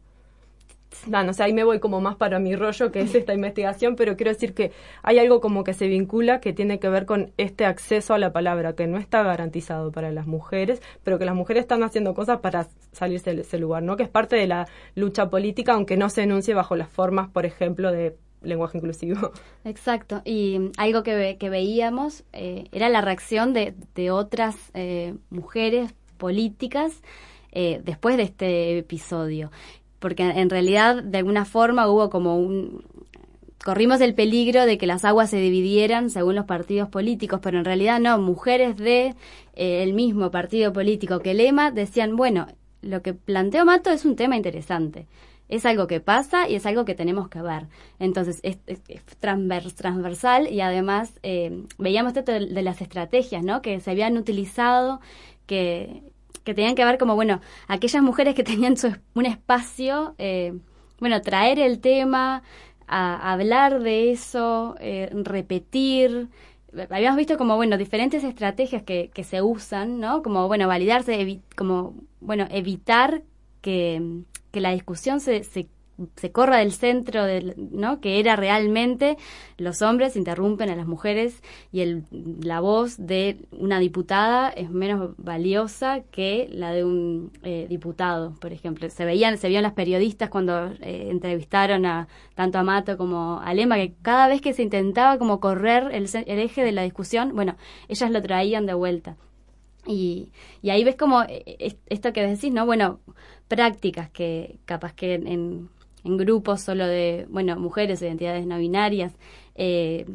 No, 1.06 1.24
no 1.24 1.32
sé, 1.32 1.42
ahí 1.42 1.52
me 1.52 1.64
voy 1.64 1.80
como 1.80 2.00
más 2.00 2.16
para 2.16 2.38
mi 2.38 2.54
rollo, 2.54 2.92
que 2.92 3.00
es 3.00 3.14
esta 3.14 3.34
investigación, 3.34 3.96
pero 3.96 4.16
quiero 4.16 4.30
decir 4.32 4.54
que 4.54 4.72
hay 5.02 5.18
algo 5.18 5.40
como 5.40 5.64
que 5.64 5.74
se 5.74 5.88
vincula 5.88 6.40
que 6.40 6.52
tiene 6.52 6.78
que 6.78 6.88
ver 6.88 7.06
con 7.06 7.32
este 7.38 7.64
acceso 7.66 8.14
a 8.14 8.18
la 8.18 8.32
palabra, 8.32 8.74
que 8.74 8.86
no 8.86 8.98
está 8.98 9.22
garantizado 9.22 9.90
para 9.90 10.12
las 10.12 10.26
mujeres, 10.26 10.80
pero 11.02 11.18
que 11.18 11.24
las 11.24 11.34
mujeres 11.34 11.62
están 11.62 11.82
haciendo 11.82 12.14
cosas 12.14 12.38
para 12.40 12.68
salirse 12.92 13.34
de 13.34 13.42
ese 13.42 13.58
lugar, 13.58 13.82
¿no? 13.82 13.96
Que 13.96 14.04
es 14.04 14.08
parte 14.08 14.36
de 14.36 14.46
la 14.46 14.68
lucha 14.94 15.28
política, 15.30 15.72
aunque 15.74 15.96
no 15.96 16.08
se 16.08 16.22
enuncie 16.22 16.54
bajo 16.54 16.76
las 16.76 16.88
formas, 16.88 17.28
por 17.28 17.46
ejemplo, 17.46 17.90
de 17.90 18.16
lenguaje 18.42 18.78
inclusivo. 18.78 19.32
Exacto, 19.64 20.22
y 20.24 20.70
algo 20.76 21.02
que, 21.02 21.14
ve- 21.14 21.36
que 21.38 21.48
veíamos 21.50 22.24
eh, 22.32 22.64
era 22.72 22.88
la 22.88 23.00
reacción 23.00 23.52
de, 23.54 23.74
de 23.94 24.10
otras 24.10 24.56
eh, 24.74 25.14
mujeres 25.30 25.94
políticas 26.18 27.02
eh, 27.52 27.80
después 27.84 28.16
de 28.16 28.22
este 28.24 28.78
episodio, 28.78 29.50
porque 30.02 30.24
en 30.24 30.50
realidad 30.50 31.02
de 31.02 31.18
alguna 31.18 31.46
forma 31.46 31.88
hubo 31.88 32.10
como 32.10 32.36
un... 32.38 32.84
Corrimos 33.64 34.00
el 34.00 34.14
peligro 34.14 34.66
de 34.66 34.76
que 34.76 34.88
las 34.88 35.04
aguas 35.04 35.30
se 35.30 35.36
dividieran 35.36 36.10
según 36.10 36.34
los 36.34 36.46
partidos 36.46 36.88
políticos, 36.88 37.38
pero 37.42 37.58
en 37.58 37.64
realidad 37.64 38.00
no, 38.00 38.18
mujeres 38.18 38.76
de 38.76 39.14
eh, 39.54 39.82
el 39.84 39.94
mismo 39.94 40.32
partido 40.32 40.72
político 40.72 41.20
que 41.20 41.32
Lema 41.32 41.70
decían, 41.70 42.16
bueno, 42.16 42.48
lo 42.82 43.02
que 43.02 43.14
planteó 43.14 43.64
Mato 43.64 43.90
es 43.90 44.04
un 44.04 44.16
tema 44.16 44.36
interesante 44.36 45.06
es 45.48 45.66
algo 45.66 45.86
que 45.86 46.00
pasa 46.00 46.48
y 46.48 46.54
es 46.54 46.64
algo 46.64 46.86
que 46.86 46.94
tenemos 46.94 47.28
que 47.28 47.42
ver. 47.42 47.66
Entonces, 47.98 48.40
es, 48.42 48.56
es- 48.66 48.80
es 48.88 49.02
transvers- 49.20 49.74
transversal 49.74 50.48
y 50.50 50.62
además 50.62 51.12
eh, 51.22 51.64
veíamos 51.78 52.16
esto 52.16 52.32
de, 52.32 52.46
de 52.46 52.62
las 52.62 52.80
estrategias, 52.80 53.44
¿no? 53.44 53.60
Que 53.60 53.78
se 53.80 53.90
habían 53.90 54.16
utilizado, 54.16 55.00
que, 55.46 56.02
que 56.44 56.54
tenían 56.54 56.74
que 56.74 56.84
ver 56.84 56.98
como, 56.98 57.14
bueno, 57.14 57.40
aquellas 57.68 58.02
mujeres 58.02 58.34
que 58.34 58.44
tenían 58.44 58.76
su, 58.76 58.94
un 59.14 59.26
espacio, 59.26 60.14
eh, 60.18 60.54
bueno, 60.98 61.20
traer 61.20 61.58
el 61.58 61.80
tema, 61.80 62.42
a, 62.86 63.32
hablar 63.32 63.80
de 63.80 64.12
eso, 64.12 64.76
eh, 64.80 65.10
repetir. 65.12 66.28
Habíamos 66.90 67.16
visto 67.16 67.36
como, 67.36 67.56
bueno, 67.56 67.76
diferentes 67.76 68.24
estrategias 68.24 68.82
que, 68.82 69.10
que 69.12 69.24
se 69.24 69.42
usan, 69.42 70.00
¿no? 70.00 70.22
Como, 70.22 70.48
bueno, 70.48 70.68
validarse, 70.68 71.40
como, 71.56 71.94
bueno, 72.20 72.46
evitar 72.50 73.22
que, 73.60 74.22
que 74.50 74.60
la 74.60 74.72
discusión 74.72 75.20
se, 75.20 75.44
se, 75.44 75.68
se 76.16 76.32
corra 76.32 76.58
del 76.58 76.72
centro, 76.72 77.24
del, 77.24 77.54
¿no? 77.56 78.00
Que 78.00 78.18
era 78.20 78.36
realmente 78.36 79.16
los 79.58 79.82
hombres 79.82 80.16
interrumpen 80.16 80.70
a 80.70 80.76
las 80.76 80.86
mujeres 80.86 81.42
y 81.72 81.80
el, 81.80 82.04
la 82.42 82.60
voz 82.60 82.96
de 82.98 83.46
una 83.52 83.78
diputada 83.78 84.50
es 84.50 84.70
menos 84.70 85.14
valiosa 85.18 86.00
que 86.10 86.48
la 86.52 86.72
de 86.72 86.84
un 86.84 87.32
eh, 87.42 87.66
diputado, 87.68 88.34
por 88.40 88.52
ejemplo. 88.52 88.88
Se 88.90 89.04
veían, 89.04 89.38
se 89.38 89.48
vieron 89.48 89.62
las 89.64 89.72
periodistas 89.74 90.30
cuando 90.30 90.68
eh, 90.80 91.08
entrevistaron 91.10 91.86
a 91.86 92.08
tanto 92.34 92.58
a 92.58 92.62
Mato 92.62 92.96
como 92.96 93.40
a 93.40 93.54
Lema 93.54 93.76
que 93.76 93.94
cada 94.02 94.28
vez 94.28 94.40
que 94.40 94.52
se 94.52 94.62
intentaba 94.62 95.18
como 95.18 95.40
correr 95.40 95.88
el, 95.92 96.08
el 96.26 96.38
eje 96.38 96.64
de 96.64 96.72
la 96.72 96.82
discusión, 96.82 97.34
bueno, 97.34 97.56
ellas 97.88 98.10
lo 98.10 98.22
traían 98.22 98.66
de 98.66 98.74
vuelta. 98.74 99.16
Y, 99.86 100.30
y 100.62 100.70
ahí 100.70 100.84
ves 100.84 100.96
como 100.96 101.22
eh, 101.24 101.56
es- 101.58 101.76
esto 101.88 102.12
que 102.12 102.22
decís, 102.26 102.52
¿no? 102.52 102.66
Bueno, 102.66 103.00
prácticas 103.48 104.10
que 104.10 104.58
capaz 104.64 104.92
que 104.94 105.14
en, 105.14 105.70
en- 106.04 106.16
grupos 106.16 106.60
solo 106.62 106.86
de, 106.86 107.26
bueno, 107.30 107.56
mujeres, 107.58 108.02
identidades 108.02 108.46
no 108.46 108.58
binarias, 108.58 109.12
eh, 109.54 110.06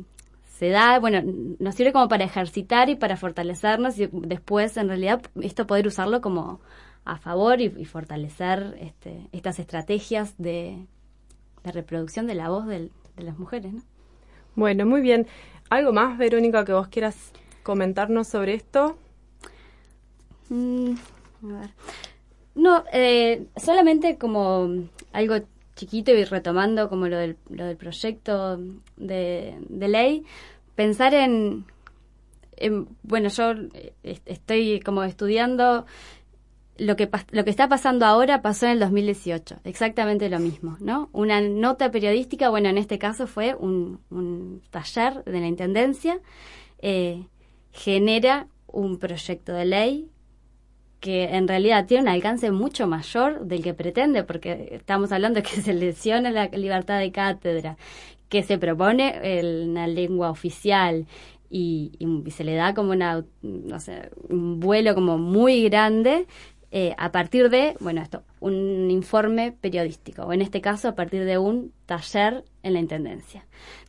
se 0.57 0.69
da, 0.69 0.99
bueno, 0.99 1.21
nos 1.59 1.75
sirve 1.75 1.93
como 1.93 2.07
para 2.07 2.23
ejercitar 2.23 2.89
y 2.89 2.95
para 2.95 3.15
fortalecernos 3.17 3.99
y 3.99 4.09
después 4.11 4.75
en 4.77 4.87
realidad 4.87 5.21
esto 5.41 5.67
poder 5.67 5.85
usarlo 5.87 6.19
como 6.21 6.59
a 7.05 7.17
favor 7.17 7.61
y, 7.61 7.65
y 7.77 7.85
fortalecer 7.85 8.75
este, 8.81 9.27
estas 9.31 9.59
estrategias 9.59 10.33
de, 10.37 10.85
de 11.63 11.71
reproducción 11.71 12.25
de 12.27 12.35
la 12.35 12.49
voz 12.49 12.65
del- 12.65 12.91
de 13.15 13.23
las 13.23 13.37
mujeres, 13.37 13.73
¿no? 13.73 13.81
Bueno, 14.55 14.85
muy 14.87 15.01
bien. 15.01 15.27
¿Algo 15.69 15.93
más, 15.93 16.17
Verónica, 16.17 16.65
que 16.65 16.73
vos 16.73 16.87
quieras 16.87 17.31
comentarnos 17.63 18.27
sobre 18.27 18.55
esto? 18.55 18.97
Mm, 20.49 20.93
a 21.43 21.59
ver. 21.59 21.69
No, 22.55 22.83
eh, 22.91 23.45
solamente 23.57 24.17
como 24.17 24.67
algo 25.13 25.35
chiquito 25.77 26.11
y 26.11 26.25
retomando 26.25 26.89
como 26.89 27.07
lo 27.07 27.17
del, 27.17 27.37
lo 27.49 27.65
del 27.65 27.77
proyecto 27.77 28.59
de, 28.97 29.55
ley, 29.87 30.25
pensar 30.75 31.13
en, 31.13 31.65
en- 32.57 32.87
bueno, 33.03 33.29
yo 33.29 33.51
eh, 33.73 33.93
est- 34.03 34.27
estoy 34.27 34.79
como 34.81 35.03
estudiando 35.03 35.85
lo 36.77 36.95
que, 36.95 37.09
lo 37.31 37.43
que 37.43 37.49
está 37.49 37.67
pasando 37.67 38.05
ahora 38.05 38.41
pasó 38.41 38.65
en 38.67 38.73
el 38.73 38.79
2018, 38.79 39.57
exactamente 39.63 40.29
lo 40.29 40.39
mismo, 40.39 40.77
¿no? 40.79 41.09
Una 41.11 41.41
nota 41.41 41.89
periodística, 41.91 42.49
bueno, 42.49 42.69
en 42.69 42.77
este 42.77 42.99
caso 42.99 43.25
fue 43.25 43.55
un, 43.55 43.99
un 44.11 44.61
taller 44.69 45.23
de 45.23 45.39
la 45.39 45.47
Intendencia, 45.47 46.19
eh, 46.79 47.25
genera 47.71 48.47
un 48.67 48.99
proyecto 48.99 49.53
de 49.53 49.65
ley 49.65 50.11
que 50.99 51.25
en 51.35 51.47
realidad 51.47 51.85
tiene 51.85 52.03
un 52.03 52.09
alcance 52.09 52.51
mucho 52.51 52.87
mayor 52.87 53.45
del 53.45 53.63
que 53.63 53.73
pretende, 53.73 54.23
porque 54.23 54.69
estamos 54.71 55.11
hablando 55.11 55.41
de 55.41 55.43
que 55.43 55.61
se 55.61 55.73
lesiona 55.73 56.31
la 56.31 56.47
libertad 56.47 56.99
de 56.99 57.11
cátedra, 57.11 57.77
que 58.29 58.43
se 58.43 58.57
propone 58.57 59.39
el- 59.39 59.67
una 59.69 59.87
lengua 59.87 60.29
oficial 60.31 61.05
y, 61.49 61.91
y 61.99 62.31
se 62.31 62.43
le 62.43 62.55
da 62.55 62.73
como 62.73 62.91
una, 62.91 63.23
no 63.41 63.79
sé, 63.79 64.09
un 64.29 64.59
vuelo 64.59 64.95
como 64.95 65.17
muy 65.17 65.63
grande 65.69 66.27
eh, 66.71 66.93
a 66.97 67.11
partir 67.13 67.49
de, 67.49 67.75
bueno, 67.79 68.01
esto, 68.01 68.23
un 68.41 68.91
informe 68.91 69.53
periodístico, 69.53 70.23
o 70.23 70.33
en 70.33 70.41
este 70.41 70.59
caso 70.59 70.89
a 70.89 70.95
partir 70.95 71.23
de 71.23 71.37
un 71.37 71.71
taller 71.85 72.43
en 72.63 72.73
la 72.73 72.79
Intendencia. 72.79 73.45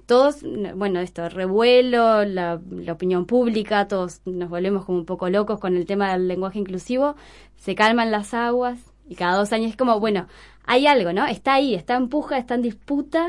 Todos, 0.09 0.39
bueno, 0.75 1.01
esto, 1.01 1.29
revuelo, 1.29 2.25
la, 2.25 2.61
la 2.71 2.93
opinión 2.95 3.27
pública, 3.27 3.89
todos 3.89 4.23
nos 4.27 4.49
volvemos 4.51 4.87
como 4.87 4.99
un 4.99 5.05
poco 5.07 5.29
locos 5.31 5.61
con 5.61 5.77
el 5.77 5.87
tema 5.87 6.13
del 6.13 6.29
lenguaje 6.29 6.59
inclusivo, 6.59 7.15
se 7.59 7.75
calman 7.75 8.11
las 8.11 8.33
aguas 8.35 8.79
y 9.09 9.17
cada 9.17 9.37
dos 9.37 9.53
años 9.53 9.71
es 9.73 9.77
como, 9.77 10.01
bueno, 10.01 10.27
hay 10.65 10.87
algo, 10.87 11.13
¿no? 11.13 11.27
Está 11.27 11.55
ahí, 11.55 11.75
está 11.75 11.97
en 11.97 12.09
puja, 12.09 12.39
está 12.39 12.55
en 12.57 12.63
disputa 12.63 13.29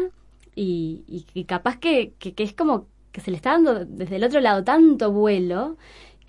y, 0.55 1.03
y- 1.07 1.25
y 1.33 1.43
capaz 1.45 1.77
que, 1.79 2.13
que, 2.19 2.33
que 2.33 2.43
es 2.43 2.53
como 2.53 2.87
que 3.11 3.21
se 3.21 3.31
le 3.31 3.37
está 3.37 3.51
dando 3.53 3.85
desde 3.85 4.15
el 4.17 4.23
otro 4.23 4.39
lado 4.41 4.63
tanto 4.63 5.11
vuelo 5.11 5.77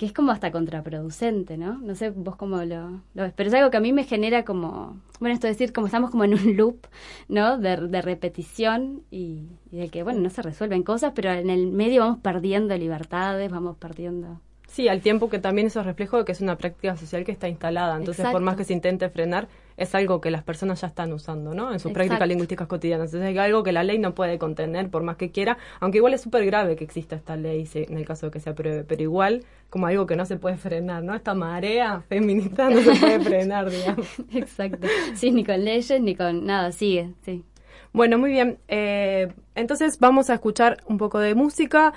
que 0.00 0.06
es 0.06 0.14
como 0.14 0.32
hasta 0.32 0.50
contraproducente, 0.50 1.58
¿no? 1.58 1.76
No 1.76 1.94
sé 1.94 2.08
vos 2.08 2.34
cómo 2.34 2.64
lo, 2.64 3.02
ves, 3.12 3.34
pero 3.36 3.50
es 3.50 3.54
algo 3.54 3.70
que 3.70 3.76
a 3.76 3.80
mí 3.80 3.92
me 3.92 4.04
genera 4.04 4.46
como, 4.46 4.98
bueno, 5.20 5.34
esto 5.34 5.46
es 5.46 5.58
decir, 5.58 5.74
como 5.74 5.88
estamos 5.88 6.10
como 6.10 6.24
en 6.24 6.32
un 6.32 6.56
loop, 6.56 6.86
¿no? 7.28 7.58
De, 7.58 7.76
de 7.76 8.00
repetición 8.00 9.02
y, 9.10 9.50
y 9.70 9.76
de 9.76 9.90
que, 9.90 10.02
bueno, 10.02 10.20
no 10.20 10.30
se 10.30 10.40
resuelven 10.40 10.84
cosas, 10.84 11.12
pero 11.14 11.30
en 11.32 11.50
el 11.50 11.66
medio 11.66 12.00
vamos 12.00 12.20
perdiendo 12.20 12.74
libertades, 12.78 13.50
vamos 13.50 13.76
perdiendo... 13.76 14.40
Sí, 14.70 14.86
al 14.86 15.00
tiempo 15.00 15.28
que 15.28 15.40
también 15.40 15.66
eso 15.66 15.80
es 15.80 15.86
reflejo 15.86 16.18
de 16.18 16.24
que 16.24 16.30
es 16.30 16.40
una 16.40 16.56
práctica 16.56 16.96
social 16.96 17.24
que 17.24 17.32
está 17.32 17.48
instalada. 17.48 17.96
Entonces, 17.96 18.24
por 18.30 18.40
más 18.40 18.54
que 18.54 18.62
se 18.62 18.72
intente 18.72 19.08
frenar, 19.08 19.48
es 19.76 19.96
algo 19.96 20.20
que 20.20 20.30
las 20.30 20.44
personas 20.44 20.80
ya 20.80 20.86
están 20.86 21.12
usando, 21.12 21.54
¿no? 21.54 21.72
En 21.72 21.80
sus 21.80 21.90
prácticas 21.90 22.28
lingüísticas 22.28 22.68
cotidianas. 22.68 23.12
Entonces, 23.12 23.34
es 23.34 23.38
algo 23.40 23.64
que 23.64 23.72
la 23.72 23.82
ley 23.82 23.98
no 23.98 24.14
puede 24.14 24.38
contener 24.38 24.88
por 24.88 25.02
más 25.02 25.16
que 25.16 25.32
quiera, 25.32 25.58
aunque 25.80 25.98
igual 25.98 26.14
es 26.14 26.20
súper 26.20 26.46
grave 26.46 26.76
que 26.76 26.84
exista 26.84 27.16
esta 27.16 27.36
ley 27.36 27.68
en 27.74 27.98
el 27.98 28.06
caso 28.06 28.26
de 28.26 28.32
que 28.32 28.38
se 28.38 28.50
apruebe, 28.50 28.84
pero 28.84 29.02
igual 29.02 29.44
como 29.70 29.88
algo 29.88 30.06
que 30.06 30.14
no 30.14 30.24
se 30.24 30.36
puede 30.36 30.56
frenar, 30.56 31.02
¿no? 31.02 31.16
Esta 31.16 31.34
marea 31.34 32.02
feminista 32.08 32.70
no 32.70 32.80
se 32.80 32.94
puede 32.94 33.20
frenar, 33.20 33.70
digamos. 33.72 34.06
Exacto. 34.32 34.86
Sí, 35.14 35.32
ni 35.32 35.44
con 35.44 35.64
leyes 35.64 36.00
ni 36.00 36.14
con 36.14 36.46
nada, 36.46 36.70
sigue, 36.70 37.10
sí. 37.24 37.44
Bueno, 37.92 38.18
muy 38.18 38.30
bien. 38.30 38.58
Eh, 38.68 39.32
entonces 39.56 39.98
vamos 39.98 40.30
a 40.30 40.34
escuchar 40.34 40.78
un 40.86 40.96
poco 40.96 41.18
de 41.18 41.34
música. 41.34 41.92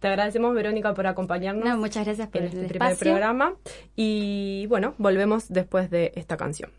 Te 0.00 0.08
agradecemos, 0.08 0.54
Verónica, 0.54 0.92
por 0.94 1.06
acompañarnos. 1.06 1.64
No, 1.64 1.76
muchas 1.78 2.04
gracias 2.04 2.28
por 2.28 2.42
en 2.42 2.48
el 2.48 2.54
este 2.54 2.68
primer 2.68 2.92
espacio. 2.92 3.12
programa. 3.12 3.54
Y 3.94 4.66
bueno, 4.68 4.94
volvemos 4.98 5.48
después 5.48 5.90
de 5.90 6.12
esta 6.16 6.36
canción. 6.36 6.70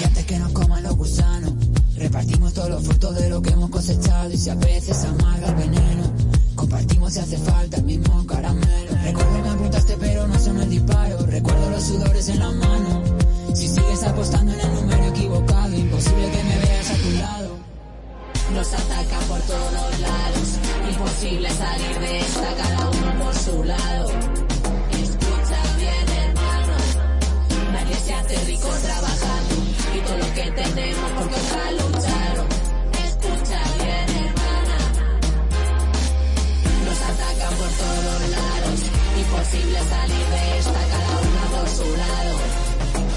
Y 0.00 0.04
antes 0.04 0.24
que 0.26 0.38
nos 0.38 0.52
coman 0.52 0.82
los 0.82 0.96
gusanos, 0.96 1.52
repartimos 1.96 2.54
todos 2.54 2.70
los 2.70 2.84
frutos 2.86 3.16
de 3.16 3.28
lo 3.28 3.42
que 3.42 3.50
hemos 3.50 3.70
cosechado. 3.70 4.30
Y 4.32 4.36
si 4.36 4.50
a 4.50 4.54
veces 4.54 5.04
amarga 5.04 5.48
el 5.48 5.54
veneno, 5.56 5.97
Compartimos 6.68 7.14
si 7.14 7.20
hace 7.20 7.38
falta 7.38 7.78
el 7.78 7.84
mismo 7.84 8.26
caramelo. 8.26 8.92
Recuerdo 9.02 9.42
que 9.42 9.48
apuntaste 9.48 9.96
pero 9.98 10.28
no 10.28 10.38
sonó 10.38 10.60
el 10.60 10.68
disparo. 10.68 11.16
Recuerdo 11.24 11.70
los 11.70 11.82
sudores 11.82 12.28
en 12.28 12.38
la 12.40 12.50
mano. 12.52 13.02
Si 13.54 13.68
sigues 13.68 14.02
apostando 14.02 14.52
en 14.52 14.60
el 14.60 14.74
número 14.74 15.04
equivocado, 15.06 15.74
imposible 15.74 16.30
que 16.30 16.44
me 16.44 16.58
veas 16.58 16.90
a 16.90 16.94
tu 16.94 17.10
lado. 17.12 17.56
Nos 18.52 18.74
atacan 18.74 19.24
por 19.28 19.40
todos 19.40 20.00
lados. 20.00 20.48
Imposible 20.90 21.48
salir 21.48 21.98
de 22.00 22.18
esta, 22.18 22.54
cada 22.54 22.90
uno 22.90 23.24
por 23.24 23.34
su 23.34 23.64
lado. 23.64 24.08
Escucha 24.92 25.62
bien, 25.78 26.08
hermano. 26.20 26.76
Nadie 27.72 27.94
se 27.94 28.12
hace 28.12 28.44
rico 28.44 28.68
trabajando. 28.68 29.54
Y 29.96 30.00
todo 30.00 30.18
lo 30.18 30.34
que 30.34 30.50
tenemos 30.50 31.10
por 31.12 31.32
salud 31.32 31.87
Imposible 39.50 39.78
salir 39.78 40.26
de 40.26 40.58
esta, 40.58 40.72
cada 40.72 41.20
uno 41.22 41.42
por 41.56 41.68
su 41.70 41.96
lado. 41.96 42.34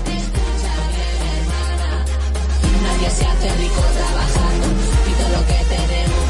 Escucha 0.06 0.74
bien, 0.96 1.18
hermana. 1.36 2.06
Nadie 2.84 3.10
se 3.10 3.26
hace 3.26 3.50
rico 3.58 3.82
trabajando 3.98 4.68
y 5.10 5.14
todo 5.20 5.30
lo 5.30 5.46
que 5.46 5.60
tenemos 5.76 6.21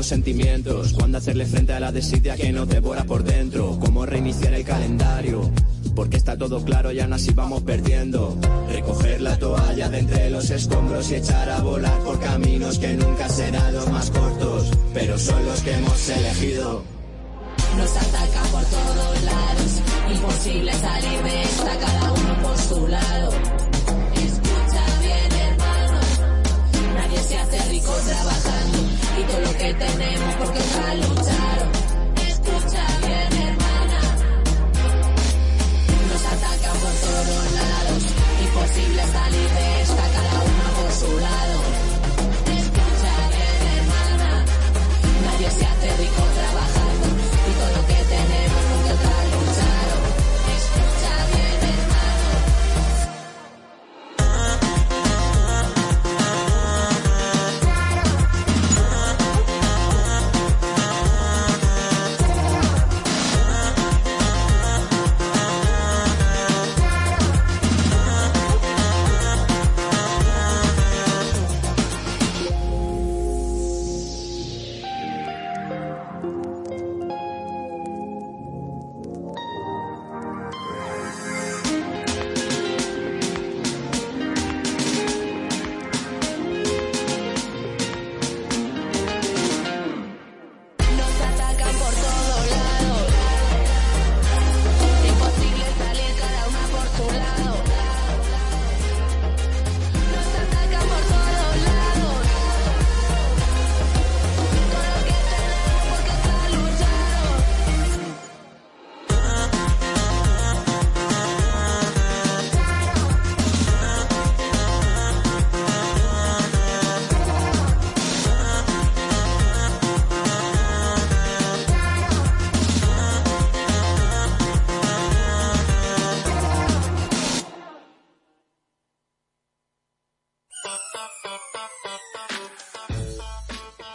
los 0.00 0.06
sentimientos, 0.06 0.94
cuándo 0.94 1.18
hacerle 1.18 1.44
frente 1.44 1.74
a 1.74 1.78
la 1.78 1.92
desidia 1.92 2.34
que 2.34 2.50
nos 2.52 2.66
devora 2.66 3.04
por 3.04 3.22
dentro, 3.22 3.78
cómo 3.78 4.06
reiniciar 4.06 4.54
el 4.54 4.64
calendario. 4.64 5.50
Porque 5.94 6.16
está 6.16 6.38
todo 6.38 6.64
claro 6.64 6.90
y 6.90 7.00
aún 7.00 7.12
así 7.12 7.34
vamos 7.34 7.62
perdiendo. 7.64 8.34
Recoger 8.70 9.20
la 9.20 9.38
toalla 9.38 9.90
de 9.90 9.98
entre 9.98 10.30
los 10.30 10.48
escombros 10.48 11.10
y 11.10 11.16
echar 11.16 11.50
a 11.50 11.60
volar 11.60 11.98
por 11.98 12.18
caminos 12.18 12.78
que 12.78 12.94
nunca 12.94 13.28
serán 13.28 13.74
los 13.74 13.90
más 13.90 14.10
cortos, 14.10 14.70
pero 14.94 15.18
son 15.18 15.44
los 15.44 15.60
que 15.60 15.74
hemos 15.74 16.08
elegido. 16.08 16.82
Nos 17.76 17.96
atacan 17.98 18.48
por 18.52 18.64
todos 18.64 19.22
lados. 19.22 19.82
Imposible 20.14 20.72
salir 20.72 21.22
de 21.24 21.42
esta, 21.42 21.78
cada 21.78 22.12
uno 22.12 22.42
por 22.42 22.56
su 22.56 22.88
lado. 22.88 23.59
Que 29.72 29.84
tenemos 29.84 30.34
porque 30.34 30.58
otra 30.58 30.94
lucharon. 30.94 31.39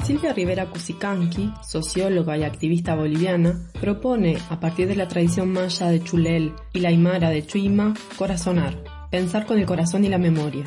Silvia 0.05 0.33
Rivera 0.33 0.67
Cusicanqui, 0.67 1.51
socióloga 1.67 2.37
y 2.37 2.43
activista 2.43 2.93
boliviana, 2.93 3.71
propone, 3.81 4.37
a 4.51 4.59
partir 4.59 4.87
de 4.87 4.95
la 4.95 5.07
tradición 5.07 5.51
maya 5.51 5.87
de 5.87 6.03
Chulel 6.03 6.53
y 6.73 6.81
la 6.81 6.89
aymara 6.89 7.31
de 7.31 7.43
Chuima, 7.43 7.95
corazonar, 8.15 8.83
pensar 9.09 9.47
con 9.47 9.57
el 9.57 9.65
corazón 9.65 10.05
y 10.05 10.09
la 10.09 10.19
memoria. 10.19 10.65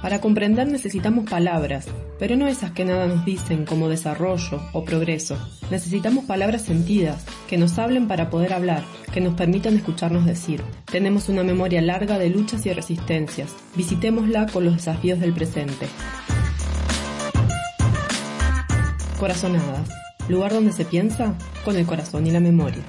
Para 0.00 0.22
comprender 0.22 0.68
necesitamos 0.68 1.28
palabras, 1.28 1.86
pero 2.18 2.34
no 2.36 2.46
esas 2.46 2.70
que 2.70 2.86
nada 2.86 3.06
nos 3.06 3.26
dicen 3.26 3.66
como 3.66 3.90
desarrollo 3.90 4.62
o 4.72 4.84
progreso. 4.86 5.36
Necesitamos 5.70 6.24
palabras 6.24 6.62
sentidas, 6.62 7.26
que 7.48 7.58
nos 7.58 7.78
hablen 7.78 8.08
para 8.08 8.30
poder 8.30 8.54
hablar, 8.54 8.84
que 9.12 9.20
nos 9.20 9.34
permitan 9.34 9.76
escucharnos 9.76 10.24
decir. 10.24 10.62
Tenemos 10.90 11.28
una 11.28 11.42
memoria 11.42 11.82
larga 11.82 12.18
de 12.18 12.30
luchas 12.30 12.64
y 12.64 12.72
resistencias. 12.72 13.54
Visitémosla 13.74 14.46
con 14.46 14.64
los 14.64 14.76
desafíos 14.76 15.20
del 15.20 15.34
presente. 15.34 15.88
Corazonadas, 19.18 19.88
lugar 20.28 20.52
donde 20.52 20.72
se 20.72 20.84
piensa 20.84 21.34
con 21.64 21.76
el 21.76 21.86
corazón 21.86 22.26
y 22.26 22.30
la 22.30 22.40
memoria. 22.40 22.82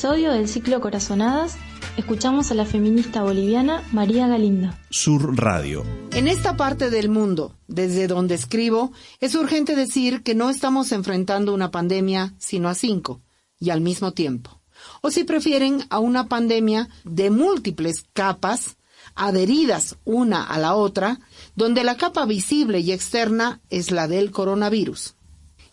Episodio 0.00 0.32
del 0.32 0.48
ciclo 0.48 0.80
Corazonadas 0.80 1.58
Escuchamos 1.98 2.50
a 2.50 2.54
la 2.54 2.64
feminista 2.64 3.22
boliviana 3.22 3.86
María 3.92 4.26
Galinda. 4.28 4.80
Sur 4.88 5.36
Radio. 5.36 5.84
En 6.12 6.26
esta 6.26 6.56
parte 6.56 6.88
del 6.88 7.10
mundo, 7.10 7.54
desde 7.68 8.06
donde 8.06 8.34
escribo, 8.34 8.92
es 9.20 9.34
urgente 9.34 9.76
decir 9.76 10.22
que 10.22 10.34
no 10.34 10.48
estamos 10.48 10.90
enfrentando 10.92 11.52
una 11.52 11.70
pandemia, 11.70 12.32
sino 12.38 12.70
a 12.70 12.74
cinco, 12.74 13.20
y 13.58 13.68
al 13.68 13.82
mismo 13.82 14.12
tiempo. 14.12 14.62
O 15.02 15.10
si 15.10 15.24
prefieren, 15.24 15.84
a 15.90 15.98
una 15.98 16.28
pandemia 16.28 16.88
de 17.04 17.28
múltiples 17.28 18.06
capas, 18.14 18.78
adheridas 19.14 19.98
una 20.06 20.42
a 20.44 20.58
la 20.58 20.76
otra, 20.76 21.20
donde 21.56 21.84
la 21.84 21.98
capa 21.98 22.24
visible 22.24 22.80
y 22.80 22.92
externa 22.92 23.60
es 23.68 23.90
la 23.90 24.08
del 24.08 24.30
coronavirus. 24.30 25.16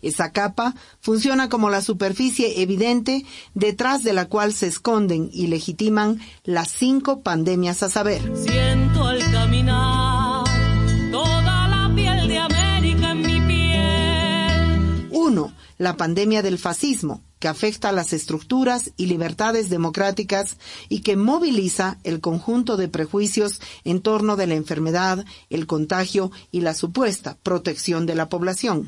Esa 0.02 0.32
capa 0.32 0.76
funciona 1.00 1.50
como 1.50 1.70
la 1.70 1.82
superficie 1.82 2.62
evidente 2.62 3.26
detrás 3.54 4.04
de 4.04 4.14
la 4.14 4.26
cual 4.26 4.54
se 4.54 4.68
esconden 4.68 5.30
y 5.34 5.48
legitiman 5.48 6.20
las 6.44 6.70
cinco 6.70 7.22
pandemias 7.22 7.84
a 7.84 7.90
saber. 7.90 8.22
Siento 8.36 9.06
al 9.06 9.20
caminar 9.32 10.44
toda 11.12 11.68
la 11.68 11.92
piel 11.96 12.28
de 12.28 12.38
América 12.38 13.12
en 13.12 13.22
mi 13.22 13.42
piel. 13.48 15.08
1. 15.12 15.54
La 15.78 15.98
pandemia 15.98 16.42
del 16.42 16.58
fascismo, 16.58 17.22
que 17.40 17.48
afecta 17.48 17.90
a 17.90 17.92
las 17.92 18.14
estructuras 18.14 18.92
y 18.98 19.06
libertades 19.08 19.70
democráticas 19.70 20.58
y 20.90 21.02
que 21.02 21.16
moviliza 21.16 21.98
el 22.04 22.22
conjunto 22.22 22.78
de 22.78 22.88
prejuicios 22.88 23.62
en 23.84 24.02
torno 24.02 24.36
de 24.36 24.48
la 24.48 24.56
enfermedad, 24.56 25.26
el 25.50 25.68
contagio 25.68 26.32
y 26.52 26.62
la 26.62 26.74
supuesta 26.74 27.38
protección 27.44 28.06
de 28.06 28.16
la 28.16 28.30
población. 28.30 28.86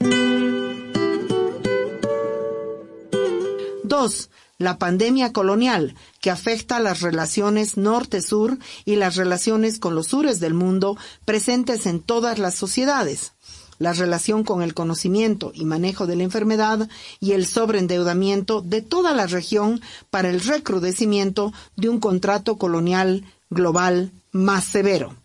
2. 3.84 4.30
La 4.60 4.78
pandemia 4.78 5.34
colonial, 5.34 5.96
que 6.22 6.30
afecta 6.30 6.80
las 6.80 7.02
relaciones 7.02 7.78
norte-sur 7.78 8.58
y 8.86 8.98
las 8.98 9.16
relaciones 9.16 9.80
con 9.80 9.96
los 9.96 10.08
sures 10.08 10.40
del 10.40 10.54
mundo 10.54 10.98
presentes 11.26 11.86
en 11.86 12.02
todas 12.02 12.40
las 12.40 12.56
sociedades. 12.56 13.34
La 13.80 13.93
relación 13.93 14.43
con 14.43 14.61
el 14.61 14.73
conocimiento 14.73 15.51
y 15.56 15.65
manejo 15.65 16.06
de 16.06 16.15
la 16.15 16.23
enfermedad 16.23 16.88
y 17.19 17.31
el 17.31 17.47
sobreendeudamiento 17.47 18.61
de 18.61 18.81
toda 18.81 19.14
la 19.14 19.26
región 19.26 19.81
para 20.10 20.30
el 20.30 20.41
recrudecimiento 20.41 21.51
de 21.76 21.89
un 21.89 21.99
contrato 21.99 22.57
colonial 22.57 23.23
global 23.49 24.11
más 24.31 24.65
severo. 24.65 25.15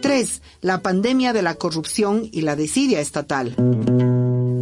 3. 0.00 0.42
La 0.62 0.82
pandemia 0.82 1.32
de 1.32 1.42
la 1.42 1.54
corrupción 1.54 2.28
y 2.32 2.40
la 2.40 2.56
desidia 2.56 3.00
estatal. 3.00 3.54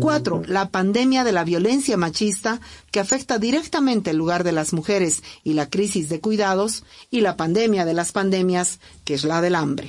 4. 0.01 0.43
La 0.47 0.71
pandemia 0.71 1.25
de 1.25 1.33
la 1.33 1.45
violencia 1.45 1.97
machista 1.97 2.61
que 2.91 3.01
afecta 3.01 3.39
directamente 3.39 4.11
el 4.11 4.17
lugar 4.17 4.45
de 4.45 4.53
las 4.53 4.73
mujeres 4.73 5.23
y 5.45 5.55
la 5.55 5.69
crisis 5.71 6.09
de 6.09 6.21
cuidados. 6.21 6.85
Y 7.11 7.21
la 7.21 7.37
pandemia 7.37 7.85
de 7.85 7.95
las 7.95 8.13
pandemias 8.13 8.79
que 9.05 9.15
es 9.15 9.25
la 9.25 9.41
del 9.41 9.55
hambre. 9.55 9.89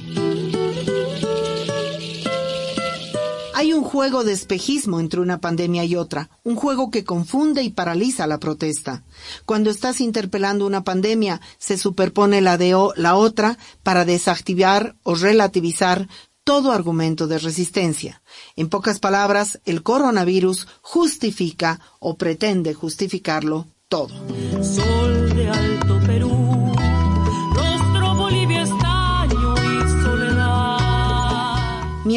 Hay 3.69 3.73
un 3.75 3.83
juego 3.83 4.23
de 4.23 4.33
espejismo 4.33 4.99
entre 4.99 5.19
una 5.19 5.41
pandemia 5.41 5.85
y 5.85 5.95
otra, 5.95 6.31
un 6.43 6.55
juego 6.55 6.89
que 6.89 7.03
confunde 7.03 7.61
y 7.61 7.69
paraliza 7.69 8.25
la 8.25 8.39
protesta. 8.39 9.03
Cuando 9.45 9.69
estás 9.69 10.01
interpelando 10.01 10.65
una 10.65 10.83
pandemia, 10.83 11.39
se 11.59 11.77
superpone 11.77 12.41
la 12.41 12.57
de 12.57 12.73
o- 12.73 12.93
la 12.95 13.15
otra 13.15 13.59
para 13.83 14.05
desactivar 14.05 14.95
o 15.03 15.13
relativizar 15.13 16.07
todo 16.43 16.71
argumento 16.71 17.27
de 17.27 17.37
resistencia. 17.37 18.23
En 18.55 18.69
pocas 18.69 18.97
palabras, 18.99 19.59
el 19.65 19.83
coronavirus 19.83 20.65
justifica 20.81 21.79
o 21.99 22.17
pretende 22.17 22.73
justificarlo 22.73 23.67
todo. 23.87 24.15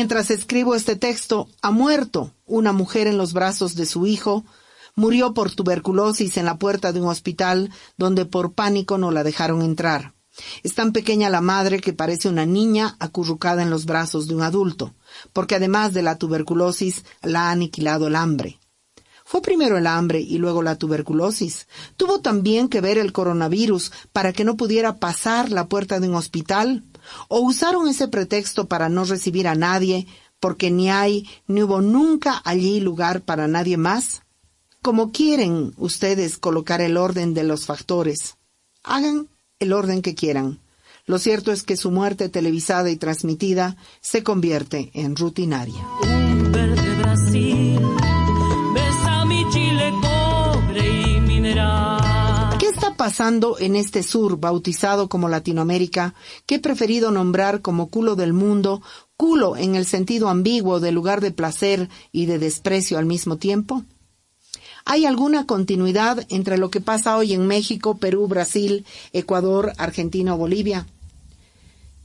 Mientras 0.03 0.33
escribo 0.33 0.74
este 0.74 0.97
texto, 0.97 1.49
ha 1.62 1.70
muerto 1.70 2.33
una 2.45 2.73
mujer 2.73 3.07
en 3.07 3.19
los 3.19 3.33
brazos 3.33 3.77
de 3.77 3.87
su 3.87 4.05
hijo, 4.05 4.45
murió 4.97 5.33
por 5.33 5.55
tuberculosis 5.55 6.39
en 6.39 6.45
la 6.45 6.59
puerta 6.59 6.93
de 6.93 7.01
un 7.01 7.07
hospital 7.07 7.70
donde 7.97 8.27
por 8.27 8.53
pánico 8.53 8.99
no 8.99 9.12
la 9.12 9.23
dejaron 9.23 9.62
entrar. 9.62 10.12
Es 10.65 10.74
tan 10.74 10.93
pequeña 10.93 11.31
la 11.31 11.41
madre 11.41 11.79
que 11.79 11.93
parece 11.93 12.29
una 12.29 12.45
niña 12.45 12.97
acurrucada 12.99 13.62
en 13.62 13.70
los 13.70 13.87
brazos 13.87 14.27
de 14.27 14.35
un 14.35 14.43
adulto, 14.43 14.93
porque 15.33 15.55
además 15.55 15.93
de 15.93 16.03
la 16.03 16.19
tuberculosis 16.19 17.05
la 17.23 17.43
ha 17.47 17.51
aniquilado 17.53 18.09
el 18.09 18.16
hambre. 18.16 18.59
Fue 19.24 19.41
primero 19.41 19.79
el 19.79 19.87
hambre 19.87 20.20
y 20.20 20.39
luego 20.39 20.62
la 20.62 20.79
tuberculosis. 20.79 21.69
Tuvo 21.97 22.20
también 22.20 22.69
que 22.69 22.81
ver 22.81 22.99
el 22.99 23.12
coronavirus 23.12 23.93
para 24.12 24.33
que 24.33 24.43
no 24.43 24.57
pudiera 24.57 24.97
pasar 24.97 25.53
la 25.53 25.69
puerta 25.69 26.01
de 26.01 26.09
un 26.09 26.16
hospital. 26.16 26.83
O 27.29 27.41
usaron 27.41 27.89
ese 27.89 28.09
pretexto 28.09 28.69
para 28.69 28.89
no 28.89 29.05
recibir 29.05 29.49
a 29.49 29.55
nadie, 29.55 30.07
porque 30.41 30.71
ni 30.71 30.91
hay 30.91 31.29
ni 31.47 31.63
hubo 31.63 31.81
nunca 31.81 32.43
allí 32.45 32.81
lugar 32.81 33.23
para 33.23 33.49
nadie 33.49 33.77
más. 33.77 34.23
Como 34.83 35.13
quieren 35.13 35.73
ustedes 35.77 36.39
colocar 36.39 36.81
el 36.81 36.97
orden 36.97 37.35
de 37.35 37.45
los 37.45 37.67
factores, 37.67 38.37
hagan 38.83 39.29
el 39.61 39.73
orden 39.73 40.03
que 40.03 40.15
quieran. 40.15 40.61
Lo 41.07 41.19
cierto 41.19 41.53
es 41.53 41.63
que 41.63 41.77
su 41.77 41.91
muerte 41.91 42.29
televisada 42.29 42.91
y 42.91 42.97
transmitida 42.97 43.77
se 44.01 44.23
convierte 44.23 44.91
en 44.95 45.17
rutinaria. 45.17 46.12
Pasando 53.03 53.57
en 53.59 53.74
este 53.74 54.05
sur 54.05 54.39
bautizado 54.39 55.09
como 55.09 55.29
Latinoamérica, 55.29 56.15
que 56.47 56.55
he 56.55 56.59
preferido 56.61 57.11
nombrar 57.11 57.61
como 57.61 57.89
culo 57.89 58.15
del 58.15 58.33
mundo, 58.33 58.81
culo 59.16 59.57
en 59.57 59.74
el 59.74 59.87
sentido 59.87 60.29
ambiguo 60.29 60.79
de 60.79 60.93
lugar 60.93 61.20
de 61.20 61.33
placer 61.33 61.89
y 62.12 62.27
de 62.27 62.39
desprecio 62.39 62.99
al 62.99 63.07
mismo 63.07 63.39
tiempo? 63.39 63.83
¿Hay 64.85 65.05
alguna 65.05 65.47
continuidad 65.47 66.24
entre 66.29 66.59
lo 66.59 66.70
que 66.70 66.81
pasa 66.81 67.16
hoy 67.16 67.33
en 67.33 67.49
México, 67.49 67.97
Perú, 67.97 68.29
Brasil, 68.29 68.87
Ecuador, 69.12 69.73
Argentina 69.79 70.37
o 70.37 70.39
Bolivia? 70.39 70.87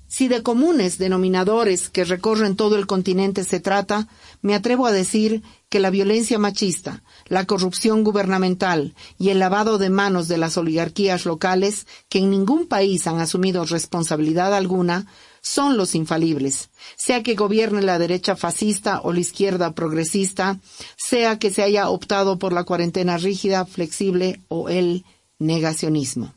Si 0.07 0.27
de 0.27 0.41
comunes 0.41 0.97
denominadores 0.97 1.91
que 1.91 2.05
recorren 2.05 2.55
todo 2.55 2.75
el 2.75 2.87
continente 2.87 3.43
se 3.43 3.59
trata, 3.59 4.07
me 4.41 4.55
atrevo 4.55 4.87
a 4.87 4.91
decir 4.91 5.43
que 5.69 5.79
la 5.79 5.89
violencia 5.89 6.39
machista, 6.39 7.03
la 7.27 7.45
corrupción 7.45 8.03
gubernamental 8.03 8.95
y 9.17 9.29
el 9.29 9.39
lavado 9.39 9.77
de 9.77 9.89
manos 9.89 10.27
de 10.27 10.37
las 10.37 10.57
oligarquías 10.57 11.25
locales, 11.25 11.87
que 12.09 12.19
en 12.19 12.29
ningún 12.29 12.67
país 12.67 13.05
han 13.07 13.19
asumido 13.19 13.65
responsabilidad 13.65 14.53
alguna, 14.53 15.07
son 15.41 15.77
los 15.77 15.95
infalibles, 15.95 16.69
sea 16.95 17.23
que 17.23 17.35
gobierne 17.35 17.81
la 17.81 17.99
derecha 17.99 18.35
fascista 18.35 19.01
o 19.03 19.13
la 19.13 19.19
izquierda 19.19 19.71
progresista, 19.73 20.59
sea 20.97 21.39
que 21.39 21.51
se 21.51 21.63
haya 21.63 21.89
optado 21.89 22.37
por 22.37 22.53
la 22.53 22.63
cuarentena 22.63 23.17
rígida, 23.17 23.65
flexible 23.65 24.41
o 24.49 24.69
el 24.69 25.05
negacionismo. 25.39 26.33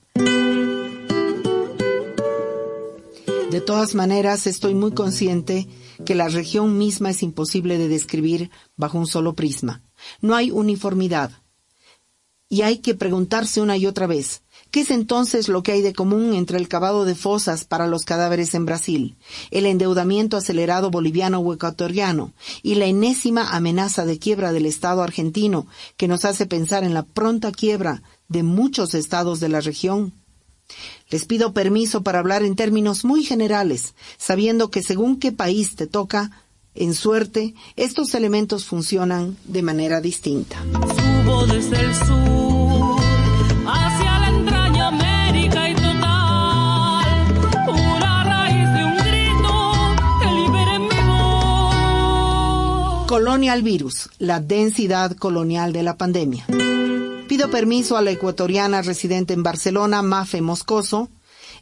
De 3.50 3.60
todas 3.60 3.96
maneras, 3.96 4.46
estoy 4.46 4.74
muy 4.74 4.92
consciente 4.92 5.66
que 6.04 6.14
la 6.14 6.28
región 6.28 6.78
misma 6.78 7.10
es 7.10 7.22
imposible 7.22 7.78
de 7.78 7.88
describir 7.88 8.50
bajo 8.76 8.98
un 8.98 9.06
solo 9.06 9.34
prisma. 9.34 9.82
No 10.20 10.34
hay 10.34 10.50
uniformidad. 10.50 11.30
Y 12.52 12.62
hay 12.62 12.78
que 12.78 12.96
preguntarse 12.96 13.60
una 13.60 13.76
y 13.76 13.86
otra 13.86 14.08
vez, 14.08 14.42
¿qué 14.72 14.80
es 14.80 14.90
entonces 14.90 15.48
lo 15.48 15.62
que 15.62 15.70
hay 15.70 15.82
de 15.82 15.92
común 15.92 16.34
entre 16.34 16.58
el 16.58 16.66
cavado 16.66 17.04
de 17.04 17.14
fosas 17.14 17.64
para 17.64 17.86
los 17.86 18.04
cadáveres 18.04 18.54
en 18.54 18.66
Brasil, 18.66 19.16
el 19.52 19.66
endeudamiento 19.66 20.36
acelerado 20.36 20.90
boliviano 20.90 21.38
o 21.38 21.54
ecuatoriano 21.54 22.32
y 22.64 22.74
la 22.74 22.86
enésima 22.86 23.50
amenaza 23.50 24.04
de 24.04 24.18
quiebra 24.18 24.52
del 24.52 24.66
Estado 24.66 25.04
argentino 25.04 25.68
que 25.96 26.08
nos 26.08 26.24
hace 26.24 26.46
pensar 26.46 26.82
en 26.82 26.92
la 26.92 27.04
pronta 27.04 27.52
quiebra 27.52 28.02
de 28.26 28.42
muchos 28.42 28.94
estados 28.94 29.38
de 29.38 29.48
la 29.48 29.60
región? 29.60 30.19
Les 31.10 31.26
pido 31.26 31.52
permiso 31.52 32.02
para 32.02 32.20
hablar 32.20 32.44
en 32.44 32.54
términos 32.54 33.04
muy 33.04 33.24
generales, 33.24 33.94
sabiendo 34.16 34.70
que 34.70 34.82
según 34.82 35.18
qué 35.18 35.32
país 35.32 35.74
te 35.74 35.88
toca, 35.88 36.30
en 36.74 36.94
suerte, 36.94 37.54
estos 37.74 38.14
elementos 38.14 38.64
funcionan 38.64 39.36
de 39.44 39.62
manera 39.62 40.00
distinta. 40.00 40.56
Subo 40.62 41.46
desde 41.46 41.80
el 41.80 41.94
sur 41.96 43.00
hacia 43.66 44.18
la 44.20 44.28
entraña 44.28 44.86
América 44.86 45.68
y 45.68 45.74
total. 45.74 47.08
Una 47.68 48.24
raíz 48.24 48.72
de 48.72 48.84
un 48.84 48.96
grito 48.98 49.96
que 50.20 50.26
libere 50.32 50.78
mi 50.78 51.00
voz. 51.08 53.06
Colonial 53.08 53.62
virus, 53.62 54.10
la 54.18 54.38
densidad 54.38 55.16
colonial 55.16 55.72
de 55.72 55.82
la 55.82 55.96
pandemia. 55.96 56.46
Pido 57.30 57.48
permiso 57.48 57.96
a 57.96 58.02
la 58.02 58.10
ecuatoriana 58.10 58.82
residente 58.82 59.34
en 59.34 59.44
Barcelona, 59.44 60.02
Mafe 60.02 60.42
Moscoso, 60.42 61.10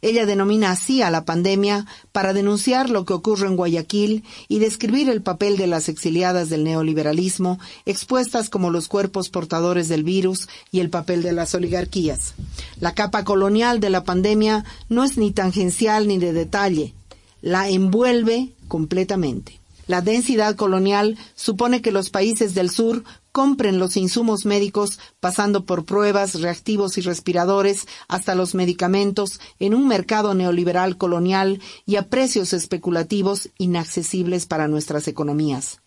Ella 0.01 0.25
denomina 0.25 0.71
así 0.71 1.03
a 1.03 1.11
la 1.11 1.25
pandemia 1.25 1.85
para 2.11 2.33
denunciar 2.33 2.89
lo 2.89 3.05
que 3.05 3.13
ocurre 3.13 3.45
en 3.45 3.55
Guayaquil 3.55 4.23
y 4.47 4.57
describir 4.57 5.09
el 5.09 5.21
papel 5.21 5.57
de 5.57 5.67
las 5.67 5.87
exiliadas 5.87 6.49
del 6.49 6.63
neoliberalismo, 6.63 7.59
expuestas 7.85 8.49
como 8.49 8.71
los 8.71 8.87
cuerpos 8.87 9.29
portadores 9.29 9.89
del 9.89 10.03
virus 10.03 10.47
y 10.71 10.79
el 10.79 10.89
papel 10.89 11.21
de 11.21 11.33
las 11.33 11.53
oligarquías. 11.53 12.33
La 12.79 12.95
capa 12.95 13.23
colonial 13.23 13.79
de 13.79 13.91
la 13.91 14.03
pandemia 14.03 14.65
no 14.89 15.03
es 15.03 15.19
ni 15.19 15.29
tangencial 15.29 16.07
ni 16.07 16.17
de 16.17 16.33
detalle, 16.33 16.95
la 17.43 17.69
envuelve 17.69 18.53
completamente. 18.67 19.59
La 19.85 20.01
densidad 20.01 20.55
colonial 20.55 21.17
supone 21.33 21.81
que 21.81 21.91
los 21.91 22.11
países 22.11 22.53
del 22.53 22.69
sur 22.69 23.03
compren 23.31 23.79
los 23.79 23.97
insumos 23.97 24.45
médicos 24.45 24.99
pasando 25.19 25.65
por 25.65 25.85
pruebas, 25.85 26.41
reactivos 26.41 26.97
y 26.97 27.01
respiradores 27.01 27.87
hasta 28.07 28.35
los 28.35 28.55
medicamentos 28.55 29.39
en 29.59 29.73
un 29.73 29.87
mercado 29.87 30.33
neoliberal 30.33 30.97
colonial 30.97 31.61
y 31.85 31.95
a 31.97 32.09
precios 32.09 32.53
especulativos 32.53 33.49
inaccesibles 33.57 34.45
para 34.45 34.67
nuestras 34.67 35.07
economías. 35.07 35.78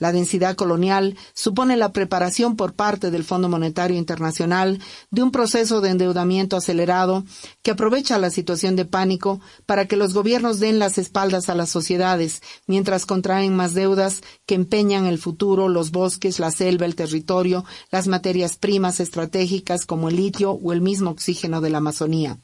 La 0.00 0.12
densidad 0.12 0.56
colonial 0.56 1.16
supone 1.34 1.76
la 1.76 1.92
preparación 1.92 2.56
por 2.56 2.72
parte 2.72 3.10
del 3.10 3.22
Fondo 3.22 3.50
Monetario 3.50 3.98
Internacional 3.98 4.80
de 5.10 5.22
un 5.22 5.30
proceso 5.30 5.82
de 5.82 5.90
endeudamiento 5.90 6.56
acelerado 6.56 7.24
que 7.62 7.70
aprovecha 7.70 8.18
la 8.18 8.30
situación 8.30 8.76
de 8.76 8.86
pánico 8.86 9.40
para 9.66 9.86
que 9.86 9.96
los 9.96 10.14
gobiernos 10.14 10.58
den 10.58 10.78
las 10.78 10.96
espaldas 10.96 11.50
a 11.50 11.54
las 11.54 11.68
sociedades 11.68 12.42
mientras 12.66 13.04
contraen 13.04 13.54
más 13.54 13.74
deudas 13.74 14.22
que 14.46 14.54
empeñan 14.54 15.04
el 15.04 15.18
futuro, 15.18 15.68
los 15.68 15.90
bosques, 15.90 16.40
la 16.40 16.50
selva, 16.50 16.86
el 16.86 16.96
territorio, 16.96 17.66
las 17.92 18.08
materias 18.08 18.56
primas 18.56 19.00
estratégicas 19.00 19.84
como 19.84 20.08
el 20.08 20.16
litio 20.16 20.52
o 20.52 20.72
el 20.72 20.80
mismo 20.80 21.10
oxígeno 21.10 21.60
de 21.60 21.70
la 21.70 21.78
Amazonía 21.78 22.38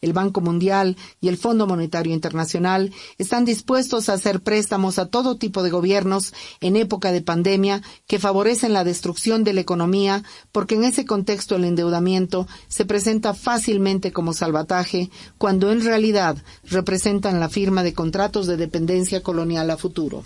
el 0.00 0.12
Banco 0.12 0.40
Mundial 0.40 0.96
y 1.20 1.28
el 1.28 1.36
Fondo 1.36 1.66
Monetario 1.66 2.12
Internacional 2.12 2.92
están 3.18 3.44
dispuestos 3.44 4.08
a 4.08 4.14
hacer 4.14 4.40
préstamos 4.40 4.98
a 4.98 5.06
todo 5.06 5.36
tipo 5.36 5.62
de 5.62 5.70
gobiernos 5.70 6.32
en 6.60 6.76
época 6.76 7.12
de 7.12 7.22
pandemia 7.22 7.82
que 8.06 8.18
favorecen 8.18 8.72
la 8.72 8.84
destrucción 8.84 9.44
de 9.44 9.52
la 9.52 9.60
economía 9.60 10.22
porque 10.52 10.74
en 10.74 10.84
ese 10.84 11.04
contexto 11.04 11.56
el 11.56 11.64
endeudamiento 11.64 12.46
se 12.68 12.84
presenta 12.84 13.34
fácilmente 13.34 14.12
como 14.12 14.32
salvataje 14.32 15.10
cuando 15.38 15.70
en 15.70 15.84
realidad 15.84 16.36
representan 16.64 17.40
la 17.40 17.48
firma 17.48 17.82
de 17.82 17.94
contratos 17.94 18.46
de 18.46 18.56
dependencia 18.56 19.22
colonial 19.22 19.70
a 19.70 19.76
futuro. 19.76 20.22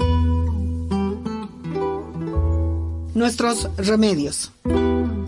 Nuestros 3.14 3.68
remedios. 3.76 4.50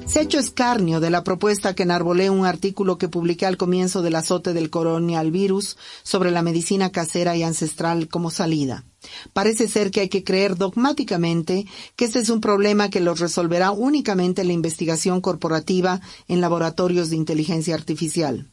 Se 0.06 0.20
ha 0.20 0.22
hecho 0.22 0.38
escarnio 0.38 1.00
de 1.00 1.10
la 1.10 1.24
propuesta 1.24 1.74
que 1.74 1.82
enarbolé 1.82 2.30
un 2.30 2.46
artículo 2.46 2.96
que 2.96 3.08
publiqué 3.08 3.44
al 3.44 3.56
comienzo 3.56 4.02
del 4.02 4.14
azote 4.14 4.54
del 4.54 4.70
colonial 4.70 5.32
virus 5.32 5.76
sobre 6.04 6.30
la 6.30 6.42
medicina 6.42 6.92
casera 6.92 7.36
y 7.36 7.42
ancestral 7.42 8.06
como 8.06 8.30
salida. 8.30 8.84
Parece 9.32 9.66
ser 9.66 9.90
que 9.90 10.00
hay 10.00 10.08
que 10.08 10.22
creer 10.22 10.56
dogmáticamente 10.56 11.66
que 11.96 12.04
este 12.04 12.20
es 12.20 12.30
un 12.30 12.40
problema 12.40 12.88
que 12.88 13.00
lo 13.00 13.14
resolverá 13.14 13.72
únicamente 13.72 14.44
la 14.44 14.52
investigación 14.52 15.20
corporativa 15.20 16.00
en 16.28 16.40
laboratorios 16.40 17.10
de 17.10 17.16
inteligencia 17.16 17.74
artificial. 17.74 18.48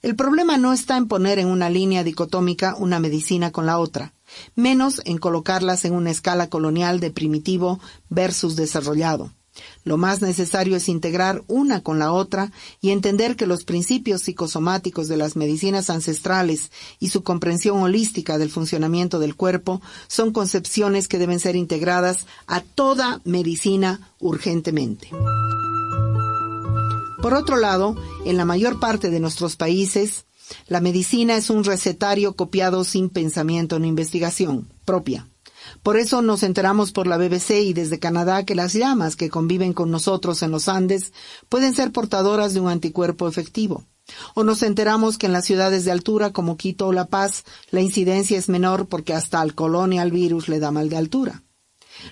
El 0.00 0.16
problema 0.16 0.56
no 0.56 0.72
está 0.72 0.96
en 0.96 1.06
poner 1.06 1.38
en 1.38 1.48
una 1.48 1.68
línea 1.68 2.02
dicotómica 2.02 2.76
una 2.78 2.98
medicina 2.98 3.52
con 3.52 3.66
la 3.66 3.78
otra, 3.78 4.14
menos 4.54 5.02
en 5.04 5.18
colocarlas 5.18 5.84
en 5.84 5.92
una 5.92 6.10
escala 6.10 6.48
colonial 6.48 6.98
de 6.98 7.10
primitivo 7.10 7.78
versus 8.08 8.56
desarrollado. 8.56 9.32
Lo 9.84 9.98
más 9.98 10.22
necesario 10.22 10.76
es 10.76 10.88
integrar 10.88 11.44
una 11.46 11.82
con 11.82 11.98
la 11.98 12.12
otra 12.12 12.50
y 12.80 12.90
entender 12.90 13.36
que 13.36 13.46
los 13.46 13.64
principios 13.64 14.22
psicosomáticos 14.22 15.08
de 15.08 15.18
las 15.18 15.36
medicinas 15.36 15.90
ancestrales 15.90 16.72
y 16.98 17.10
su 17.10 17.22
comprensión 17.22 17.82
holística 17.82 18.38
del 18.38 18.50
funcionamiento 18.50 19.18
del 19.18 19.36
cuerpo 19.36 19.82
son 20.08 20.32
concepciones 20.32 21.06
que 21.06 21.18
deben 21.18 21.38
ser 21.38 21.54
integradas 21.54 22.26
a 22.46 22.62
toda 22.62 23.20
medicina 23.24 24.12
urgentemente. 24.20 25.10
Por 27.20 27.34
otro 27.34 27.56
lado, 27.56 27.96
en 28.24 28.36
la 28.36 28.44
mayor 28.44 28.80
parte 28.80 29.10
de 29.10 29.20
nuestros 29.20 29.56
países, 29.56 30.24
la 30.66 30.80
medicina 30.80 31.36
es 31.36 31.50
un 31.50 31.64
recetario 31.64 32.36
copiado 32.36 32.84
sin 32.84 33.08
pensamiento 33.08 33.78
ni 33.78 33.88
investigación 33.88 34.68
propia. 34.84 35.26
Por 35.84 35.98
eso 35.98 36.22
nos 36.22 36.42
enteramos 36.42 36.92
por 36.92 37.06
la 37.06 37.18
BBC 37.18 37.60
y 37.62 37.74
desde 37.74 37.98
Canadá 37.98 38.46
que 38.46 38.54
las 38.54 38.72
llamas 38.72 39.16
que 39.16 39.28
conviven 39.28 39.74
con 39.74 39.90
nosotros 39.90 40.42
en 40.42 40.50
los 40.50 40.66
Andes 40.66 41.12
pueden 41.50 41.74
ser 41.74 41.92
portadoras 41.92 42.54
de 42.54 42.60
un 42.60 42.70
anticuerpo 42.70 43.28
efectivo. 43.28 43.84
O 44.34 44.44
nos 44.44 44.62
enteramos 44.62 45.18
que 45.18 45.26
en 45.26 45.34
las 45.34 45.44
ciudades 45.44 45.84
de 45.84 45.90
altura 45.90 46.32
como 46.32 46.56
Quito 46.56 46.86
o 46.86 46.92
La 46.94 47.08
Paz 47.08 47.44
la 47.70 47.82
incidencia 47.82 48.38
es 48.38 48.48
menor 48.48 48.88
porque 48.88 49.12
hasta 49.12 49.42
al 49.42 49.54
colonial 49.54 50.10
virus 50.10 50.48
le 50.48 50.58
da 50.58 50.70
mal 50.70 50.88
de 50.88 50.96
altura. 50.96 51.43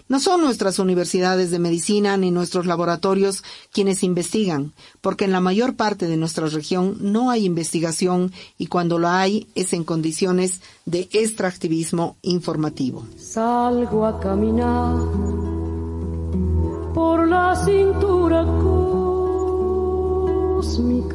No 0.09 0.21
son 0.21 0.41
nuestras 0.41 0.79
universidades 0.79 1.51
de 1.51 1.59
medicina 1.59 2.17
ni 2.17 2.31
nuestros 2.31 2.67
laboratorios 2.67 3.43
quienes 3.73 4.03
investigan, 4.03 4.73
porque 5.01 5.25
en 5.25 5.33
la 5.33 5.41
mayor 5.41 5.75
parte 5.75 6.07
de 6.07 6.17
nuestra 6.17 6.47
región 6.47 6.97
no 7.01 7.31
hay 7.31 7.45
investigación 7.45 8.33
y 8.59 8.67
cuando 8.67 8.99
la 8.99 9.21
hay 9.21 9.47
es 9.55 9.73
en 9.73 9.85
condiciones 9.85 10.61
de 10.87 11.09
extractivismo 11.13 12.17
informativo. 12.23 13.07
Salgo 13.17 14.07
a 14.07 14.21
caminar 14.21 14.97
por 16.95 17.29
la 17.29 17.57
cintura 17.65 18.45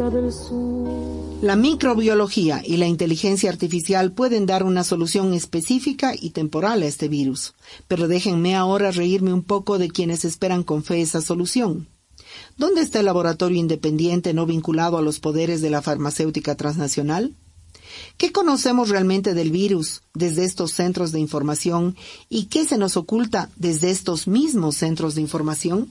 del 0.10 0.32
sur. 0.32 0.77
La 1.42 1.56
microbiología 1.56 2.64
y 2.66 2.78
la 2.78 2.88
inteligencia 2.88 3.52
artificial 3.52 4.12
pueden 4.12 4.48
dar 4.48 4.64
una 4.64 4.84
solución 4.84 5.34
específica 5.36 6.14
y 6.20 6.32
temporal 6.32 6.82
a 6.82 6.88
este 6.88 7.10
virus, 7.10 7.54
pero 7.88 8.08
déjenme 8.08 8.56
ahora 8.56 8.90
reírme 8.90 9.32
un 9.34 9.44
poco 9.44 9.78
de 9.78 9.90
quienes 9.90 10.26
esperan 10.26 10.64
con 10.64 10.84
fe 10.84 11.02
esa 11.02 11.22
solución. 11.22 11.88
¿Dónde 12.58 12.82
está 12.82 13.02
el 13.02 13.06
laboratorio 13.06 13.60
independiente 13.60 14.34
no 14.34 14.48
vinculado 14.48 14.98
a 14.98 15.04
los 15.04 15.20
poderes 15.20 15.62
de 15.62 15.70
la 15.70 15.84
farmacéutica 15.84 16.56
transnacional? 16.56 17.36
¿Qué 18.18 18.32
conocemos 18.32 18.90
realmente 18.90 19.36
del 19.36 19.52
virus 19.52 20.02
desde 20.16 20.44
estos 20.44 20.72
centros 20.72 21.12
de 21.12 21.20
información 21.20 21.96
y 22.30 22.46
qué 22.46 22.66
se 22.66 22.80
nos 22.80 22.98
oculta 22.98 23.52
desde 23.58 23.92
estos 23.92 24.28
mismos 24.28 24.76
centros 24.76 25.14
de 25.14 25.22
información? 25.22 25.88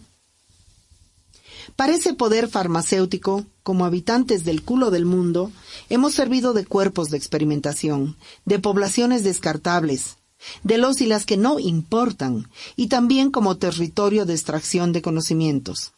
Para 1.75 1.95
ese 1.95 2.15
poder 2.15 2.49
farmacéutico, 2.49 3.45
como 3.63 3.85
habitantes 3.85 4.45
del 4.45 4.63
culo 4.63 4.91
del 4.91 5.05
mundo, 5.05 5.51
hemos 5.89 6.15
servido 6.15 6.53
de 6.53 6.65
cuerpos 6.65 7.11
de 7.11 7.17
experimentación, 7.17 8.17
de 8.45 8.59
poblaciones 8.59 9.25
descartables, 9.25 10.19
de 10.63 10.79
los 10.79 11.01
y 11.01 11.07
las 11.07 11.27
que 11.27 11.37
no 11.37 11.59
importan, 11.59 12.49
y 12.77 12.87
también 12.87 13.31
como 13.31 13.57
territorio 13.57 14.27
de 14.27 14.35
extracción 14.35 14.93
de 14.93 15.03
conocimientos. 15.03 15.93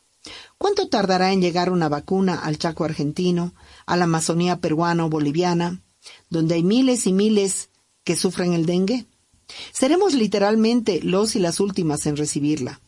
¿Cuánto 0.57 0.89
tardará 0.89 1.33
en 1.33 1.41
llegar 1.41 1.71
una 1.71 1.89
vacuna 1.89 2.35
al 2.35 2.59
Chaco 2.59 2.85
argentino, 2.85 3.53
a 3.87 3.97
la 3.97 4.05
Amazonía 4.05 4.61
peruana 4.61 5.05
o 5.05 5.11
boliviana, 5.11 5.83
donde 6.31 6.55
hay 6.55 6.63
miles 6.63 7.07
y 7.07 7.13
miles 7.13 7.71
que 8.05 8.17
sufren 8.17 8.55
el 8.55 8.67
dengue? 8.67 9.07
Seremos 9.73 10.15
literalmente 10.15 11.01
los 11.03 11.37
y 11.37 11.39
las 11.39 11.61
últimas 11.61 12.07
en 12.07 12.17
recibirla. 12.17 12.81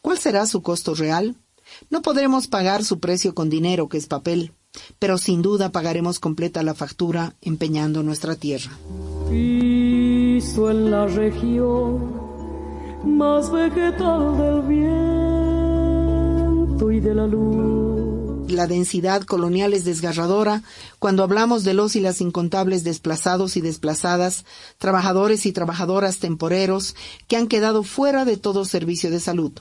¿Cuál 0.00 0.18
será 0.18 0.46
su 0.46 0.62
costo 0.62 0.94
real? 0.94 1.36
No 1.90 2.02
podremos 2.02 2.48
pagar 2.48 2.84
su 2.84 3.00
precio 3.00 3.34
con 3.34 3.50
dinero, 3.50 3.88
que 3.88 3.98
es 3.98 4.06
papel, 4.06 4.52
pero 4.98 5.18
sin 5.18 5.42
duda 5.42 5.70
pagaremos 5.72 6.18
completa 6.18 6.62
la 6.62 6.74
factura 6.74 7.34
empeñando 7.40 8.02
nuestra 8.02 8.34
tierra. 8.36 8.72
Piso 9.30 10.70
en 10.70 10.90
la 10.90 11.06
región 11.06 12.26
más 13.04 13.50
vegetal 13.50 14.36
del 14.38 14.62
viento 14.62 14.86
y 16.90 17.00
de 17.00 17.14
la 17.14 17.26
luz. 17.26 18.50
La 18.50 18.66
densidad 18.66 19.22
colonial 19.22 19.74
es 19.74 19.84
desgarradora 19.84 20.62
cuando 21.00 21.24
hablamos 21.24 21.64
de 21.64 21.74
los 21.74 21.96
y 21.96 22.00
las 22.00 22.20
incontables 22.20 22.84
desplazados 22.84 23.56
y 23.56 23.60
desplazadas, 23.60 24.44
trabajadores 24.78 25.46
y 25.46 25.52
trabajadoras 25.52 26.18
temporeros 26.18 26.94
que 27.26 27.36
han 27.36 27.48
quedado 27.48 27.82
fuera 27.82 28.24
de 28.24 28.36
todo 28.36 28.64
servicio 28.64 29.10
de 29.10 29.18
salud 29.18 29.52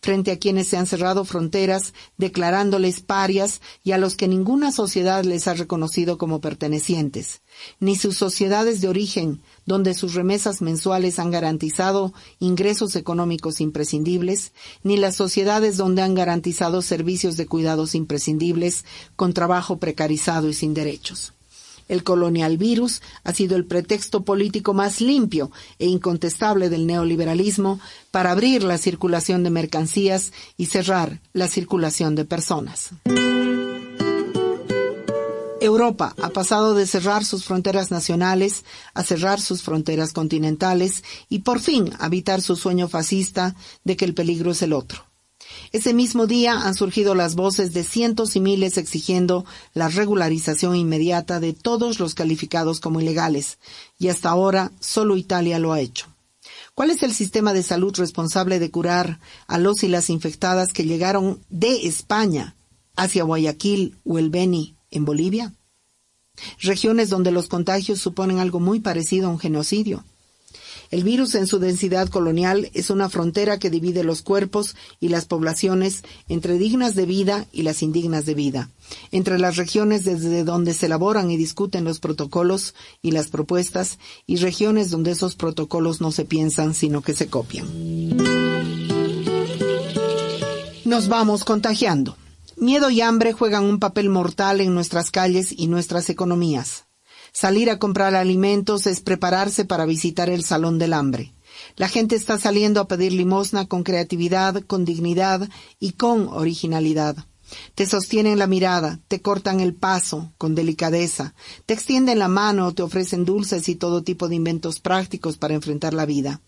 frente 0.00 0.30
a 0.30 0.38
quienes 0.38 0.68
se 0.68 0.76
han 0.76 0.86
cerrado 0.86 1.24
fronteras, 1.24 1.94
declarándoles 2.16 3.00
parias 3.00 3.60
y 3.82 3.92
a 3.92 3.98
los 3.98 4.16
que 4.16 4.28
ninguna 4.28 4.72
sociedad 4.72 5.24
les 5.24 5.48
ha 5.48 5.54
reconocido 5.54 6.18
como 6.18 6.40
pertenecientes, 6.40 7.42
ni 7.80 7.96
sus 7.96 8.16
sociedades 8.16 8.80
de 8.80 8.88
origen, 8.88 9.40
donde 9.66 9.94
sus 9.94 10.14
remesas 10.14 10.62
mensuales 10.62 11.18
han 11.18 11.30
garantizado 11.30 12.12
ingresos 12.38 12.96
económicos 12.96 13.60
imprescindibles, 13.60 14.52
ni 14.82 14.96
las 14.96 15.16
sociedades 15.16 15.76
donde 15.76 16.02
han 16.02 16.14
garantizado 16.14 16.82
servicios 16.82 17.36
de 17.36 17.46
cuidados 17.46 17.94
imprescindibles 17.94 18.84
con 19.16 19.32
trabajo 19.32 19.78
precarizado 19.78 20.48
y 20.48 20.54
sin 20.54 20.74
derechos. 20.74 21.34
El 21.92 22.04
colonial 22.04 22.56
virus 22.56 23.02
ha 23.22 23.34
sido 23.34 23.54
el 23.54 23.66
pretexto 23.66 24.24
político 24.24 24.72
más 24.72 25.02
limpio 25.02 25.50
e 25.78 25.84
incontestable 25.86 26.70
del 26.70 26.86
neoliberalismo 26.86 27.80
para 28.10 28.30
abrir 28.30 28.62
la 28.62 28.78
circulación 28.78 29.42
de 29.42 29.50
mercancías 29.50 30.32
y 30.56 30.66
cerrar 30.66 31.20
la 31.34 31.48
circulación 31.48 32.14
de 32.14 32.24
personas. 32.24 32.92
Europa 35.60 36.14
ha 36.22 36.30
pasado 36.30 36.74
de 36.74 36.86
cerrar 36.86 37.26
sus 37.26 37.44
fronteras 37.44 37.90
nacionales 37.90 38.64
a 38.94 39.02
cerrar 39.02 39.38
sus 39.38 39.62
fronteras 39.62 40.14
continentales 40.14 41.04
y 41.28 41.40
por 41.40 41.60
fin 41.60 41.90
a 41.98 42.06
evitar 42.06 42.40
su 42.40 42.56
sueño 42.56 42.88
fascista 42.88 43.54
de 43.84 43.98
que 43.98 44.06
el 44.06 44.14
peligro 44.14 44.52
es 44.52 44.62
el 44.62 44.72
otro. 44.72 45.11
Ese 45.72 45.94
mismo 45.94 46.26
día 46.26 46.52
han 46.52 46.74
surgido 46.74 47.14
las 47.14 47.34
voces 47.34 47.72
de 47.72 47.82
cientos 47.82 48.36
y 48.36 48.40
miles 48.40 48.76
exigiendo 48.76 49.46
la 49.72 49.88
regularización 49.88 50.76
inmediata 50.76 51.40
de 51.40 51.54
todos 51.54 51.98
los 51.98 52.14
calificados 52.14 52.78
como 52.78 53.00
ilegales, 53.00 53.58
y 53.98 54.08
hasta 54.08 54.28
ahora 54.28 54.70
solo 54.80 55.16
Italia 55.16 55.58
lo 55.58 55.72
ha 55.72 55.80
hecho. 55.80 56.08
¿Cuál 56.74 56.90
es 56.90 57.02
el 57.02 57.14
sistema 57.14 57.54
de 57.54 57.62
salud 57.62 57.94
responsable 57.96 58.58
de 58.58 58.70
curar 58.70 59.18
a 59.46 59.58
los 59.58 59.82
y 59.82 59.88
las 59.88 60.10
infectadas 60.10 60.74
que 60.74 60.84
llegaron 60.84 61.40
de 61.48 61.86
España 61.86 62.54
hacia 62.94 63.24
Guayaquil 63.24 63.98
o 64.04 64.18
el 64.18 64.28
Beni 64.28 64.76
en 64.90 65.06
Bolivia? 65.06 65.54
Regiones 66.60 67.08
donde 67.08 67.30
los 67.30 67.48
contagios 67.48 67.98
suponen 67.98 68.40
algo 68.40 68.60
muy 68.60 68.80
parecido 68.80 69.28
a 69.28 69.30
un 69.30 69.38
genocidio. 69.38 70.04
El 70.92 71.04
virus 71.04 71.34
en 71.36 71.46
su 71.46 71.58
densidad 71.58 72.10
colonial 72.10 72.70
es 72.74 72.90
una 72.90 73.08
frontera 73.08 73.58
que 73.58 73.70
divide 73.70 74.04
los 74.04 74.20
cuerpos 74.20 74.76
y 75.00 75.08
las 75.08 75.24
poblaciones 75.24 76.02
entre 76.28 76.58
dignas 76.58 76.94
de 76.94 77.06
vida 77.06 77.46
y 77.50 77.62
las 77.62 77.82
indignas 77.82 78.26
de 78.26 78.34
vida, 78.34 78.68
entre 79.10 79.38
las 79.38 79.56
regiones 79.56 80.04
desde 80.04 80.44
donde 80.44 80.74
se 80.74 80.86
elaboran 80.86 81.30
y 81.30 81.38
discuten 81.38 81.84
los 81.84 81.98
protocolos 81.98 82.74
y 83.00 83.12
las 83.12 83.28
propuestas 83.28 83.98
y 84.26 84.36
regiones 84.36 84.90
donde 84.90 85.12
esos 85.12 85.34
protocolos 85.34 86.02
no 86.02 86.12
se 86.12 86.26
piensan 86.26 86.74
sino 86.74 87.00
que 87.00 87.14
se 87.14 87.28
copian. 87.28 87.66
Nos 90.84 91.08
vamos 91.08 91.44
contagiando. 91.44 92.18
Miedo 92.58 92.90
y 92.90 93.00
hambre 93.00 93.32
juegan 93.32 93.64
un 93.64 93.78
papel 93.78 94.10
mortal 94.10 94.60
en 94.60 94.74
nuestras 94.74 95.10
calles 95.10 95.54
y 95.56 95.68
nuestras 95.68 96.10
economías. 96.10 96.84
Salir 97.32 97.70
a 97.70 97.78
comprar 97.78 98.14
alimentos 98.14 98.86
es 98.86 99.00
prepararse 99.00 99.64
para 99.64 99.86
visitar 99.86 100.28
el 100.28 100.44
salón 100.44 100.78
del 100.78 100.92
hambre. 100.92 101.32
La 101.76 101.88
gente 101.88 102.14
está 102.14 102.38
saliendo 102.38 102.78
a 102.80 102.86
pedir 102.86 103.12
limosna 103.12 103.66
con 103.66 103.84
creatividad, 103.84 104.62
con 104.66 104.84
dignidad 104.84 105.48
y 105.80 105.92
con 105.92 106.28
originalidad. 106.28 107.16
Te 107.74 107.86
sostienen 107.86 108.38
la 108.38 108.46
mirada, 108.46 109.00
te 109.08 109.22
cortan 109.22 109.60
el 109.60 109.74
paso 109.74 110.32
con 110.36 110.54
delicadeza, 110.54 111.34
te 111.66 111.74
extienden 111.74 112.18
la 112.18 112.28
mano, 112.28 112.72
te 112.72 112.82
ofrecen 112.82 113.24
dulces 113.24 113.68
y 113.68 113.76
todo 113.76 114.02
tipo 114.02 114.28
de 114.28 114.36
inventos 114.36 114.80
prácticos 114.80 115.38
para 115.38 115.54
enfrentar 115.54 115.94
la 115.94 116.06
vida. 116.06 116.40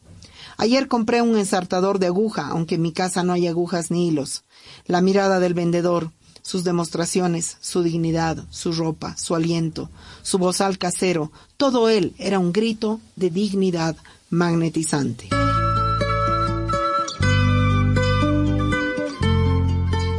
Ayer 0.56 0.86
compré 0.86 1.23
un 1.23 1.36
ensartador 1.36 1.98
de 1.98 2.06
aguja, 2.06 2.48
aunque 2.48 2.77
en 2.77 2.82
mi 2.82 2.93
casa 2.93 3.23
no 3.23 3.32
hay 3.32 3.47
agujas 3.47 3.90
ni 3.90 4.09
hilos. 4.09 4.44
La 4.86 5.01
mirada 5.01 5.40
del 5.40 5.55
vendedor, 5.55 6.12
sus 6.44 6.62
demostraciones, 6.62 7.56
su 7.60 7.82
dignidad, 7.82 8.44
su 8.50 8.72
ropa, 8.72 9.16
su 9.16 9.34
aliento, 9.34 9.90
su 10.22 10.38
bozal 10.38 10.76
casero, 10.76 11.32
todo 11.56 11.88
él 11.88 12.14
era 12.18 12.38
un 12.38 12.52
grito 12.52 13.00
de 13.16 13.30
dignidad 13.30 13.96
magnetizante. 14.28 15.30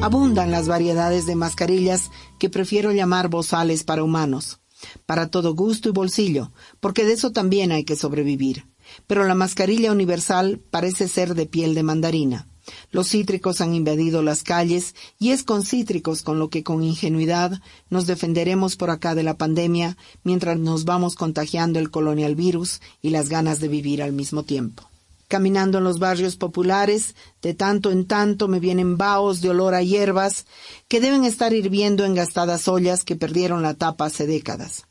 Abundan 0.01 0.49
las 0.51 0.67
variedades 0.67 1.27
de 1.27 1.35
mascarillas 1.35 2.09
que 2.39 2.49
prefiero 2.49 2.91
llamar 2.91 3.29
bozales 3.29 3.83
para 3.83 4.03
humanos, 4.03 4.59
para 5.05 5.29
todo 5.29 5.53
gusto 5.53 5.89
y 5.89 5.91
bolsillo, 5.91 6.51
porque 6.79 7.05
de 7.05 7.13
eso 7.13 7.31
también 7.31 7.71
hay 7.71 7.83
que 7.83 7.95
sobrevivir. 7.95 8.65
Pero 9.07 9.25
la 9.25 9.35
mascarilla 9.35 9.91
universal 9.91 10.59
parece 10.71 11.07
ser 11.07 11.35
de 11.35 11.45
piel 11.45 11.75
de 11.75 11.83
mandarina. 11.83 12.47
Los 12.91 13.09
cítricos 13.09 13.61
han 13.61 13.75
invadido 13.75 14.21
las 14.21 14.43
calles 14.43 14.95
y 15.19 15.31
es 15.31 15.43
con 15.43 15.63
cítricos 15.63 16.21
con 16.21 16.39
lo 16.39 16.49
que 16.49 16.63
con 16.63 16.83
ingenuidad 16.83 17.59
nos 17.89 18.07
defenderemos 18.07 18.75
por 18.75 18.89
acá 18.89 19.15
de 19.15 19.23
la 19.23 19.37
pandemia 19.37 19.97
mientras 20.23 20.57
nos 20.57 20.85
vamos 20.85 21.15
contagiando 21.15 21.79
el 21.79 21.91
colonial 21.91 22.35
virus 22.35 22.81
y 23.01 23.09
las 23.09 23.29
ganas 23.29 23.59
de 23.59 23.67
vivir 23.67 24.01
al 24.01 24.13
mismo 24.13 24.43
tiempo. 24.43 24.89
Caminando 25.27 25.79
en 25.79 25.83
los 25.83 25.97
barrios 25.97 26.35
populares, 26.35 27.15
de 27.41 27.55
tanto 27.55 27.91
en 27.91 28.05
tanto 28.05 28.47
me 28.47 28.59
vienen 28.59 28.95
vaos 28.95 29.41
de 29.41 29.49
olor 29.49 29.73
a 29.73 29.81
hierbas 29.81 30.45
que 30.87 31.01
deben 31.01 31.25
estar 31.25 31.51
hirviendo 31.51 32.05
en 32.05 32.13
gastadas 32.13 32.67
ollas 32.67 33.03
que 33.03 33.15
perdieron 33.15 33.63
la 33.63 33.73
tapa 33.73 34.05
hace 34.05 34.27
décadas. 34.27 34.83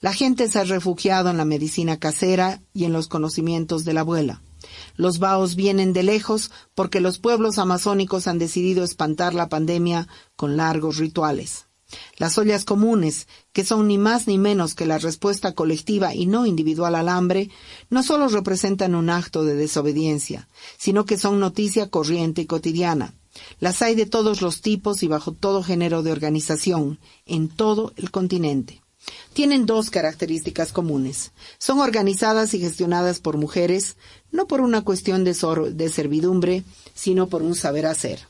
La 0.00 0.12
gente 0.12 0.48
se 0.48 0.58
ha 0.58 0.64
refugiado 0.64 1.30
en 1.30 1.36
la 1.36 1.44
medicina 1.44 1.98
casera 1.98 2.60
y 2.72 2.84
en 2.84 2.92
los 2.92 3.08
conocimientos 3.08 3.84
de 3.84 3.94
la 3.94 4.00
abuela. 4.00 4.42
Los 4.96 5.18
vaos 5.18 5.56
vienen 5.56 5.92
de 5.92 6.02
lejos 6.02 6.50
porque 6.74 7.00
los 7.00 7.18
pueblos 7.18 7.58
amazónicos 7.58 8.26
han 8.26 8.38
decidido 8.38 8.84
espantar 8.84 9.34
la 9.34 9.48
pandemia 9.48 10.08
con 10.36 10.56
largos 10.56 10.96
rituales. 10.96 11.66
Las 12.16 12.36
ollas 12.36 12.64
comunes, 12.64 13.28
que 13.52 13.64
son 13.64 13.86
ni 13.86 13.96
más 13.96 14.26
ni 14.26 14.38
menos 14.38 14.74
que 14.74 14.86
la 14.86 14.98
respuesta 14.98 15.54
colectiva 15.54 16.14
y 16.14 16.26
no 16.26 16.46
individual 16.46 16.94
al 16.96 17.08
hambre, 17.08 17.50
no 17.90 18.02
solo 18.02 18.28
representan 18.28 18.94
un 18.94 19.08
acto 19.08 19.44
de 19.44 19.54
desobediencia, 19.54 20.48
sino 20.78 21.04
que 21.04 21.16
son 21.16 21.38
noticia 21.38 21.88
corriente 21.88 22.42
y 22.42 22.46
cotidiana. 22.46 23.14
Las 23.60 23.82
hay 23.82 23.94
de 23.94 24.06
todos 24.06 24.42
los 24.42 24.62
tipos 24.62 25.02
y 25.02 25.08
bajo 25.08 25.32
todo 25.32 25.62
género 25.62 26.02
de 26.02 26.10
organización, 26.10 26.98
en 27.26 27.48
todo 27.48 27.92
el 27.96 28.10
continente 28.10 28.82
tienen 29.32 29.66
dos 29.66 29.90
características 29.90 30.72
comunes. 30.72 31.32
Son 31.58 31.80
organizadas 31.80 32.54
y 32.54 32.60
gestionadas 32.60 33.20
por 33.20 33.36
mujeres, 33.36 33.96
no 34.32 34.46
por 34.46 34.60
una 34.60 34.82
cuestión 34.82 35.24
de, 35.24 35.34
servidumbre, 35.34 36.64
sino 36.94 37.28
por 37.28 37.42
un 37.42 37.54
saber 37.54 37.86
hacer. 37.86 38.20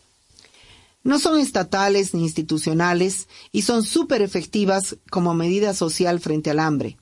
No 1.04 1.20
son 1.20 1.38
estatales 1.38 2.14
ni 2.14 2.22
institucionales 2.22 3.28
y 3.52 3.62
son 3.62 3.84
súper 3.84 4.22
efectivas 4.22 4.96
como 5.08 5.34
medida 5.34 5.74
social 5.74 6.18
frente 6.18 6.50
al 6.50 6.58
hambre. 6.58 6.96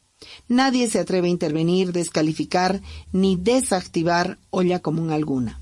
Nadie 0.49 0.91
se 0.91 0.99
atreve 0.99 1.29
a 1.29 1.31
intervenir, 1.31 1.93
descalificar 1.93 2.83
ni 3.13 3.37
desactivar 3.37 4.39
olla 4.51 4.81
común 4.81 5.11
alguna. 5.11 5.61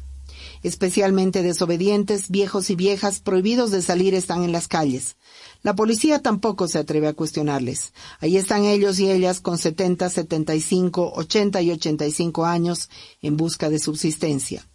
Especialmente 0.63 1.43
desobedientes, 1.43 2.31
viejos 2.31 2.71
y 2.71 2.77
viejas 2.77 3.21
prohibidos 3.21 3.71
de 3.71 3.83
salir 3.83 4.15
están 4.15 4.45
en 4.45 4.53
las 4.53 4.69
calles. 4.69 5.17
La 5.63 5.77
policía 5.77 6.21
tampoco 6.21 6.67
se 6.67 6.79
atreve 6.79 7.07
a 7.07 7.13
cuestionarles. 7.13 7.93
Ahí 8.21 8.37
están 8.37 8.65
ellos 8.65 8.99
y 8.99 9.11
ellas 9.11 9.41
con 9.41 9.59
70, 9.59 10.11
75, 10.11 11.13
80 11.15 11.63
y 11.63 11.71
85 11.71 12.47
años 12.47 12.91
en 13.21 13.37
busca 13.37 13.71
de 13.71 13.79
subsistencia. 13.79 14.67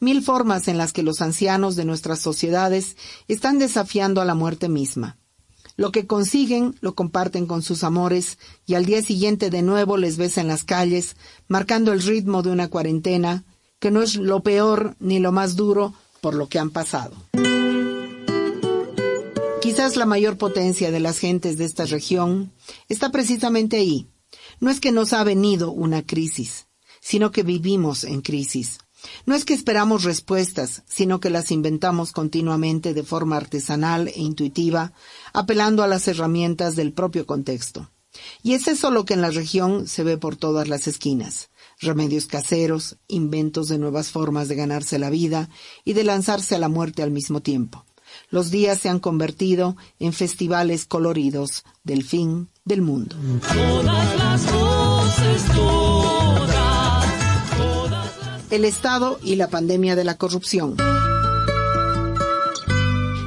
Mil 0.00 0.22
formas 0.22 0.68
en 0.68 0.78
las 0.78 0.92
que 0.92 1.02
los 1.02 1.20
ancianos 1.20 1.76
de 1.76 1.84
nuestras 1.84 2.18
sociedades 2.18 2.96
están 3.28 3.58
desafiando 3.58 4.20
a 4.20 4.24
la 4.24 4.34
muerte 4.34 4.68
misma. 4.68 5.18
Lo 5.76 5.92
que 5.92 6.06
consiguen 6.06 6.76
lo 6.80 6.94
comparten 6.94 7.46
con 7.46 7.62
sus 7.62 7.84
amores 7.84 8.38
y 8.66 8.74
al 8.74 8.84
día 8.84 9.02
siguiente 9.02 9.50
de 9.50 9.62
nuevo 9.62 9.96
les 9.96 10.16
ves 10.16 10.38
en 10.38 10.48
las 10.48 10.64
calles, 10.64 11.16
marcando 11.48 11.92
el 11.92 12.02
ritmo 12.02 12.42
de 12.42 12.50
una 12.50 12.68
cuarentena, 12.68 13.44
que 13.78 13.90
no 13.90 14.02
es 14.02 14.16
lo 14.16 14.42
peor 14.42 14.96
ni 14.98 15.18
lo 15.18 15.32
más 15.32 15.56
duro 15.56 15.94
por 16.20 16.34
lo 16.34 16.48
que 16.48 16.58
han 16.58 16.70
pasado. 16.70 17.14
Quizás 19.62 19.94
la 19.94 20.06
mayor 20.06 20.38
potencia 20.38 20.90
de 20.90 20.98
las 20.98 21.20
gentes 21.20 21.56
de 21.56 21.64
esta 21.64 21.84
región 21.84 22.52
está 22.88 23.12
precisamente 23.12 23.76
ahí. 23.76 24.08
No 24.58 24.70
es 24.70 24.80
que 24.80 24.90
nos 24.90 25.12
ha 25.12 25.22
venido 25.22 25.70
una 25.70 26.04
crisis, 26.04 26.66
sino 27.00 27.30
que 27.30 27.44
vivimos 27.44 28.02
en 28.02 28.22
crisis. 28.22 28.78
No 29.24 29.36
es 29.36 29.44
que 29.44 29.54
esperamos 29.54 30.02
respuestas, 30.02 30.82
sino 30.88 31.20
que 31.20 31.30
las 31.30 31.52
inventamos 31.52 32.10
continuamente 32.10 32.92
de 32.92 33.04
forma 33.04 33.36
artesanal 33.36 34.08
e 34.08 34.20
intuitiva, 34.20 34.94
apelando 35.32 35.84
a 35.84 35.86
las 35.86 36.08
herramientas 36.08 36.74
del 36.74 36.92
propio 36.92 37.24
contexto. 37.24 37.88
Y 38.42 38.54
es 38.54 38.66
eso 38.66 38.90
lo 38.90 39.04
que 39.04 39.14
en 39.14 39.20
la 39.20 39.30
región 39.30 39.86
se 39.86 40.02
ve 40.02 40.18
por 40.18 40.34
todas 40.34 40.66
las 40.66 40.88
esquinas. 40.88 41.50
Remedios 41.78 42.26
caseros, 42.26 42.96
inventos 43.06 43.68
de 43.68 43.78
nuevas 43.78 44.10
formas 44.10 44.48
de 44.48 44.56
ganarse 44.56 44.98
la 44.98 45.08
vida 45.08 45.48
y 45.84 45.92
de 45.92 46.02
lanzarse 46.02 46.56
a 46.56 46.58
la 46.58 46.68
muerte 46.68 47.04
al 47.04 47.12
mismo 47.12 47.42
tiempo 47.42 47.86
los 48.30 48.50
días 48.50 48.78
se 48.78 48.88
han 48.88 48.98
convertido 48.98 49.76
en 49.98 50.12
festivales 50.12 50.86
coloridos 50.86 51.64
del 51.84 52.04
fin 52.04 52.48
del 52.64 52.82
mundo. 52.82 53.16
El 58.50 58.64
Estado 58.64 59.18
y 59.22 59.36
la 59.36 59.48
pandemia 59.48 59.96
de 59.96 60.04
la 60.04 60.18
corrupción. 60.18 60.76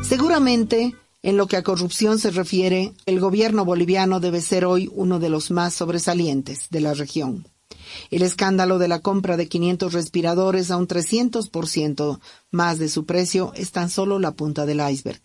Seguramente, 0.04 0.96
en 1.24 1.38
lo 1.38 1.48
que 1.48 1.58
a 1.58 1.64
corrupción 1.64 2.20
se 2.20 2.30
refiere, 2.30 2.94
el 3.08 3.20
gobierno 3.20 3.66
boliviano 3.66 4.20
debe 4.20 4.42
ser 4.42 4.66
hoy 4.66 4.88
uno 4.94 5.18
de 5.18 5.30
los 5.30 5.50
más 5.50 5.74
sobresalientes 5.74 6.68
de 6.70 6.82
la 6.82 6.94
región. 6.94 7.48
El 8.12 8.22
escándalo 8.22 8.80
de 8.80 8.88
la 8.88 9.00
compra 9.00 9.38
de 9.38 9.48
500 9.48 9.94
respiradores 9.94 10.72
a 10.72 10.78
un 10.78 10.88
300% 10.88 12.20
más 12.52 12.80
de 12.80 12.90
su 12.90 13.06
precio 13.06 13.52
es 13.56 13.72
tan 13.72 13.90
solo 13.90 14.20
la 14.20 14.32
punta 14.32 14.66
del 14.66 14.82
iceberg. 14.90 15.22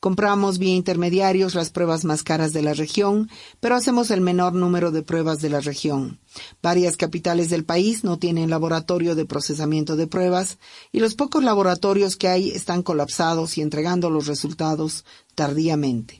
Compramos 0.00 0.58
vía 0.58 0.74
intermediarios 0.74 1.54
las 1.54 1.70
pruebas 1.70 2.04
más 2.04 2.22
caras 2.22 2.52
de 2.52 2.62
la 2.62 2.74
región, 2.74 3.30
pero 3.60 3.76
hacemos 3.76 4.10
el 4.10 4.20
menor 4.20 4.54
número 4.54 4.90
de 4.90 5.02
pruebas 5.02 5.40
de 5.40 5.50
la 5.50 5.60
región. 5.60 6.18
Varias 6.62 6.96
capitales 6.96 7.50
del 7.50 7.64
país 7.64 8.02
no 8.02 8.18
tienen 8.18 8.50
laboratorio 8.50 9.14
de 9.14 9.26
procesamiento 9.26 9.96
de 9.96 10.06
pruebas 10.06 10.58
y 10.90 11.00
los 11.00 11.14
pocos 11.14 11.44
laboratorios 11.44 12.16
que 12.16 12.28
hay 12.28 12.50
están 12.50 12.82
colapsados 12.82 13.58
y 13.58 13.62
entregando 13.62 14.10
los 14.10 14.26
resultados 14.26 15.04
tardíamente. 15.34 16.19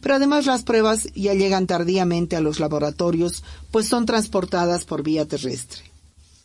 Pero 0.00 0.16
además 0.16 0.46
las 0.46 0.62
pruebas 0.62 1.08
ya 1.14 1.34
llegan 1.34 1.66
tardíamente 1.66 2.36
a 2.36 2.40
los 2.40 2.60
laboratorios, 2.60 3.42
pues 3.70 3.88
son 3.88 4.06
transportadas 4.06 4.84
por 4.84 5.02
vía 5.02 5.26
terrestre. 5.26 5.82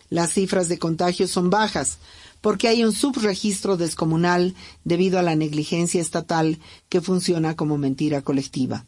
Las 0.10 0.34
cifras 0.34 0.70
de 0.70 0.80
contagios 0.80 1.30
son 1.30 1.50
bajas, 1.50 2.00
porque 2.42 2.68
hay 2.68 2.84
un 2.84 2.94
subregistro 2.94 3.78
descomunal 3.78 4.56
debido 4.84 5.20
a 5.20 5.24
la 5.24 5.36
negligencia 5.36 6.02
estatal 6.02 6.60
que 6.88 7.02
funciona 7.02 7.56
como 7.56 7.78
mentira 7.78 8.22
colectiva. 8.22 8.86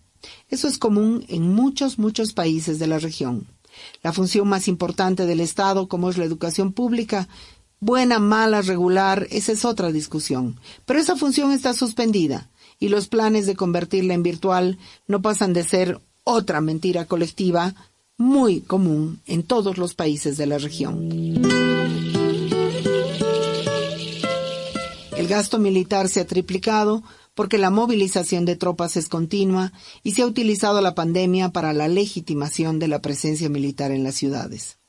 Eso 0.50 0.68
es 0.68 0.78
común 0.78 1.26
en 1.28 1.54
muchos, 1.54 2.00
muchos 2.00 2.34
países 2.34 2.80
de 2.80 2.88
la 2.88 3.00
región. 3.00 3.48
La 4.04 4.14
función 4.14 4.48
más 4.48 4.68
importante 4.68 5.26
del 5.26 5.40
Estado, 5.40 5.88
como 5.88 6.10
es 6.10 6.18
la 6.18 6.26
educación 6.26 6.74
pública, 6.74 7.28
buena, 7.80 8.20
mala, 8.20 8.62
regular, 8.62 9.28
esa 9.32 9.52
es 9.52 9.66
otra 9.66 9.92
discusión. 9.92 10.60
Pero 10.86 11.00
esa 11.00 11.16
función 11.16 11.52
está 11.52 11.74
suspendida 11.74 12.50
y 12.82 12.90
los 12.90 13.08
planes 13.08 13.46
de 13.46 13.56
convertirla 13.56 14.16
en 14.16 14.24
virtual 14.24 14.78
no 15.08 15.22
pasan 15.22 15.54
de 15.54 15.64
ser 15.64 16.02
otra 16.26 16.60
mentira 16.60 17.06
colectiva 17.06 17.76
muy 18.18 18.60
común 18.62 19.22
en 19.28 19.44
todos 19.44 19.78
los 19.78 19.94
países 19.94 20.36
de 20.36 20.48
la 20.48 20.58
región. 20.58 21.10
El 25.16 25.28
gasto 25.28 25.60
militar 25.60 26.10
se 26.10 26.22
ha 26.22 26.26
triplicado 26.26 27.04
porque 27.36 27.60
la 27.60 27.70
movilización 27.70 28.46
de 28.46 28.56
tropas 28.56 28.98
es 28.98 29.08
continua 29.08 29.72
y 30.02 30.14
se 30.14 30.24
ha 30.24 30.26
utilizado 30.26 30.82
la 30.82 30.96
pandemia 30.96 31.50
para 31.50 31.74
la 31.74 31.88
legitimación 31.88 32.80
de 32.80 32.88
la 32.88 33.02
presencia 33.02 33.48
militar 33.48 33.92
en 33.92 34.04
las 34.04 34.16
ciudades. 34.16 34.81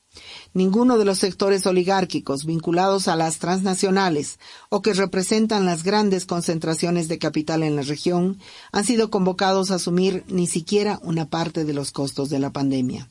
Ninguno 0.55 0.99
de 0.99 1.07
los 1.07 1.19
sectores 1.19 1.67
oligárquicos 1.67 2.45
vinculados 2.45 3.09
a 3.09 3.17
las 3.17 3.39
transnacionales 3.39 4.39
o 4.69 4.83
que 4.83 4.93
representan 4.93 5.65
las 5.65 5.83
grandes 5.83 6.27
concentraciones 6.27 7.09
de 7.09 7.19
capital 7.19 7.63
en 7.63 7.77
la 7.77 7.83
región 7.83 8.39
han 8.71 8.85
sido 8.85 9.11
convocados 9.11 9.71
a 9.71 9.77
asumir 9.77 10.25
ni 10.29 10.47
siquiera 10.47 11.01
una 11.03 11.31
parte 11.31 11.65
de 11.65 11.73
los 11.73 11.91
costos 11.91 12.29
de 12.29 12.39
la 12.39 12.53
pandemia. 12.53 13.09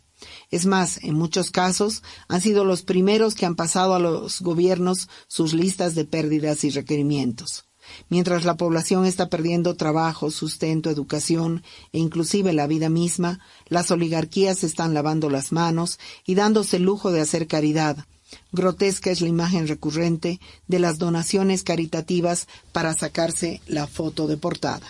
Es 0.51 0.67
más, 0.67 1.03
en 1.03 1.15
muchos 1.15 1.49
casos 1.49 2.03
han 2.27 2.41
sido 2.41 2.63
los 2.63 2.83
primeros 2.83 3.33
que 3.33 3.47
han 3.47 3.55
pasado 3.55 3.95
a 3.95 3.99
los 3.99 4.41
gobiernos 4.41 5.09
sus 5.27 5.53
listas 5.53 5.95
de 5.95 6.05
pérdidas 6.05 6.63
y 6.63 6.69
requerimientos. 6.69 7.70
Mientras 8.09 8.45
la 8.45 8.57
población 8.57 9.05
está 9.05 9.29
perdiendo 9.29 9.75
trabajo, 9.75 10.31
sustento, 10.31 10.89
educación 10.89 11.63
e 11.93 11.99
inclusive 11.99 12.53
la 12.53 12.67
vida 12.67 12.89
misma, 12.89 13.39
las 13.67 13.91
oligarquías 13.91 14.63
están 14.63 14.93
lavando 14.93 15.29
las 15.29 15.51
manos 15.51 15.99
y 16.25 16.35
dándose 16.35 16.77
el 16.77 16.83
lujo 16.83 17.11
de 17.11 17.21
hacer 17.21 17.47
caridad. 17.47 18.05
Grotesca 18.51 19.11
es 19.11 19.21
la 19.21 19.27
imagen 19.27 19.67
recurrente 19.67 20.39
de 20.67 20.79
las 20.79 20.97
donaciones 20.97 21.63
caritativas 21.63 22.47
para 22.71 22.93
sacarse 22.93 23.61
la 23.67 23.87
foto 23.87 24.27
de 24.27 24.37
portada. 24.37 24.85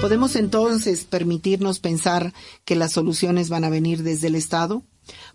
¿Podemos 0.00 0.34
entonces 0.34 1.04
permitirnos 1.04 1.78
pensar 1.78 2.32
que 2.64 2.74
las 2.74 2.92
soluciones 2.92 3.50
van 3.50 3.64
a 3.64 3.68
venir 3.68 4.02
desde 4.02 4.28
el 4.28 4.34
Estado? 4.34 4.82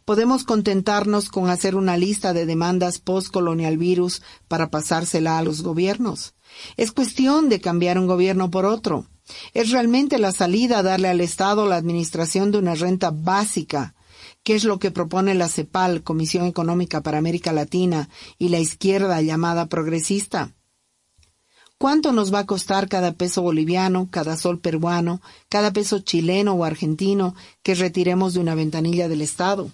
¿Podemos 0.05 0.43
contentarnos 0.43 1.29
con 1.29 1.49
hacer 1.49 1.75
una 1.75 1.97
lista 1.97 2.33
de 2.33 2.45
demandas 2.45 2.99
post-colonial 2.99 3.77
virus 3.77 4.21
para 4.47 4.69
pasársela 4.69 5.37
a 5.37 5.43
los 5.43 5.63
gobiernos? 5.63 6.35
Es 6.77 6.91
cuestión 6.91 7.49
de 7.49 7.59
cambiar 7.59 7.97
un 7.97 8.07
gobierno 8.07 8.51
por 8.51 8.65
otro. 8.65 9.07
Es 9.53 9.71
realmente 9.71 10.19
la 10.19 10.31
salida 10.31 10.83
darle 10.83 11.07
al 11.07 11.21
Estado 11.21 11.65
la 11.67 11.77
administración 11.77 12.51
de 12.51 12.59
una 12.59 12.75
renta 12.75 13.11
básica, 13.11 13.95
que 14.43 14.55
es 14.55 14.63
lo 14.63 14.77
que 14.77 14.91
propone 14.91 15.33
la 15.33 15.49
CEPAL, 15.49 16.03
Comisión 16.03 16.45
Económica 16.45 17.01
para 17.01 17.17
América 17.17 17.51
Latina, 17.51 18.09
y 18.37 18.49
la 18.49 18.59
izquierda 18.59 19.21
llamada 19.21 19.65
progresista. 19.65 20.53
¿Cuánto 21.85 22.13
nos 22.13 22.33
va 22.33 22.39
a 22.39 22.45
costar 22.47 22.89
cada 22.89 23.13
peso 23.13 23.43
boliviano, 23.43 24.07
cada 24.09 24.37
sol 24.37 24.59
peruano, 24.59 25.21
cada 25.49 25.71
peso 25.71 25.99
chileno 25.99 26.53
o 26.53 26.63
argentino 26.63 27.35
que 27.61 27.75
retiremos 27.75 28.33
de 28.33 28.39
una 28.39 28.55
ventanilla 28.55 29.07
del 29.07 29.21
Estado? 29.21 29.69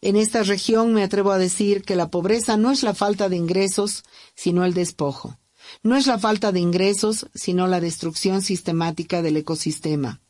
En 0.00 0.16
esta 0.16 0.42
región 0.42 0.92
me 0.92 1.04
atrevo 1.04 1.30
a 1.30 1.38
decir 1.38 1.84
que 1.84 1.94
la 1.94 2.08
pobreza 2.08 2.56
no 2.56 2.72
es 2.72 2.82
la 2.82 2.94
falta 2.94 3.28
de 3.28 3.36
ingresos, 3.36 4.02
sino 4.34 4.64
el 4.64 4.74
despojo. 4.74 5.38
No 5.84 5.94
es 5.94 6.08
la 6.08 6.18
falta 6.18 6.50
de 6.50 6.58
ingresos, 6.58 7.28
sino 7.32 7.68
la 7.68 7.78
destrucción 7.78 8.42
sistemática 8.42 9.22
del 9.22 9.36
ecosistema, 9.36 10.20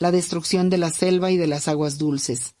la 0.00 0.10
destrucción 0.10 0.70
de 0.70 0.78
la 0.78 0.90
selva 0.90 1.30
y 1.30 1.36
de 1.36 1.46
las 1.46 1.68
aguas 1.68 1.98
dulces. 1.98 2.56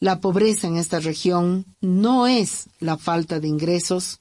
La 0.00 0.20
pobreza 0.20 0.66
en 0.66 0.78
esta 0.78 0.98
región 0.98 1.76
no 1.80 2.26
es 2.26 2.70
la 2.80 2.98
falta 2.98 3.38
de 3.38 3.46
ingresos, 3.46 4.18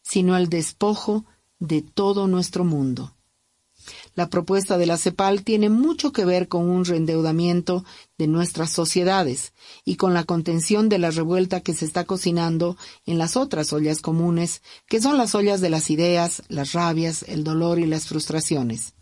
sino 0.00 0.36
el 0.36 0.48
despojo 0.48 1.24
de 1.58 1.82
todo 1.82 2.26
nuestro 2.26 2.64
mundo. 2.64 3.12
La 4.14 4.28
propuesta 4.28 4.78
de 4.78 4.86
la 4.86 4.96
CEPAL 4.96 5.42
tiene 5.44 5.68
mucho 5.68 6.12
que 6.12 6.24
ver 6.24 6.48
con 6.48 6.68
un 6.68 6.84
reendeudamiento 6.84 7.84
de 8.18 8.26
nuestras 8.26 8.70
sociedades 8.70 9.52
y 9.84 9.96
con 9.96 10.14
la 10.14 10.24
contención 10.24 10.88
de 10.88 10.98
la 10.98 11.10
revuelta 11.10 11.60
que 11.60 11.74
se 11.74 11.84
está 11.84 12.04
cocinando 12.04 12.76
en 13.04 13.18
las 13.18 13.36
otras 13.36 13.72
ollas 13.72 14.00
comunes, 14.00 14.62
que 14.88 15.00
son 15.00 15.18
las 15.18 15.34
ollas 15.34 15.60
de 15.60 15.70
las 15.70 15.90
ideas, 15.90 16.42
las 16.48 16.72
rabias, 16.72 17.24
el 17.28 17.44
dolor 17.44 17.78
y 17.78 17.86
las 17.86 18.06
frustraciones. 18.06 18.94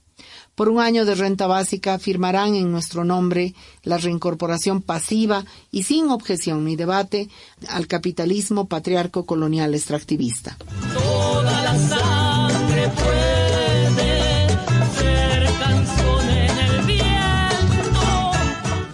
Por 0.55 0.68
un 0.68 0.81
año 0.81 1.05
de 1.05 1.16
renta 1.16 1.47
básica 1.47 1.98
firmarán 1.98 2.55
en 2.55 2.70
nuestro 2.70 3.05
nombre 3.05 3.55
la 3.82 3.98
reincorporación 3.98 4.82
pasiva 4.82 5.44
y 5.72 5.82
sin 5.82 6.10
objeción 6.10 6.64
ni 6.64 6.76
debate 6.76 7.28
al 7.68 7.89
capitalismo 7.89 8.68
patriarco 8.68 9.26
colonial 9.26 9.74
extractivista. 9.74 10.56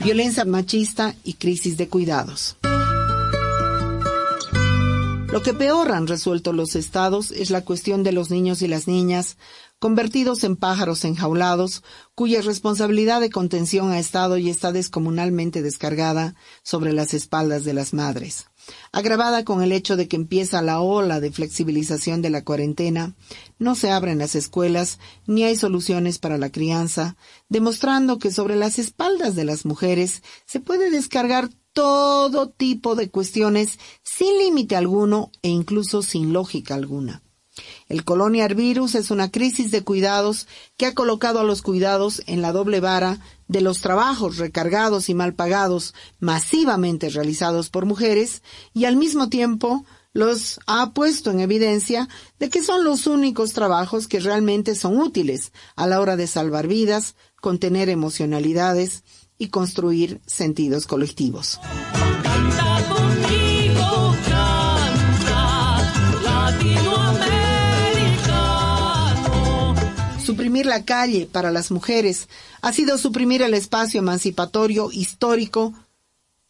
Violencia 0.02 0.44
machista 0.44 1.14
y 1.24 1.34
crisis 1.34 1.76
de 1.76 1.88
cuidados. 1.88 2.56
Lo 5.30 5.42
que 5.42 5.54
peor 5.54 5.92
han 5.92 6.08
resuelto 6.08 6.52
los 6.52 6.74
estados 6.74 7.30
es 7.30 7.50
la 7.50 7.64
cuestión 7.64 8.02
de 8.02 8.10
los 8.10 8.30
niños 8.30 8.62
y 8.62 8.66
las 8.66 8.88
niñas, 8.88 9.36
convertidos 9.78 10.42
en 10.42 10.56
pájaros 10.56 11.04
enjaulados, 11.04 11.84
cuya 12.16 12.42
responsabilidad 12.42 13.20
de 13.20 13.30
contención 13.30 13.92
ha 13.92 14.00
estado 14.00 14.38
y 14.38 14.50
está 14.50 14.72
descomunalmente 14.72 15.62
descargada 15.62 16.34
sobre 16.64 16.92
las 16.92 17.14
espaldas 17.14 17.62
de 17.62 17.74
las 17.74 17.94
madres. 17.94 18.49
Agravada 18.92 19.44
con 19.44 19.62
el 19.62 19.72
hecho 19.72 19.96
de 19.96 20.08
que 20.08 20.16
empieza 20.16 20.62
la 20.62 20.80
ola 20.80 21.20
de 21.20 21.30
flexibilización 21.30 22.22
de 22.22 22.30
la 22.30 22.44
cuarentena, 22.44 23.14
no 23.58 23.74
se 23.74 23.90
abren 23.90 24.18
las 24.18 24.34
escuelas 24.34 24.98
ni 25.26 25.44
hay 25.44 25.56
soluciones 25.56 26.18
para 26.18 26.38
la 26.38 26.50
crianza, 26.50 27.16
demostrando 27.48 28.18
que 28.18 28.32
sobre 28.32 28.56
las 28.56 28.78
espaldas 28.78 29.34
de 29.34 29.44
las 29.44 29.64
mujeres 29.64 30.22
se 30.46 30.60
puede 30.60 30.90
descargar 30.90 31.50
todo 31.72 32.48
tipo 32.48 32.96
de 32.96 33.10
cuestiones 33.10 33.78
sin 34.02 34.38
límite 34.38 34.76
alguno 34.76 35.30
e 35.42 35.48
incluso 35.48 36.02
sin 36.02 36.32
lógica 36.32 36.74
alguna. 36.74 37.22
El 37.88 38.04
colonial 38.04 38.54
virus 38.54 38.94
es 38.94 39.10
una 39.10 39.30
crisis 39.30 39.70
de 39.70 39.82
cuidados 39.82 40.46
que 40.76 40.86
ha 40.86 40.94
colocado 40.94 41.40
a 41.40 41.44
los 41.44 41.62
cuidados 41.62 42.22
en 42.26 42.42
la 42.42 42.52
doble 42.52 42.80
vara 42.80 43.18
de 43.50 43.60
los 43.60 43.80
trabajos 43.80 44.36
recargados 44.36 45.08
y 45.08 45.14
mal 45.14 45.34
pagados 45.34 45.92
masivamente 46.20 47.08
realizados 47.08 47.68
por 47.68 47.84
mujeres 47.84 48.44
y 48.72 48.84
al 48.84 48.94
mismo 48.94 49.28
tiempo 49.28 49.84
los 50.12 50.60
ha 50.68 50.92
puesto 50.92 51.32
en 51.32 51.40
evidencia 51.40 52.08
de 52.38 52.48
que 52.48 52.62
son 52.62 52.84
los 52.84 53.08
únicos 53.08 53.52
trabajos 53.52 54.06
que 54.06 54.20
realmente 54.20 54.76
son 54.76 54.98
útiles 54.98 55.50
a 55.74 55.88
la 55.88 56.00
hora 56.00 56.14
de 56.14 56.28
salvar 56.28 56.68
vidas, 56.68 57.16
contener 57.40 57.88
emocionalidades 57.88 59.02
y 59.36 59.48
construir 59.48 60.20
sentidos 60.26 60.86
colectivos. 60.86 61.58
Suprimir 70.60 70.78
la 70.78 70.84
calle 70.84 71.26
para 71.26 71.50
las 71.50 71.70
mujeres 71.70 72.28
ha 72.60 72.70
sido 72.74 72.98
suprimir 72.98 73.40
el 73.40 73.54
espacio 73.54 74.00
emancipatorio 74.00 74.92
histórico 74.92 75.72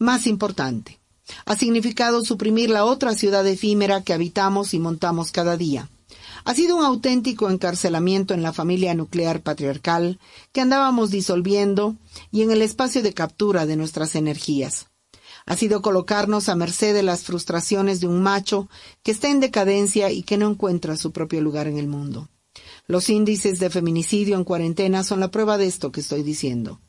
más 0.00 0.26
importante. 0.26 0.98
Ha 1.46 1.54
significado 1.54 2.24
suprimir 2.24 2.70
la 2.70 2.84
otra 2.84 3.14
ciudad 3.14 3.46
efímera 3.46 4.02
que 4.02 4.12
habitamos 4.12 4.74
y 4.74 4.80
montamos 4.80 5.30
cada 5.30 5.56
día. 5.56 5.88
Ha 6.44 6.54
sido 6.54 6.76
un 6.76 6.84
auténtico 6.84 7.50
encarcelamiento 7.50 8.34
en 8.34 8.42
la 8.42 8.52
familia 8.52 8.94
nuclear 8.94 9.42
patriarcal 9.42 10.18
que 10.50 10.60
andábamos 10.60 11.12
disolviendo 11.12 11.94
y 12.32 12.42
en 12.42 12.50
el 12.50 12.62
espacio 12.62 13.04
de 13.04 13.14
captura 13.14 13.64
de 13.64 13.76
nuestras 13.76 14.16
energías. 14.16 14.88
Ha 15.46 15.54
sido 15.54 15.82
colocarnos 15.82 16.48
a 16.48 16.56
merced 16.56 16.94
de 16.94 17.04
las 17.04 17.22
frustraciones 17.22 18.00
de 18.00 18.08
un 18.08 18.20
macho 18.20 18.68
que 19.04 19.12
está 19.12 19.28
en 19.28 19.38
decadencia 19.38 20.10
y 20.10 20.24
que 20.24 20.36
no 20.36 20.50
encuentra 20.50 20.96
su 20.96 21.12
propio 21.12 21.40
lugar 21.40 21.68
en 21.68 21.78
el 21.78 21.86
mundo. 21.86 22.28
Los 22.86 23.11
índices 23.11 23.59
de 23.59 23.70
feminicidio 23.70 24.36
en 24.36 24.44
cuarentena 24.44 25.05
son 25.05 25.20
la 25.20 25.31
prueba 25.31 25.59
de 25.59 25.66
esto 25.66 25.93
que 25.93 26.01
estoy 26.01 26.23
diciendo. 26.23 26.81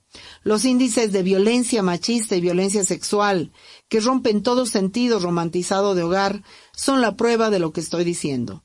Los 0.43 0.65
índices 0.65 1.11
de 1.11 1.23
violencia 1.23 1.81
machista 1.83 2.35
y 2.35 2.41
violencia 2.41 2.83
sexual, 2.83 3.51
que 3.87 4.01
rompen 4.01 4.43
todo 4.43 4.65
sentido 4.65 5.19
romantizado 5.19 5.95
de 5.95 6.03
hogar, 6.03 6.43
son 6.75 7.01
la 7.01 7.15
prueba 7.15 7.49
de 7.49 7.59
lo 7.59 7.71
que 7.71 7.81
estoy 7.81 8.03
diciendo. 8.03 8.63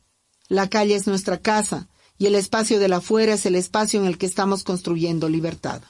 La 0.49 0.69
calle 0.69 0.95
es 0.95 1.07
nuestra 1.07 1.39
casa 1.39 1.89
y 2.19 2.27
el 2.27 2.35
espacio 2.35 2.79
del 2.79 2.95
afuera 2.95 3.35
es 3.35 3.47
el 3.47 3.55
espacio 3.55 4.01
en 4.01 4.07
el 4.07 4.19
que 4.19 4.27
estamos 4.27 4.65
construyendo 4.65 5.29
libertad. 5.29 5.83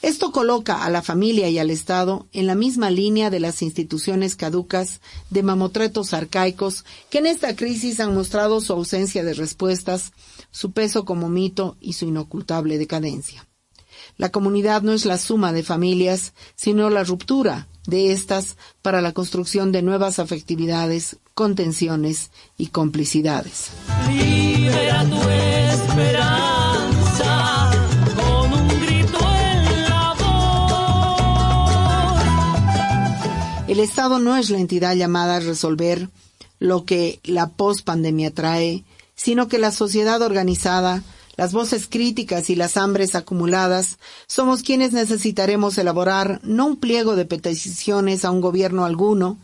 Esto 0.00 0.30
coloca 0.30 0.84
a 0.84 0.90
la 0.90 1.02
familia 1.02 1.48
y 1.48 1.58
al 1.58 1.70
Estado 1.70 2.28
en 2.32 2.46
la 2.46 2.54
misma 2.54 2.88
línea 2.88 3.30
de 3.30 3.40
las 3.40 3.62
instituciones 3.62 4.36
caducas 4.36 5.00
de 5.30 5.42
mamotretos 5.42 6.14
arcaicos 6.14 6.84
que 7.10 7.18
en 7.18 7.26
esta 7.26 7.56
crisis 7.56 7.98
han 7.98 8.14
mostrado 8.14 8.60
su 8.60 8.72
ausencia 8.72 9.24
de 9.24 9.34
respuestas, 9.34 10.12
su 10.52 10.70
peso 10.70 11.04
como 11.04 11.28
mito 11.28 11.76
y 11.80 11.94
su 11.94 12.04
inocultable 12.04 12.78
decadencia. 12.78 13.48
La 14.16 14.30
comunidad 14.30 14.82
no 14.82 14.92
es 14.92 15.04
la 15.04 15.18
suma 15.18 15.52
de 15.52 15.64
familias, 15.64 16.32
sino 16.54 16.90
la 16.90 17.02
ruptura 17.02 17.68
de 17.86 18.12
estas 18.12 18.56
para 18.82 19.00
la 19.00 19.12
construcción 19.12 19.72
de 19.72 19.82
nuevas 19.82 20.18
afectividades, 20.18 21.16
contenciones 21.34 22.30
y 22.56 22.68
complicidades. 22.68 23.70
El 33.78 33.84
Estado 33.84 34.18
no 34.18 34.36
es 34.36 34.50
la 34.50 34.58
entidad 34.58 34.96
llamada 34.96 35.36
a 35.36 35.40
resolver 35.40 36.10
lo 36.58 36.84
que 36.84 37.20
la 37.22 37.50
pospandemia 37.50 38.34
trae, 38.34 38.82
sino 39.14 39.46
que 39.46 39.60
la 39.60 39.70
sociedad 39.70 40.20
organizada, 40.20 41.04
las 41.36 41.52
voces 41.52 41.86
críticas 41.88 42.50
y 42.50 42.56
las 42.56 42.76
hambres 42.76 43.14
acumuladas 43.14 44.00
somos 44.26 44.64
quienes 44.64 44.90
necesitaremos 44.90 45.78
elaborar 45.78 46.40
no 46.42 46.66
un 46.66 46.76
pliego 46.78 47.14
de 47.14 47.24
peticiones 47.24 48.24
a 48.24 48.32
un 48.32 48.40
gobierno 48.40 48.84
alguno, 48.84 49.38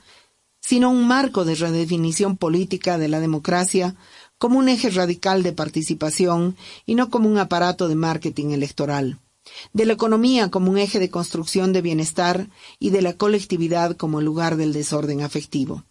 sino 0.60 0.90
un 0.90 1.06
marco 1.06 1.44
de 1.44 1.54
redefinición 1.54 2.36
política 2.36 2.98
de 2.98 3.06
la 3.06 3.20
democracia 3.20 3.94
como 4.36 4.58
un 4.58 4.68
eje 4.68 4.90
radical 4.90 5.44
de 5.44 5.52
participación 5.52 6.56
y 6.86 6.96
no 6.96 7.08
como 7.08 7.28
un 7.28 7.38
aparato 7.38 7.86
de 7.86 7.94
marketing 7.94 8.50
electoral, 8.50 9.20
de 9.72 9.84
la 9.86 9.92
economía 9.92 10.50
como 10.50 10.70
un 10.70 10.78
eje 10.78 10.98
de 10.98 11.10
construcción 11.10 11.72
de 11.72 11.82
bienestar 11.82 12.48
y 12.78 12.90
de 12.90 13.02
la 13.02 13.14
colectividad 13.14 13.96
como 13.96 14.20
lugar 14.20 14.56
del 14.56 14.72
desorden 14.72 15.22
afectivo. 15.22 15.84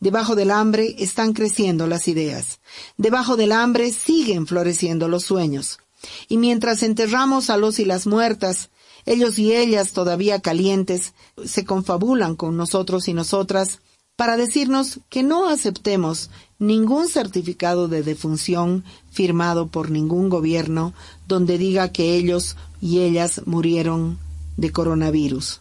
Debajo 0.00 0.36
del 0.36 0.50
hambre 0.50 0.94
están 0.98 1.32
creciendo 1.32 1.86
las 1.86 2.08
ideas. 2.08 2.60
Debajo 2.96 3.36
del 3.36 3.52
hambre 3.52 3.90
siguen 3.92 4.46
floreciendo 4.46 5.08
los 5.08 5.24
sueños. 5.24 5.80
Y 6.28 6.36
mientras 6.36 6.82
enterramos 6.82 7.50
a 7.50 7.56
los 7.56 7.78
y 7.78 7.84
las 7.84 8.06
muertas, 8.06 8.70
ellos 9.06 9.38
y 9.38 9.54
ellas 9.54 9.92
todavía 9.92 10.40
calientes 10.40 11.14
se 11.44 11.64
confabulan 11.64 12.36
con 12.36 12.56
nosotros 12.56 13.08
y 13.08 13.14
nosotras 13.14 13.80
para 14.16 14.36
decirnos 14.36 15.00
que 15.10 15.22
no 15.22 15.48
aceptemos 15.48 16.30
ningún 16.58 17.08
certificado 17.08 17.86
de 17.86 18.02
defunción 18.02 18.82
firmado 19.10 19.68
por 19.68 19.90
ningún 19.90 20.30
gobierno 20.30 20.94
donde 21.28 21.58
diga 21.58 21.92
que 21.92 22.16
ellos 22.16 22.56
y 22.80 23.00
ellas 23.00 23.42
murieron 23.46 24.18
de 24.56 24.72
coronavirus. 24.72 25.60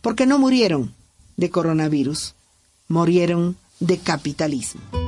Porque 0.00 0.26
no 0.26 0.38
murieron 0.38 0.94
de 1.36 1.50
coronavirus 1.50 2.34
murieron 2.88 3.56
de 3.80 3.98
capitalismo. 3.98 5.03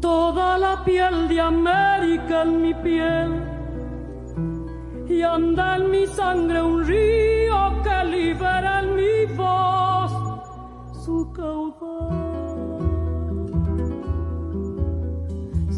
Toda 0.00 0.58
la 0.58 0.82
piel 0.84 1.28
de 1.28 1.40
América 1.40 2.42
en 2.42 2.62
mi 2.62 2.74
piel. 2.74 3.30
Y 5.08 5.22
anda 5.22 5.76
en 5.76 5.90
mi 5.90 6.06
sangre 6.06 6.62
un 6.62 6.84
río 6.84 7.82
que 7.84 8.04
libera 8.04 8.80
en 8.80 8.96
mi 8.96 9.36
voz 9.36 10.12
su 11.04 11.32
caudal. 11.32 12.08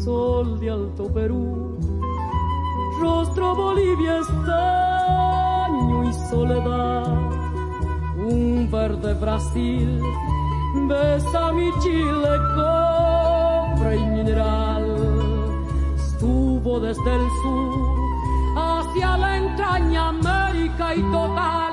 Sol 0.03 0.59
de 0.59 0.71
Alto 0.71 1.13
Perú, 1.13 1.77
rostro 2.99 3.55
Bolivia 3.55 4.17
estaño 4.17 6.03
y 6.09 6.13
soledad, 6.13 7.05
un 8.17 8.67
verde 8.71 9.13
Brasil 9.13 10.01
besa 10.87 11.51
mi 11.53 11.69
Chile 11.81 12.33
cobre 12.55 13.95
y 13.97 14.05
mineral, 14.05 14.85
estuvo 15.95 16.79
desde 16.79 17.15
el 17.15 17.27
sur 17.41 18.01
hacia 18.57 19.17
la 19.17 19.37
entraña 19.37 20.09
América 20.09 20.95
y 20.95 21.01
total, 21.11 21.70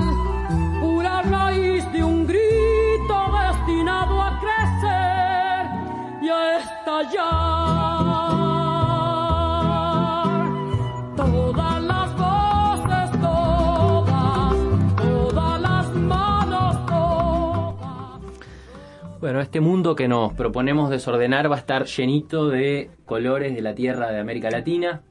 Bueno, 19.28 19.42
este 19.42 19.60
mundo 19.60 19.94
que 19.94 20.08
nos 20.08 20.32
proponemos 20.32 20.88
desordenar 20.88 21.50
va 21.50 21.56
a 21.56 21.58
estar 21.58 21.84
llenito 21.84 22.48
de 22.48 22.88
colores 23.04 23.54
de 23.54 23.60
la 23.60 23.74
tierra 23.74 24.10
de 24.10 24.20
América 24.20 24.50
Latina. 24.50 25.02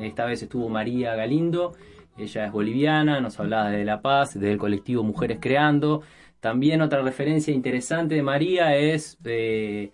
Esta 0.00 0.24
vez 0.24 0.42
estuvo 0.42 0.70
María 0.70 1.14
Galindo, 1.14 1.74
ella 2.16 2.46
es 2.46 2.50
boliviana, 2.50 3.20
nos 3.20 3.38
hablaba 3.38 3.68
de 3.68 3.84
La 3.84 4.00
Paz, 4.00 4.40
del 4.40 4.56
colectivo 4.56 5.02
Mujeres 5.02 5.36
Creando. 5.38 6.00
También 6.40 6.80
otra 6.80 7.02
referencia 7.02 7.52
interesante 7.52 8.14
de 8.14 8.22
María 8.22 8.74
es 8.74 9.18
eh, 9.24 9.92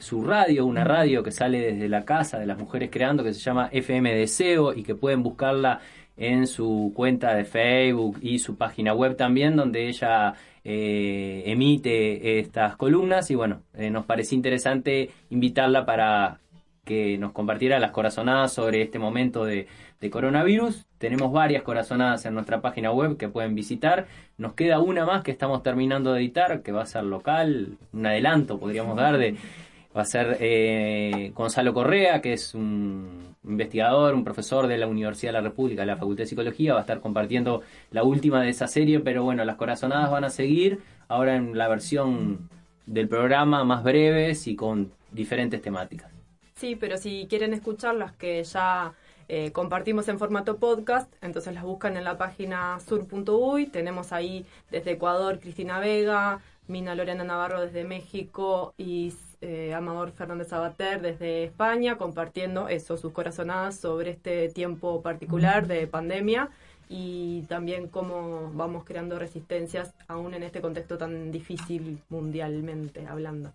su 0.00 0.24
radio, 0.24 0.66
una 0.66 0.82
radio 0.82 1.22
que 1.22 1.30
sale 1.30 1.60
desde 1.60 1.88
la 1.88 2.04
casa 2.04 2.40
de 2.40 2.46
las 2.46 2.58
mujeres 2.58 2.90
creando 2.90 3.22
que 3.22 3.32
se 3.32 3.38
llama 3.38 3.68
FM 3.70 4.12
Deseo 4.12 4.74
y 4.74 4.82
que 4.82 4.96
pueden 4.96 5.22
buscarla 5.22 5.78
en 6.16 6.46
su 6.46 6.92
cuenta 6.94 7.34
de 7.34 7.44
Facebook 7.44 8.18
y 8.20 8.38
su 8.38 8.56
página 8.56 8.94
web 8.94 9.16
también 9.16 9.56
donde 9.56 9.88
ella 9.88 10.34
eh, 10.64 11.42
emite 11.46 12.38
estas 12.38 12.76
columnas 12.76 13.30
y 13.30 13.34
bueno, 13.34 13.62
eh, 13.74 13.90
nos 13.90 14.06
pareció 14.06 14.36
interesante 14.36 15.10
invitarla 15.30 15.84
para 15.84 16.38
que 16.84 17.18
nos 17.18 17.32
compartiera 17.32 17.78
las 17.78 17.90
corazonadas 17.90 18.52
sobre 18.52 18.82
este 18.82 18.98
momento 18.98 19.44
de, 19.44 19.66
coronavirus. 20.10 20.84
Tenemos 20.98 21.32
varias 21.32 21.62
corazonadas 21.62 22.26
en 22.26 22.34
nuestra 22.34 22.60
página 22.60 22.92
web 22.92 23.16
que 23.16 23.30
pueden 23.30 23.54
visitar. 23.54 24.06
Nos 24.36 24.52
queda 24.52 24.78
una 24.78 25.06
más 25.06 25.22
que 25.22 25.30
estamos 25.30 25.62
terminando 25.62 26.12
de 26.12 26.20
editar, 26.20 26.60
que 26.60 26.72
va 26.72 26.82
a 26.82 26.86
ser 26.86 27.04
local, 27.04 27.78
un 27.90 28.04
adelanto 28.06 28.58
podríamos 28.58 28.96
dar 28.98 29.16
de... 29.16 29.34
Va 29.96 30.02
a 30.02 30.04
ser 30.04 30.36
eh, 30.40 31.32
Gonzalo 31.34 31.72
Correa, 31.72 32.20
que 32.20 32.34
es 32.34 32.54
un 32.54 33.33
investigador, 33.46 34.14
un 34.14 34.24
profesor 34.24 34.66
de 34.66 34.78
la 34.78 34.86
Universidad 34.86 35.32
de 35.32 35.38
la 35.40 35.48
República, 35.48 35.82
de 35.82 35.86
la 35.86 35.96
Facultad 35.96 36.22
de 36.22 36.28
Psicología, 36.28 36.72
va 36.72 36.80
a 36.80 36.82
estar 36.82 37.00
compartiendo 37.00 37.62
la 37.90 38.02
última 38.02 38.42
de 38.42 38.50
esa 38.50 38.66
serie, 38.66 39.00
pero 39.00 39.22
bueno, 39.24 39.44
las 39.44 39.56
corazonadas 39.56 40.10
van 40.10 40.24
a 40.24 40.30
seguir 40.30 40.80
ahora 41.08 41.36
en 41.36 41.56
la 41.56 41.68
versión 41.68 42.48
del 42.86 43.08
programa 43.08 43.64
más 43.64 43.82
breves 43.82 44.46
y 44.46 44.56
con 44.56 44.92
diferentes 45.12 45.62
temáticas. 45.62 46.10
Sí, 46.54 46.76
pero 46.76 46.96
si 46.96 47.26
quieren 47.28 47.52
escuchar 47.52 47.94
las 47.94 48.12
que 48.12 48.42
ya 48.44 48.92
eh, 49.28 49.52
compartimos 49.52 50.08
en 50.08 50.18
formato 50.18 50.58
podcast, 50.58 51.12
entonces 51.22 51.54
las 51.54 51.64
buscan 51.64 51.96
en 51.96 52.04
la 52.04 52.18
página 52.18 52.78
sur.uy. 52.80 53.66
Tenemos 53.66 54.12
ahí 54.12 54.44
desde 54.70 54.92
Ecuador 54.92 55.40
Cristina 55.40 55.80
Vega, 55.80 56.40
Mina 56.68 56.94
Lorena 56.94 57.24
Navarro 57.24 57.60
desde 57.60 57.84
México 57.84 58.74
y 58.78 59.12
eh, 59.44 59.74
Amador 59.74 60.10
Fernández 60.12 60.48
Sabater 60.48 61.02
desde 61.02 61.44
España, 61.44 61.98
compartiendo 61.98 62.68
eso, 62.68 62.96
sus 62.96 63.12
corazonadas 63.12 63.76
sobre 63.76 64.10
este 64.10 64.48
tiempo 64.48 65.02
particular 65.02 65.66
de 65.66 65.86
pandemia 65.86 66.48
y 66.88 67.42
también 67.42 67.88
cómo 67.88 68.50
vamos 68.54 68.84
creando 68.84 69.18
resistencias 69.18 69.92
aún 70.08 70.32
en 70.32 70.44
este 70.44 70.62
contexto 70.62 70.96
tan 70.96 71.30
difícil 71.30 71.98
mundialmente 72.08 73.06
hablando. 73.06 73.52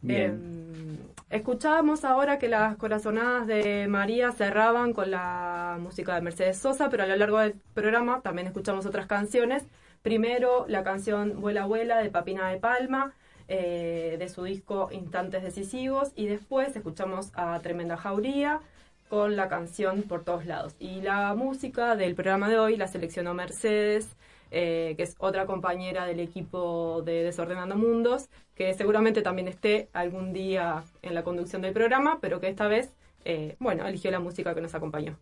Bien. 0.00 1.00
Eh, 1.30 1.36
escuchábamos 1.36 2.04
ahora 2.04 2.38
que 2.38 2.48
las 2.48 2.76
corazonadas 2.76 3.48
de 3.48 3.88
María 3.88 4.30
cerraban 4.30 4.92
con 4.92 5.10
la 5.10 5.76
música 5.80 6.14
de 6.14 6.20
Mercedes 6.20 6.58
Sosa, 6.58 6.88
pero 6.88 7.02
a 7.02 7.06
lo 7.06 7.16
largo 7.16 7.40
del 7.40 7.54
programa 7.74 8.20
también 8.20 8.46
escuchamos 8.46 8.86
otras 8.86 9.06
canciones. 9.06 9.64
Primero 10.02 10.66
la 10.68 10.84
canción 10.84 11.40
Vuela 11.40 11.64
Abuela 11.64 11.98
de 11.98 12.10
Papina 12.10 12.48
de 12.48 12.58
Palma, 12.58 13.12
eh, 13.48 14.16
de 14.18 14.28
su 14.28 14.44
disco 14.44 14.88
Instantes 14.92 15.42
Decisivos, 15.42 16.12
y 16.14 16.26
después 16.26 16.74
escuchamos 16.76 17.30
a 17.34 17.58
Tremenda 17.60 17.96
Jauría 17.96 18.60
con 19.08 19.36
la 19.36 19.48
canción 19.48 20.02
Por 20.02 20.24
Todos 20.24 20.46
Lados. 20.46 20.74
Y 20.78 21.00
la 21.00 21.34
música 21.34 21.96
del 21.96 22.14
programa 22.14 22.48
de 22.48 22.58
hoy 22.58 22.76
la 22.76 22.88
seleccionó 22.88 23.34
Mercedes, 23.34 24.16
eh, 24.50 24.94
que 24.96 25.02
es 25.02 25.16
otra 25.18 25.46
compañera 25.46 26.06
del 26.06 26.20
equipo 26.20 27.02
de 27.02 27.24
Desordenando 27.24 27.76
Mundos, 27.76 28.28
que 28.54 28.72
seguramente 28.74 29.22
también 29.22 29.48
esté 29.48 29.88
algún 29.92 30.32
día 30.32 30.84
en 31.02 31.14
la 31.14 31.24
conducción 31.24 31.60
del 31.62 31.72
programa, 31.72 32.18
pero 32.20 32.40
que 32.40 32.48
esta 32.48 32.68
vez, 32.68 32.94
eh, 33.24 33.56
bueno, 33.58 33.86
eligió 33.86 34.10
la 34.10 34.20
música 34.20 34.54
que 34.54 34.60
nos 34.60 34.74
acompañó. 34.74 35.18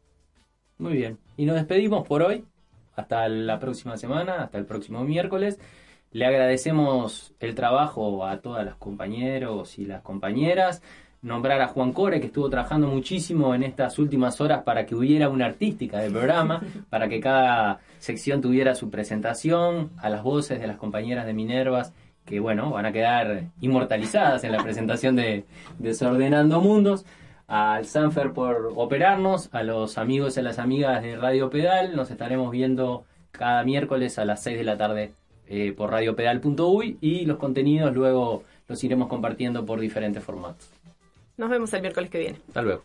Muy 0.78 0.94
bien. 0.94 1.18
Y 1.36 1.44
nos 1.46 1.56
despedimos 1.56 2.06
por 2.06 2.22
hoy. 2.22 2.44
Hasta 2.94 3.26
la 3.28 3.58
próxima 3.58 3.96
semana, 3.96 4.42
hasta 4.42 4.58
el 4.58 4.66
próximo 4.66 5.02
miércoles. 5.02 5.58
Le 6.12 6.26
agradecemos 6.26 7.32
el 7.40 7.54
trabajo 7.54 8.26
a 8.26 8.38
todas 8.42 8.66
las 8.66 8.74
compañeros 8.76 9.78
y 9.78 9.86
las 9.86 10.02
compañeras. 10.02 10.82
Nombrar 11.22 11.62
a 11.62 11.68
Juan 11.68 11.92
Core, 11.92 12.20
que 12.20 12.26
estuvo 12.26 12.50
trabajando 12.50 12.86
muchísimo 12.86 13.54
en 13.54 13.62
estas 13.62 13.98
últimas 13.98 14.38
horas 14.40 14.62
para 14.62 14.84
que 14.84 14.94
hubiera 14.94 15.30
una 15.30 15.46
artística 15.46 16.00
del 16.00 16.12
programa, 16.12 16.60
para 16.90 17.08
que 17.08 17.18
cada 17.20 17.80
sección 17.98 18.42
tuviera 18.42 18.74
su 18.74 18.90
presentación, 18.90 19.90
a 19.96 20.10
las 20.10 20.22
voces 20.22 20.60
de 20.60 20.66
las 20.66 20.76
compañeras 20.76 21.24
de 21.24 21.32
Minervas, 21.32 21.94
que 22.26 22.40
bueno, 22.40 22.70
van 22.70 22.84
a 22.84 22.92
quedar 22.92 23.44
inmortalizadas 23.62 24.44
en 24.44 24.52
la 24.52 24.62
presentación 24.62 25.16
de 25.16 25.46
Desordenando 25.78 26.60
Mundos 26.60 27.06
al 27.46 27.86
Sanfer 27.86 28.32
por 28.32 28.72
operarnos, 28.76 29.48
a 29.52 29.62
los 29.62 29.96
amigos 29.96 30.36
y 30.36 30.40
a 30.40 30.42
las 30.42 30.58
amigas 30.58 31.02
de 31.02 31.16
Radio 31.16 31.48
Pedal. 31.48 31.96
Nos 31.96 32.10
estaremos 32.10 32.50
viendo 32.50 33.04
cada 33.30 33.64
miércoles 33.64 34.18
a 34.18 34.26
las 34.26 34.42
6 34.42 34.58
de 34.58 34.64
la 34.64 34.76
tarde 34.76 35.12
eh, 35.48 35.72
por 35.72 35.90
radiopedal.uy 35.90 36.98
y 37.00 37.24
los 37.24 37.38
contenidos 37.38 37.94
luego 37.94 38.44
los 38.68 38.82
iremos 38.84 39.08
compartiendo 39.08 39.64
por 39.66 39.80
diferentes 39.80 40.22
formatos. 40.22 40.68
Nos 41.36 41.50
vemos 41.50 41.72
el 41.72 41.82
miércoles 41.82 42.10
que 42.10 42.18
viene. 42.18 42.38
Hasta 42.48 42.62
luego. 42.62 42.84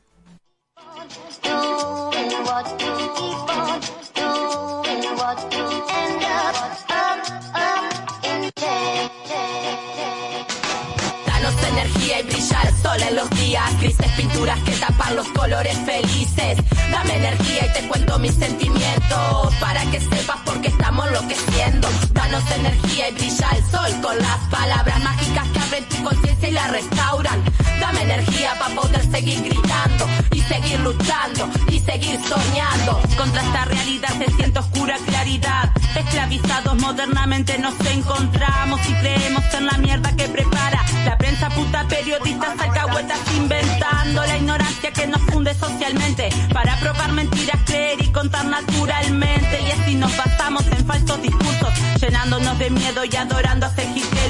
Danos 11.26 11.68
energía 11.72 12.20
y 12.20 12.24
brilla 12.24 12.62
el 12.64 12.74
sol 12.76 13.02
en 13.08 13.16
los 13.16 13.30
días 13.48 13.80
grises, 13.80 14.12
pinturas 14.18 14.60
que 14.64 14.72
tapan 14.74 15.16
los 15.16 15.28
colores 15.30 15.78
felices. 15.86 16.58
Dame 16.92 17.16
energía 17.16 17.66
y 17.66 17.74
te 17.74 17.88
cuento 17.88 18.20
mis 18.20 18.34
sentimientos 18.34 19.56
para 19.62 19.82
que 19.90 20.02
sepas 20.02 20.38
por 20.44 20.60
qué 20.60 20.68
estamos 20.68 21.08
enloqueciendo. 21.08 21.88
Danos 22.12 22.44
energía 22.52 23.10
y 23.10 23.14
brilla 23.14 23.50
el 23.56 23.64
sol 23.72 23.92
con 24.02 24.18
las 24.18 24.38
palabras 24.50 25.02
mágicas 25.02 25.48
que 25.54 25.60
abren 25.60 25.86
tu 25.86 26.04
conciencia 26.04 26.50
y 26.50 26.52
la 26.52 26.68
restauran. 26.68 27.44
Dame 27.80 28.02
energía 28.02 28.54
para 28.60 28.76
poder 28.76 29.12
seguir 29.12 29.42
gritando 29.42 30.08
y 30.34 30.42
seguir 30.42 30.80
luchando 30.82 31.50
y 31.70 31.80
seguir 31.80 32.20
soñando. 32.28 33.00
Contra 33.16 33.42
esta 33.44 33.64
realidad 33.66 34.14
se 34.18 34.36
siente 34.36 34.60
oscura 34.60 34.98
claridad. 35.06 35.72
Esclavizados 35.96 36.76
modernamente 36.82 37.58
nos 37.60 37.80
encontramos 37.86 38.82
y 38.90 38.94
creemos 38.96 39.44
en 39.54 39.66
la 39.68 39.78
mierda 39.78 40.16
que 40.18 40.28
prepara 40.28 40.84
la 41.06 41.18
prensa 41.18 41.50
puta 41.50 41.88
periodistas 41.88 42.60
alcahuetas 42.60 43.20
inventando 43.38 44.26
la 44.26 44.38
ignorancia 44.38 44.92
que 44.92 45.08
nos 45.08 45.22
funde 45.22 45.54
socialmente. 45.54 46.30
Para 46.54 46.78
probar 46.80 47.12
mentiras, 47.14 47.60
creer 47.66 48.02
y 48.02 48.12
contar 48.12 48.46
naturalmente. 48.46 49.62
Y 49.62 49.72
así 49.72 49.96
nos 49.96 50.16
basamos 50.18 50.66
en 50.68 50.86
falsos 50.86 51.22
discursos 51.22 51.74
llenándonos 52.00 52.58
de 52.60 52.70
miedo 52.70 53.04
y 53.06 53.16
adorando 53.16 53.66
a 53.66 53.74
que 53.76 53.86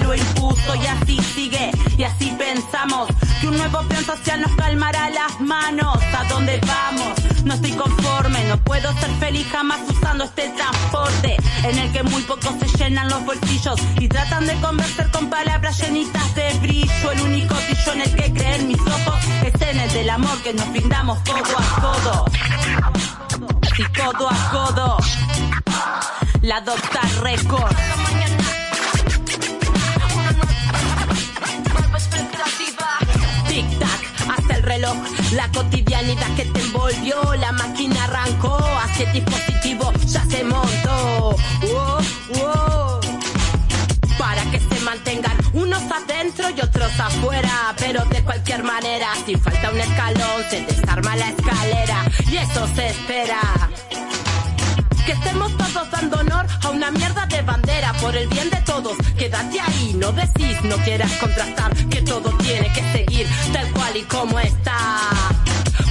lo 0.07 0.15
impuso 0.15 0.75
y 0.75 0.85
así 0.87 1.21
sigue 1.35 1.71
y 1.97 2.03
así 2.03 2.33
pensamos. 2.37 3.09
Que 3.41 3.47
un 3.47 3.57
nuevo 3.57 3.79
plan 3.83 4.03
social 4.05 4.41
nos 4.41 4.51
calmará 4.55 5.09
las 5.09 5.39
manos. 5.41 5.97
A 6.17 6.23
dónde 6.29 6.59
vamos 6.65 7.27
no 7.43 7.53
estoy 7.53 7.71
conforme 7.71 8.43
no 8.45 8.57
puedo 8.57 8.91
ser 8.99 9.09
feliz 9.19 9.47
jamás 9.49 9.79
usando 9.87 10.25
este 10.25 10.49
transporte 10.49 11.37
en 11.63 11.79
el 11.79 11.91
que 11.93 12.03
muy 12.03 12.21
pocos 12.23 12.53
se 12.59 12.77
llenan 12.77 13.07
los 13.09 13.23
bolsillos 13.25 13.79
y 13.99 14.07
tratan 14.09 14.45
de 14.47 14.53
convencer 14.55 15.09
con 15.11 15.29
palabras 15.29 15.79
llenitas 15.79 16.35
de 16.35 16.53
brillo. 16.59 17.11
El 17.11 17.21
único 17.21 17.55
brillo 17.55 17.93
en 17.93 18.01
el 18.01 18.15
que 18.15 18.33
creen 18.33 18.67
mis 18.67 18.81
ojos 18.81 19.19
es 19.45 19.61
en 19.61 19.79
el 19.79 19.93
del 19.93 20.09
amor 20.09 20.41
que 20.41 20.53
nos 20.53 20.69
brindamos 20.71 21.19
codo 21.19 21.57
a 21.57 21.81
codo 21.81 22.25
y 23.77 23.83
codo 23.93 24.29
a 24.29 24.49
codo 24.51 24.97
la 26.41 26.61
Docta 26.61 27.01
Record 27.21 27.75
reloj, 34.67 34.97
la 35.33 35.49
cotidianidad 35.51 36.35
que 36.35 36.45
te 36.45 36.59
envolvió, 36.59 37.35
la 37.35 37.51
máquina 37.53 38.03
arrancó, 38.03 38.57
hacia 38.83 39.11
dispositivo 39.13 39.91
ya 40.05 40.23
se 40.25 40.43
montó. 40.43 41.35
Para 44.17 44.43
que 44.51 44.59
se 44.59 44.79
mantengan 44.81 45.37
unos 45.53 45.81
adentro 45.91 46.49
y 46.49 46.59
otros 46.59 46.99
afuera, 46.99 47.73
pero 47.77 48.03
de 48.05 48.23
cualquier 48.23 48.63
manera, 48.63 49.07
si 49.25 49.35
falta 49.35 49.71
un 49.71 49.79
escalón, 49.79 50.43
se 50.49 50.61
desarma 50.61 51.15
la 51.15 51.29
escalera 51.29 52.05
y 52.29 52.37
eso 52.37 52.67
se 52.75 52.87
espera. 52.87 53.39
Que 55.07 55.13
estemos 55.13 55.55
todos 55.55 55.89
dando 55.89 56.19
honor 56.19 56.45
a 56.63 56.69
una 56.69 56.91
mierda 56.91 57.25
de 57.27 57.41
bandera 57.41 57.93
por 58.01 58.13
el 58.13 58.27
bien 58.27 58.49
de 58.49 58.57
todos. 58.57 58.97
Quédate 59.17 59.57
ahí, 59.61 59.93
no 59.97 60.11
decís, 60.11 60.61
no 60.63 60.75
quieras 60.83 61.09
contrastar, 61.13 61.73
que 61.87 62.01
todo 62.01 62.29
tiene 62.39 62.69
que 62.73 62.81
seguir 62.91 63.25
tal 63.53 63.71
cual 63.71 63.95
y 63.95 64.01
como 64.01 64.37
está. 64.37 64.75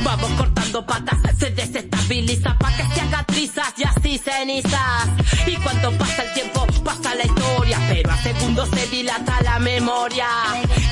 Vamos 0.05 0.31
cortando 0.33 0.87
patas, 0.87 1.19
se 1.39 1.51
desestabiliza 1.51 2.57
pa' 2.59 2.73
que 2.77 2.85
se 2.95 3.01
haga 3.01 3.25
trizas 3.25 3.73
y 3.77 3.85
así 3.85 4.19
cenizas. 4.19 5.09
Y 5.47 5.57
cuando 5.57 5.91
pasa 5.99 6.23
el 6.23 6.33
tiempo, 6.35 6.67
pasa 6.85 7.15
la 7.15 7.25
historia, 7.25 7.79
pero 7.89 8.11
a 8.13 8.17
segundos 8.23 8.69
se 8.71 8.87
dilata 8.87 9.43
la 9.43 9.59
memoria. 9.59 10.29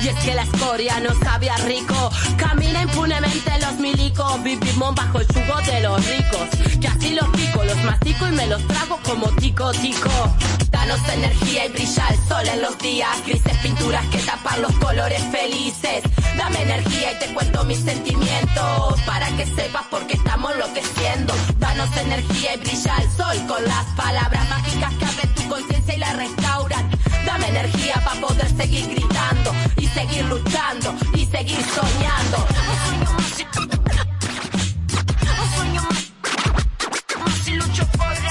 Y 0.03 0.07
es 0.09 0.15
que 0.23 0.33
la 0.33 0.43
escoria 0.43 0.99
no 0.99 1.13
sabe 1.23 1.49
a 1.49 1.57
rico, 1.57 2.11
camina 2.37 2.81
impunemente 2.81 3.51
los 3.61 3.75
milicos, 3.79 4.43
vivimos 4.43 4.93
bajo 4.93 5.19
el 5.19 5.27
yugo 5.27 5.61
de 5.61 5.81
los 5.81 6.05
ricos. 6.05 6.47
Que 6.81 6.87
así 6.87 7.09
los 7.15 7.27
pico, 7.29 7.63
los 7.63 7.83
mastico 7.83 8.27
y 8.27 8.31
me 8.31 8.47
los 8.47 8.67
trago 8.67 8.99
como 9.03 9.27
tico 9.37 9.71
tico. 9.71 10.35
Danos 10.69 10.99
energía 11.13 11.65
y 11.65 11.69
brilla 11.69 12.07
el 12.09 12.27
sol 12.27 12.47
en 12.47 12.61
los 12.61 12.77
días, 12.79 13.15
grises 13.25 13.57
pinturas 13.59 14.05
que 14.07 14.17
tapan 14.19 14.61
los 14.61 14.73
colores 14.73 15.23
felices. 15.31 16.03
Dame 16.37 16.61
energía 16.61 17.13
y 17.13 17.19
te 17.19 17.33
cuento 17.33 17.63
mis 17.63 17.79
sentimientos 17.79 18.94
para 19.05 19.27
que 19.35 19.45
sepas 19.45 19.85
por 19.87 20.05
qué 20.07 20.13
estamos 20.13 20.51
enloqueciendo. 20.53 21.33
Danos 21.57 21.95
energía 21.97 22.55
y 22.55 22.59
brilla 22.59 22.97
el 22.97 23.11
sol 23.11 23.37
con 23.47 23.63
las 23.65 23.85
palabras 23.95 24.49
mágicas 24.49 24.93
que 24.95 25.05
abren 25.05 25.35
tu 25.35 25.47
conciencia 25.47 25.95
y 25.95 25.97
la 25.97 26.13
restauran. 26.13 26.89
Dame 27.25 27.47
energía 27.49 27.95
para 28.05 28.21
poder 28.21 28.49
seguir 28.55 28.87
gritando 28.87 29.53
y 29.77 29.87
seguir 29.87 30.25
luchando 30.25 30.95
y 31.13 31.25
seguir 31.25 31.63
soñando. 31.73 32.47
Un 35.39 35.55
sueño 35.55 35.81
más 37.23 37.47
y 37.47 37.51
lucho 37.51 37.87
por 37.97 38.24